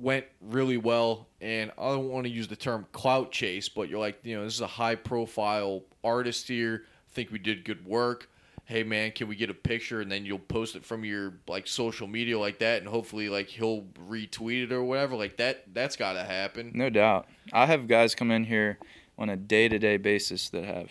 went 0.01 0.25
really 0.41 0.79
well, 0.79 1.29
and 1.41 1.71
I 1.79 1.91
don't 1.91 2.09
want 2.09 2.25
to 2.25 2.31
use 2.31 2.49
the 2.49 2.57
term 2.57 2.87
clout 2.93 3.31
chase, 3.31 3.69
but 3.69 3.89
you're 3.89 3.99
like, 3.99 4.19
you 4.23 4.37
know, 4.37 4.45
this 4.45 4.55
is 4.55 4.61
a 4.61 4.67
high 4.67 4.95
profile 4.95 5.83
artist 6.03 6.49
here. 6.49 6.85
I 7.11 7.15
think 7.15 7.31
we 7.31 7.39
did 7.39 7.65
good 7.65 7.85
work. 7.87 8.31
Hey 8.65 8.83
man, 8.85 9.11
can 9.11 9.27
we 9.27 9.35
get 9.35 9.51
a 9.51 9.55
picture? 9.55 10.01
And 10.01 10.11
then 10.11 10.25
you'll 10.25 10.39
post 10.39 10.77
it 10.77 10.85
from 10.85 11.05
your 11.05 11.35
like 11.49 11.67
social 11.67 12.07
media 12.07 12.39
like 12.39 12.61
that, 12.61 12.81
and 12.81 12.89
hopefully 12.89 13.29
like 13.29 13.49
he'll 13.49 13.83
retweet 14.09 14.65
it 14.65 14.73
or 14.73 14.83
whatever. 14.83 15.17
Like 15.17 15.37
that, 15.39 15.65
that's 15.75 15.97
got 15.97 16.15
to 16.15 16.25
happen. 16.25 16.73
No 16.75 16.89
doubt. 16.89 17.27
I 17.53 17.67
have 17.67 17.89
guys 17.89 18.15
come 18.15 18.31
in 18.31 18.45
here 18.45 18.79
on 19.19 19.29
a 19.29 19.37
day 19.37 19.69
to 19.69 19.79
day 19.79 19.97
basis 19.97 20.49
that 20.51 20.65
have 20.65 20.91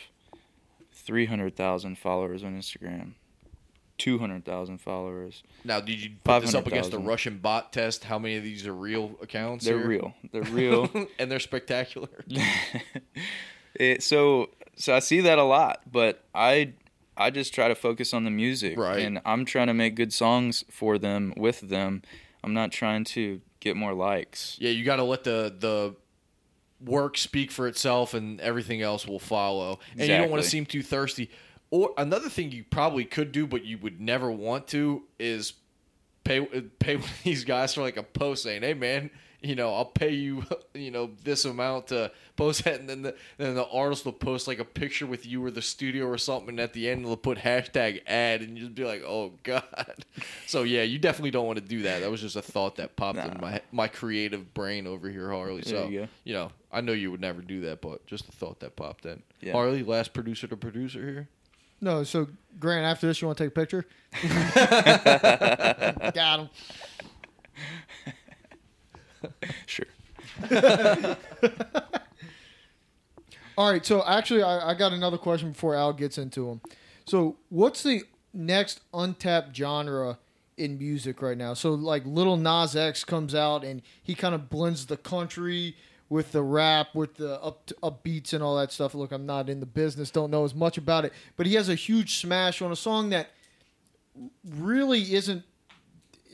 300,000 1.10 1.98
followers 1.98 2.44
on 2.44 2.56
Instagram, 2.56 3.14
200,000 3.98 4.78
followers. 4.78 5.42
Now, 5.64 5.80
did 5.80 6.00
you 6.04 6.12
put 6.24 6.42
this 6.42 6.54
up 6.54 6.68
against 6.68 6.92
the 6.92 6.98
500,000. 6.98 7.06
Russian 7.06 7.38
bot 7.40 7.74
test? 7.74 8.04
How 8.04 8.20
many 8.20 8.38
of 8.38 8.44
these 8.44 8.68
are 8.68 8.74
real 8.74 9.16
accounts? 9.20 9.66
They're 9.66 9.76
real. 9.78 10.14
They're 10.32 10.44
real. 10.52 10.88
and 11.18 11.32
they're 11.32 11.40
spectacular. 11.40 12.10
it, 13.74 14.04
so 14.04 14.52
so 14.76 14.96
I 14.96 15.00
see 15.00 15.22
that 15.22 15.40
a 15.40 15.44
lot, 15.44 15.82
but 15.92 16.24
I 16.36 16.74
I 17.18 17.32
just 17.32 17.56
try 17.56 17.68
to 17.68 17.76
focus 17.76 18.14
on 18.14 18.24
the 18.24 18.32
music, 18.32 18.78
Right. 18.78 19.00
And 19.00 19.20
I'm 19.26 19.46
trying 19.46 19.68
to 19.68 19.74
make 19.74 19.96
good 19.96 20.14
songs 20.14 20.64
for 20.70 21.00
them 21.00 21.34
with 21.36 21.62
them. 21.62 22.04
I'm 22.44 22.54
not 22.54 22.72
trying 22.72 23.04
to 23.06 23.42
get 23.60 23.76
more 23.76 23.94
likes. 23.96 24.58
Yeah, 24.60 24.70
you 24.70 24.86
got 24.86 24.98
to 24.98 25.04
let 25.04 25.24
the 25.24 25.54
the 25.58 25.96
work 26.84 27.18
speak 27.18 27.52
for 27.52 27.68
itself, 27.68 28.14
and 28.14 28.40
everything 28.42 28.82
else 28.82 29.08
will 29.08 29.20
follow. 29.20 29.80
And 29.98 30.02
you 30.02 30.18
don't 30.18 30.30
want 30.30 30.44
to 30.44 30.50
seem 30.50 30.66
too 30.66 30.84
thirsty. 30.84 31.30
Or 31.72 31.92
another 31.98 32.30
thing 32.30 32.52
you 32.52 32.64
probably 32.64 33.06
could 33.06 33.32
do, 33.32 33.46
but 33.46 33.64
you 33.64 33.78
would 33.78 34.02
never 34.02 34.32
want 34.32 34.68
to, 34.70 35.04
is 35.20 35.54
pay 36.24 36.40
uh, 36.40 36.62
pay 36.80 37.00
these 37.24 37.44
guys 37.44 37.74
for 37.74 37.82
like 37.82 37.98
a 37.98 38.04
post 38.04 38.44
saying, 38.44 38.62
"Hey, 38.62 38.74
man." 38.74 39.10
You 39.42 39.56
know, 39.56 39.74
I'll 39.74 39.86
pay 39.86 40.12
you, 40.12 40.44
you 40.74 40.92
know, 40.92 41.12
this 41.24 41.46
amount 41.46 41.88
to 41.88 42.12
post 42.36 42.66
that, 42.66 42.82
and 42.82 42.90
then 42.90 43.04
the 43.04 43.16
then 43.38 43.56
the 43.56 43.66
artist 43.70 44.04
will 44.04 44.12
post 44.12 44.50
like 44.50 44.60
a 44.60 44.66
picture 44.66 45.06
with 45.08 45.26
you 45.26 45.46
or 45.46 45.50
the 45.50 45.62
studio 45.62 46.08
or 46.08 46.18
something, 46.18 46.50
and 46.50 46.60
at 46.60 46.74
the 46.74 46.90
end 46.90 47.06
they'll 47.06 47.16
put 47.16 47.38
hashtag 47.38 48.02
ad, 48.06 48.42
and 48.42 48.58
you 48.58 48.66
just 48.66 48.76
be 48.76 48.84
like, 48.84 49.02
oh 49.04 49.32
god. 49.44 50.04
So 50.46 50.64
yeah, 50.64 50.82
you 50.82 51.00
definitely 51.00 51.32
don't 51.32 51.48
want 51.48 51.58
to 51.58 51.64
do 51.64 51.84
that. 51.84 52.02
That 52.02 52.12
was 52.12 52.20
just 52.20 52.36
a 52.36 52.42
thought 52.42 52.76
that 52.76 52.98
popped 52.98 53.20
in 53.20 53.40
my 53.40 53.62
my 53.72 53.88
creative 53.88 54.54
brain 54.54 54.88
over 54.88 55.10
here, 55.10 55.30
Harley. 55.32 55.62
So 55.62 55.88
you 55.88 56.10
you 56.26 56.34
know, 56.34 56.52
I 56.72 56.82
know 56.82 56.92
you 56.92 57.10
would 57.12 57.22
never 57.22 57.42
do 57.42 57.62
that, 57.62 57.82
but 57.82 58.06
just 58.06 58.30
a 58.30 58.32
thought 58.32 58.60
that 58.60 58.76
popped 58.76 59.06
in. 59.06 59.24
Yeah. 59.42 59.54
Harley, 59.54 59.84
last 59.84 60.14
producer 60.14 60.48
to 60.48 60.56
producer 60.58 61.00
here. 61.00 61.28
No, 61.82 62.04
so 62.04 62.28
Grant, 62.60 62.86
after 62.86 63.08
this, 63.08 63.22
you 63.22 63.28
want 63.28 63.38
to 63.38 63.46
take 63.46 63.52
a 63.52 63.60
picture? 63.60 63.86
Got 66.14 66.40
him. 66.42 66.50
Sure. 69.66 69.86
All 73.58 73.70
right, 73.70 73.86
so 73.86 74.02
actually, 74.06 74.42
I, 74.44 74.70
I 74.70 74.74
got 74.74 74.94
another 74.94 75.18
question 75.18 75.52
before 75.52 75.76
Al 75.76 75.92
gets 75.92 76.18
into 76.18 76.46
them. 76.48 76.62
So, 77.06 77.36
what's 77.50 77.84
the 77.84 78.04
next 78.34 78.80
untapped 78.94 79.54
genre 79.54 80.18
in 80.56 80.78
music 80.78 81.22
right 81.22 81.38
now? 81.38 81.54
So, 81.54 81.74
like, 81.74 82.06
Little 82.06 82.38
Nas 82.38 82.78
X 82.78 83.04
comes 83.04 83.36
out 83.36 83.66
and 83.66 83.82
he 84.02 84.16
kind 84.16 84.34
of 84.34 84.50
blends 84.50 84.86
the 84.86 84.96
country 84.96 85.76
with 86.10 86.32
the 86.32 86.42
rap, 86.42 86.96
with 86.96 87.16
the 87.16 87.42
up 87.42 87.70
up 87.82 88.04
beats 88.04 88.34
and 88.34 88.44
all 88.44 88.58
that 88.58 88.72
stuff. 88.72 88.96
Look, 88.96 89.12
I'm 89.12 89.26
not 89.26 89.50
in 89.50 89.60
the 89.60 89.66
business, 89.66 90.12
don't 90.12 90.32
know 90.32 90.44
as 90.44 90.56
much 90.56 90.78
about 90.78 91.06
it, 91.06 91.14
but 91.38 91.46
he 91.46 91.54
has 91.56 91.70
a 91.70 91.76
huge 91.76 92.18
smash 92.18 92.62
on 92.62 92.72
a 92.72 92.76
song 92.76 93.10
that 93.10 93.30
really 94.44 95.14
isn't 95.14 95.44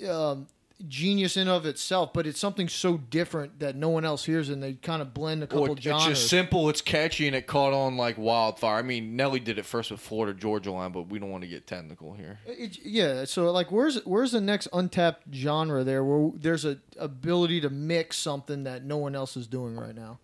um, 0.10 0.48
genius 0.88 1.38
in 1.38 1.48
of 1.48 1.66
itself, 1.66 2.12
but 2.14 2.28
it's 2.28 2.40
something 2.40 2.68
so 2.68 2.98
different 2.98 3.60
that 3.60 3.76
no 3.76 3.90
one 3.90 4.04
else 4.04 4.26
hears, 4.26 4.50
and 4.50 4.62
they 4.62 4.74
kind 4.74 5.02
of 5.02 5.14
blend 5.14 5.42
a 5.44 5.48
couple 5.48 5.64
Well, 5.64 5.72
it's 5.74 5.82
genres. 5.82 6.06
just 6.06 6.30
simple, 6.30 6.70
it's 6.70 6.82
catchy, 6.82 7.28
and 7.28 7.36
it 7.36 7.48
caught 7.48 7.74
on 7.74 7.96
like 7.98 8.18
wildfire. 8.18 8.78
I 8.80 8.82
mean, 8.82 9.16
Nelly 9.16 9.40
did 9.40 9.58
it 9.58 9.66
first 9.66 9.92
with 9.92 10.00
Florida 10.02 10.38
Georgia 10.38 10.72
Line, 10.72 10.92
but 10.92 11.08
we 11.08 11.18
don't 11.20 11.32
want 11.32 11.44
to 11.44 11.48
get 11.50 11.66
technical 11.66 12.14
here. 12.14 12.40
It, 12.46 12.80
yeah, 12.84 13.26
so 13.26 13.52
like, 13.52 13.72
where's 13.72 14.04
where's 14.06 14.34
the 14.34 14.42
next 14.42 14.68
untapped 14.74 15.34
genre 15.34 15.84
there 15.84 16.04
where 16.04 16.32
there's 16.36 16.66
a 16.66 16.78
ability 16.98 17.62
to 17.62 17.70
mix 17.70 18.18
something 18.18 18.64
that 18.66 18.84
no 18.84 18.98
one 18.98 19.16
else 19.16 19.38
is 19.38 19.48
doing 19.48 19.76
right 19.76 19.96
now? 19.96 20.20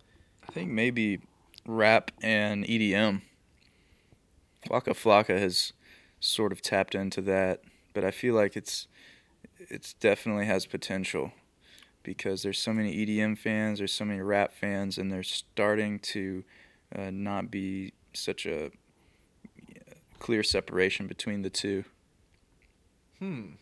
I 0.48 0.52
think 0.52 0.70
maybe 0.70 1.20
rap 1.66 2.10
and 2.22 2.64
EDM. 2.66 3.22
Flocka 4.66 4.94
Flocka 4.94 5.38
has 5.38 5.72
sort 6.20 6.52
of 6.52 6.62
tapped 6.62 6.94
into 6.94 7.20
that, 7.22 7.62
but 7.94 8.04
I 8.04 8.10
feel 8.10 8.34
like 8.34 8.56
it's 8.56 8.86
it's 9.72 9.92
definitely 9.94 10.46
has 10.46 10.66
potential 10.66 11.32
because 12.02 12.42
there's 12.42 12.58
so 12.58 12.72
many 12.72 12.94
EDM 13.06 13.38
fans, 13.38 13.78
there's 13.78 13.92
so 13.94 14.04
many 14.04 14.20
rap 14.20 14.52
fans, 14.52 14.98
and 14.98 15.10
they're 15.10 15.22
starting 15.22 15.98
to 16.00 16.44
uh, 16.94 17.10
not 17.12 17.50
be 17.50 17.92
such 18.12 18.44
a 18.46 18.70
clear 20.18 20.42
separation 20.42 21.06
between 21.06 21.42
the 21.42 21.50
two. 21.50 21.84
Hmm. 23.18 23.52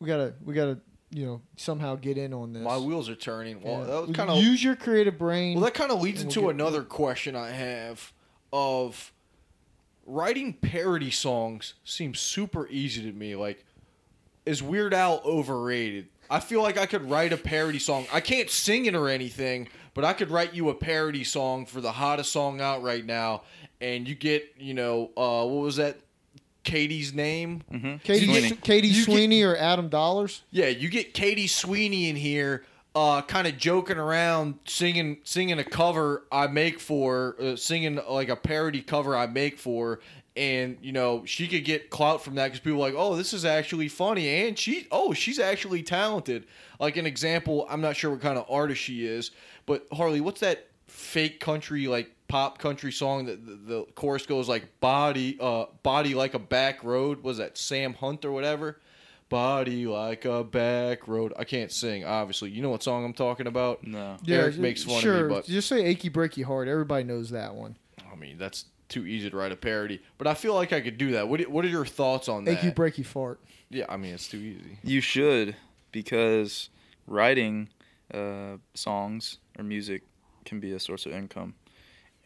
We 0.00 0.06
gotta 0.08 0.34
we 0.44 0.52
gotta 0.54 0.78
you 1.10 1.24
know 1.24 1.40
somehow 1.56 1.94
get 1.96 2.18
in 2.18 2.34
on 2.34 2.52
this. 2.52 2.62
My 2.62 2.76
wheels 2.76 3.08
are 3.08 3.14
turning. 3.14 3.60
Well, 3.62 3.80
Yeah. 3.80 3.84
that 3.86 4.06
was 4.08 4.16
kind 4.16 4.30
of 4.30 4.42
use 4.42 4.62
your 4.62 4.76
creative 4.76 5.16
brain. 5.16 5.54
Well, 5.56 5.64
that 5.64 5.74
kind 5.74 5.90
of 5.92 6.00
leads 6.02 6.22
into 6.22 6.40
we'll 6.42 6.50
get- 6.50 6.60
another 6.60 6.82
question 6.82 7.36
I 7.36 7.50
have 7.50 8.12
of 8.52 9.12
writing 10.06 10.52
parody 10.54 11.10
songs 11.10 11.74
seems 11.84 12.20
super 12.20 12.68
easy 12.68 13.02
to 13.02 13.12
me. 13.16 13.34
Like, 13.36 13.64
is 14.46 14.62
Weird 14.62 14.94
Al 14.94 15.20
overrated? 15.24 16.08
I 16.30 16.40
feel 16.40 16.62
like 16.62 16.78
I 16.78 16.86
could 16.86 17.08
write 17.10 17.32
a 17.32 17.36
parody 17.36 17.78
song. 17.78 18.06
I 18.12 18.20
can't 18.20 18.48
sing 18.50 18.86
it 18.86 18.94
or 18.94 19.08
anything, 19.08 19.68
but 19.92 20.04
I 20.04 20.12
could 20.14 20.30
write 20.30 20.54
you 20.54 20.70
a 20.70 20.74
parody 20.74 21.22
song 21.24 21.66
for 21.66 21.80
the 21.80 21.92
hottest 21.92 22.32
song 22.32 22.60
out 22.60 22.82
right 22.82 23.04
now, 23.04 23.42
and 23.80 24.08
you 24.08 24.14
get, 24.14 24.54
you 24.58 24.74
know, 24.74 25.10
uh, 25.16 25.44
what 25.46 25.62
was 25.62 25.76
that? 25.76 25.98
Katie's 26.64 27.12
name. 27.12 27.62
Mm-hmm. 27.70 27.96
Katie 27.98 28.24
Sweeney. 28.26 28.50
Katie 28.56 28.88
You 28.88 29.04
get- 29.04 29.44
or 29.46 29.56
Adam 29.56 29.88
Dollars. 29.90 30.42
Yeah, 30.50 30.68
you 30.68 30.88
get 30.88 31.12
Katie 31.12 31.46
Sweeney 31.46 32.08
in 32.08 32.16
here, 32.16 32.64
uh, 32.94 33.20
kind 33.20 33.46
of 33.46 33.58
joking 33.58 33.98
around, 33.98 34.58
singing 34.64 35.18
singing 35.24 35.58
a 35.58 35.64
cover 35.64 36.24
I 36.32 36.46
make 36.46 36.80
for, 36.80 37.36
uh, 37.38 37.56
singing 37.56 38.00
like 38.08 38.30
a 38.30 38.36
parody 38.36 38.80
cover 38.80 39.14
I 39.14 39.26
make 39.26 39.58
for, 39.58 40.00
and 40.36 40.78
you 40.80 40.92
know 40.92 41.24
she 41.24 41.46
could 41.46 41.64
get 41.64 41.90
clout 41.90 42.22
from 42.22 42.34
that 42.36 42.44
because 42.46 42.60
people 42.60 42.78
are 42.78 42.86
like, 42.88 42.94
oh, 42.96 43.16
this 43.16 43.32
is 43.32 43.44
actually 43.44 43.88
funny, 43.88 44.46
and 44.46 44.58
she, 44.58 44.86
oh, 44.90 45.12
she's 45.12 45.38
actually 45.38 45.82
talented. 45.82 46.46
Like 46.80 46.96
an 46.96 47.06
example, 47.06 47.66
I'm 47.70 47.80
not 47.80 47.96
sure 47.96 48.10
what 48.10 48.20
kind 48.20 48.38
of 48.38 48.44
artist 48.48 48.80
she 48.80 49.06
is, 49.06 49.30
but 49.66 49.86
Harley, 49.92 50.20
what's 50.20 50.40
that 50.40 50.66
fake 50.88 51.40
country 51.40 51.86
like 51.86 52.10
pop 52.28 52.58
country 52.58 52.90
song 52.90 53.26
that 53.26 53.46
the, 53.46 53.54
the 53.54 53.84
chorus 53.94 54.26
goes 54.26 54.48
like 54.48 54.80
body, 54.80 55.36
uh, 55.40 55.66
body 55.82 56.14
like 56.14 56.34
a 56.34 56.38
back 56.38 56.82
road? 56.82 57.22
Was 57.22 57.38
that 57.38 57.56
Sam 57.56 57.94
Hunt 57.94 58.24
or 58.24 58.32
whatever? 58.32 58.80
Body 59.28 59.86
like 59.86 60.24
a 60.26 60.44
back 60.44 61.08
road. 61.08 61.32
I 61.38 61.44
can't 61.44 61.72
sing, 61.72 62.04
obviously. 62.04 62.50
You 62.50 62.60
know 62.62 62.70
what 62.70 62.82
song 62.82 63.04
I'm 63.04 63.14
talking 63.14 63.46
about? 63.46 63.84
No. 63.86 64.16
Eric 64.28 64.58
makes 64.58 64.84
fun 64.84 64.96
of 64.96 64.98
me, 64.98 65.02
sure. 65.02 65.28
but- 65.28 65.46
just 65.46 65.68
say 65.68 65.84
"Achy 65.84 66.10
Breaky 66.10 66.44
Heart." 66.44 66.68
Everybody 66.68 67.04
knows 67.04 67.30
that 67.30 67.54
one. 67.54 67.76
I 68.12 68.16
mean, 68.16 68.38
that's 68.38 68.66
too 68.88 69.06
easy 69.06 69.30
to 69.30 69.36
write 69.36 69.52
a 69.52 69.56
parody. 69.56 70.00
But 70.18 70.26
I 70.26 70.34
feel 70.34 70.54
like 70.54 70.72
I 70.72 70.80
could 70.80 70.98
do 70.98 71.12
that. 71.12 71.28
What, 71.28 71.40
what 71.48 71.64
are 71.64 71.68
your 71.68 71.86
thoughts 71.86 72.28
on 72.28 72.44
that? 72.44 72.58
"Achy 72.58 72.70
Breaky 72.70 73.04
Fart." 73.04 73.40
yeah, 73.70 73.86
I 73.88 73.96
mean, 73.96 74.14
it's 74.14 74.28
too 74.28 74.38
easy. 74.38 74.78
You 74.82 75.00
should 75.00 75.56
because 75.92 76.70
writing 77.06 77.68
uh, 78.12 78.56
songs 78.74 79.38
or 79.58 79.64
music 79.64 80.02
can 80.44 80.60
be 80.60 80.72
a 80.72 80.80
source 80.80 81.06
of 81.06 81.12
income, 81.12 81.54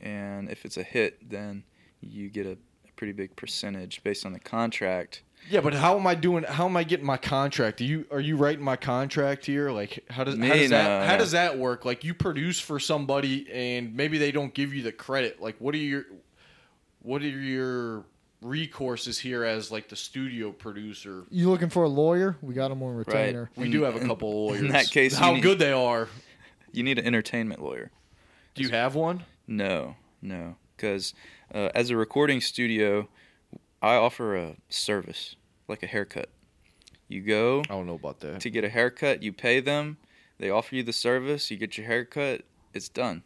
and 0.00 0.50
if 0.50 0.64
it's 0.64 0.76
a 0.76 0.82
hit, 0.82 1.28
then 1.28 1.64
you 2.00 2.28
get 2.28 2.46
a, 2.46 2.52
a 2.52 2.92
pretty 2.96 3.12
big 3.12 3.34
percentage 3.36 4.02
based 4.02 4.26
on 4.26 4.32
the 4.32 4.40
contract. 4.40 5.22
Yeah, 5.48 5.60
but 5.60 5.72
how 5.72 5.96
am 5.96 6.06
I 6.06 6.14
doing? 6.14 6.42
How 6.42 6.66
am 6.66 6.76
I 6.76 6.82
getting 6.82 7.06
my 7.06 7.16
contract? 7.16 7.80
Are 7.80 7.84
you 7.84 8.06
are 8.10 8.20
you 8.20 8.36
writing 8.36 8.64
my 8.64 8.76
contract 8.76 9.46
here? 9.46 9.70
Like 9.70 10.04
how 10.10 10.24
does 10.24 10.34
how 10.34 10.40
Me, 10.40 10.48
does 10.48 10.70
that 10.70 11.06
how 11.06 11.14
no. 11.14 11.18
does 11.18 11.30
that 11.30 11.58
work? 11.58 11.84
Like 11.84 12.04
you 12.04 12.12
produce 12.12 12.58
for 12.58 12.80
somebody 12.80 13.50
and 13.52 13.94
maybe 13.94 14.18
they 14.18 14.32
don't 14.32 14.52
give 14.52 14.74
you 14.74 14.82
the 14.82 14.92
credit. 14.92 15.40
Like 15.40 15.56
what 15.58 15.74
are 15.74 15.78
your 15.78 16.06
what 17.08 17.22
are 17.22 17.26
your 17.28 18.04
recourses 18.44 19.18
here 19.18 19.42
as 19.42 19.72
like 19.72 19.88
the 19.88 19.96
studio 19.96 20.52
producer? 20.52 21.24
You 21.30 21.48
looking 21.48 21.70
for 21.70 21.84
a 21.84 21.88
lawyer? 21.88 22.36
We 22.42 22.52
got 22.52 22.70
him 22.70 22.82
on 22.82 22.94
retainer. 22.96 23.50
We 23.56 23.64
In- 23.64 23.70
do 23.70 23.82
have 23.84 23.96
a 23.96 24.00
couple 24.06 24.28
of 24.28 24.34
lawyers. 24.36 24.60
in 24.60 24.68
that 24.72 24.90
case, 24.90 25.16
how 25.16 25.32
need- 25.32 25.42
good 25.42 25.58
they 25.58 25.72
are. 25.72 26.08
You 26.70 26.82
need 26.82 26.98
an 26.98 27.06
entertainment 27.06 27.62
lawyer. 27.62 27.90
Do 28.54 28.62
you 28.62 28.68
have 28.68 28.94
one? 28.94 29.24
No, 29.46 29.96
no, 30.20 30.56
because 30.76 31.14
uh, 31.54 31.70
as 31.74 31.88
a 31.88 31.96
recording 31.96 32.42
studio, 32.42 33.08
I 33.80 33.94
offer 33.94 34.36
a 34.36 34.56
service 34.68 35.34
like 35.66 35.82
a 35.82 35.86
haircut. 35.86 36.28
You 37.08 37.22
go 37.22 37.60
I 37.60 37.72
don't 37.72 37.86
know 37.86 37.94
about 37.94 38.20
that. 38.20 38.40
to 38.42 38.50
get 38.50 38.64
a 38.64 38.68
haircut, 38.68 39.22
you 39.22 39.32
pay 39.32 39.60
them, 39.60 39.96
they 40.38 40.50
offer 40.50 40.74
you 40.76 40.82
the 40.82 40.92
service, 40.92 41.50
you 41.50 41.56
get 41.56 41.78
your 41.78 41.86
haircut, 41.86 42.42
it's 42.74 42.90
done. 42.90 43.22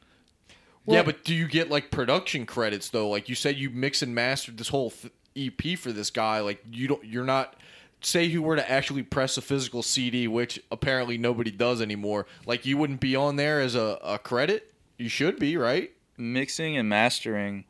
Yeah, 0.87 1.03
but 1.03 1.25
do 1.25 1.35
you 1.35 1.47
get 1.47 1.71
like 1.71 1.91
production 1.91 2.47
credits 2.47 2.91
though? 2.91 3.09
Like 3.09 3.29
you 3.29 3.35
said, 3.35 3.57
you 3.57 3.71
mix 3.71 4.03
and 4.03 4.15
mastered 4.15 4.59
this 4.59 4.69
whole 4.69 4.91
th- 4.91 5.13
EP 5.37 5.79
for 5.79 5.93
this 5.93 6.11
guy. 6.11 6.41
Like 6.41 6.63
you 6.71 6.89
don't, 6.89 7.05
you're 7.05 7.25
not. 7.25 7.57
Say 8.05 8.25
you 8.25 8.43
were 8.43 8.57
to 8.57 8.69
actually 8.69 9.05
press 9.05 9.37
a 9.37 9.41
physical 9.41 9.83
CD, 9.85 10.27
which 10.27 10.61
apparently 10.73 11.19
nobody 11.19 11.53
does 11.53 11.81
anymore. 11.81 12.27
Like 12.47 12.67
you 12.67 12.77
wouldn't 12.77 12.99
be 13.01 13.15
on 13.15 13.37
there 13.37 13.61
as 13.61 13.77
a, 13.77 13.99
a 14.03 14.19
credit. 14.19 14.75
You 14.99 15.09
should 15.09 15.39
be, 15.39 15.57
right? 15.57 15.93
Mixing 16.17 16.77
and 16.77 16.89
mastering 16.89 17.65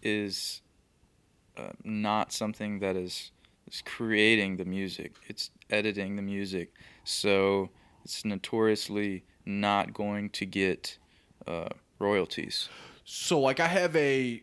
is 0.00 0.60
uh, 1.56 1.70
not 1.82 2.32
something 2.32 2.78
that 2.80 2.94
is, 2.94 3.32
is 3.68 3.82
creating 3.84 4.58
the 4.58 4.64
music, 4.64 5.14
it's 5.26 5.50
editing 5.70 6.14
the 6.14 6.22
music. 6.22 6.72
So 7.02 7.70
it's 8.04 8.24
notoriously 8.24 9.24
not 9.44 9.92
going 9.92 10.30
to 10.30 10.46
get 10.46 10.98
uh, 11.46 11.68
royalties. 12.04 12.68
So 13.04 13.40
like 13.40 13.60
I 13.60 13.68
have 13.68 13.94
a, 13.96 14.42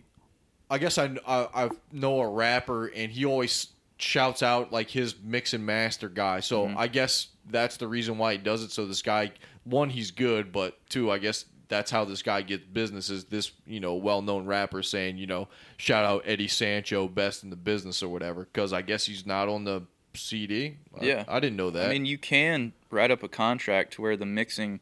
I 0.70 0.78
guess 0.78 0.98
I, 0.98 1.16
I 1.28 1.66
I 1.66 1.70
know 1.92 2.20
a 2.20 2.30
rapper 2.30 2.88
and 2.88 3.12
he 3.12 3.26
always 3.26 3.68
shouts 3.98 4.42
out 4.42 4.72
like 4.72 4.90
his 4.90 5.16
mix 5.24 5.54
and 5.54 5.66
master 5.66 6.10
guy. 6.10 6.40
So 6.40 6.66
mm-hmm. 6.66 6.78
I 6.78 6.88
guess 6.88 7.28
that's 7.50 7.78
the 7.78 7.88
reason 7.88 8.18
why 8.18 8.34
he 8.34 8.38
does 8.38 8.64
it. 8.64 8.72
So 8.72 8.86
this 8.86 9.02
guy, 9.02 9.32
one, 9.64 9.90
he's 9.90 10.12
good, 10.12 10.52
but 10.52 10.78
two, 10.90 11.12
I 11.12 11.18
guess 11.18 11.46
that's 11.68 11.90
how 11.90 12.04
this 12.04 12.22
guy 12.22 12.42
gets 12.42 12.66
business. 12.66 13.10
Is 13.10 13.26
this 13.26 13.52
you 13.66 13.80
know 13.80 13.96
well 13.96 14.22
known 14.22 14.46
rapper 14.46 14.84
saying 14.84 15.18
you 15.18 15.28
know 15.28 15.48
shout 15.78 16.06
out 16.06 16.24
Eddie 16.26 16.48
Sancho, 16.48 17.08
best 17.08 17.44
in 17.44 17.50
the 17.50 17.56
business 17.56 18.04
or 18.04 18.10
whatever? 18.10 18.44
Because 18.44 18.74
I 18.74 18.82
guess 18.82 19.06
he's 19.06 19.26
not 19.26 19.48
on 19.48 19.64
the 19.64 19.84
CD. 20.14 20.78
I- 21.00 21.06
Yeah. 21.06 21.24
I, 21.28 21.40
didn't 21.40 21.58
know 21.58 21.70
that. 21.72 21.88
I 21.88 21.90
mean, 21.90 22.06
you 22.06 22.18
can 22.18 22.74
write 22.90 23.12
up 23.12 23.24
a 23.24 23.28
contract 23.28 23.94
to 23.94 24.02
where 24.02 24.18
the 24.18 24.26
mixing 24.26 24.80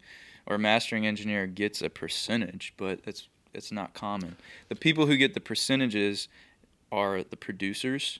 or 0.49 0.57
mastering 0.57 1.05
engineer 1.05 1.47
gets 1.47 1.81
a 1.81 1.89
percentage, 1.89 2.73
but 2.75 2.99
it's 3.05 3.27
it's 3.53 3.71
not 3.71 3.93
common. 3.93 4.35
The 4.67 4.75
people 4.75 5.05
who 5.05 5.17
get 5.17 5.33
the 5.33 5.39
percentages 5.39 6.27
are 6.91 7.23
the 7.23 7.37
producers 7.37 8.19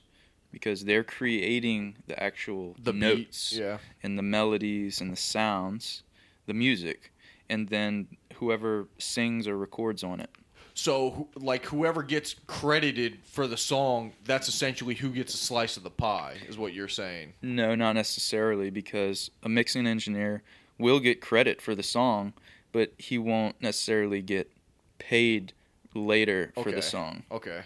because 0.52 0.84
they're 0.84 1.04
creating 1.04 1.96
the 2.06 2.20
actual 2.20 2.74
the 2.82 2.92
notes 2.92 3.16
beats, 3.16 3.52
yeah. 3.52 3.78
and 4.02 4.18
the 4.18 4.22
melodies 4.22 5.00
and 5.00 5.12
the 5.12 5.16
sounds, 5.16 6.02
the 6.46 6.54
music, 6.54 7.12
and 7.48 7.68
then 7.68 8.08
whoever 8.36 8.88
sings 8.98 9.46
or 9.46 9.56
records 9.56 10.02
on 10.02 10.20
it. 10.20 10.30
So, 10.74 11.28
like, 11.34 11.66
whoever 11.66 12.02
gets 12.02 12.36
credited 12.46 13.18
for 13.24 13.46
the 13.46 13.56
song, 13.56 14.12
that's 14.24 14.48
essentially 14.48 14.94
who 14.94 15.10
gets 15.10 15.34
a 15.34 15.36
slice 15.36 15.76
of 15.76 15.82
the 15.82 15.90
pie, 15.90 16.38
is 16.48 16.56
what 16.56 16.72
you're 16.72 16.88
saying. 16.88 17.34
No, 17.42 17.74
not 17.74 17.94
necessarily, 17.94 18.70
because 18.70 19.30
a 19.42 19.48
mixing 19.48 19.86
engineer 19.86 20.42
will 20.80 21.00
get 21.00 21.20
credit 21.20 21.60
for 21.60 21.74
the 21.74 21.82
song, 21.82 22.32
but 22.72 22.92
he 22.98 23.18
won't 23.18 23.60
necessarily 23.62 24.22
get 24.22 24.50
paid 24.98 25.52
later 25.94 26.52
for 26.54 26.70
the 26.70 26.82
song. 26.82 27.24
Okay, 27.30 27.62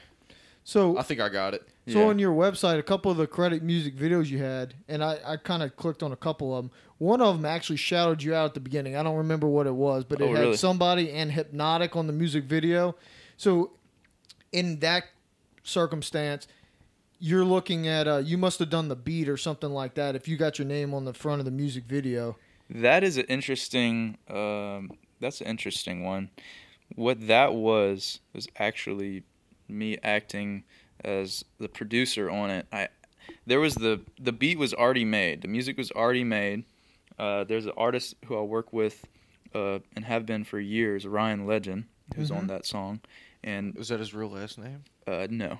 So 0.65 0.97
I 0.99 1.03
think 1.03 1.20
I 1.20 1.28
got 1.28 1.53
it. 1.55 1.69
So 1.86 2.01
Yeah. 2.01 2.07
on 2.07 2.19
your 2.19 2.32
website, 2.35 2.78
a 2.78 2.82
couple 2.82 3.11
of 3.11 3.19
the 3.19 3.27
credit 3.27 3.62
music 3.62 3.95
videos 3.95 4.31
you 4.31 4.39
had, 4.39 4.73
and 4.89 5.05
I, 5.05 5.19
I 5.24 5.36
kind 5.36 5.62
of 5.62 5.77
clicked 5.77 6.03
on 6.03 6.12
a 6.12 6.16
couple 6.16 6.57
of 6.57 6.65
them. 6.65 6.70
One 6.97 7.20
of 7.20 7.36
them 7.36 7.45
actually 7.45 7.77
shouted 7.77 8.23
you 8.23 8.35
out 8.35 8.47
at 8.47 8.55
the 8.55 8.61
beginning. 8.61 8.97
I 8.97 9.03
don't 9.03 9.16
remember 9.16 9.47
what 9.47 9.66
it 9.66 9.74
was, 9.74 10.05
but 10.05 10.20
it 10.23 10.24
Oh, 10.24 10.32
had 10.32 10.39
really? 10.39 10.57
somebody 10.57 11.11
and 11.11 11.31
hypnotic 11.32 11.95
on 11.97 12.07
the 12.07 12.15
music 12.15 12.45
video. 12.45 12.97
So 13.36 13.73
in 14.53 14.78
that 14.81 15.05
circumstance, 15.62 16.47
you're 17.19 17.45
looking 17.45 17.86
at 17.86 18.09
uh, 18.09 18.19
you 18.19 18.39
must 18.39 18.59
have 18.59 18.70
done 18.70 18.89
the 18.89 18.97
beat 18.97 19.28
or 19.28 19.36
something 19.36 19.70
like 19.70 19.95
that 19.95 20.15
if 20.15 20.27
you 20.28 20.36
got 20.36 20.59
your 20.59 20.66
name 20.66 20.95
on 20.95 21.05
the 21.05 21.12
front 21.15 21.41
of 21.41 21.45
the 21.45 21.51
music 21.51 21.85
video. 21.85 22.36
That 22.74 23.05
is 23.05 23.16
an 23.16 23.24
interesting. 23.26 24.18
Um, 24.28 24.90
that's 25.20 25.40
an 25.40 25.46
interesting 25.46 26.05
one. 26.05 26.30
What 26.96 27.28
that 27.28 27.55
was 27.55 28.20
was 28.34 28.48
actually 28.59 29.22
me 29.68 29.96
acting 30.02 30.64
as 31.02 31.44
the 31.59 31.68
producer 31.68 32.28
on 32.28 32.51
it. 32.51 32.66
I 32.72 32.88
there 33.46 33.60
was 33.60 33.76
the 33.76 34.01
the 34.20 34.32
beat 34.32 34.59
was 34.59 34.74
already 34.74 35.05
made. 35.05 35.42
The 35.42 35.48
music 35.48 35.78
was 35.78 35.90
already 35.92 36.24
made. 36.24 36.64
Uh, 37.18 37.44
there's 37.44 37.66
an 37.66 37.72
artist 37.76 38.16
who 38.26 38.36
I 38.36 38.42
work 38.42 38.72
with 38.72 39.05
uh, 39.55 39.78
and 39.94 40.05
have 40.05 40.26
been 40.26 40.42
for 40.44 40.59
years, 40.59 41.06
Ryan 41.06 41.46
Legend, 41.46 41.84
who's 42.16 42.30
on 42.32 42.48
that 42.48 42.66
song. 42.66 43.01
And 43.44 43.74
was 43.76 43.88
that 43.88 44.01
his 44.01 44.12
real 44.12 44.30
last 44.30 44.59
name? 44.59 44.82
uh, 45.06 45.26
no, 45.30 45.59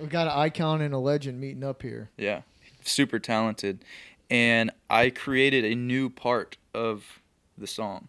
We 0.00 0.06
got 0.06 0.26
an 0.28 0.34
icon 0.38 0.80
and 0.82 0.94
a 0.94 0.98
legend 0.98 1.40
meeting 1.40 1.64
up 1.64 1.82
here. 1.82 2.10
Yeah, 2.16 2.42
super 2.84 3.18
talented. 3.18 3.84
And 4.28 4.70
I 4.90 5.10
created 5.10 5.64
a 5.64 5.74
new 5.74 6.10
part 6.10 6.56
of 6.74 7.20
the 7.56 7.66
song, 7.66 8.08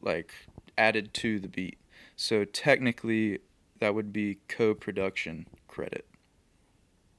like 0.00 0.32
added 0.76 1.14
to 1.14 1.38
the 1.38 1.48
beat. 1.48 1.78
So 2.16 2.44
technically, 2.44 3.38
that 3.80 3.94
would 3.94 4.12
be 4.12 4.38
co 4.48 4.74
production 4.74 5.46
credit. 5.68 6.06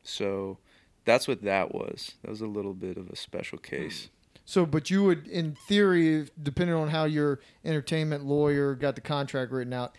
So 0.04 0.58
that's 1.06 1.28
what 1.28 1.44
that 1.44 1.74
was. 1.74 2.16
That 2.22 2.30
was 2.30 2.42
a 2.42 2.48
little 2.48 2.74
bit 2.74 2.98
of 2.98 3.10
a 3.10 3.16
special 3.16 3.58
hmm. 3.58 3.76
case. 3.76 4.10
So, 4.46 4.66
but 4.66 4.90
you 4.90 5.04
would, 5.04 5.28
in 5.28 5.54
theory, 5.54 6.28
depending 6.42 6.76
on 6.76 6.90
how 6.90 7.06
your 7.06 7.40
entertainment 7.64 8.26
lawyer 8.26 8.74
got 8.74 8.96
the 8.96 9.02
contract 9.02 9.52
written 9.52 9.74
out, 9.74 9.96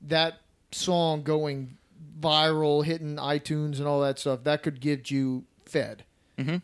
that 0.00 0.40
song 0.72 1.22
going 1.22 1.76
viral, 2.18 2.84
hitting 2.84 3.16
iTunes 3.16 3.78
and 3.78 3.86
all 3.86 4.00
that 4.00 4.18
stuff, 4.18 4.42
that 4.44 4.64
could 4.64 4.80
get 4.80 5.12
you 5.12 5.44
fed. 5.64 6.04
Mm-hmm. 6.36 6.56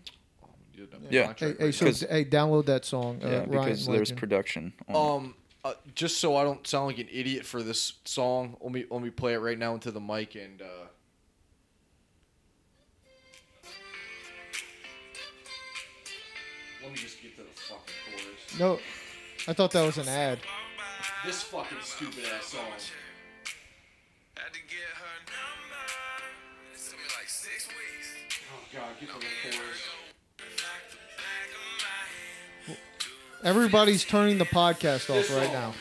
Yeah. 1.11 1.33
Hey, 1.37 1.55
hey, 1.59 1.73
so 1.73 1.87
'Cause- 1.87 2.01
hey, 2.09 2.25
download 2.25 2.67
that 2.67 2.85
song. 2.85 3.21
Uh, 3.23 3.27
yeah, 3.29 3.33
Ryan 3.39 3.51
because 3.51 3.87
there's 3.87 3.89
Legend. 3.89 4.19
production. 4.19 4.73
On 4.89 4.95
it. 4.95 4.99
Um, 5.27 5.35
uh, 5.65 5.75
just 5.95 6.19
so 6.19 6.37
I 6.37 6.45
don't 6.45 6.67
sound 6.67 6.87
like 6.87 6.99
an 6.99 7.09
idiot 7.13 7.45
for 7.45 7.63
this 7.63 7.95
song, 8.05 8.57
let 8.61 8.73
me 8.73 8.85
let 8.91 9.03
me 9.03 9.11
play 9.11 9.35
it 9.35 9.39
right 9.39 9.59
now 9.59 9.75
into 9.75 9.91
the 9.91 10.01
mic 10.01 10.35
and. 10.35 10.63
uh 10.63 10.67
Let 16.83 16.91
me 16.93 16.97
just 16.97 17.21
get 17.23 17.37
to 17.37 17.43
the 17.43 17.49
fucking 17.55 17.95
chorus. 18.09 18.59
no, 18.59 18.79
I 19.47 19.53
thought 19.53 19.71
that 19.73 19.85
was 19.85 19.99
an 19.99 20.09
ad. 20.09 20.39
This 21.27 21.43
fucking 21.43 21.79
stupid 21.83 22.25
ass 22.35 22.47
song. 22.47 22.65
Had 24.37 24.53
to 24.55 24.61
get 24.69 24.89
her 24.97 25.17
number. 25.29 25.85
It 26.73 26.81
took 26.81 26.97
me 26.97 27.05
like 27.19 27.29
six 27.29 27.69
weeks. 27.69 28.09
Oh 28.49 28.65
god, 28.73 28.89
get 28.99 29.09
to 29.11 29.15
the 29.19 29.57
chorus. 29.57 29.80
Everybody's 33.43 34.05
turning 34.05 34.39
the 34.39 34.45
podcast 34.45 35.09
off 35.11 35.17
This 35.17 35.31
right 35.31 35.45
song. 35.45 35.53
now. 35.53 35.75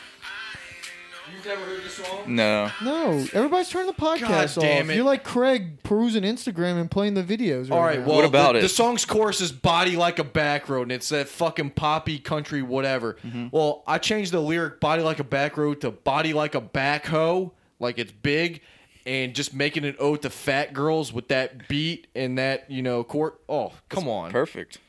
You've 1.36 1.46
never 1.46 1.62
heard 1.64 1.84
this 1.84 1.94
song? 1.94 2.36
no. 2.36 2.72
No, 2.84 3.10
everybody's 3.34 3.70
turning 3.70 3.88
the 3.88 3.94
podcast 3.94 4.56
God 4.56 4.62
damn 4.62 4.86
off. 4.86 4.92
it. 4.92 4.96
You're 4.96 5.04
like 5.06 5.24
Craig 5.24 5.84
perusing 5.84 6.24
Instagram 6.24 6.80
and 6.82 6.90
playing 6.90 7.14
the 7.14 7.24
videos. 7.24 7.70
Right 7.70 7.78
All 7.78 7.84
right, 7.84 8.00
now. 8.00 8.08
well, 8.08 8.16
What 8.18 8.26
about 8.26 8.54
the, 8.54 8.60
it? 8.60 8.62
The 8.64 8.70
song's 8.70 9.06
chorus 9.06 9.40
is 9.40 9.52
"Body 9.52 9.96
Like 9.96 10.18
a 10.20 10.24
Back 10.24 10.70
Road," 10.70 10.84
and 10.84 10.92
it's 10.92 11.10
that 11.10 11.28
fucking 11.30 11.72
poppy 11.72 12.18
country 12.18 12.62
whatever. 12.62 13.18
Mm-hmm. 13.26 13.48
Well, 13.52 13.84
I 13.86 14.00
changed 14.00 14.32
the 14.32 14.40
lyric 14.42 14.80
"Body 14.80 15.04
Like 15.04 15.20
a 15.20 15.24
Back 15.24 15.56
Road" 15.58 15.82
to 15.82 15.92
"Body 15.92 16.34
Like 16.34 16.56
a 16.56 16.62
Backhoe," 16.62 17.52
like 17.80 18.00
it's 18.00 18.12
big, 18.12 18.62
and 19.06 19.36
just 19.36 19.54
making 19.54 19.86
an 19.86 19.96
ode 20.00 20.24
to 20.24 20.30
fat 20.32 20.74
girls 20.74 21.14
with 21.14 21.28
that 21.28 21.68
beat 21.68 22.08
and 22.16 22.38
that 22.40 22.72
you 22.72 22.82
know 22.82 23.04
court. 23.04 23.40
Oh, 23.48 23.74
come 23.90 24.08
on! 24.10 24.32
Perfect. 24.32 24.80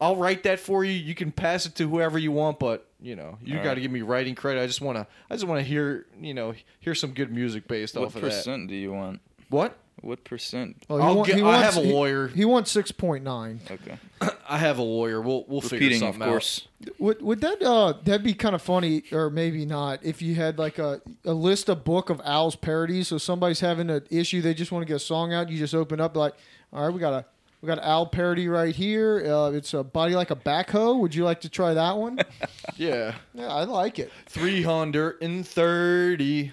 I'll 0.00 0.16
write 0.16 0.44
that 0.44 0.58
for 0.60 0.84
you. 0.84 0.92
You 0.92 1.14
can 1.14 1.30
pass 1.32 1.66
it 1.66 1.74
to 1.76 1.88
whoever 1.88 2.18
you 2.18 2.32
want, 2.32 2.58
but 2.58 2.86
you 3.02 3.16
know 3.16 3.38
you 3.42 3.58
All 3.58 3.64
got 3.64 3.70
to 3.70 3.76
right. 3.76 3.82
give 3.82 3.90
me 3.90 4.02
writing 4.02 4.34
credit. 4.34 4.62
I 4.62 4.66
just 4.66 4.80
want 4.80 4.96
to. 4.98 5.06
I 5.30 5.34
just 5.34 5.46
want 5.46 5.60
to 5.60 5.64
hear 5.64 6.06
you 6.20 6.34
know 6.34 6.54
hear 6.80 6.94
some 6.94 7.12
good 7.12 7.32
music 7.32 7.68
based 7.68 7.94
What 7.96 8.02
off 8.06 8.08
of 8.08 8.14
that. 8.14 8.22
What 8.22 8.32
percent 8.32 8.68
do 8.68 8.74
you 8.74 8.92
want? 8.92 9.20
What? 9.48 9.76
What 10.02 10.24
percent? 10.24 10.82
Oh, 10.88 10.98
I'll 10.98 11.16
wa- 11.16 11.24
get- 11.24 11.36
he 11.36 11.42
I 11.42 11.58
have 11.62 11.76
a 11.76 11.82
he- 11.82 11.92
lawyer. 11.92 12.28
He, 12.28 12.46
wants 12.46 12.70
six 12.70 12.90
point 12.90 13.22
nine. 13.22 13.60
Okay. 13.70 13.98
I 14.48 14.56
have 14.56 14.78
a 14.78 14.82
lawyer. 14.82 15.20
We'll 15.20 15.44
we'll 15.46 15.60
figure 15.60 15.76
Repeating, 15.80 15.98
something 15.98 16.22
of 16.22 16.28
course. 16.28 16.66
Would 16.98 17.20
would 17.20 17.40
that 17.42 17.62
uh 17.62 17.92
that'd 18.04 18.22
be 18.24 18.32
kind 18.32 18.54
of 18.54 18.62
funny 18.62 19.02
or 19.12 19.28
maybe 19.28 19.66
not 19.66 20.02
if 20.02 20.22
you 20.22 20.34
had 20.36 20.58
like 20.58 20.78
a, 20.78 21.02
a 21.26 21.34
list 21.34 21.68
a 21.68 21.74
book 21.74 22.08
of 22.08 22.22
Al's 22.24 22.56
parodies. 22.56 23.08
So 23.08 23.18
somebody's 23.18 23.60
having 23.60 23.90
an 23.90 24.02
issue, 24.10 24.40
they 24.40 24.54
just 24.54 24.72
want 24.72 24.82
to 24.82 24.86
get 24.86 24.96
a 24.96 25.00
song 25.00 25.34
out. 25.34 25.50
You 25.50 25.58
just 25.58 25.74
open 25.74 26.00
up 26.00 26.16
like, 26.16 26.32
all 26.72 26.86
right, 26.86 26.94
we 26.94 26.98
got 26.98 27.12
a 27.12 27.26
we 27.60 27.66
got 27.66 27.78
Al 27.80 28.06
parody 28.06 28.48
right 28.48 28.74
here. 28.74 29.24
Uh, 29.26 29.50
it's 29.50 29.74
a 29.74 29.84
body 29.84 30.14
like 30.14 30.30
a 30.30 30.36
backhoe. 30.36 30.98
Would 30.98 31.14
you 31.14 31.24
like 31.24 31.40
to 31.42 31.48
try 31.48 31.74
that 31.74 31.96
one? 31.96 32.18
Yeah. 32.76 33.14
yeah, 33.34 33.48
I 33.48 33.64
like 33.64 33.98
it. 33.98 34.10
330. 34.26 36.52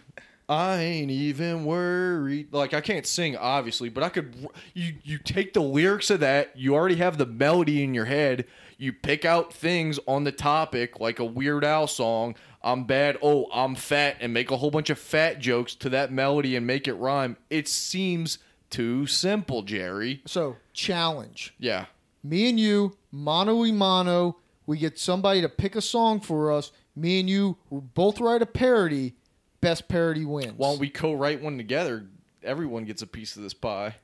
I 0.49 0.77
ain't 0.77 1.11
even 1.11 1.65
worried. 1.65 2.53
Like 2.53 2.73
I 2.73 2.81
can't 2.81 3.05
sing 3.05 3.35
obviously, 3.37 3.89
but 3.89 4.03
I 4.03 4.09
could 4.09 4.47
you 4.73 4.95
you 5.03 5.17
take 5.17 5.53
the 5.53 5.61
lyrics 5.61 6.09
of 6.09 6.21
that, 6.21 6.57
you 6.57 6.75
already 6.75 6.95
have 6.95 7.17
the 7.17 7.25
melody 7.25 7.83
in 7.83 7.93
your 7.93 8.05
head. 8.05 8.45
You 8.77 8.93
pick 8.93 9.25
out 9.25 9.53
things 9.53 9.99
on 10.07 10.23
the 10.23 10.31
topic 10.31 10.99
like 10.99 11.19
a 11.19 11.25
Weird 11.25 11.65
Al 11.65 11.87
song, 11.87 12.35
I'm 12.61 12.85
bad, 12.85 13.17
oh, 13.21 13.47
I'm 13.53 13.75
fat 13.75 14.17
and 14.19 14.33
make 14.33 14.51
a 14.51 14.57
whole 14.57 14.71
bunch 14.71 14.89
of 14.89 14.99
fat 14.99 15.39
jokes 15.39 15.75
to 15.75 15.89
that 15.89 16.11
melody 16.11 16.55
and 16.55 16.67
make 16.67 16.87
it 16.87 16.93
rhyme. 16.93 17.37
It 17.49 17.67
seems 17.67 18.37
too 18.69 19.05
simple, 19.07 19.61
Jerry. 19.63 20.21
So 20.25 20.57
challenge. 20.73 21.53
Yeah. 21.59 21.85
Me 22.23 22.49
and 22.49 22.59
you, 22.59 22.97
mano 23.11 23.55
y 23.57 23.71
mano. 23.71 24.37
We 24.65 24.77
get 24.77 24.99
somebody 24.99 25.41
to 25.41 25.49
pick 25.49 25.75
a 25.75 25.81
song 25.81 26.19
for 26.19 26.51
us. 26.51 26.71
Me 26.95 27.19
and 27.21 27.29
you, 27.29 27.57
we 27.69 27.79
both 27.79 28.19
write 28.19 28.41
a 28.41 28.45
parody. 28.45 29.13
Best 29.61 29.87
parody 29.87 30.25
wins. 30.25 30.53
Why 30.57 30.69
don't 30.71 30.79
we 30.79 30.89
co-write 30.89 31.41
one 31.41 31.57
together? 31.57 32.05
Everyone 32.43 32.83
gets 32.85 33.01
a 33.01 33.07
piece 33.07 33.35
of 33.37 33.43
this 33.43 33.53
pie, 33.53 33.95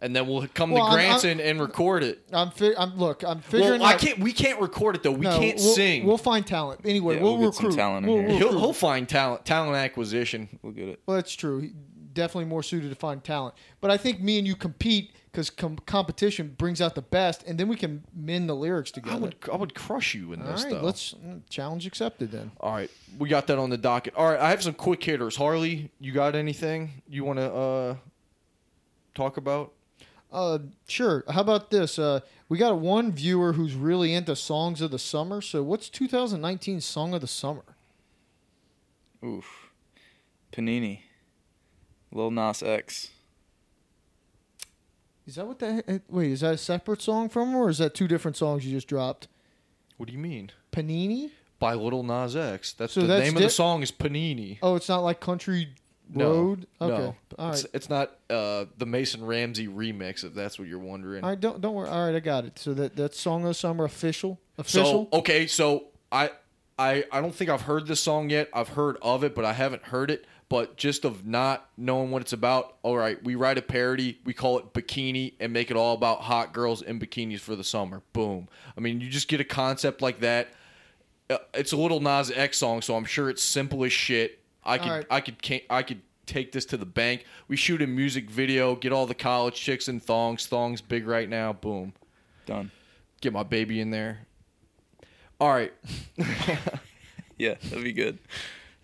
and 0.00 0.14
then 0.14 0.26
we'll 0.26 0.46
come 0.48 0.70
Well, 0.72 0.84
to 0.84 0.90
I'm- 0.90 0.94
Granson 0.94 1.40
and 1.40 1.60
record 1.60 2.02
it. 2.02 2.20
I'm, 2.32 2.50
fi- 2.50 2.74
I'm 2.76 2.96
look. 2.98 3.22
I'm 3.24 3.40
figuring. 3.40 3.80
Well, 3.80 3.88
I 3.88 3.94
out- 3.94 4.00
can't. 4.00 4.18
We 4.18 4.32
can't 4.32 4.60
record 4.60 4.96
it 4.96 5.02
though. 5.02 5.12
We 5.12 5.24
no, 5.24 5.38
can't 5.38 5.58
we'll, 5.58 5.74
sing. 5.74 6.04
We'll 6.04 6.18
find 6.18 6.46
talent 6.46 6.80
anyway. 6.84 7.16
Yeah, 7.16 7.22
we'll, 7.22 7.38
we'll 7.38 7.50
get 7.50 7.54
some 7.56 7.66
recruit. 7.66 7.76
talent 7.78 8.06
We'll- 8.06 8.16
here. 8.18 8.28
he'll, 8.38 8.58
he'll 8.58 8.72
find 8.72 9.08
talent, 9.08 9.44
talent 9.44 9.76
acquisition. 9.76 10.48
We'll 10.62 10.72
get 10.72 10.88
it. 10.88 11.00
Well, 11.06 11.16
that's 11.16 11.32
true. 11.34 11.70
He, 12.12 12.14
definitely 12.14 12.46
more 12.46 12.62
suited 12.62 12.90
to 12.90 12.94
find 12.94 13.22
talent. 13.22 13.54
But 13.80 13.90
I 13.90 13.96
think 13.96 14.20
me 14.20 14.38
and 14.38 14.46
you 14.46 14.56
compete 14.56 15.12
because 15.30 15.48
com- 15.50 15.78
competition 15.86 16.54
brings 16.58 16.80
out 16.80 16.94
the 16.94 17.02
best, 17.02 17.42
and 17.46 17.58
then 17.58 17.68
we 17.68 17.76
can 17.76 18.04
mend 18.14 18.48
the 18.48 18.54
lyrics 18.54 18.90
together. 18.90 19.16
I 19.16 19.18
together. 19.20 19.36
would, 19.46 19.54
I 19.54 19.56
would 19.56 19.74
crush 19.74 20.14
you 20.14 20.32
in 20.32 20.42
All 20.42 20.48
this 20.52 20.64
right, 20.64 20.72
though. 20.72 20.82
let's 20.82 21.14
mm, 21.14 21.40
challenge 21.48 21.86
accepted 21.86 22.30
then. 22.30 22.50
All 22.60 22.72
right, 22.72 22.90
we 23.18 23.28
got 23.28 23.46
that 23.46 23.58
on 23.58 23.70
the 23.70 23.78
docket. 23.78 24.14
All 24.14 24.30
right, 24.30 24.38
I 24.38 24.50
have 24.50 24.62
some 24.62 24.74
quick 24.74 25.02
hitters. 25.02 25.36
Harley, 25.36 25.90
you 26.00 26.12
got 26.12 26.34
anything 26.34 27.02
you 27.08 27.24
want 27.24 27.38
to 27.38 27.52
uh, 27.52 27.96
talk 29.14 29.38
about? 29.38 29.72
Uh, 30.30 30.58
sure. 30.88 31.24
How 31.28 31.40
about 31.42 31.70
this? 31.70 31.98
Uh, 31.98 32.20
we 32.48 32.58
got 32.58 32.78
one 32.78 33.12
viewer 33.12 33.52
who's 33.52 33.74
really 33.74 34.14
into 34.14 34.34
songs 34.34 34.80
of 34.80 34.90
the 34.90 34.98
summer. 34.98 35.40
So, 35.40 35.62
what's 35.62 35.88
2019 35.90 36.80
song 36.80 37.12
of 37.14 37.20
the 37.20 37.26
summer? 37.26 37.64
Oof. 39.24 39.70
Panini. 40.52 41.00
Lil 42.12 42.30
Nas 42.30 42.62
X. 42.62 43.10
Is 45.26 45.36
that 45.36 45.46
what 45.46 45.58
that? 45.60 46.02
Wait, 46.08 46.32
is 46.32 46.40
that 46.40 46.54
a 46.54 46.58
separate 46.58 47.00
song 47.00 47.28
from 47.28 47.50
him, 47.50 47.56
or 47.56 47.68
is 47.70 47.78
that 47.78 47.94
two 47.94 48.08
different 48.08 48.36
songs 48.36 48.66
you 48.66 48.72
just 48.72 48.88
dropped? 48.88 49.28
What 49.96 50.06
do 50.06 50.12
you 50.12 50.18
mean? 50.18 50.50
Panini? 50.72 51.30
By 51.60 51.74
Little 51.74 52.02
Nas 52.02 52.34
X. 52.34 52.72
That's 52.72 52.92
So 52.92 53.02
the 53.02 53.06
that's 53.06 53.24
name 53.24 53.36
of 53.36 53.42
the 53.42 53.50
song 53.50 53.82
is 53.82 53.92
Panini. 53.92 54.58
Oh, 54.62 54.74
it's 54.74 54.88
not 54.88 54.98
like 55.04 55.20
Country 55.20 55.68
No, 56.12 56.30
Road. 56.32 56.66
Okay, 56.80 56.90
No, 56.98 57.16
all 57.38 57.48
right. 57.50 57.54
it's, 57.54 57.66
it's 57.72 57.88
not 57.88 58.16
uh, 58.28 58.64
the 58.78 58.86
Mason 58.86 59.24
Ramsey 59.24 59.68
remix. 59.68 60.24
If 60.24 60.34
that's 60.34 60.58
what 60.58 60.66
you're 60.66 60.80
wondering. 60.80 61.22
All 61.22 61.30
right, 61.30 61.38
don't 61.40 61.60
don't 61.60 61.74
worry. 61.74 61.88
All 61.88 62.04
right, 62.06 62.16
I 62.16 62.20
got 62.20 62.44
it. 62.44 62.58
So 62.58 62.74
that 62.74 62.96
that 62.96 63.14
song 63.14 63.42
of 63.42 63.48
the 63.48 63.54
summer 63.54 63.84
official 63.84 64.40
official. 64.58 65.08
So 65.12 65.18
okay, 65.20 65.46
so 65.46 65.84
I 66.10 66.30
I 66.76 67.04
I 67.12 67.20
don't 67.20 67.34
think 67.34 67.48
I've 67.48 67.62
heard 67.62 67.86
this 67.86 68.00
song 68.00 68.28
yet. 68.28 68.48
I've 68.52 68.70
heard 68.70 68.96
of 69.00 69.22
it, 69.22 69.36
but 69.36 69.44
I 69.44 69.52
haven't 69.52 69.84
heard 69.84 70.10
it. 70.10 70.26
But 70.52 70.76
just 70.76 71.06
of 71.06 71.26
not 71.26 71.66
knowing 71.78 72.10
what 72.10 72.20
it's 72.20 72.34
about, 72.34 72.76
all 72.82 72.94
right, 72.94 73.16
we 73.24 73.36
write 73.36 73.56
a 73.56 73.62
parody, 73.62 74.18
we 74.26 74.34
call 74.34 74.58
it 74.58 74.74
Bikini, 74.74 75.32
and 75.40 75.50
make 75.50 75.70
it 75.70 75.78
all 75.78 75.94
about 75.94 76.20
hot 76.20 76.52
girls 76.52 76.82
in 76.82 77.00
bikinis 77.00 77.40
for 77.40 77.56
the 77.56 77.64
summer. 77.64 78.02
Boom. 78.12 78.48
I 78.76 78.82
mean, 78.82 79.00
you 79.00 79.08
just 79.08 79.28
get 79.28 79.40
a 79.40 79.44
concept 79.44 80.02
like 80.02 80.20
that. 80.20 80.48
Uh, 81.30 81.38
It's 81.54 81.72
a 81.72 81.76
little 81.78 82.00
Nas 82.00 82.30
X 82.30 82.58
song, 82.58 82.82
so 82.82 82.96
I'm 82.96 83.06
sure 83.06 83.30
it's 83.30 83.42
simple 83.42 83.82
as 83.82 83.94
shit. 83.94 84.40
I 84.62 84.76
could 84.76 84.90
right. 84.90 85.06
I 85.10 85.20
could 85.22 85.36
I 85.70 85.82
could 85.82 86.02
take 86.26 86.52
this 86.52 86.66
to 86.66 86.76
the 86.76 86.84
bank. 86.84 87.24
We 87.48 87.56
shoot 87.56 87.80
a 87.80 87.86
music 87.86 88.28
video, 88.28 88.76
get 88.76 88.92
all 88.92 89.06
the 89.06 89.14
college 89.14 89.54
chicks 89.54 89.88
in 89.88 90.00
thongs. 90.00 90.46
Thongs 90.46 90.82
big 90.82 91.06
right 91.06 91.30
now. 91.30 91.54
Boom 91.54 91.94
Done. 92.44 92.70
get 93.22 93.32
my 93.32 93.42
baby 93.42 93.80
in 93.80 93.90
there. 93.90 94.26
All 95.40 95.48
right. 95.48 95.72
Yeah, 97.38 97.54
that'd 97.54 97.82
be 97.82 97.92
good. 97.92 98.18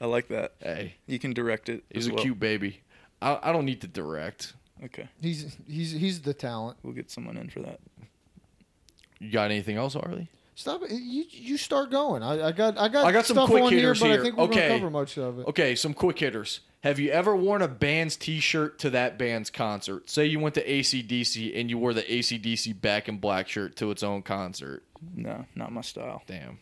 I 0.00 0.06
like 0.06 0.28
that. 0.28 0.52
Hey, 0.60 0.94
You 1.06 1.18
can 1.18 1.32
direct 1.32 1.68
it. 1.68 1.84
he's 1.92 2.04
as 2.06 2.10
a 2.10 2.14
well. 2.14 2.22
cute 2.22 2.38
baby. 2.38 2.80
I, 3.20 3.38
I 3.42 3.52
don't 3.52 3.64
need 3.64 3.80
to 3.80 3.88
direct. 3.88 4.54
Okay. 4.84 5.08
he's 5.20 5.56
he's 5.68 5.90
he's 5.92 6.20
the 6.22 6.32
talent. 6.34 6.78
We'll 6.84 6.92
get 6.94 7.10
someone 7.10 7.36
in 7.36 7.50
for 7.50 7.60
that. 7.60 7.80
You 9.18 9.30
got 9.32 9.50
anything 9.50 9.76
else, 9.76 9.94
Harley? 9.94 10.28
Stop 10.54 10.82
it. 10.84 10.90
You 10.92 11.24
you 11.28 11.56
start 11.56 11.90
going. 11.90 12.22
I, 12.22 12.48
I 12.48 12.52
got 12.52 12.78
I 12.78 12.88
got 12.88 13.04
I 13.06 13.12
got 13.12 13.26
some 13.26 13.36
stuff 13.36 13.48
quick 13.48 13.64
on 13.64 13.72
hitters 13.72 14.00
here, 14.00 14.08
but 14.08 14.12
here. 14.12 14.20
I 14.20 14.24
think 14.24 14.36
we're 14.36 14.44
Okay. 14.44 14.68
gonna 14.68 14.80
cover 14.80 14.90
much 14.90 15.18
of 15.18 15.40
it. 15.40 15.46
Okay, 15.48 15.74
some 15.74 15.94
quick 15.94 16.18
hitters. 16.18 16.60
Have 16.84 17.00
you 17.00 17.10
ever 17.10 17.34
worn 17.34 17.60
a 17.62 17.66
band's 17.66 18.14
T-shirt 18.14 18.78
to 18.80 18.90
that 18.90 19.18
band's 19.18 19.50
concert? 19.50 20.08
Say 20.08 20.26
you 20.26 20.38
went 20.38 20.54
to 20.54 20.64
ACDC 20.64 21.58
and 21.58 21.68
you 21.68 21.76
wore 21.76 21.92
the 21.92 22.02
ACDC 22.04 22.80
Back 22.80 23.08
in 23.08 23.18
Black 23.18 23.48
shirt 23.48 23.74
to 23.76 23.90
its 23.90 24.04
own 24.04 24.22
concert. 24.22 24.84
No, 25.16 25.44
not 25.56 25.72
my 25.72 25.80
style. 25.80 26.22
Damn. 26.28 26.60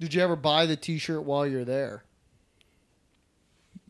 Did 0.00 0.12
you 0.14 0.22
ever 0.22 0.34
buy 0.34 0.66
the 0.66 0.74
T-shirt 0.76 1.22
while 1.22 1.46
you're 1.46 1.64
there? 1.64 2.02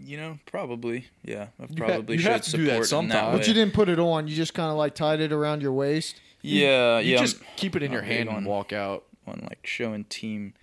You 0.00 0.16
know, 0.16 0.38
probably. 0.46 1.06
Yeah, 1.24 1.48
I've 1.60 1.70
You 1.70 1.76
ha- 1.82 1.86
probably 1.88 2.16
you 2.16 2.22
should 2.22 2.32
have 2.32 2.42
to 2.42 2.50
do 2.52 2.64
that 2.66 2.84
support 2.84 2.84
in 2.84 3.10
sometime. 3.10 3.36
But 3.36 3.48
you 3.48 3.54
didn't 3.54 3.74
put 3.74 3.88
it 3.88 3.98
on. 3.98 4.28
You 4.28 4.34
just 4.36 4.54
kind 4.54 4.70
of 4.70 4.76
like 4.76 4.94
tied 4.94 5.20
it 5.20 5.32
around 5.32 5.60
your 5.62 5.72
waist. 5.72 6.20
Yeah, 6.40 6.98
You 7.00 7.12
yeah. 7.14 7.18
just 7.20 7.38
I'm 7.40 7.46
keep 7.56 7.74
it 7.76 7.82
in 7.82 7.90
not 7.90 7.94
your 7.96 8.02
hand 8.04 8.28
big 8.28 8.38
and 8.38 8.46
walk 8.46 8.72
out. 8.72 9.04
on 9.26 9.40
like 9.42 9.58
showing 9.66 10.04
team, 10.04 10.54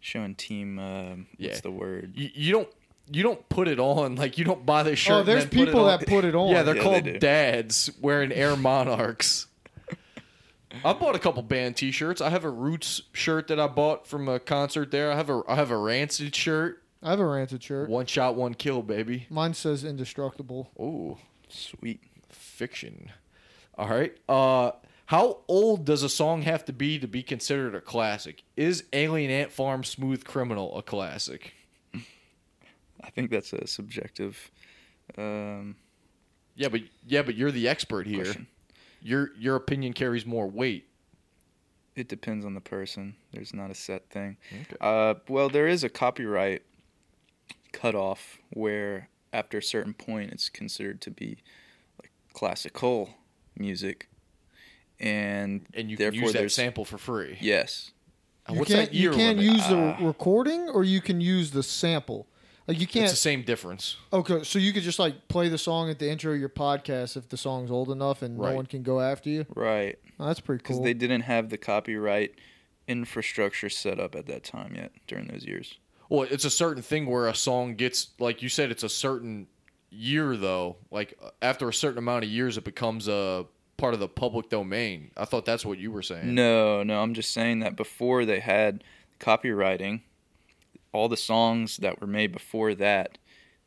showing 0.00 0.34
team. 0.36 0.78
Um, 0.78 1.26
Yeah. 1.36 1.48
What's 1.48 1.60
the 1.62 1.70
word? 1.72 2.12
You, 2.14 2.30
you 2.34 2.52
don't 2.52 2.68
you 3.10 3.22
don't 3.22 3.48
put 3.48 3.66
it 3.68 3.78
on 3.80 4.14
like 4.16 4.38
you 4.38 4.44
don't 4.44 4.64
buy 4.64 4.82
the 4.84 4.94
shirt. 4.96 5.12
Oh, 5.14 5.22
there's 5.24 5.44
then 5.46 5.50
put 5.50 5.66
people 5.66 5.88
on. 5.88 5.98
that 5.98 6.06
put 6.08 6.24
it 6.24 6.34
on. 6.36 6.48
Yeah, 6.50 6.62
they're 6.62 6.76
Yeah, 6.76 6.82
called 6.82 7.04
they 7.04 7.18
dads 7.18 7.90
wearing 8.00 8.30
Air 8.32 8.56
Monarchs. 8.56 9.46
I 10.84 10.92
bought 10.92 11.14
a 11.16 11.18
couple 11.18 11.42
band 11.42 11.76
T-shirts. 11.76 12.20
I 12.20 12.30
have 12.30 12.44
a 12.44 12.50
Roots 12.50 13.02
shirt 13.12 13.48
that 13.48 13.58
I 13.58 13.66
bought 13.66 14.06
from 14.06 14.28
a 14.28 14.38
concert 14.38 14.90
there. 14.90 15.10
I 15.12 15.16
have 15.16 15.30
a 15.30 15.42
I 15.48 15.54
have 15.56 15.70
a 15.70 15.76
Rancid 15.76 16.34
shirt. 16.34 16.82
I 17.02 17.10
have 17.10 17.20
a 17.20 17.26
ranted 17.26 17.62
shirt. 17.62 17.88
One 17.88 18.06
shot, 18.06 18.34
one 18.34 18.54
kill, 18.54 18.82
baby. 18.82 19.26
Mine 19.30 19.54
says 19.54 19.84
indestructible. 19.84 20.70
Ooh, 20.80 21.18
Sweet. 21.48 22.00
fiction. 22.30 23.12
All 23.78 23.88
right. 23.88 24.16
Uh, 24.28 24.72
how 25.06 25.38
old 25.46 25.84
does 25.84 26.02
a 26.02 26.08
song 26.08 26.42
have 26.42 26.64
to 26.64 26.72
be 26.72 26.98
to 26.98 27.06
be 27.06 27.22
considered 27.22 27.74
a 27.74 27.80
classic? 27.80 28.42
Is 28.56 28.84
Alien 28.92 29.30
Ant 29.30 29.52
Farm 29.52 29.84
Smooth 29.84 30.24
Criminal 30.24 30.76
a 30.76 30.82
classic? 30.82 31.52
I 31.94 33.10
think 33.10 33.30
that's 33.30 33.52
a 33.52 33.66
subjective 33.66 34.50
um, 35.16 35.76
Yeah, 36.56 36.68
but 36.68 36.80
yeah, 37.06 37.22
but 37.22 37.36
you're 37.36 37.52
the 37.52 37.68
expert 37.68 38.06
here. 38.06 38.24
question. 38.24 38.46
Your 39.02 39.30
your 39.38 39.54
opinion 39.54 39.92
carries 39.92 40.26
more 40.26 40.48
weight. 40.48 40.88
It 41.94 42.08
depends 42.08 42.44
on 42.44 42.54
the 42.54 42.60
person. 42.60 43.14
There's 43.32 43.54
not 43.54 43.70
a 43.70 43.74
set 43.74 44.10
thing. 44.10 44.38
Okay. 44.52 44.76
Uh, 44.80 45.14
well, 45.28 45.48
there 45.48 45.68
is 45.68 45.84
a 45.84 45.88
copyright 45.88 46.62
cutoff 47.80 48.38
where 48.50 49.08
after 49.32 49.58
a 49.58 49.62
certain 49.62 49.94
point 49.94 50.32
it's 50.32 50.48
considered 50.48 51.00
to 51.02 51.10
be 51.10 51.38
like 52.00 52.10
classical 52.32 53.10
music, 53.58 54.08
and 54.98 55.66
And 55.74 55.90
you 55.90 55.96
can 55.96 56.14
use 56.14 56.32
that 56.32 56.50
sample 56.52 56.84
for 56.84 56.98
free. 56.98 57.38
yes, 57.40 57.92
Uh, 58.48 58.52
You 58.52 58.58
What's 58.60 58.70
can't, 58.72 58.90
that 58.90 58.94
year 58.94 59.10
you 59.10 59.16
can't 59.16 59.38
limit? 59.38 59.54
use 59.56 59.68
the 59.68 59.76
Ah. 59.76 60.06
recording 60.06 60.68
or 60.68 60.84
you 60.84 61.00
can 61.00 61.20
use 61.20 61.50
the 61.50 61.62
sample. 61.64 62.28
Like 62.68 62.80
you 62.80 62.86
can't. 62.86 63.04
It's 63.04 63.12
the 63.12 63.16
same 63.16 63.42
difference. 63.42 63.96
Okay, 64.12 64.42
so 64.44 64.58
you 64.58 64.72
could 64.72 64.82
just 64.84 64.98
like 64.98 65.28
play 65.28 65.48
the 65.48 65.58
song 65.58 65.90
at 65.90 65.98
the 65.98 66.08
intro 66.10 66.32
of 66.32 66.38
your 66.40 66.48
podcast 66.48 67.16
if 67.16 67.28
the 67.28 67.36
song's 67.36 67.70
old 67.70 67.90
enough 67.90 68.22
and 68.22 68.38
Right. 68.38 68.50
no 68.50 68.56
one 68.56 68.66
can 68.66 68.82
go 68.82 69.00
after 69.00 69.28
you. 69.30 69.46
right, 69.54 69.98
Oh, 70.18 70.26
that's 70.26 70.40
pretty 70.40 70.62
cool 70.64 70.76
because 70.76 70.84
they 70.84 70.94
didn't 70.94 71.22
have 71.22 71.48
the 71.50 71.58
copyright 71.58 72.34
infrastructure 72.88 73.68
set 73.68 73.98
up 74.00 74.14
at 74.14 74.26
that 74.26 74.44
time 74.44 74.74
yet 74.76 74.92
during 75.08 75.26
those 75.28 75.44
years. 75.44 75.78
Well, 76.08 76.26
it's 76.30 76.44
a 76.44 76.50
certain 76.50 76.82
thing 76.82 77.06
where 77.06 77.26
a 77.26 77.34
song 77.34 77.74
gets, 77.74 78.08
like 78.18 78.42
you 78.42 78.48
said, 78.48 78.70
it's 78.70 78.82
a 78.84 78.88
certain 78.88 79.46
year 79.90 80.36
though. 80.36 80.76
Like 80.90 81.18
uh, 81.22 81.30
after 81.42 81.68
a 81.68 81.74
certain 81.74 81.98
amount 81.98 82.24
of 82.24 82.30
years, 82.30 82.56
it 82.56 82.64
becomes 82.64 83.08
a 83.08 83.46
part 83.76 83.94
of 83.94 84.00
the 84.00 84.08
public 84.08 84.48
domain. 84.48 85.10
I 85.16 85.24
thought 85.24 85.44
that's 85.44 85.64
what 85.66 85.78
you 85.78 85.90
were 85.90 86.02
saying. 86.02 86.34
No, 86.34 86.82
no, 86.82 87.02
I'm 87.02 87.14
just 87.14 87.32
saying 87.32 87.60
that 87.60 87.76
before 87.76 88.24
they 88.24 88.40
had 88.40 88.84
copywriting, 89.20 90.00
all 90.92 91.08
the 91.08 91.16
songs 91.16 91.78
that 91.78 92.00
were 92.00 92.06
made 92.06 92.32
before 92.32 92.74
that, 92.74 93.18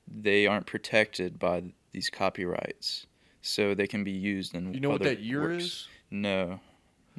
they 0.08 0.48
aren't 0.48 0.66
protected 0.66 1.38
by 1.40 1.64
these 1.92 2.10
copyrights, 2.10 3.06
so 3.42 3.74
they 3.74 3.88
can 3.88 4.04
be 4.04 4.12
used 4.12 4.56
in. 4.56 4.74
You 4.74 4.80
know 4.80 4.90
what 4.90 5.04
that 5.04 5.20
year 5.20 5.42
works. 5.42 5.64
is? 5.64 5.88
No, 6.12 6.60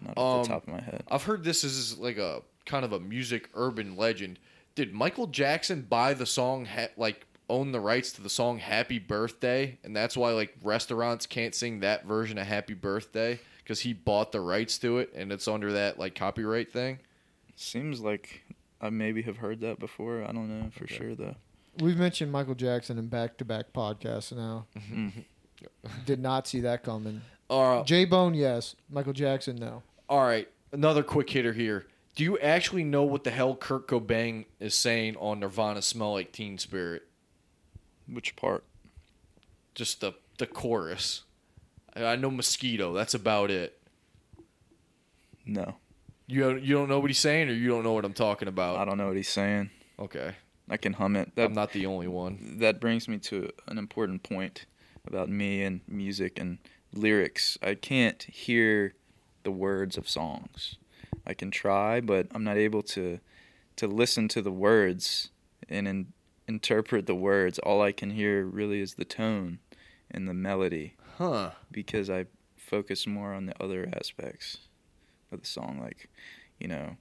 not 0.00 0.16
Um, 0.18 0.24
off 0.24 0.46
the 0.46 0.52
top 0.54 0.62
of 0.66 0.72
my 0.72 0.80
head. 0.80 1.04
I've 1.10 1.22
heard 1.24 1.44
this 1.44 1.62
is 1.62 1.98
like 1.98 2.18
a 2.18 2.42
kind 2.66 2.84
of 2.84 2.92
a 2.92 3.00
music 3.00 3.48
urban 3.54 3.96
legend. 3.96 4.38
Did 4.74 4.92
Michael 4.92 5.26
Jackson 5.26 5.82
buy 5.82 6.14
the 6.14 6.26
song 6.26 6.64
ha- 6.66 6.88
like 6.96 7.26
own 7.48 7.72
the 7.72 7.80
rights 7.80 8.12
to 8.12 8.22
the 8.22 8.30
song 8.30 8.58
Happy 8.58 8.98
Birthday 8.98 9.78
and 9.82 9.94
that's 9.96 10.16
why 10.16 10.30
like 10.32 10.54
restaurants 10.62 11.26
can't 11.26 11.54
sing 11.54 11.80
that 11.80 12.04
version 12.06 12.38
of 12.38 12.46
Happy 12.46 12.74
Birthday 12.74 13.40
cuz 13.66 13.80
he 13.80 13.92
bought 13.92 14.30
the 14.32 14.40
rights 14.40 14.78
to 14.78 14.98
it 14.98 15.12
and 15.14 15.32
it's 15.32 15.48
under 15.48 15.72
that 15.72 15.98
like 15.98 16.14
copyright 16.14 16.72
thing? 16.72 16.98
Seems 17.56 18.00
like 18.00 18.42
I 18.80 18.88
maybe 18.90 19.22
have 19.22 19.38
heard 19.38 19.60
that 19.60 19.78
before. 19.78 20.22
I 20.22 20.32
don't 20.32 20.48
know 20.48 20.70
for 20.70 20.84
Okay. 20.84 20.94
sure 20.96 21.14
though. 21.14 21.34
We've 21.78 21.98
mentioned 21.98 22.32
Michael 22.32 22.54
Jackson 22.54 22.98
in 22.98 23.06
back-to-back 23.08 23.72
podcasts 23.72 24.34
now. 24.34 24.66
Mm-hmm. 24.76 25.20
Did 26.06 26.20
not 26.20 26.46
see 26.48 26.60
that 26.60 26.82
coming. 26.82 27.20
Uh, 27.48 27.82
J 27.84 28.04
Bone, 28.06 28.34
yes. 28.34 28.74
Michael 28.88 29.12
Jackson, 29.12 29.56
no. 29.56 29.82
all 30.08 30.22
right, 30.24 30.48
another 30.72 31.02
quick 31.02 31.28
hitter 31.30 31.52
here. 31.52 31.86
Do 32.16 32.24
you 32.24 32.38
actually 32.38 32.84
know 32.84 33.02
what 33.04 33.24
the 33.24 33.30
hell 33.30 33.54
Kurt 33.54 33.86
Cobain 33.88 34.44
is 34.58 34.74
saying 34.74 35.16
on 35.16 35.40
Nirvana 35.40 35.80
Smell 35.82 36.12
Like 36.14 36.32
Teen 36.32 36.58
Spirit? 36.58 37.04
Which 38.08 38.36
part? 38.36 38.64
Just 39.74 40.00
the 40.00 40.12
the 40.38 40.46
chorus. 40.46 41.22
I 41.94 42.16
know 42.16 42.30
mosquito, 42.30 42.92
that's 42.92 43.14
about 43.14 43.50
it. 43.50 43.78
No, 45.44 45.76
You 46.26 46.40
don't, 46.42 46.62
you 46.62 46.74
don't 46.74 46.88
know 46.88 47.00
what 47.00 47.10
he's 47.10 47.18
saying, 47.18 47.48
or 47.48 47.52
you 47.52 47.68
don't 47.68 47.82
know 47.82 47.92
what 47.92 48.04
I'm 48.04 48.12
talking 48.12 48.46
about. 48.48 48.76
I 48.78 48.84
don't 48.84 48.96
know 48.98 49.08
what 49.08 49.16
he's 49.16 49.28
saying. 49.28 49.70
Okay, 49.98 50.34
I 50.68 50.76
can 50.76 50.92
hum 50.94 51.16
it. 51.16 51.34
That 51.34 51.46
I'm 51.46 51.54
not 51.54 51.72
the 51.72 51.86
only 51.86 52.06
one. 52.08 52.58
that 52.60 52.80
brings 52.80 53.08
me 53.08 53.18
to 53.18 53.50
an 53.66 53.76
important 53.78 54.22
point 54.22 54.66
about 55.06 55.28
me 55.28 55.62
and 55.62 55.80
music 55.88 56.38
and 56.38 56.58
lyrics. 56.92 57.58
I 57.62 57.74
can't 57.74 58.22
hear 58.22 58.94
the 59.42 59.50
words 59.50 59.96
of 59.96 60.08
songs. 60.08 60.76
I 61.30 61.34
can 61.34 61.52
try, 61.52 62.00
but 62.00 62.26
I'm 62.34 62.42
not 62.42 62.56
able 62.56 62.82
to 62.82 63.20
to 63.76 63.86
listen 63.86 64.26
to 64.28 64.42
the 64.42 64.50
words 64.50 65.30
and 65.68 65.86
in, 65.86 66.12
interpret 66.48 67.06
the 67.06 67.14
words. 67.14 67.58
All 67.60 67.80
I 67.80 67.92
can 67.92 68.10
hear 68.10 68.44
really 68.44 68.80
is 68.80 68.94
the 68.94 69.04
tone 69.04 69.60
and 70.10 70.28
the 70.28 70.34
melody 70.34 70.96
Huh? 71.16 71.52
because 71.70 72.10
I 72.10 72.26
focus 72.56 73.06
more 73.06 73.32
on 73.32 73.46
the 73.46 73.62
other 73.62 73.88
aspects 73.96 74.58
of 75.30 75.40
the 75.40 75.46
song 75.46 75.78
like, 75.80 76.10
you 76.58 76.66
know, 76.66 76.96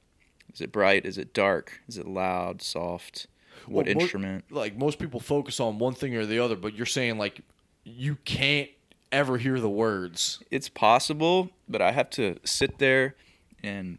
is 0.53 0.61
it 0.61 0.71
bright, 0.71 1.05
is 1.05 1.17
it 1.17 1.33
dark, 1.33 1.81
is 1.87 1.97
it 1.97 2.07
loud, 2.07 2.61
soft, 2.61 3.25
what 3.65 3.87
Well, 3.87 3.95
instrument? 3.99 4.45
Like 4.51 4.77
most 4.77 4.99
people 4.99 5.19
focus 5.19 5.59
on 5.59 5.79
one 5.79 5.95
thing 5.95 6.15
or 6.15 6.25
the 6.25 6.37
other, 6.39 6.55
but 6.55 6.75
you're 6.75 6.85
saying 6.85 7.17
like 7.17 7.41
you 7.83 8.15
can't 8.25 8.69
ever 9.11 9.39
hear 9.39 9.59
the 9.59 9.69
words. 9.69 10.39
it's 10.51 10.69
possible, 10.69 11.49
but 11.67 11.81
I 11.81 11.91
have 11.93 12.11
to 12.11 12.37
sit 12.43 12.77
there 12.77 13.15
and 13.63 13.97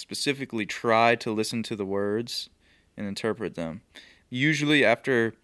specifically 0.00 0.66
try 0.66 1.14
to 1.16 1.32
listen 1.32 1.62
to 1.64 1.76
the 1.76 1.84
words 1.84 2.48
and 2.96 3.06
interpret 3.06 3.54
them. 3.54 3.82
Usually, 4.28 4.84
after 4.84 5.34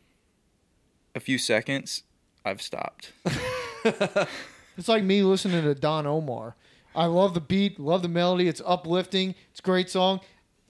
a 1.15 1.21
few 1.21 1.39
seconds, 1.39 2.03
I've 2.45 2.63
stopped. 2.63 3.13
It's 4.77 4.89
like 4.89 5.03
me 5.03 5.23
listening 5.23 5.63
to 5.65 5.75
Don 5.75 6.07
Omar. 6.07 6.55
I 6.95 7.07
love 7.07 7.35
the 7.35 7.41
beat, 7.41 7.81
love 7.81 8.03
the 8.03 8.09
melody. 8.09 8.49
It's 8.49 8.63
uplifting. 8.65 9.35
It's 9.51 9.61
a 9.61 9.63
great 9.63 9.89
song. 9.91 10.21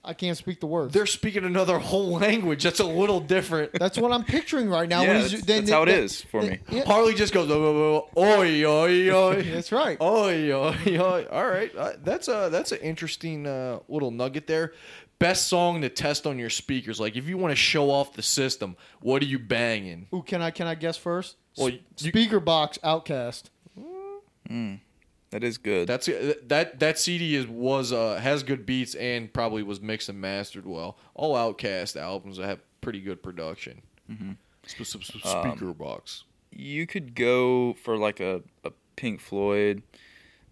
I 0.07 0.13
can't 0.13 0.37
speak 0.37 0.59
the 0.61 0.67
words. 0.67 0.93
They're 0.93 1.05
speaking 1.05 1.43
another 1.43 1.77
whole 1.79 2.11
language. 2.17 2.63
That's 2.63 2.79
a 2.79 2.85
little 2.85 3.19
different. 3.19 3.73
That's 3.73 3.97
what 3.97 4.11
I'm 4.11 4.23
picturing 4.23 4.69
right 4.69 4.87
now. 4.87 5.01
yeah, 5.01 5.07
when 5.09 5.17
he's- 5.19 5.31
that's, 5.31 5.43
then- 5.45 5.67
how 5.67 5.83
it 5.83 5.87
then- 5.87 6.03
is 6.03 6.21
for 6.21 6.41
me. 6.41 6.59
Yeah, 6.69 6.85
Harley 6.85 7.13
just 7.13 7.33
goes 7.33 7.49
"Oh, 7.51 7.63
oh, 7.63 8.09
oh, 8.15 8.39
oi 8.39 8.63
oi 8.65 9.09
oi. 9.13 9.41
that's 9.51 9.71
right. 9.71 9.99
Oi, 10.01 10.51
oi, 10.51 10.75
oi. 10.87 11.25
All 11.31 11.47
right, 11.47 11.75
uh, 11.75 11.91
that's 12.03 12.27
a 12.27 12.49
that's 12.51 12.71
an 12.71 12.79
interesting 12.79 13.45
uh, 13.45 13.79
little 13.87 14.11
nugget 14.11 14.47
there. 14.47 14.73
Best 15.19 15.47
song 15.47 15.81
to 15.81 15.89
test 15.89 16.27
on 16.27 16.37
your 16.39 16.49
speakers. 16.51 16.99
Like 16.99 17.15
if 17.17 17.27
you 17.27 17.37
want 17.37 17.51
to 17.51 17.55
show 17.55 17.89
off 17.89 18.13
the 18.13 18.21
system, 18.21 18.77
what 19.01 19.21
are 19.21 19.25
you 19.25 19.39
banging? 19.39 20.07
Ooh, 20.13 20.21
can 20.21 20.41
I 20.41 20.51
can 20.51 20.67
I 20.67 20.75
guess 20.75 20.95
first? 20.95 21.35
Well, 21.57 21.67
S- 21.69 21.73
you- 22.03 22.09
speaker 22.11 22.39
box 22.39 22.77
OutKast. 22.83 23.43
That 25.31 25.43
is 25.43 25.57
good. 25.57 25.87
That's 25.87 26.07
uh, 26.07 26.35
that 26.47 26.79
that 26.79 26.97
CD 26.97 27.35
is 27.35 27.47
was 27.47 27.91
uh, 27.91 28.15
has 28.17 28.43
good 28.43 28.65
beats 28.65 28.95
and 28.95 29.31
probably 29.33 29.61
was 29.63 29.81
mixed 29.81 30.07
and 30.09 30.21
mastered 30.21 30.65
well. 30.65 30.97
All 31.15 31.35
OutKast 31.35 31.95
albums 31.99 32.37
have 32.37 32.59
pretty 32.81 33.01
good 33.01 33.21
production. 33.21 33.81
Sp- 34.63 34.87
sp- 34.87 35.03
sp- 35.03 35.19
speaker 35.27 35.73
box. 35.73 36.23
you 36.51 36.87
could 36.87 37.13
go 37.13 37.73
for 37.83 37.97
like 37.97 38.19
a, 38.21 38.41
a 38.63 38.71
Pink 38.95 39.19
Floyd, 39.19 39.81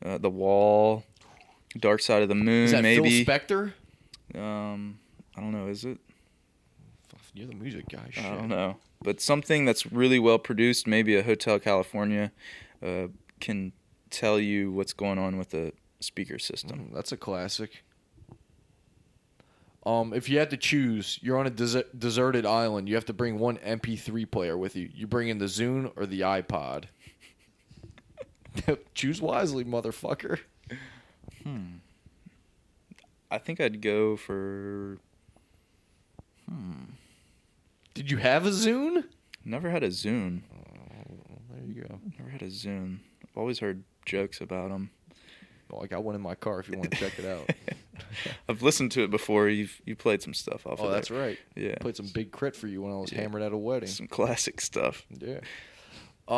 uh, 0.04 0.18
The 0.18 0.30
Wall, 0.30 1.04
Dark 1.80 2.02
Side 2.02 2.22
of 2.22 2.28
the 2.30 2.36
Moon, 2.36 2.66
Is 2.66 2.72
that 2.72 2.84
maybe. 2.84 3.24
Phil 3.24 3.34
Spector? 3.34 3.74
um, 4.38 5.00
I 5.38 5.42
don't 5.42 5.52
know. 5.52 5.68
Is 5.68 5.86
it? 5.86 6.00
You're 7.34 7.48
the 7.48 7.56
music 7.56 7.88
guy. 7.90 8.08
Shit. 8.12 8.24
I 8.26 8.30
don't 8.36 8.48
know, 8.50 8.78
but 9.02 9.20
something 9.20 9.66
that's 9.66 9.86
really 9.92 10.20
well 10.20 10.38
produced, 10.40 10.88
maybe 10.88 11.16
a 11.16 11.24
Hotel 11.24 11.60
California, 11.60 12.32
uh, 12.82 13.08
can 13.42 13.74
tell 14.10 14.40
you 14.40 14.72
what's 14.72 14.94
going 14.94 15.18
on 15.20 15.38
with 15.38 15.50
the 15.50 15.74
speaker 16.00 16.40
system. 16.40 16.90
Mm, 16.90 16.94
That's 16.94 17.12
a 17.12 17.18
classic. 17.18 17.84
Um, 19.86 20.14
if 20.14 20.30
you 20.30 20.40
had 20.40 20.50
to 20.50 20.58
choose, 20.58 21.20
you're 21.22 21.38
on 21.38 21.46
a 21.46 21.52
des- 21.52 21.84
deserted 21.98 22.44
island. 22.46 22.90
You 22.90 22.96
have 22.96 23.06
to 23.06 23.14
bring 23.14 23.38
one 23.38 23.58
MP3 23.58 24.30
player 24.30 24.58
with 24.58 24.76
you. 24.76 24.90
You 24.94 25.06
bring 25.06 25.28
in 25.30 25.38
the 25.38 25.46
Zune 25.46 25.92
or 25.96 26.08
the 26.08 26.22
iPod. 26.22 26.86
choose 28.96 29.22
wisely, 29.22 29.64
motherfucker. 29.64 30.40
Hmm. 31.44 31.66
I 33.30 33.38
think 33.38 33.62
I'd 33.62 33.82
go 33.82 34.16
for. 34.18 34.98
Hmm. 36.50 36.86
Did 37.94 38.10
you 38.10 38.18
have 38.18 38.46
a 38.46 38.50
Zune? 38.50 39.04
Never 39.44 39.70
had 39.70 39.84
a 39.84 39.90
Zune. 39.90 40.42
There 41.52 41.64
you 41.68 41.82
go. 41.84 42.00
Never 42.18 42.30
had 42.32 42.42
a 42.42 42.48
Zune. 42.48 43.00
I've 43.24 43.38
always 43.38 43.60
heard 43.60 43.84
jokes 44.06 44.42
about 44.42 44.70
them. 44.70 44.92
Well, 45.70 45.84
I 45.84 45.88
got 45.88 46.04
one 46.04 46.14
in 46.16 46.22
my 46.22 46.36
car 46.36 46.60
if 46.60 46.70
you 46.70 46.78
want 46.78 46.92
to 46.92 46.98
check 46.98 47.18
it 47.18 47.26
out. 47.26 47.50
I've 48.50 48.62
listened 48.62 48.92
to 48.94 49.04
it 49.04 49.10
before. 49.10 49.50
You've 49.50 49.82
you 49.86 49.96
played 49.96 50.22
some 50.22 50.34
stuff 50.34 50.68
off 50.68 50.80
oh, 50.80 50.86
of 50.86 50.92
that's 50.92 51.10
there. 51.10 51.20
right. 51.20 51.40
Yeah. 51.56 51.76
Played 51.80 51.96
some 51.98 52.08
Big 52.14 52.32
K.R.I.T. 52.32 52.58
for 52.60 52.68
you 52.68 52.84
when 52.84 52.92
I 52.92 52.96
was 52.98 53.12
Yeah. 53.12 53.22
hammered 53.22 53.42
at 53.42 53.52
a 53.52 53.58
wedding. 53.58 53.90
Some 53.90 54.08
classic 54.08 54.62
stuff. 54.62 55.06
Yeah. 55.10 55.40
Uh, 56.28 56.32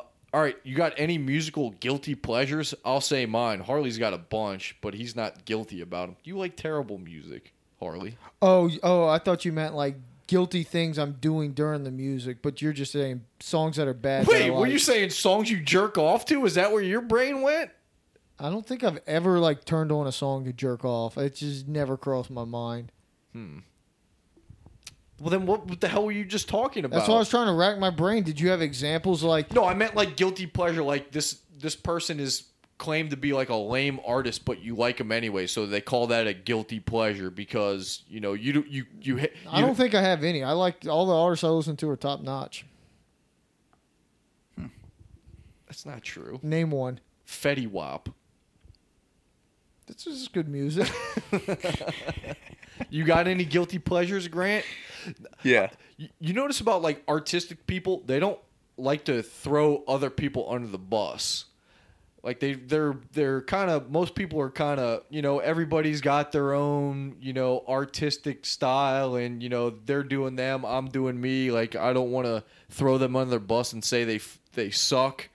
all 0.00 0.04
right. 0.34 0.56
You 0.64 0.74
got 0.76 0.92
any 0.98 1.16
musical 1.16 1.70
guilty 1.70 2.14
pleasures? 2.14 2.74
I'll 2.84 3.00
say 3.00 3.24
mine. 3.26 3.60
Harley's 3.60 3.98
got 3.98 4.12
a 4.12 4.18
bunch, 4.18 4.76
but 4.82 4.92
he's 4.94 5.16
not 5.16 5.44
guilty 5.46 5.80
about 5.80 6.08
them. 6.08 6.16
You 6.24 6.36
like 6.36 6.56
terrible 6.56 6.98
music, 6.98 7.54
Harley? 7.80 8.16
Oh, 8.42 8.70
oh, 8.82 9.06
I 9.08 9.18
thought 9.18 9.44
you 9.46 9.52
meant 9.52 9.74
like 9.74 9.96
guilty 10.26 10.62
things 10.62 10.98
I'm 10.98 11.12
doing 11.12 11.52
during 11.52 11.84
the 11.84 11.90
music, 11.90 12.38
but 12.42 12.62
you're 12.62 12.72
just 12.72 12.92
saying 12.92 13.22
songs 13.40 13.76
that 13.76 13.88
are 13.88 13.94
bad. 13.94 14.26
Wait, 14.26 14.50
were 14.50 14.60
like. 14.60 14.72
you 14.72 14.78
saying 14.78 15.10
songs 15.10 15.50
you 15.50 15.60
jerk 15.60 15.98
off 15.98 16.24
to? 16.26 16.44
Is 16.46 16.54
that 16.54 16.72
where 16.72 16.82
your 16.82 17.00
brain 17.00 17.42
went? 17.42 17.70
I 18.38 18.50
don't 18.50 18.66
think 18.66 18.82
I've 18.82 19.00
ever 19.06 19.38
like 19.38 19.64
turned 19.64 19.92
on 19.92 20.06
a 20.06 20.12
song 20.12 20.44
to 20.44 20.52
jerk 20.52 20.84
off. 20.84 21.16
It 21.16 21.36
just 21.36 21.68
never 21.68 21.96
crossed 21.96 22.30
my 22.30 22.44
mind. 22.44 22.90
Hmm. 23.32 23.58
Well, 25.20 25.30
then 25.30 25.46
what, 25.46 25.66
what 25.66 25.80
the 25.80 25.88
hell 25.88 26.04
were 26.04 26.12
you 26.12 26.24
just 26.24 26.48
talking 26.48 26.84
about? 26.84 26.98
That's 26.98 27.08
why 27.08 27.16
I 27.16 27.18
was 27.20 27.28
trying 27.28 27.46
to 27.46 27.52
rack 27.52 27.78
my 27.78 27.90
brain. 27.90 28.24
Did 28.24 28.40
you 28.40 28.50
have 28.50 28.60
examples 28.60 29.22
like 29.22 29.52
No, 29.52 29.64
I 29.64 29.74
meant 29.74 29.94
like 29.94 30.16
guilty 30.16 30.46
pleasure. 30.46 30.82
Like 30.82 31.12
this, 31.12 31.40
this 31.56 31.76
person 31.76 32.18
is 32.18 32.44
claimed 32.78 33.10
to 33.10 33.16
be 33.16 33.32
like 33.32 33.48
a 33.48 33.56
lame 33.56 34.00
artist, 34.06 34.44
but 34.44 34.62
you 34.62 34.74
like 34.74 35.00
him 35.00 35.12
anyway. 35.12 35.46
So 35.46 35.66
they 35.66 35.80
call 35.80 36.08
that 36.08 36.26
a 36.26 36.34
guilty 36.34 36.80
pleasure 36.80 37.30
because 37.30 38.02
you 38.08 38.20
know 38.20 38.32
you 38.32 38.52
do 38.52 38.64
you 38.68 38.86
you. 39.00 39.18
you 39.18 39.28
I 39.50 39.60
don't 39.60 39.74
think 39.74 39.94
I 39.94 40.02
have 40.02 40.24
any. 40.24 40.42
I 40.42 40.52
like 40.52 40.86
all 40.88 41.06
the 41.06 41.14
artists 41.14 41.44
I 41.44 41.48
listen 41.48 41.76
to 41.76 41.90
are 41.90 41.96
top 41.96 42.20
notch. 42.20 42.66
Hmm. 44.58 44.66
that's 45.66 45.86
not 45.86 46.02
true. 46.02 46.40
Name 46.42 46.70
one. 46.70 47.00
Fetty 47.26 47.70
Wap. 47.70 48.08
This 49.86 50.06
is 50.06 50.28
good 50.28 50.48
music. 50.48 50.90
You 52.90 53.04
got 53.04 53.28
any 53.28 53.44
guilty 53.44 53.78
pleasures, 53.78 54.28
Grant? 54.28 54.64
Yeah. 55.42 55.70
You, 55.96 56.08
you 56.20 56.32
notice 56.32 56.60
about 56.60 56.82
like 56.82 57.02
artistic 57.08 57.66
people, 57.66 58.02
they 58.06 58.18
don't 58.18 58.38
like 58.76 59.04
to 59.04 59.22
throw 59.22 59.84
other 59.86 60.10
people 60.10 60.46
under 60.50 60.66
the 60.68 60.78
bus. 60.78 61.46
Like 62.24 62.40
they 62.40 62.54
they're 62.54 62.96
they're 63.12 63.42
kind 63.42 63.70
of 63.70 63.90
most 63.90 64.14
people 64.14 64.40
are 64.40 64.50
kind 64.50 64.80
of, 64.80 65.04
you 65.10 65.20
know, 65.20 65.40
everybody's 65.40 66.00
got 66.00 66.32
their 66.32 66.54
own, 66.54 67.16
you 67.20 67.34
know, 67.34 67.62
artistic 67.68 68.46
style 68.46 69.16
and 69.16 69.42
you 69.42 69.50
know, 69.50 69.68
they're 69.68 70.02
doing 70.02 70.34
them, 70.34 70.64
I'm 70.64 70.88
doing 70.88 71.20
me. 71.20 71.50
Like 71.50 71.76
I 71.76 71.92
don't 71.92 72.10
want 72.10 72.26
to 72.26 72.42
throw 72.70 72.96
them 72.96 73.14
under 73.14 73.32
the 73.32 73.40
bus 73.40 73.74
and 73.74 73.84
say 73.84 74.04
they 74.04 74.20
they 74.54 74.70
suck. 74.70 75.28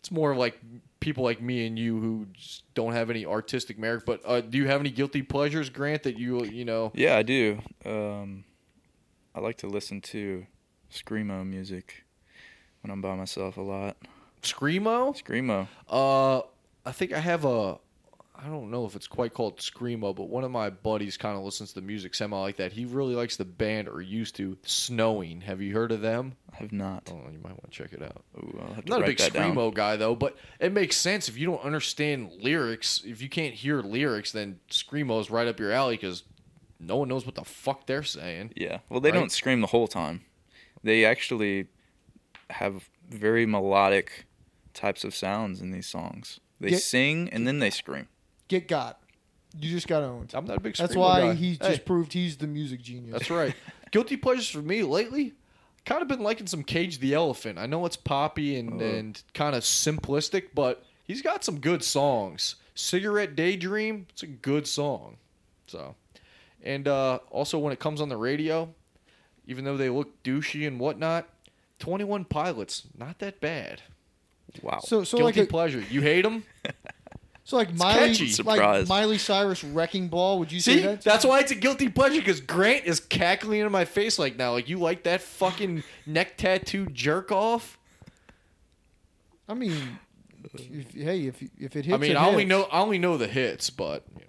It's 0.00 0.10
more 0.10 0.36
like 0.36 0.60
people 1.00 1.24
like 1.24 1.40
me 1.40 1.66
and 1.66 1.78
you 1.78 1.98
who 1.98 2.26
don't 2.74 2.92
have 2.92 3.08
any 3.08 3.24
artistic 3.24 3.78
merit. 3.78 4.04
But 4.04 4.20
uh, 4.26 4.42
do 4.42 4.58
you 4.58 4.66
have 4.66 4.80
any 4.80 4.90
guilty 4.90 5.22
pleasures, 5.22 5.70
Grant? 5.70 6.02
That 6.02 6.18
you 6.18 6.44
you 6.44 6.66
know? 6.66 6.92
Yeah, 6.94 7.16
I 7.16 7.22
do. 7.22 7.60
Um, 7.86 8.44
I 9.34 9.40
like 9.40 9.56
to 9.58 9.68
listen 9.68 10.02
to 10.02 10.46
screamo 10.92 11.46
music 11.48 12.04
when 12.82 12.90
I'm 12.90 13.00
by 13.00 13.14
myself 13.14 13.56
a 13.56 13.62
lot. 13.62 13.96
Screamo? 14.42 15.14
Screamo. 15.22 15.68
Uh, 15.88 16.42
I 16.86 16.92
think 16.92 17.12
I 17.12 17.18
have 17.20 17.44
a. 17.44 17.78
I 18.42 18.46
don't 18.46 18.70
know 18.70 18.86
if 18.86 18.96
it's 18.96 19.06
quite 19.06 19.34
called 19.34 19.58
screamo, 19.58 20.16
but 20.16 20.30
one 20.30 20.44
of 20.44 20.50
my 20.50 20.70
buddies 20.70 21.18
kind 21.18 21.36
of 21.36 21.44
listens 21.44 21.74
to 21.74 21.74
the 21.74 21.86
music 21.86 22.14
semi 22.14 22.38
like 22.38 22.56
that. 22.56 22.72
He 22.72 22.86
really 22.86 23.14
likes 23.14 23.36
the 23.36 23.44
band 23.44 23.86
or 23.86 24.00
used 24.00 24.34
to 24.36 24.56
Snowing. 24.64 25.42
Have 25.42 25.60
you 25.60 25.74
heard 25.74 25.92
of 25.92 26.00
them? 26.00 26.36
I 26.50 26.56
have 26.56 26.72
not. 26.72 27.06
Oh, 27.12 27.16
you 27.30 27.38
might 27.42 27.50
want 27.52 27.70
to 27.70 27.82
check 27.82 27.92
it 27.92 28.02
out. 28.02 28.24
Ooh, 28.38 28.58
I'll 28.66 28.72
have 28.72 28.84
to 28.86 28.90
not 28.90 29.00
a 29.00 29.02
write 29.02 29.08
big 29.08 29.18
that 29.18 29.34
down. 29.34 29.54
screamo 29.54 29.74
guy 29.74 29.96
though, 29.96 30.14
but 30.14 30.38
it 30.58 30.72
makes 30.72 30.96
sense 30.96 31.28
if 31.28 31.36
you 31.36 31.44
don't 31.46 31.62
understand 31.62 32.32
lyrics. 32.40 33.02
If 33.04 33.20
you 33.20 33.28
can't 33.28 33.52
hear 33.52 33.82
lyrics, 33.82 34.32
then 34.32 34.58
screamo's 34.70 35.28
right 35.30 35.46
up 35.46 35.60
your 35.60 35.72
alley 35.72 35.96
because 35.96 36.22
no 36.78 36.96
one 36.96 37.08
knows 37.08 37.26
what 37.26 37.34
the 37.34 37.44
fuck 37.44 37.84
they're 37.86 38.02
saying. 38.02 38.54
Yeah. 38.56 38.78
Well, 38.88 39.00
they 39.00 39.10
Right? 39.10 39.18
don't 39.18 39.30
scream 39.32 39.60
the 39.60 39.66
whole 39.66 39.86
time. 39.86 40.22
They 40.82 41.04
actually 41.04 41.66
have 42.48 42.88
very 43.10 43.44
melodic 43.44 44.24
types 44.74 45.04
of 45.04 45.14
sounds 45.14 45.60
in 45.60 45.70
these 45.70 45.86
songs. 45.86 46.40
They 46.60 46.70
Get- 46.70 46.82
sing 46.82 47.28
and 47.30 47.46
then 47.46 47.58
they 47.58 47.70
scream. 47.70 48.08
Get 48.48 48.68
got. 48.68 49.00
You 49.58 49.70
just 49.70 49.88
got 49.88 50.02
owned. 50.02 50.30
I'm 50.34 50.44
not 50.44 50.58
a 50.58 50.60
big. 50.60 50.76
That's 50.76 50.94
why 50.94 51.20
guy. 51.22 51.34
he 51.34 51.50
Hey. 51.52 51.70
just 51.70 51.84
proved 51.84 52.12
he's 52.12 52.36
the 52.36 52.46
music 52.46 52.80
genius. 52.82 53.12
That's 53.12 53.30
right. 53.30 53.54
Guilty 53.90 54.16
pleasures 54.16 54.48
for 54.48 54.62
me 54.62 54.82
lately. 54.82 55.34
Kind 55.84 56.02
of 56.02 56.08
been 56.08 56.20
liking 56.20 56.46
some 56.46 56.62
Cage 56.62 56.98
the 56.98 57.14
Elephant. 57.14 57.58
I 57.58 57.66
know 57.66 57.84
it's 57.86 57.96
poppy 57.96 58.56
and, 58.58 58.80
Oh. 58.80 58.84
and 58.84 59.20
kind 59.34 59.56
of 59.56 59.62
simplistic, 59.62 60.48
but 60.54 60.84
he's 61.04 61.22
got 61.22 61.42
some 61.42 61.58
good 61.58 61.82
songs. 61.82 62.56
Cigarette 62.74 63.34
Daydream, 63.34 64.06
it's 64.10 64.22
a 64.22 64.26
good 64.28 64.66
song. 64.68 65.16
So, 65.66 65.96
and 66.62 66.86
uh, 66.86 67.18
also 67.30 67.58
when 67.58 67.72
it 67.72 67.80
comes 67.80 68.00
on 68.00 68.08
the 68.08 68.16
radio, 68.16 68.72
even 69.46 69.64
though 69.64 69.76
they 69.76 69.88
look 69.88 70.22
douchey 70.22 70.66
and 70.66 70.78
whatnot, 70.78 71.28
Twenty 71.78 72.04
One 72.04 72.24
Pilots, 72.24 72.84
not 72.96 73.18
that 73.18 73.40
bad. 73.40 73.82
Wow. 74.62 74.80
So 74.80 75.04
so 75.04 75.18
Guilty 75.18 75.40
like 75.40 75.48
a, 75.48 75.50
pleasure. 75.50 75.84
You 75.90 76.00
hate 76.02 76.22
them? 76.22 76.44
so 77.44 77.56
like 77.56 77.74
Miley 77.74 78.08
catchy. 78.08 78.24
like 78.26 78.34
Surprise. 78.34 78.88
Miley 78.88 79.18
Cyrus 79.18 79.64
Wrecking 79.64 80.08
Ball. 80.08 80.38
Would 80.38 80.52
you 80.52 80.60
See, 80.60 80.76
say 80.76 80.82
that? 80.82 81.02
that's 81.02 81.24
why 81.24 81.40
it's 81.40 81.50
a 81.50 81.54
guilty 81.54 81.88
pleasure 81.88 82.20
because 82.20 82.40
Grant 82.40 82.84
is 82.84 83.00
cackling 83.00 83.60
in 83.60 83.72
my 83.72 83.84
face 83.84 84.18
like 84.18 84.36
now. 84.36 84.52
Like 84.52 84.68
you 84.68 84.78
like 84.78 85.04
that 85.04 85.20
fucking 85.22 85.82
neck 86.06 86.36
tattoo 86.36 86.86
jerk 86.86 87.32
off? 87.32 87.78
I 89.48 89.54
mean, 89.54 89.98
if, 90.54 90.92
hey, 90.94 91.26
if 91.26 91.42
if 91.58 91.74
it 91.76 91.86
hits, 91.86 91.94
I 91.94 91.98
mean, 91.98 92.12
it 92.12 92.16
I 92.16 92.26
only 92.26 92.44
hits. 92.44 92.50
know 92.50 92.62
I 92.70 92.80
only 92.80 92.98
know 92.98 93.16
the 93.16 93.26
hits, 93.26 93.70
but 93.70 94.04
you 94.18 94.24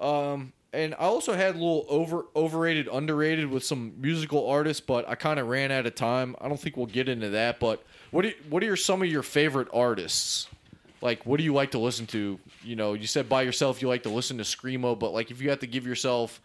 know. 0.00 0.06
Um, 0.32 0.52
and 0.74 0.94
I 0.94 1.04
also 1.04 1.32
had 1.34 1.54
a 1.54 1.58
little 1.58 1.86
over 1.88 2.26
overrated, 2.34 2.88
underrated 2.92 3.48
with 3.48 3.64
some 3.64 3.94
musical 3.98 4.48
artists, 4.48 4.80
but 4.80 5.08
I 5.08 5.14
kind 5.14 5.38
of 5.38 5.48
ran 5.48 5.70
out 5.70 5.86
of 5.86 5.94
time. 5.94 6.34
I 6.40 6.48
don't 6.48 6.58
think 6.58 6.76
we'll 6.76 6.86
get 6.86 7.08
into 7.08 7.30
that. 7.30 7.60
But 7.60 7.82
what 8.10 8.26
are, 8.26 8.32
what 8.50 8.64
are 8.64 8.76
some 8.76 9.00
of 9.00 9.08
your 9.08 9.22
favorite 9.22 9.68
artists? 9.72 10.48
Like, 11.00 11.24
what 11.24 11.38
do 11.38 11.44
you 11.44 11.54
like 11.54 11.70
to 11.72 11.78
listen 11.78 12.06
to? 12.08 12.40
You 12.62 12.76
know, 12.76 12.94
you 12.94 13.06
said 13.06 13.28
by 13.28 13.42
yourself 13.42 13.80
you 13.80 13.88
like 13.88 14.02
to 14.02 14.08
listen 14.08 14.38
to 14.38 14.42
screamo, 14.44 14.98
but 14.98 15.12
like 15.12 15.30
if 15.30 15.40
you 15.40 15.50
have 15.50 15.60
to 15.60 15.66
give 15.66 15.86
yourself 15.86 16.40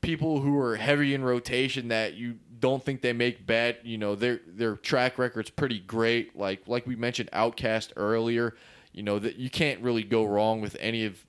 people 0.00 0.40
who 0.40 0.58
are 0.58 0.76
heavy 0.76 1.14
in 1.14 1.22
rotation 1.22 1.88
that 1.88 2.14
you 2.14 2.36
don't 2.60 2.82
think 2.82 3.02
they 3.02 3.12
make 3.12 3.46
bad, 3.46 3.76
you 3.82 3.98
know, 3.98 4.14
their 4.14 4.40
their 4.46 4.76
track 4.76 5.18
record's 5.18 5.50
pretty 5.50 5.80
great. 5.80 6.36
Like 6.36 6.62
like 6.66 6.86
we 6.86 6.96
mentioned 6.96 7.30
OutKast 7.32 7.92
earlier, 7.96 8.54
you 8.92 9.02
know, 9.02 9.18
that 9.18 9.36
you 9.36 9.50
can't 9.50 9.80
really 9.82 10.02
go 10.02 10.24
wrong 10.24 10.60
with 10.60 10.76
any 10.80 11.04
of 11.04 11.22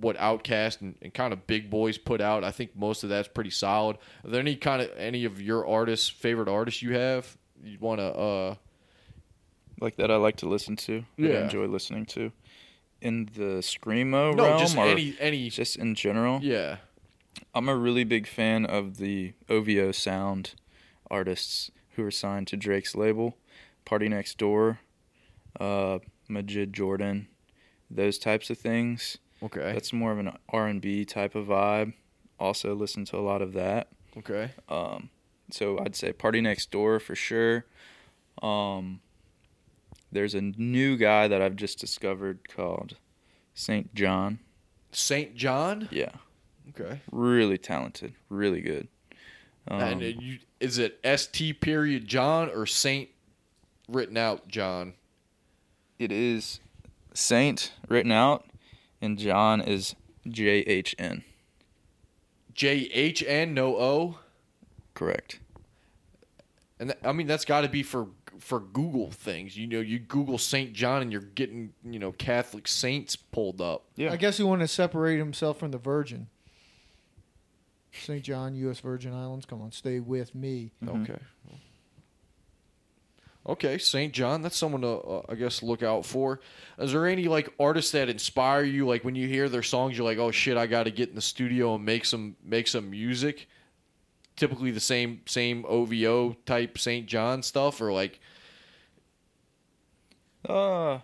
what 0.00 0.16
OutKast 0.16 0.80
and, 0.80 0.96
and 1.02 1.12
kind 1.12 1.32
of 1.32 1.46
Big 1.46 1.70
Boi's 1.70 1.98
put 1.98 2.20
out. 2.20 2.44
I 2.44 2.50
think 2.50 2.76
most 2.76 3.02
of 3.04 3.10
that's 3.10 3.28
pretty 3.28 3.50
solid. 3.50 3.98
Are 4.24 4.30
there 4.30 4.40
any 4.40 4.56
kind 4.56 4.82
of 4.82 4.90
any 4.96 5.24
of 5.24 5.40
your 5.40 5.66
artists, 5.66 6.08
favorite 6.08 6.48
artists 6.48 6.82
you 6.82 6.94
have 6.94 7.36
you 7.62 7.78
want 7.78 8.00
to 8.00 8.06
uh 8.06 8.54
like 9.80 9.96
that 9.96 10.10
I 10.10 10.16
like 10.16 10.36
to 10.36 10.48
listen 10.48 10.76
to. 10.76 11.04
Yeah. 11.16 11.30
I 11.30 11.40
enjoy 11.42 11.66
listening 11.66 12.06
to. 12.06 12.32
In 13.00 13.30
the 13.34 13.62
screamo 13.62 14.34
no, 14.34 14.44
realm 14.44 14.60
just 14.60 14.76
or 14.76 14.84
any 14.84 15.16
any 15.18 15.48
just 15.48 15.76
in 15.76 15.94
general, 15.94 16.40
yeah. 16.42 16.76
I'm 17.54 17.68
a 17.68 17.76
really 17.76 18.04
big 18.04 18.26
fan 18.26 18.66
of 18.66 18.98
the 18.98 19.32
OVO 19.48 19.92
sound 19.92 20.54
artists 21.10 21.70
who 21.92 22.04
are 22.04 22.10
signed 22.10 22.46
to 22.48 22.56
Drake's 22.58 22.94
label, 22.94 23.38
Party 23.86 24.08
Next 24.08 24.36
Door, 24.36 24.80
uh, 25.58 26.00
Majid 26.28 26.74
Jordan, 26.74 27.28
those 27.90 28.18
types 28.18 28.50
of 28.50 28.58
things. 28.58 29.16
Okay. 29.42 29.72
That's 29.72 29.92
more 29.92 30.12
of 30.12 30.18
an 30.18 30.32
R&B 30.50 31.04
type 31.06 31.34
of 31.34 31.46
vibe. 31.46 31.94
Also 32.38 32.74
listen 32.74 33.04
to 33.06 33.16
a 33.16 33.20
lot 33.20 33.42
of 33.42 33.52
that. 33.54 33.88
okay. 34.18 34.50
Um, 34.68 35.10
so 35.50 35.78
I'd 35.80 35.96
say 35.96 36.12
Party 36.12 36.40
Next 36.40 36.70
Door 36.70 37.00
for 37.00 37.14
sure. 37.14 37.64
Um, 38.42 39.00
there's 40.12 40.34
a 40.34 40.40
new 40.40 40.96
guy 40.96 41.28
that 41.28 41.40
I've 41.42 41.56
just 41.56 41.78
discovered 41.78 42.48
called 42.48 42.96
SAINt 43.54 43.94
JHN. 43.94 44.38
SAINt 44.92 45.36
JHN? 45.36 45.88
Yeah, 45.90 46.12
Okay. 46.70 47.00
really 47.12 47.58
talented, 47.58 48.14
really 48.28 48.60
good. 48.60 48.88
Um, 49.68 49.80
and 49.80 50.02
you, 50.22 50.38
is 50.60 50.78
it 50.78 50.98
ST 51.04 51.60
period 51.60 52.06
John 52.06 52.48
or 52.50 52.66
Saint 52.66 53.08
written 53.88 54.16
out 54.16 54.48
John? 54.48 54.94
it 55.98 56.10
is 56.10 56.60
Saint 57.12 57.72
written 57.88 58.10
out, 58.10 58.46
and 59.00 59.18
John 59.18 59.60
is 59.60 59.94
J 60.28 60.58
H 60.60 60.94
N. 60.98 61.24
J 62.54 62.90
H 62.92 63.22
N 63.26 63.54
no 63.54 63.76
O. 63.76 64.18
Correct. 64.94 65.40
And 66.78 66.90
th- 66.90 67.00
I 67.04 67.12
mean 67.12 67.26
that's 67.26 67.44
got 67.44 67.62
to 67.62 67.68
be 67.68 67.82
for 67.82 68.08
for 68.38 68.60
Google 68.60 69.10
things. 69.10 69.56
You 69.56 69.66
know, 69.66 69.80
you 69.80 69.98
Google 69.98 70.38
Saint 70.38 70.72
John 70.72 71.02
and 71.02 71.12
you're 71.12 71.20
getting 71.20 71.72
you 71.84 71.98
know 71.98 72.12
Catholic 72.12 72.66
saints 72.68 73.16
pulled 73.16 73.60
up. 73.60 73.84
Yeah. 73.96 74.12
I 74.12 74.16
guess 74.16 74.36
he 74.38 74.42
wanted 74.42 74.64
to 74.64 74.68
separate 74.68 75.18
himself 75.18 75.58
from 75.58 75.70
the 75.70 75.78
Virgin. 75.78 76.28
St. 77.92 78.22
John, 78.22 78.54
U.S. 78.54 78.78
Virgin 78.80 79.12
Islands. 79.12 79.44
Come 79.46 79.60
on, 79.62 79.72
stay 79.72 79.98
with 80.00 80.34
me. 80.34 80.70
Mhm. 80.84 81.02
Okay. 81.10 81.20
Okay, 83.50 83.78
SAINt 83.78 84.14
JHN. 84.14 84.44
That's 84.44 84.56
someone 84.56 84.82
to, 84.82 84.88
uh, 84.88 85.22
I 85.28 85.34
guess, 85.34 85.60
look 85.60 85.82
out 85.82 86.06
for. 86.06 86.38
Is 86.78 86.92
there 86.92 87.04
any 87.08 87.24
like 87.24 87.52
artists 87.58 87.90
that 87.90 88.08
inspire 88.08 88.62
you? 88.62 88.86
Like 88.86 89.02
when 89.02 89.16
you 89.16 89.26
hear 89.26 89.48
their 89.48 89.64
songs, 89.64 89.98
you're 89.98 90.06
like, 90.06 90.18
"Oh 90.18 90.30
shit, 90.30 90.56
I 90.56 90.68
got 90.68 90.84
to 90.84 90.92
get 90.92 91.08
in 91.08 91.16
the 91.16 91.20
studio 91.20 91.74
and 91.74 91.84
make 91.84 92.04
some 92.04 92.36
make 92.44 92.68
some 92.68 92.90
music." 92.90 93.48
Typically, 94.36 94.70
the 94.70 94.78
same 94.78 95.22
same 95.26 95.64
OVO 95.68 96.36
type 96.46 96.78
SAINt 96.78 97.08
JHN 97.08 97.42
stuff, 97.42 97.80
or 97.80 97.92
like, 97.92 98.20
Uh, 100.48 101.00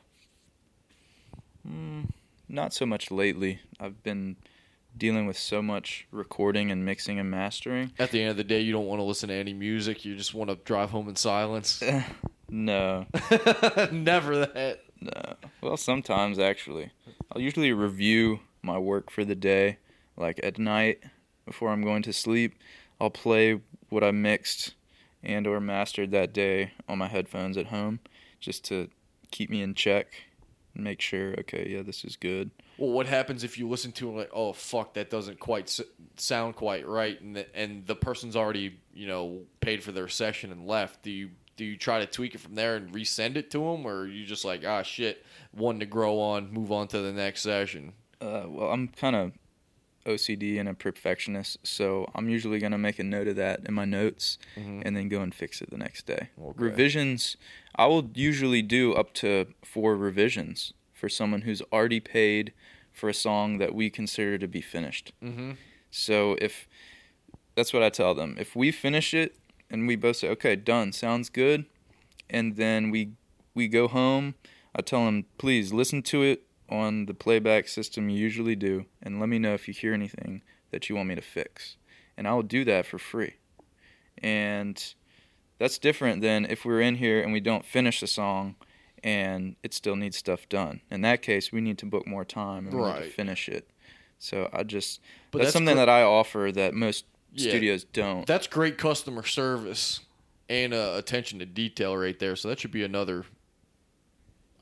mm, 1.69 2.09
not 2.49 2.73
so 2.73 2.87
much 2.87 3.11
lately. 3.11 3.59
I've 3.81 4.03
been 4.05 4.37
dealing 4.97 5.27
with 5.27 5.37
so 5.39 5.61
much 5.63 6.07
recording 6.11 6.71
and 6.71 6.85
mixing 6.85 7.19
and 7.19 7.31
mastering. 7.31 7.93
at 7.99 8.11
the 8.11 8.23
end 8.23 8.31
of 8.31 8.37
the 8.37 8.45
day, 8.45 8.61
you 8.61 8.73
don't 8.73 8.87
want 8.87 8.99
to 9.01 9.05
listen 9.05 9.29
to 9.29 9.35
any 9.35 9.53
music. 9.53 10.05
You 10.05 10.17
just 10.17 10.35
want 10.35 10.51
to 10.51 10.57
drive 10.65 10.91
home 10.91 11.09
in 11.09 11.17
silence. 11.17 11.83
No, 12.49 13.07
Never 13.91 14.39
that. 14.47 14.83
no. 15.01 15.35
Well, 15.61 15.77
sometimes 15.77 16.39
actually. 16.39 16.93
I'll 17.33 17.43
usually 17.43 17.73
review 17.73 18.39
my 18.63 18.79
work 18.79 19.11
for 19.11 19.25
the 19.25 19.35
day, 19.35 19.79
like 20.17 20.39
at 20.45 20.57
night 20.57 21.03
before 21.45 21.71
I'm 21.71 21.83
going 21.83 22.03
to 22.03 22.13
sleep. 22.13 22.55
I'll 23.01 23.11
play 23.11 23.61
what 23.89 24.05
I 24.05 24.13
mixed 24.13 24.75
and 25.25 25.45
or 25.49 25.59
mastered 25.59 26.13
that 26.13 26.33
day 26.33 26.71
on 26.89 26.99
my 26.99 27.09
headphones 27.09 27.57
at 27.57 27.67
home 27.67 27.99
just 28.39 28.65
to 28.67 28.91
keep 29.33 29.51
me 29.51 29.61
in 29.61 29.75
check 29.75 30.07
make 30.83 31.01
sure 31.01 31.35
okay, 31.41 31.69
yeah, 31.69 31.83
this 31.83 32.05
is 32.05 32.17
good. 32.17 32.51
Well, 32.79 32.91
what 32.91 33.07
happens 33.07 33.43
if 33.45 33.59
you 33.59 33.69
listen 33.69 33.93
to 33.93 34.11
it 34.11 34.17
like, 34.17 34.31
oh 34.33 34.53
fuck, 34.53 34.95
that 34.95 35.11
doesn't 35.11 35.41
quite 35.41 35.65
s- 35.65 35.81
sound 36.17 36.57
quite 36.57 36.87
right, 36.87 37.21
and 37.21 37.37
the, 37.37 37.57
and 37.57 37.87
the 37.87 37.97
person's 37.97 38.37
already 38.37 38.79
you 38.95 39.07
know 39.07 39.43
paid 39.61 39.83
for 39.83 39.93
their 39.93 40.09
session 40.09 40.53
and 40.53 40.67
left? 40.67 41.03
Do 41.03 41.11
you 41.11 41.31
do 41.57 41.65
you 41.65 41.77
try 41.77 42.01
to 42.01 42.07
tweak 42.07 42.35
it 42.35 42.39
from 42.39 42.55
there 42.55 42.77
and 42.77 42.93
resend 42.93 43.37
it 43.37 43.51
to 43.53 43.59
them, 43.59 43.87
or 43.87 44.01
are 44.01 44.07
you 44.07 44.27
just 44.27 44.45
like 44.45 44.65
ah 44.67 44.83
shit, 44.83 45.25
one 45.53 45.81
to 45.81 45.87
grow 45.87 46.19
on, 46.21 46.53
move 46.53 46.71
on 46.73 46.89
to 46.89 47.01
the 47.01 47.13
next 47.13 47.43
session? 47.43 47.93
Uh, 48.21 48.45
well, 48.47 48.71
I'm 48.71 48.89
kind 48.89 49.17
of 49.17 49.33
OCD 50.07 50.59
and 50.59 50.69
a 50.69 50.75
perfectionist, 50.75 51.59
so 51.67 52.11
I'm 52.15 52.29
usually 52.29 52.59
gonna 52.59 52.79
make 52.79 52.99
a 52.99 53.05
note 53.05 53.29
of 53.29 53.37
that 53.37 53.61
in 53.67 53.75
my 53.75 53.85
notes 53.85 54.39
Mhm. 54.57 54.83
and 54.85 54.97
then 54.97 55.09
go 55.09 55.21
and 55.21 55.35
fix 55.35 55.61
it 55.61 55.71
the 55.71 55.77
next 55.77 56.07
day. 56.07 56.29
Okay. 56.41 56.53
Revisions, 56.63 57.37
I 57.75 57.87
will 57.87 58.11
usually 58.15 58.63
do 58.63 58.95
up 58.95 59.13
to 59.15 59.47
four 59.65 59.97
revisions 59.97 60.73
for 60.93 61.09
someone 61.09 61.43
who's 61.43 61.61
already 61.73 62.01
paid 62.01 62.53
for 62.93 63.09
a 63.11 63.15
song 63.15 63.59
that 63.59 63.75
we 63.75 63.91
consider 63.91 64.39
to 64.39 64.49
be 64.49 64.63
finished. 64.63 65.13
Mm-hmm. 65.23 65.53
So 65.91 66.37
if 66.41 66.67
that's 67.55 67.73
what 67.73 67.83
I 67.83 67.91
tell 67.91 68.15
them, 68.15 68.37
if 68.39 68.57
we 68.57 68.71
finish 68.73 69.13
it 69.13 69.37
and 69.69 69.87
we 69.87 69.97
both 69.97 70.17
say, 70.17 70.29
"Okay, 70.29 70.57
done, 70.57 70.93
sounds 70.93 71.29
good," 71.29 71.67
and 72.31 72.57
then 72.57 72.91
we 72.91 73.11
we 73.55 73.69
go 73.69 73.89
home, 73.89 74.35
I 74.75 74.83
tell 74.83 75.05
them, 75.07 75.25
"Please 75.39 75.73
listen 75.73 76.03
to 76.05 76.23
it 76.23 76.46
on 76.69 77.07
the 77.07 77.15
playback 77.15 77.69
system 77.69 78.09
you 78.09 78.19
usually 78.19 78.57
do, 78.57 78.87
and 79.03 79.21
let 79.21 79.29
me 79.29 79.39
know 79.39 79.55
if 79.55 79.69
you 79.69 79.75
hear 79.75 79.93
anything 79.95 80.43
that 80.71 80.89
you 80.89 80.97
want 80.97 81.09
me 81.09 81.15
to 81.15 81.21
fix." 81.23 81.77
And 82.17 82.27
I 82.27 82.33
will 82.35 82.43
do 82.43 82.65
that 82.65 82.87
for 82.87 82.99
free. 82.99 83.35
And 84.19 84.95
that's 85.59 85.79
different 85.79 86.23
than 86.23 86.47
if 86.47 86.65
we're 86.65 86.81
in 86.81 86.97
here 86.97 87.21
and 87.21 87.33
we 87.33 87.41
don't 87.41 87.65
finish 87.65 88.01
the 88.01 88.07
song 88.07 88.57
and 89.05 89.57
it 89.63 89.75
still 89.75 89.97
needs 89.97 90.17
stuff 90.17 90.49
done. 90.49 90.81
In 90.91 91.03
that 91.03 91.23
case, 91.23 91.53
we 91.53 91.61
need 91.61 91.79
to 91.79 91.87
book 91.87 92.07
more 92.07 92.25
time 92.25 92.67
and 92.67 92.75
we 92.77 92.83
need 92.83 92.89
Right. 92.89 93.05
to 93.05 93.11
finish 93.11 93.49
it. 93.49 93.69
So 94.19 94.49
I 94.53 94.63
just 94.63 95.01
But 95.31 95.39
that's, 95.39 95.49
that's 95.49 95.53
something 95.53 95.75
gr- 95.75 95.81
that 95.81 95.89
I 95.89 96.03
offer 96.03 96.51
that 96.53 96.75
most 96.75 97.05
Yeah. 97.33 97.51
studios 97.51 97.85
don't. 97.85 98.27
That's 98.27 98.47
great 98.47 98.79
customer 98.79 99.23
service 99.25 100.01
and 100.49 100.73
uh, 100.73 100.95
attention 100.97 101.39
to 101.41 101.47
detail 101.47 101.97
right 101.97 102.19
there. 102.19 102.35
So 102.37 102.49
that 102.49 102.59
should 102.61 102.71
be 102.71 102.83
another, 102.83 103.27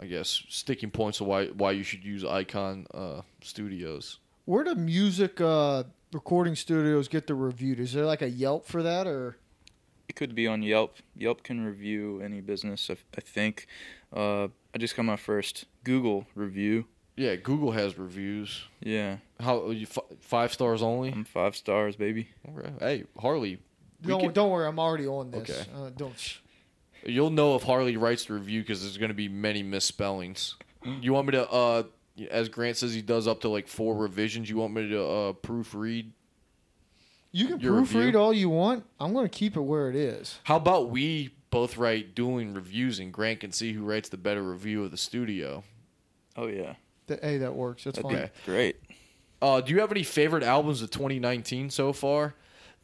I 0.01 0.07
guess, 0.07 0.43
sticking 0.49 0.91
points 0.91 1.21
of 1.21 1.27
why 1.27 1.47
why 1.47 1.73
you 1.73 1.83
should 1.83 2.05
use 2.05 2.25
Icon 2.25 2.87
uh, 2.93 3.23
Studios. 3.43 4.19
Where 4.45 4.65
do 4.65 4.75
music 4.75 5.41
uh, 5.41 5.85
recording 6.12 6.55
studios 6.57 7.09
get 7.09 7.27
the 7.27 7.35
reviewed? 7.35 7.81
Is 7.81 7.93
there 7.93 8.05
like 8.05 8.21
a 8.23 8.29
Yelp 8.29 8.66
for 8.66 8.83
that, 8.83 9.07
or 9.07 9.37
it 10.09 10.16
could 10.16 10.35
be 10.35 10.47
on 10.47 10.62
Yelp. 10.62 10.97
Yelp 11.16 11.43
can 11.43 11.65
review 11.65 12.21
any 12.21 12.41
business. 12.41 12.91
I, 12.91 12.97
I 13.16 13.21
think. 13.21 13.66
Uh, 14.12 14.49
I 14.75 14.79
just 14.79 14.97
got 14.97 15.05
my 15.05 15.16
first 15.16 15.65
Google 15.85 16.27
review. 16.35 16.87
Yeah, 17.16 17.37
Google 17.37 17.71
has 17.71 17.97
reviews. 17.97 18.65
Yeah, 18.81 19.19
How 19.39 19.71
you 19.71 19.87
f- 19.89 20.19
five 20.21 20.53
stars 20.53 20.83
only? 20.83 21.12
I'm 21.12 21.25
five 21.25 21.55
stars, 21.55 21.95
baby. 21.95 22.29
Okay. 22.49 22.73
Hey, 22.81 23.05
Harley, 23.19 23.61
don't? 24.03 24.21
can- 24.21 24.33
don't 24.33 24.51
worry, 24.51 24.66
I'm 24.66 24.81
already 24.81 25.07
on 25.07 25.31
this. 25.31 25.49
Okay. 25.49 25.65
Uh, 25.75 25.91
don't. 25.97 26.39
You'll 27.06 27.31
know 27.31 27.55
if 27.56 27.62
Harley 27.62 27.97
writes 27.97 28.24
the 28.26 28.35
review 28.35 28.60
because 28.62 28.82
there's 28.82 28.97
going 28.98 29.09
to 29.10 29.14
be 29.14 29.28
many 29.28 29.62
misspellings. 29.62 30.56
You 31.01 31.12
want 31.14 31.26
me 31.28 31.32
to 31.32 31.51
uh, 31.51 31.82
as 32.31 32.48
Grant 32.48 32.76
says, 32.76 32.93
he 32.94 33.02
does 33.02 33.26
up 33.26 33.40
to 33.40 33.48
like 33.48 33.66
four 33.68 33.97
revisions. 33.97 34.48
You 34.51 34.56
want 34.59 34.74
me 34.74 34.89
to 34.90 35.02
uh, 35.02 35.32
proofread? 35.32 36.10
You 37.32 37.47
can 37.48 37.60
Your 37.60 37.74
proofread 37.81 38.05
review? 38.06 38.18
all 38.20 38.32
you 38.32 38.48
want. 38.48 38.85
I'm 39.01 39.12
going 39.12 39.24
to 39.26 39.31
keep 39.31 39.56
it 39.56 39.60
where 39.60 39.90
it 39.90 39.97
is. 39.97 40.39
How 40.44 40.56
about 40.56 40.90
we 40.90 41.35
both 41.51 41.76
write 41.76 42.14
dueling 42.14 42.55
reviews, 42.55 42.98
and 43.01 43.12
Grant 43.12 43.40
can 43.40 43.51
see 43.52 43.72
who 43.72 43.82
writes 43.85 44.09
the 44.09 44.16
better 44.16 44.43
review 44.43 44.85
of 44.85 44.90
the 44.90 44.97
studio. 44.97 45.64
Oh 46.36 46.47
yeah, 46.48 46.74
Th- 47.09 47.20
Hey, 47.20 47.39
that 47.39 47.55
works. 47.55 47.85
That's 47.85 47.97
that'd 47.97 48.10
fine. 48.10 48.20
Okay. 48.24 48.31
be 48.47 48.52
great. 48.52 48.76
Uh, 49.43 49.60
do 49.60 49.72
you 49.74 49.81
have 49.81 49.90
any 49.90 50.02
favorite 50.02 50.43
albums 50.43 50.81
of 50.82 50.90
2019 50.90 51.70
so 51.70 51.93
far? 51.93 52.35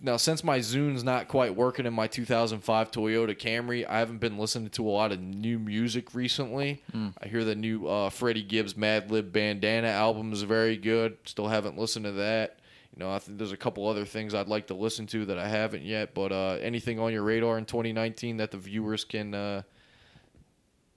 Now, 0.03 0.17
since 0.17 0.43
my 0.43 0.61
Zune's 0.61 1.05
not 1.05 1.29
quite 1.29 1.55
working 1.55 1.85
in 1.85 1.93
my 1.93 2.07
2005 2.07 2.91
Toyota 2.91 3.39
Camry, 3.39 3.87
I 3.87 3.99
haven't 3.99 4.19
been 4.19 4.39
listening 4.39 4.71
to 4.71 4.89
a 4.89 4.91
lot 4.91 5.13
of 5.13 5.21
new 5.21 5.59
music 5.59 6.15
recently. 6.15 6.83
I 7.23 7.29
hear 7.29 7.45
the 7.45 7.55
new 7.55 7.87
uh, 7.87 8.09
Freddie 8.09 8.43
Gibbs 8.43 8.73
Madlib 8.75 9.31
Bandana 9.31 9.89
album 9.89 10.33
is 10.33 10.41
very 10.43 10.79
good. 10.79 11.19
Still 11.27 11.49
haven't 11.49 11.77
listened 11.77 12.07
to 12.07 12.13
that. 12.13 12.61
You 12.97 13.05
know, 13.05 13.13
I 13.13 13.19
think 13.19 13.37
there's 13.37 13.53
a 13.53 13.59
couple 13.59 13.87
other 13.87 14.07
things 14.07 14.35
I'd 14.35 14.49
like 14.49 14.69
to 14.69 14.75
listen 14.75 15.07
to 15.09 15.27
that 15.27 15.39
I 15.39 15.49
haven't 15.49 15.83
yet. 15.83 16.15
But 16.15 16.33
uh, 16.33 16.57
anything 16.63 16.99
on 16.99 17.13
your 17.13 17.23
radar 17.23 17.59
in 17.59 17.67
2019 17.67 18.39
that 18.39 18.53
the 18.53 18.59
viewers 18.59 19.05
can 19.05 19.35
uh, 19.35 19.63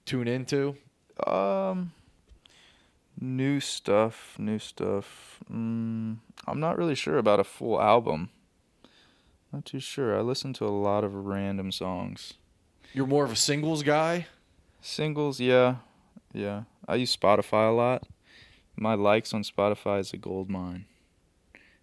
tune 0.06 0.28
into? 0.28 0.76
Um, 1.26 1.92
new 3.20 3.60
stuff, 3.60 4.34
new 4.38 4.58
stuff. 4.58 5.40
Mm, 5.52 6.16
I'm 6.46 6.60
not 6.60 6.78
really 6.78 6.94
sure 6.94 7.18
about 7.18 7.38
a 7.38 7.44
full 7.44 7.80
album. 7.80 8.30
Not 9.54 9.66
too 9.66 9.78
sure. 9.78 10.18
I 10.18 10.20
listen 10.20 10.52
to 10.54 10.66
a 10.66 10.74
lot 10.74 11.04
of 11.04 11.14
random 11.14 11.70
songs. 11.70 12.34
You're 12.92 13.06
more 13.06 13.24
of 13.24 13.30
a 13.30 13.36
singles 13.36 13.84
guy. 13.84 14.26
Singles, 14.80 15.38
yeah, 15.38 15.76
yeah. 16.32 16.64
I 16.88 16.96
use 16.96 17.16
Spotify 17.16 17.68
a 17.68 17.72
lot. 17.72 18.08
My 18.74 18.94
likes 18.94 19.32
on 19.32 19.44
Spotify 19.44 20.00
is 20.00 20.12
a 20.12 20.16
gold 20.16 20.50
mine. 20.50 20.86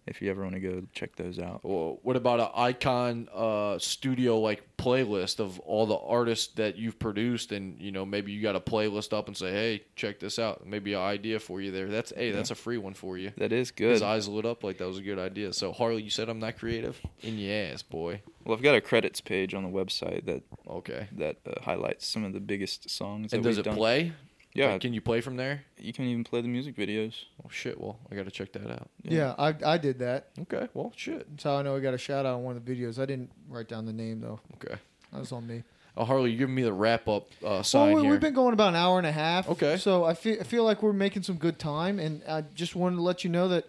If 0.06 0.20
you 0.20 0.30
ever 0.30 0.42
want 0.42 0.54
to 0.54 0.60
go 0.60 0.82
check 0.92 1.14
those 1.14 1.38
out. 1.38 1.60
Well, 1.62 2.00
what 2.02 2.16
about 2.16 2.40
an 2.40 2.48
icon 2.56 3.28
uh, 3.32 3.78
studio 3.78 4.40
like 4.40 4.64
playlist 4.76 5.38
of 5.38 5.60
all 5.60 5.86
the 5.86 5.96
artists 5.96 6.52
that 6.54 6.76
you've 6.76 6.98
produced, 6.98 7.52
and 7.52 7.80
you 7.80 7.92
know 7.92 8.04
maybe 8.04 8.32
you 8.32 8.42
got 8.42 8.56
a 8.56 8.60
playlist 8.60 9.12
up 9.16 9.28
and 9.28 9.36
say, 9.36 9.52
"Hey, 9.52 9.82
check 9.94 10.18
this 10.18 10.40
out." 10.40 10.66
Maybe 10.66 10.94
an 10.94 11.00
idea 11.02 11.38
for 11.38 11.60
you 11.60 11.70
there. 11.70 11.86
That's 11.86 12.12
hey, 12.16 12.32
that's 12.32 12.50
a 12.50 12.56
free 12.56 12.78
one 12.78 12.94
for 12.94 13.16
you. 13.16 13.32
That 13.36 13.52
is 13.52 13.70
good. 13.70 13.92
His 13.92 14.02
eyes 14.02 14.26
lit 14.26 14.44
up 14.44 14.64
like 14.64 14.78
that 14.78 14.88
was 14.88 14.98
a 14.98 15.02
good 15.02 15.20
idea. 15.20 15.52
So 15.52 15.70
Harley, 15.72 16.02
you 16.02 16.10
said 16.10 16.28
I'm 16.28 16.40
not 16.40 16.58
creative. 16.58 17.00
In 17.20 17.38
your 17.38 17.54
ass, 17.72 17.82
boy. 17.82 18.22
Well, 18.44 18.56
I've 18.56 18.62
got 18.62 18.74
a 18.74 18.80
credits 18.80 19.20
page 19.20 19.54
on 19.54 19.62
the 19.62 19.70
website 19.70 20.26
that 20.26 20.42
Okay. 20.68 21.06
that 21.12 21.36
uh, 21.46 21.60
highlights 21.62 22.06
some 22.08 22.24
of 22.24 22.32
the 22.32 22.40
biggest 22.40 22.90
songs. 22.90 23.32
And 23.32 23.44
does 23.44 23.58
it 23.58 23.62
done. 23.64 23.76
play? 23.76 24.12
Yeah, 24.54 24.72
Like, 24.72 24.82
can 24.82 24.92
you 24.92 25.00
play 25.00 25.20
from 25.22 25.36
there? 25.36 25.62
you 25.78 25.92
can 25.92 26.04
even 26.04 26.24
play 26.24 26.42
the 26.42 26.48
music 26.48 26.76
videos. 26.76 27.14
Oh 27.44 27.48
shit. 27.50 27.80
Well, 27.80 27.98
I 28.10 28.14
got 28.14 28.26
to 28.26 28.30
check 28.30 28.52
that 28.52 28.70
out. 28.70 28.88
Yeah, 29.02 29.34
I, 29.38 29.54
I 29.64 29.78
did 29.78 29.98
that. 30.00 30.28
Okay. 30.40 30.68
Well, 30.74 30.92
shit. 30.94 31.26
That's 31.30 31.44
how 31.44 31.56
I 31.56 31.62
know 31.62 31.74
I 31.76 31.80
got 31.80 31.94
a 31.94 31.98
shout 31.98 32.26
out 32.26 32.34
on 32.34 32.42
one 32.44 32.56
of 32.56 32.64
the 32.64 32.74
videos. 32.74 32.98
I 33.00 33.06
didn't 33.06 33.30
write 33.48 33.68
down 33.68 33.86
the 33.86 33.92
name 33.92 34.20
though. 34.20 34.40
Okay. 34.56 34.74
That 35.12 35.20
was 35.20 35.32
on 35.32 35.46
me. 35.46 35.62
Oh, 35.96 36.04
Harley, 36.04 36.30
you're 36.30 36.38
giving 36.38 36.54
me 36.54 36.62
the 36.62 36.72
wrap 36.72 37.06
up 37.06 37.28
uh, 37.44 37.62
sign 37.62 37.88
well, 37.88 37.96
we, 37.96 38.02
here. 38.02 38.10
we've 38.12 38.20
been 38.20 38.32
going 38.34 38.54
about 38.54 38.70
an 38.70 38.76
hour 38.76 38.96
and 38.98 39.06
a 39.06 39.12
half. 39.12 39.48
Okay. 39.48 39.76
So 39.76 40.04
I 40.04 40.14
feel 40.14 40.38
I 40.40 40.44
feel 40.44 40.64
like 40.64 40.82
we're 40.82 40.92
making 40.94 41.22
some 41.22 41.36
good 41.36 41.58
time, 41.58 41.98
and 41.98 42.22
I 42.28 42.42
just 42.54 42.74
wanted 42.74 42.96
to 42.96 43.02
let 43.02 43.24
you 43.24 43.30
know 43.30 43.48
that 43.48 43.64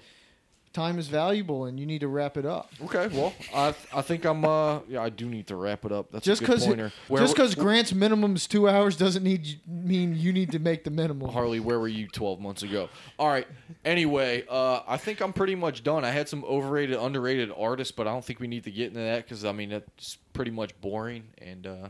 time 0.73 0.99
is 0.99 1.07
valuable, 1.07 1.65
and 1.65 1.79
you 1.79 1.85
need 1.85 1.99
to 1.99 2.07
wrap 2.07 2.35
it 2.37 2.45
up. 2.45 2.71
Okay, 2.83 3.07
well, 3.07 3.33
I 3.53 3.73
I 3.93 4.01
think 4.01 4.25
I'm 4.25 4.43
uh 4.43 4.79
yeah 4.87 5.01
I 5.01 5.09
do 5.09 5.29
need 5.29 5.47
to 5.47 5.55
wrap 5.55 5.85
it 5.85 5.91
up. 5.91 6.11
That's 6.11 6.25
Just 6.25 6.41
a 6.41 6.45
good 6.45 6.59
because 6.59 6.91
just 7.19 7.35
because 7.35 7.55
Grant's 7.55 7.93
minimum 7.93 8.35
is 8.35 8.47
two 8.47 8.67
hours 8.67 8.97
doesn't 8.97 9.23
need 9.23 9.59
mean 9.67 10.15
you 10.15 10.33
need 10.33 10.51
to 10.51 10.59
make 10.59 10.83
the 10.83 10.91
minimum. 10.91 11.29
Harley, 11.29 11.59
where 11.59 11.79
were 11.79 11.87
you 11.87 12.07
12 12.07 12.39
months 12.39 12.63
ago? 12.63 12.89
All 13.17 13.27
right. 13.27 13.47
Anyway, 13.85 14.43
uh, 14.49 14.81
I 14.87 14.97
think 14.97 15.21
I'm 15.21 15.33
pretty 15.33 15.55
much 15.55 15.83
done. 15.83 16.03
I 16.03 16.11
had 16.11 16.27
some 16.27 16.43
overrated, 16.45 16.97
underrated 16.97 17.51
artists, 17.55 17.91
but 17.91 18.07
I 18.07 18.11
don't 18.11 18.25
think 18.25 18.39
we 18.39 18.47
need 18.47 18.63
to 18.65 18.71
get 18.71 18.87
into 18.87 18.99
that 18.99 19.23
because 19.23 19.45
I 19.45 19.51
mean 19.51 19.71
it's 19.71 20.17
pretty 20.33 20.51
much 20.51 20.79
boring. 20.81 21.25
And 21.37 21.67
uh, 21.67 21.89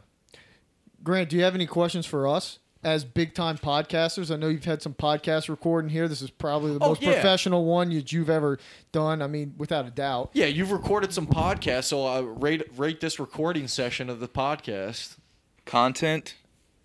Grant, 1.04 1.30
do 1.30 1.38
you 1.38 1.44
have 1.44 1.56
any 1.56 1.66
questions 1.66 2.06
for 2.06 2.28
us 2.28 2.60
as 2.84 3.04
big 3.06 3.34
time 3.34 3.58
podcasters? 3.58 4.32
I 4.34 4.36
know 4.38 4.48
you've 4.48 4.66
had 4.66 4.82
some 4.82 4.94
podcast 4.94 5.50
recording 5.50 5.90
here. 5.90 6.08
This 6.08 6.22
is 6.22 6.30
probably 6.30 6.74
the 6.78 6.84
Oh, 6.84 6.90
most 6.90 7.02
yeah. 7.02 7.14
professional 7.14 7.66
one 7.66 7.90
that 7.94 8.12
you've 8.12 8.30
ever 8.30 8.60
done. 8.92 9.22
I 9.22 9.28
mean, 9.28 9.54
without 9.58 9.86
a 9.88 9.92
doubt. 9.92 10.32
yeah, 10.34 10.46
you've 10.46 10.72
recorded 10.72 11.14
some 11.14 11.28
podcasts, 11.28 11.86
so 11.86 12.06
uh, 12.08 12.22
rate 12.22 12.64
rate 12.78 13.00
this 13.02 13.20
recording 13.20 13.68
session 13.68 14.10
of 14.10 14.20
the 14.20 14.28
podcast. 14.28 15.18
Content, 15.66 16.36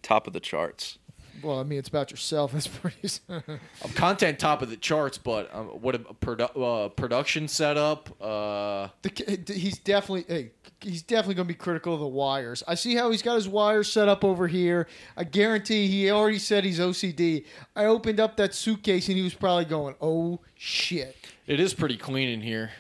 top 0.03 0.27
of 0.27 0.33
the 0.33 0.41
charts. 0.41 0.99
Well, 1.43 1.59
I 1.61 1.63
mean, 1.63 1.79
it's 1.79 1.89
about 1.89 2.11
yourself. 2.11 2.53
That's 2.53 2.67
pretty. 2.69 3.09
Um, 3.29 3.43
content 3.95 4.39
top 4.39 4.63
of 4.63 4.71
the 4.71 4.77
charts, 4.77 5.19
but 5.19 5.55
um, 5.55 5.67
what 5.69 5.95
a 5.95 5.99
produ- 6.01 6.87
uh, 6.87 6.89
production 6.91 7.49
setup. 7.49 8.11
Uh, 8.21 8.89
The, 9.03 9.43
he's 9.55 9.79
definitely 9.79 10.25
hey, 10.29 10.51
he's 10.81 11.03
definitely 11.03 11.35
going 11.35 11.49
to 11.49 11.55
be 11.55 11.59
critical 11.59 11.95
of 11.95 12.01
the 12.01 12.07
wires. 12.07 12.63
I 12.69 12.75
see 12.75 12.95
how 12.95 13.11
he's 13.11 13.23
got 13.23 13.35
his 13.37 13.49
wires 13.49 13.91
set 13.91 14.09
up 14.09 14.25
over 14.25 14.49
here. 14.49 14.87
I 15.17 15.25
guarantee 15.25 15.87
he 15.89 16.11
already 16.11 16.39
said 16.39 16.65
he's 16.65 16.79
OCD. 16.81 17.45
I 17.77 17.85
opened 17.87 18.21
up 18.21 18.37
that 18.37 18.55
suitcase 18.55 19.09
and 19.09 19.17
he 19.17 19.23
was 19.25 19.35
probably 19.35 19.65
going, 19.67 19.95
"Oh 20.01 20.41
shit." 20.55 21.17
it 21.47 21.61
is 21.61 21.73
pretty 21.75 21.97
clean 21.97 22.29
in 22.29 22.41
here. 22.43 22.71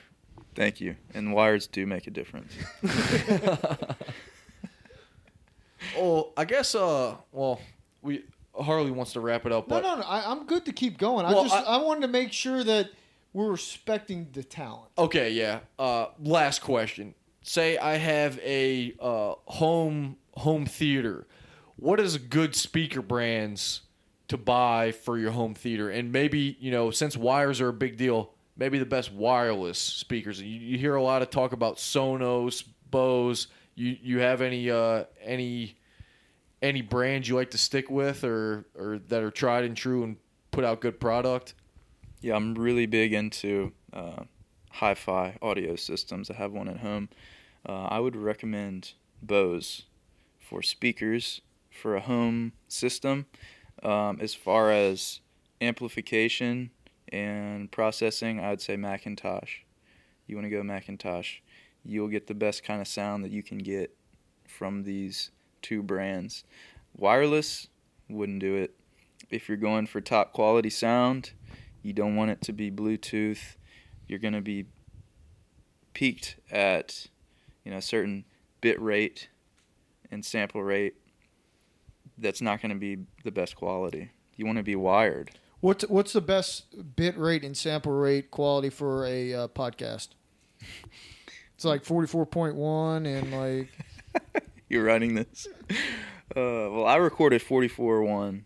Thank 0.55 0.81
you. 0.81 0.97
And 1.15 1.33
wires 1.33 1.67
do 1.69 1.87
make 1.87 2.07
a 2.07 2.11
difference. 2.11 2.53
Oh, 5.97 6.33
I 6.37 6.45
guess. 6.45 6.75
Uh, 6.75 7.17
well, 7.33 7.61
we 8.03 8.25
Harley 8.61 8.91
wants 8.91 9.13
to 9.15 9.21
wrap 9.21 9.47
it 9.47 9.53
up. 9.53 9.69
No, 9.69 9.77
But 9.77 9.83
no, 9.83 9.97
no. 9.97 10.03
I, 10.03 10.31
I'm 10.31 10.47
good 10.47 10.65
to 10.67 10.73
keep 10.73 10.99
going. 10.99 11.27
Well, 11.27 11.41
I 11.41 11.43
just 11.43 11.55
I- 11.55 11.75
I, 11.75 11.77
wanted 11.83 12.03
to 12.03 12.09
make 12.09 12.33
sure 12.33 12.63
that 12.65 12.91
we're 13.33 13.51
respecting 13.51 14.29
the 14.33 14.43
talent. 14.43 14.91
Okay, 14.97 15.31
yeah. 15.33 15.61
Uh, 15.79 16.07
last 16.19 16.61
question. 16.61 17.15
Say 17.43 17.79
I 17.79 17.97
have 17.97 18.39
a 18.41 18.95
uh, 19.01 19.35
home 19.47 20.17
home 20.35 20.67
theater. 20.67 21.27
What 21.77 22.01
is 22.01 22.19
good 22.19 22.55
speaker 22.55 23.01
brands 23.01 23.83
to 24.29 24.37
buy 24.37 24.93
for 24.93 25.17
your 25.19 25.31
home 25.31 25.55
theater? 25.55 25.89
And 25.89 26.13
maybe 26.13 26.57
you 26.61 26.71
know, 26.71 26.91
since 26.91 27.17
wires 27.17 27.61
are 27.61 27.69
a 27.69 27.73
big 27.73 27.97
deal, 27.97 28.33
maybe 28.57 28.79
the 28.79 28.87
best 28.87 29.13
wireless 29.13 29.79
speakers. 29.79 30.43
You, 30.43 30.59
you 30.59 30.79
hear 30.79 30.97
a 30.97 31.03
lot 31.03 31.23
of 31.23 31.31
talk 31.31 31.53
about 31.53 31.77
Sonos, 31.77 32.65
Bose. 32.91 33.47
You 33.75 33.97
you 34.03 34.19
have 34.19 34.43
any 34.43 34.71
uh, 34.71 35.05
any 35.23 35.78
any 36.63 36.83
brands 36.83 37.29
you 37.29 37.37
like 37.37 37.51
to 37.51 37.59
stick 37.59 37.91
with, 37.91 38.25
or 38.25 38.67
or 38.77 38.99
that 39.09 39.23
are 39.23 39.31
tried 39.31 39.65
and 39.65 39.77
true 39.77 40.03
and 40.03 40.17
put 40.51 40.65
out 40.65 40.81
good 40.81 41.01
product? 41.01 41.55
Yeah, 42.21 42.37
I'm 42.37 42.55
really 42.55 42.87
big 42.87 43.13
into 43.13 43.73
uh, 43.93 44.25
hi-fi 44.73 45.39
audio 45.41 45.77
systems. 45.77 46.31
I 46.31 46.35
have 46.35 46.53
one 46.53 46.69
at 46.69 46.79
home. 46.79 47.09
Uh, 47.69 47.85
I 47.85 48.01
would 48.01 48.17
recommend 48.17 48.93
Bose 49.23 49.85
for 50.41 50.63
speakers 50.63 51.41
for 51.71 51.95
a 51.95 52.01
home 52.01 52.53
system. 52.67 53.27
Um, 53.83 54.19
as 54.21 54.35
far 54.35 54.73
as 54.73 55.21
amplification 55.61 56.71
and 57.13 57.71
processing, 57.71 58.41
I 58.41 58.51
would 58.51 58.61
say 58.61 58.77
McIntosh. 58.77 59.61
You 60.27 60.37
want 60.37 60.47
to 60.47 60.51
go 60.51 60.63
McIntosh, 60.63 61.39
you'll 61.85 62.09
get 62.09 62.27
the 62.27 62.35
best 62.35 62.65
kind 62.65 62.81
of 62.81 62.89
sound 62.89 63.25
that 63.25 63.31
you 63.31 63.43
can 63.43 63.59
get 63.59 63.97
from 64.47 64.83
these 64.83 65.31
two 65.63 65.83
brands. 65.83 66.45
Wireless 66.97 67.69
wouldn't 68.09 68.41
do 68.41 68.55
it. 68.57 68.75
If 69.31 69.49
you're 69.49 69.59
going 69.59 69.87
for 69.87 70.01
top 70.01 70.33
quality 70.33 70.71
sound, 70.71 71.33
you 71.83 71.93
don't 71.93 72.17
want 72.17 72.31
it 72.31 72.41
to 72.43 72.53
be 72.53 72.71
Bluetooth. 72.71 73.57
You're 74.07 74.19
going 74.19 74.35
to 74.35 74.41
be 74.41 74.67
peaked 75.93 76.37
at, 76.51 77.07
you 77.65 77.71
know, 77.71 77.79
a 77.79 77.83
certain 77.83 78.25
bit 78.61 78.81
rate 78.81 79.29
and 80.11 80.25
sample 80.25 80.63
rate. 80.63 80.95
That's 82.17 82.41
not 82.41 82.61
going 82.61 82.71
to 82.71 82.79
be 82.79 82.99
the 83.25 83.31
best 83.31 83.55
quality. 83.57 84.11
You 84.37 84.47
want 84.47 84.59
to 84.59 84.65
be 84.65 84.77
wired. 84.77 85.33
What's 85.61 85.85
what's 85.89 86.13
the 86.13 86.21
best 86.21 86.67
bit 86.95 87.19
rate 87.19 87.43
and 87.43 87.57
sample 87.57 87.93
rate 87.93 88.31
quality 88.31 88.71
for 88.71 89.05
a 89.07 89.35
uh, 89.35 89.49
podcast? 89.49 90.09
It's 91.55 91.65
like 91.65 91.85
forty 91.85 92.07
four 92.07 92.25
point 92.25 92.55
one 92.55 93.05
and 93.05 93.33
like 93.33 93.69
You're 94.71 94.85
writing 94.85 95.15
this. 95.15 95.47
Uh, 95.71 96.69
well, 96.71 96.87
I 96.87 96.97
recorded 96.97 97.43
44.1 97.43 98.43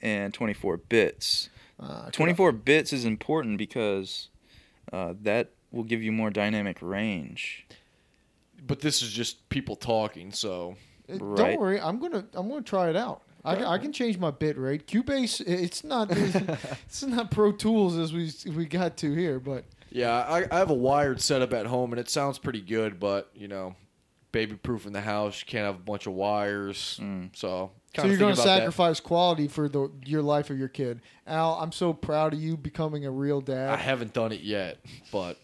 and 0.00 0.32
24 0.34 0.76
bits. 0.76 1.48
uh, 1.80 2.10
24 2.10 2.52
bits 2.52 2.92
is 2.92 3.04
important 3.04 3.58
because 3.58 4.28
uh, 4.92 5.14
that 5.22 5.50
will 5.70 5.84
give 5.84 6.02
you 6.02 6.12
more 6.12 6.30
dynamic 6.30 6.78
range. 6.80 7.66
But 8.64 8.80
this 8.80 9.02
is 9.02 9.12
just 9.12 9.48
people 9.48 9.74
talking, 9.76 10.32
so 10.32 10.76
Uh, 11.10 11.16
Right. 11.18 11.36
Don't 11.36 11.60
worry, 11.60 11.80
I'm 11.80 11.98
gonna 11.98 12.24
I'm 12.34 12.48
gonna 12.48 12.62
try 12.62 12.88
it 12.88 12.96
out. 12.96 13.22
I, 13.44 13.56
can- 13.56 13.64
I 13.64 13.78
can 13.78 13.92
change 13.92 14.18
my 14.18 14.30
bit 14.30 14.56
rate. 14.56 14.86
Cubase, 14.86 15.40
it's 15.44 15.82
not 15.82 16.08
it's 16.86 17.02
not 17.02 17.32
Pro 17.32 17.50
Tools 17.50 17.98
as 17.98 18.12
we 18.12 18.30
we 18.54 18.66
got 18.66 18.96
to 18.98 19.12
here, 19.12 19.40
but 19.40 19.64
Yeah, 19.90 20.12
I, 20.12 20.46
I 20.48 20.58
have 20.58 20.70
a 20.70 20.74
wired 20.74 21.20
setup 21.20 21.52
at 21.52 21.66
home, 21.66 21.92
and 21.92 21.98
it 21.98 22.08
sounds 22.08 22.38
pretty 22.38 22.60
good. 22.60 23.00
But 23.00 23.30
you 23.34 23.48
know, 23.48 23.74
baby 24.32 24.54
proof 24.56 24.86
in 24.86 24.92
the 24.92 25.00
house, 25.00 25.40
you 25.40 25.46
can't 25.46 25.64
have 25.66 25.76
a 25.76 25.78
bunch 25.78 26.06
of 26.06 26.14
wires. 26.14 26.98
Mm. 27.02 27.30
So 27.36 27.70
So 27.94 28.02
kinda 28.02 28.08
you're 28.10 28.18
going 28.18 28.34
to 28.34 28.36
thinking 28.36 28.50
about 28.50 28.56
that. 28.56 28.58
sacrifice 28.60 29.00
quality 29.00 29.48
for 29.48 29.68
the 29.68 29.90
your 30.04 30.22
life 30.22 30.50
of 30.50 30.58
your 30.58 30.68
kid. 30.68 31.00
Al, 31.26 31.54
I'm 31.60 31.72
so 31.72 31.92
proud 31.92 32.32
of 32.34 32.40
you 32.40 32.56
becoming 32.56 33.04
a 33.06 33.10
real 33.10 33.40
dad. 33.40 33.68
I 33.70 33.76
haven't 33.76 34.12
done 34.14 34.32
it 34.32 34.40
yet, 34.40 34.78
but 35.12 35.38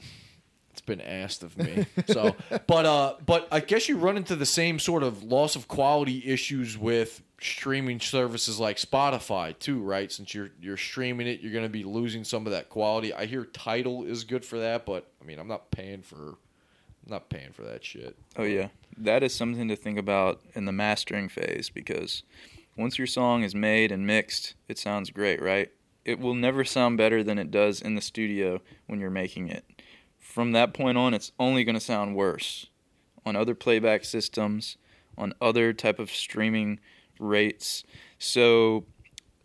it's 0.73 0.81
been 0.81 1.01
asked 1.01 1.43
of 1.43 1.56
me. 1.59 1.86
So, 2.09 2.35
but 2.66 2.86
uh, 2.86 3.15
but 3.24 3.47
I 3.52 3.60
guess 3.60 3.89
you 3.89 3.97
run 3.98 4.16
into 4.16 4.35
the 4.36 4.47
same 4.47 4.78
sort 4.78 5.02
of 5.02 5.23
loss 5.23 5.55
of 5.56 5.69
quality 5.69 6.23
issues 6.27 6.78
with 6.78 7.23
streaming 7.40 8.01
services 8.01 8.59
like 8.59 8.78
Spotify 8.78 9.56
too, 9.59 9.81
right? 9.81 10.10
Since 10.10 10.35
you're 10.35 10.51
you're 10.60 10.77
streaming 10.78 11.27
it, 11.27 11.40
you're 11.40 11.52
going 11.52 11.65
to 11.65 11.69
be 11.69 11.85
losing 11.85 12.24
some 12.24 12.47
of 12.47 12.52
that 12.52 12.69
quality. 12.70 13.12
I 13.12 13.27
hear 13.27 13.44
Tidal 13.44 14.05
is 14.05 14.24
good 14.24 14.44
for 14.44 14.59
that, 14.59 14.86
but 14.86 15.10
I 15.23 15.24
mean, 15.27 15.39
I'm 15.39 15.47
not 15.48 15.70
paying 15.70 16.02
for 16.02 16.36
Not 17.09 17.30
paying 17.30 17.52
for 17.52 17.62
that 17.62 17.85
shit. 17.85 18.16
Oh 18.36 18.44
yeah, 18.44 18.68
that 18.98 19.22
is 19.22 19.35
something 19.35 19.68
to 19.68 19.76
think 19.76 19.98
about 19.98 20.40
in 20.55 20.66
the 20.66 20.72
mastering 20.72 21.28
phase 21.28 21.70
because 21.70 22.22
once 22.76 22.98
your 22.98 23.06
song 23.06 23.43
is 23.43 23.55
made 23.55 23.90
and 23.90 24.06
mixed, 24.06 24.55
it 24.68 24.78
sounds 24.78 25.10
great, 25.10 25.40
right? 25.43 25.70
It 26.05 26.20
will 26.20 26.35
never 26.35 26.64
sound 26.64 26.98
better 26.98 27.24
than 27.24 27.39
it 27.39 27.51
does 27.51 27.80
in 27.80 27.94
the 27.94 28.01
studio 28.01 28.60
when 28.86 29.01
you're 29.01 29.10
making 29.10 29.48
it. 29.48 29.64
From 30.18 30.52
that 30.52 30.74
point 30.74 30.98
on, 30.98 31.14
it's 31.14 31.32
only 31.39 31.64
going 31.64 31.74
to 31.74 31.80
sound 31.80 32.14
worse 32.14 32.66
on 33.26 33.36
other 33.36 33.55
playback 33.55 34.05
systems, 34.05 34.76
on 35.16 35.35
other 35.40 35.72
type 35.72 35.98
of 35.98 36.10
streaming 36.10 36.78
rates. 37.18 37.85
So 38.18 38.85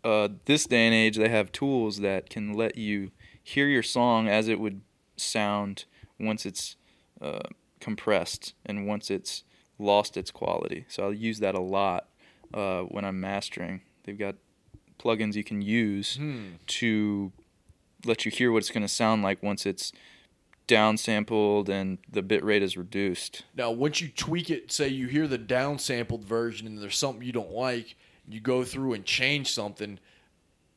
uh, 0.04 0.28
this 0.44 0.66
day 0.66 0.86
and 0.86 0.94
age, 0.94 1.16
they 1.16 1.28
have 1.28 1.50
tools 1.50 2.00
that 2.00 2.30
can 2.30 2.52
let 2.52 2.76
you 2.76 3.10
hear 3.42 3.66
your 3.66 3.82
song 3.82 4.28
as 4.28 4.48
it 4.48 4.60
would 4.60 4.82
sound 5.16 5.84
once 6.20 6.46
it's 6.46 6.76
uh, 7.20 7.40
compressed 7.80 8.54
and 8.64 8.86
once 8.86 9.10
it's 9.10 9.44
lost 9.78 10.16
its 10.16 10.30
quality. 10.30 10.84
So 10.88 11.04
I'll 11.04 11.14
use 11.14 11.40
that 11.40 11.54
a 11.54 11.60
lot 11.60 12.08
uh, 12.52 12.82
when 12.82 13.04
I'm 13.04 13.20
mastering. 13.20 13.82
They've 14.04 14.18
got 14.18 14.36
plugins 14.98 15.34
you 15.34 15.44
can 15.44 15.60
use 15.60 16.18
to 16.66 17.32
let 18.04 18.24
you 18.24 18.30
hear 18.30 18.52
what 18.52 18.58
it's 18.58 18.70
going 18.70 18.82
to 18.82 18.88
sound 18.88 19.22
like 19.22 19.42
once 19.42 19.66
it's 19.66 19.92
downsampled 20.68 21.68
and 21.68 21.98
the 22.10 22.22
bit 22.22 22.44
rate 22.44 22.62
is 22.62 22.76
reduced. 22.76 23.44
Now, 23.54 23.70
once 23.70 24.00
you 24.00 24.08
tweak 24.08 24.50
it, 24.50 24.72
say 24.72 24.88
you 24.88 25.08
hear 25.08 25.26
the 25.26 25.38
downsampled 25.38 26.24
version 26.24 26.66
and 26.66 26.80
there's 26.80 26.96
something 26.96 27.22
you 27.22 27.32
don't 27.32 27.52
like, 27.52 27.96
you 28.28 28.40
go 28.40 28.64
through 28.64 28.94
and 28.94 29.04
change 29.04 29.52
something. 29.52 29.98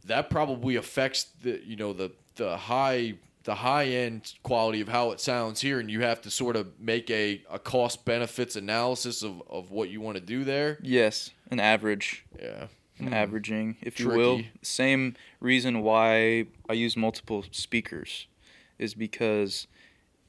That 0.05 0.29
probably 0.29 0.75
affects 0.75 1.25
the 1.41 1.61
you 1.65 1.75
know 1.75 1.93
the 1.93 2.11
the 2.35 2.57
high 2.57 3.15
the 3.47 3.55
high 3.55 3.85
end 3.85 4.33
quality 4.43 4.81
of 4.81 4.89
how 4.89 5.11
it 5.11 5.21
sounds 5.21 5.61
here, 5.61 5.79
and 5.79 5.89
you 5.89 6.01
have 6.01 6.21
to 6.21 6.29
sort 6.29 6.57
of 6.57 6.77
make 6.81 7.09
a, 7.09 7.41
a 7.49 7.57
cost 7.57 8.03
benefits 8.03 8.57
analysis 8.57 9.23
of, 9.23 9.41
of 9.49 9.71
what 9.71 9.87
you 9.87 10.01
want 10.01 10.17
to 10.17 10.21
do 10.21 10.43
there. 10.43 10.77
Yes, 10.81 11.31
an 11.49 11.61
average, 11.61 12.25
Yeah, 12.37 12.67
an 12.99 13.07
hmm. 13.07 13.13
averaging, 13.13 13.77
if 13.81 14.01
you 14.01 14.09
will. 14.09 14.41
Same 14.61 15.15
reason 15.39 15.81
why 15.81 16.47
I 16.67 16.73
use 16.73 16.97
multiple 16.97 17.45
speakers 17.51 18.27
is 18.77 18.93
because 18.93 19.67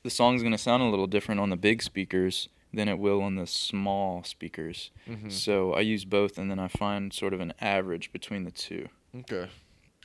the 0.05 0.11
song's 0.11 0.43
going 0.43 0.53
to 0.53 0.59
sound 0.59 0.85
a 0.85 0.86
little 0.86 1.09
different 1.09 1.40
on 1.40 1.51
the 1.51 1.57
big 1.57 1.82
speakers 1.82 2.49
than 2.73 2.89
it 2.89 3.01
will 3.01 3.20
on 3.20 3.35
the 3.35 3.49
small 3.49 4.23
speakers. 4.23 4.93
Mm-hmm. 5.09 5.31
So 5.31 5.73
I 5.73 5.81
use 5.81 6.05
both, 6.05 6.39
and 6.39 6.49
then 6.49 6.61
I 6.61 6.69
find 6.69 7.12
sort 7.12 7.35
of 7.35 7.40
an 7.40 7.53
average 7.61 8.12
between 8.12 8.45
the 8.45 8.53
two. 8.53 8.89
okay, 9.12 9.49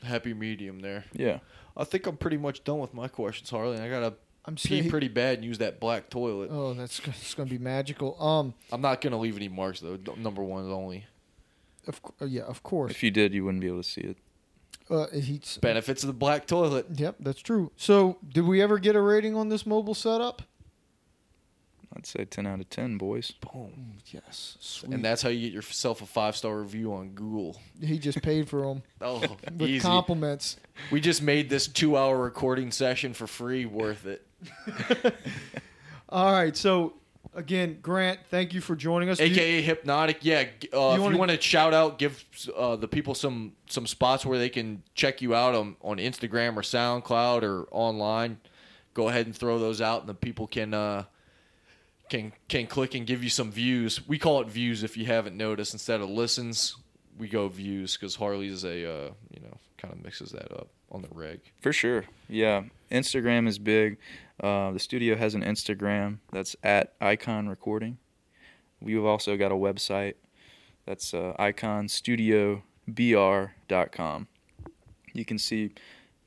happy 0.01 0.33
medium 0.33 0.79
there. 0.79 1.05
Yeah. 1.13 1.41
I 1.75 1.83
think 1.83 2.05
I'm 2.07 2.17
pretty 2.17 2.37
much 2.37 2.63
done 2.63 2.79
with 2.79 2.93
my 2.93 3.07
questions, 3.07 3.49
Harley. 3.49 3.79
I 3.79 3.89
gotta 3.89 4.13
I'm 4.45 4.55
pee 4.55 4.67
saying- 4.79 4.89
pretty 4.89 5.07
bad 5.07 5.35
and 5.35 5.45
use 5.45 5.57
that 5.59 5.79
black 5.79 6.09
toilet. 6.09 6.49
Oh, 6.51 6.73
that's 6.73 6.99
g- 6.99 7.11
it's 7.11 7.33
going 7.33 7.47
to 7.49 7.55
be 7.57 7.63
magical. 7.63 8.21
Um, 8.21 8.53
I'm 8.71 8.81
not 8.81 9.01
gonna 9.01 9.17
leave 9.19 9.37
any 9.37 9.47
marks 9.47 9.79
though. 9.79 9.97
Number 10.17 10.43
one 10.43 10.65
is 10.65 10.71
only. 10.71 11.05
of 11.87 12.01
cou- 12.01 12.13
uh, 12.21 12.25
yeah, 12.25 12.43
of 12.43 12.61
course. 12.63 12.91
If 12.91 13.03
you 13.03 13.11
did, 13.11 13.33
you 13.33 13.43
wouldn't 13.45 13.61
be 13.61 13.67
able 13.67 13.81
to 13.83 13.89
see 13.89 14.01
it. 14.01 14.17
Uh, 14.89 15.07
he's 15.13 15.57
Benefits 15.61 16.03
of 16.03 16.07
the 16.07 16.13
black 16.13 16.45
toilet. 16.45 16.85
Yep, 16.93 17.15
that's 17.21 17.39
true. 17.41 17.71
So, 17.77 18.17
did 18.27 18.45
we 18.45 18.61
ever 18.61 18.79
get 18.79 18.95
a 18.97 19.01
rating 19.01 19.33
on 19.35 19.47
this 19.49 19.65
mobile 19.65 19.93
setup? 19.95 20.41
I'd 21.95 22.05
say 22.05 22.25
10 22.25 22.47
out 22.47 22.59
of 22.59 22.69
10, 22.69 22.97
boys. 22.97 23.31
Boom. 23.31 23.93
Yes, 24.07 24.57
sweet. 24.59 24.93
And 24.93 25.05
that's 25.05 25.21
how 25.21 25.29
you 25.29 25.41
get 25.47 25.53
yourself 25.53 26.01
a 26.01 26.05
five 26.05 26.35
star 26.35 26.57
review 26.59 26.93
on 26.93 27.09
Google. 27.09 27.59
he 27.81 27.99
just 27.99 28.21
paid 28.21 28.49
for 28.49 28.61
them 28.61 28.83
Oh, 29.01 29.19
with 29.19 29.61
easy. 29.69 29.79
compliments. 29.79 30.57
we 30.91 30.99
just 31.01 31.21
made 31.21 31.49
this 31.49 31.67
two 31.67 31.95
hour 31.97 32.17
recording 32.17 32.71
session 32.71 33.13
for 33.13 33.27
free 33.27 33.65
worth 33.65 34.05
it. 34.05 34.25
All 36.09 36.31
right, 36.31 36.55
so 36.55 36.93
again, 37.33 37.79
Grant, 37.81 38.19
thank 38.29 38.53
you 38.53 38.61
for 38.61 38.75
joining 38.75 39.09
us. 39.09 39.17
Do 39.17 39.25
you- 39.25 39.31
AKA 39.33 39.61
Hypnotic. 39.61 40.19
Yeah. 40.21 40.43
g- 40.59 40.69
Uh, 40.73 40.93
if 40.95 40.99
wanna- 41.01 41.11
you 41.15 41.17
want 41.19 41.31
to 41.31 41.41
shout 41.41 41.73
out, 41.73 41.97
give 41.97 42.23
uh, 42.55 42.75
the 42.75 42.87
people 42.87 43.15
some 43.15 43.53
some 43.67 43.87
spots 43.87 44.25
where 44.25 44.37
they 44.37 44.49
can 44.49 44.83
check 44.93 45.21
you 45.21 45.33
out 45.33 45.55
on, 45.55 45.75
on 45.81 45.97
Instagram 45.97 46.55
or 46.55 46.61
SoundCloud 46.61 47.43
or 47.43 47.63
online. 47.71 48.39
Go 48.93 49.09
ahead 49.09 49.25
and 49.25 49.35
throw 49.35 49.57
those 49.57 49.81
out, 49.81 50.01
and 50.01 50.09
the 50.09 50.13
people 50.13 50.45
can 50.45 50.73
uh, 50.75 51.05
can 52.13 52.31
can 52.47 52.67
click 52.67 52.93
and 52.93 53.07
give 53.07 53.23
you 53.23 53.29
some 53.29 53.51
views. 53.51 54.07
We 54.07 54.19
call 54.19 54.41
it 54.41 54.47
views 54.47 54.83
if 54.83 54.95
you 54.95 55.05
haven't 55.05 55.35
noticed. 55.35 55.73
Instead 55.73 55.99
of 56.01 56.09
listens, 56.09 56.75
we 57.17 57.27
go 57.27 57.47
views 57.47 57.97
because 57.97 58.15
Harley's 58.15 58.63
a 58.63 58.69
uh, 58.69 59.09
you 59.33 59.41
know 59.41 59.57
kind 59.77 59.91
of 59.91 60.03
mixes 60.03 60.29
that 60.31 60.51
up 60.51 60.67
on 60.91 61.01
the 61.01 61.07
reg. 61.11 61.39
For 61.59 61.73
sure. 61.73 62.05
Yeah. 62.29 62.65
Instagram 62.91 63.47
is 63.47 63.57
big. 63.57 63.97
Uh, 64.39 64.69
the 64.71 64.79
studio 64.79 65.15
has 65.15 65.33
an 65.33 65.41
Instagram 65.41 66.19
that's 66.31 66.55
at 66.63 66.93
Icon 67.01 67.49
Recording. 67.49 67.97
We've 68.79 69.03
also 69.03 69.35
got 69.35 69.51
a 69.51 69.55
website 69.55 70.13
that's 70.85 71.15
uh, 71.15 71.33
iconstudiobr.com. 71.39 74.27
You 75.13 75.25
can 75.25 75.39
see 75.39 75.71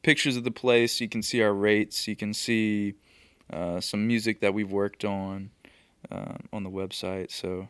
pictures 0.02 0.36
of 0.36 0.42
the 0.42 0.50
place, 0.50 1.00
you 1.00 1.08
can 1.08 1.22
see 1.22 1.40
our 1.42 1.54
rates, 1.54 2.08
you 2.08 2.16
can 2.16 2.34
see 2.34 2.94
uh, 3.52 3.80
some 3.80 4.04
music 4.06 4.40
that 4.40 4.54
we've 4.54 4.72
worked 4.72 5.04
on 5.04 5.50
um, 6.10 6.38
on 6.52 6.62
the 6.64 6.70
website. 6.70 7.30
So 7.30 7.68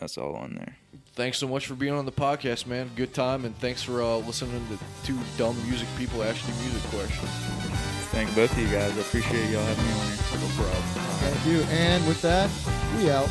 that's 0.00 0.18
all 0.18 0.34
on 0.34 0.54
there. 0.54 0.76
Thanks 1.14 1.38
so 1.38 1.48
much 1.48 1.66
for 1.66 1.74
being 1.74 1.94
on 1.94 2.04
the 2.04 2.12
podcast, 2.12 2.66
man. 2.66 2.90
Good 2.94 3.14
time, 3.14 3.44
and 3.44 3.56
thanks 3.58 3.82
for 3.82 4.02
uh, 4.02 4.16
listening 4.16 4.66
to 4.68 4.78
two 5.06 5.18
dumb 5.38 5.56
music 5.66 5.88
people 5.96 6.22
ask 6.22 6.46
you 6.46 6.54
music 6.62 6.82
questions. 6.90 7.30
Thank 8.10 8.34
both 8.34 8.52
of 8.52 8.58
you 8.58 8.68
guys. 8.68 8.96
I 8.96 9.00
appreciate 9.00 9.50
y'all 9.50 9.64
having 9.64 9.84
me 9.84 9.92
on 9.92 10.06
here. 10.06 10.48
No 10.48 10.54
problem. 10.54 10.82
Thank 10.82 11.46
you. 11.46 11.60
And 11.70 12.06
with 12.06 12.20
that, 12.22 12.50
we 12.98 13.10
out. 13.10 13.28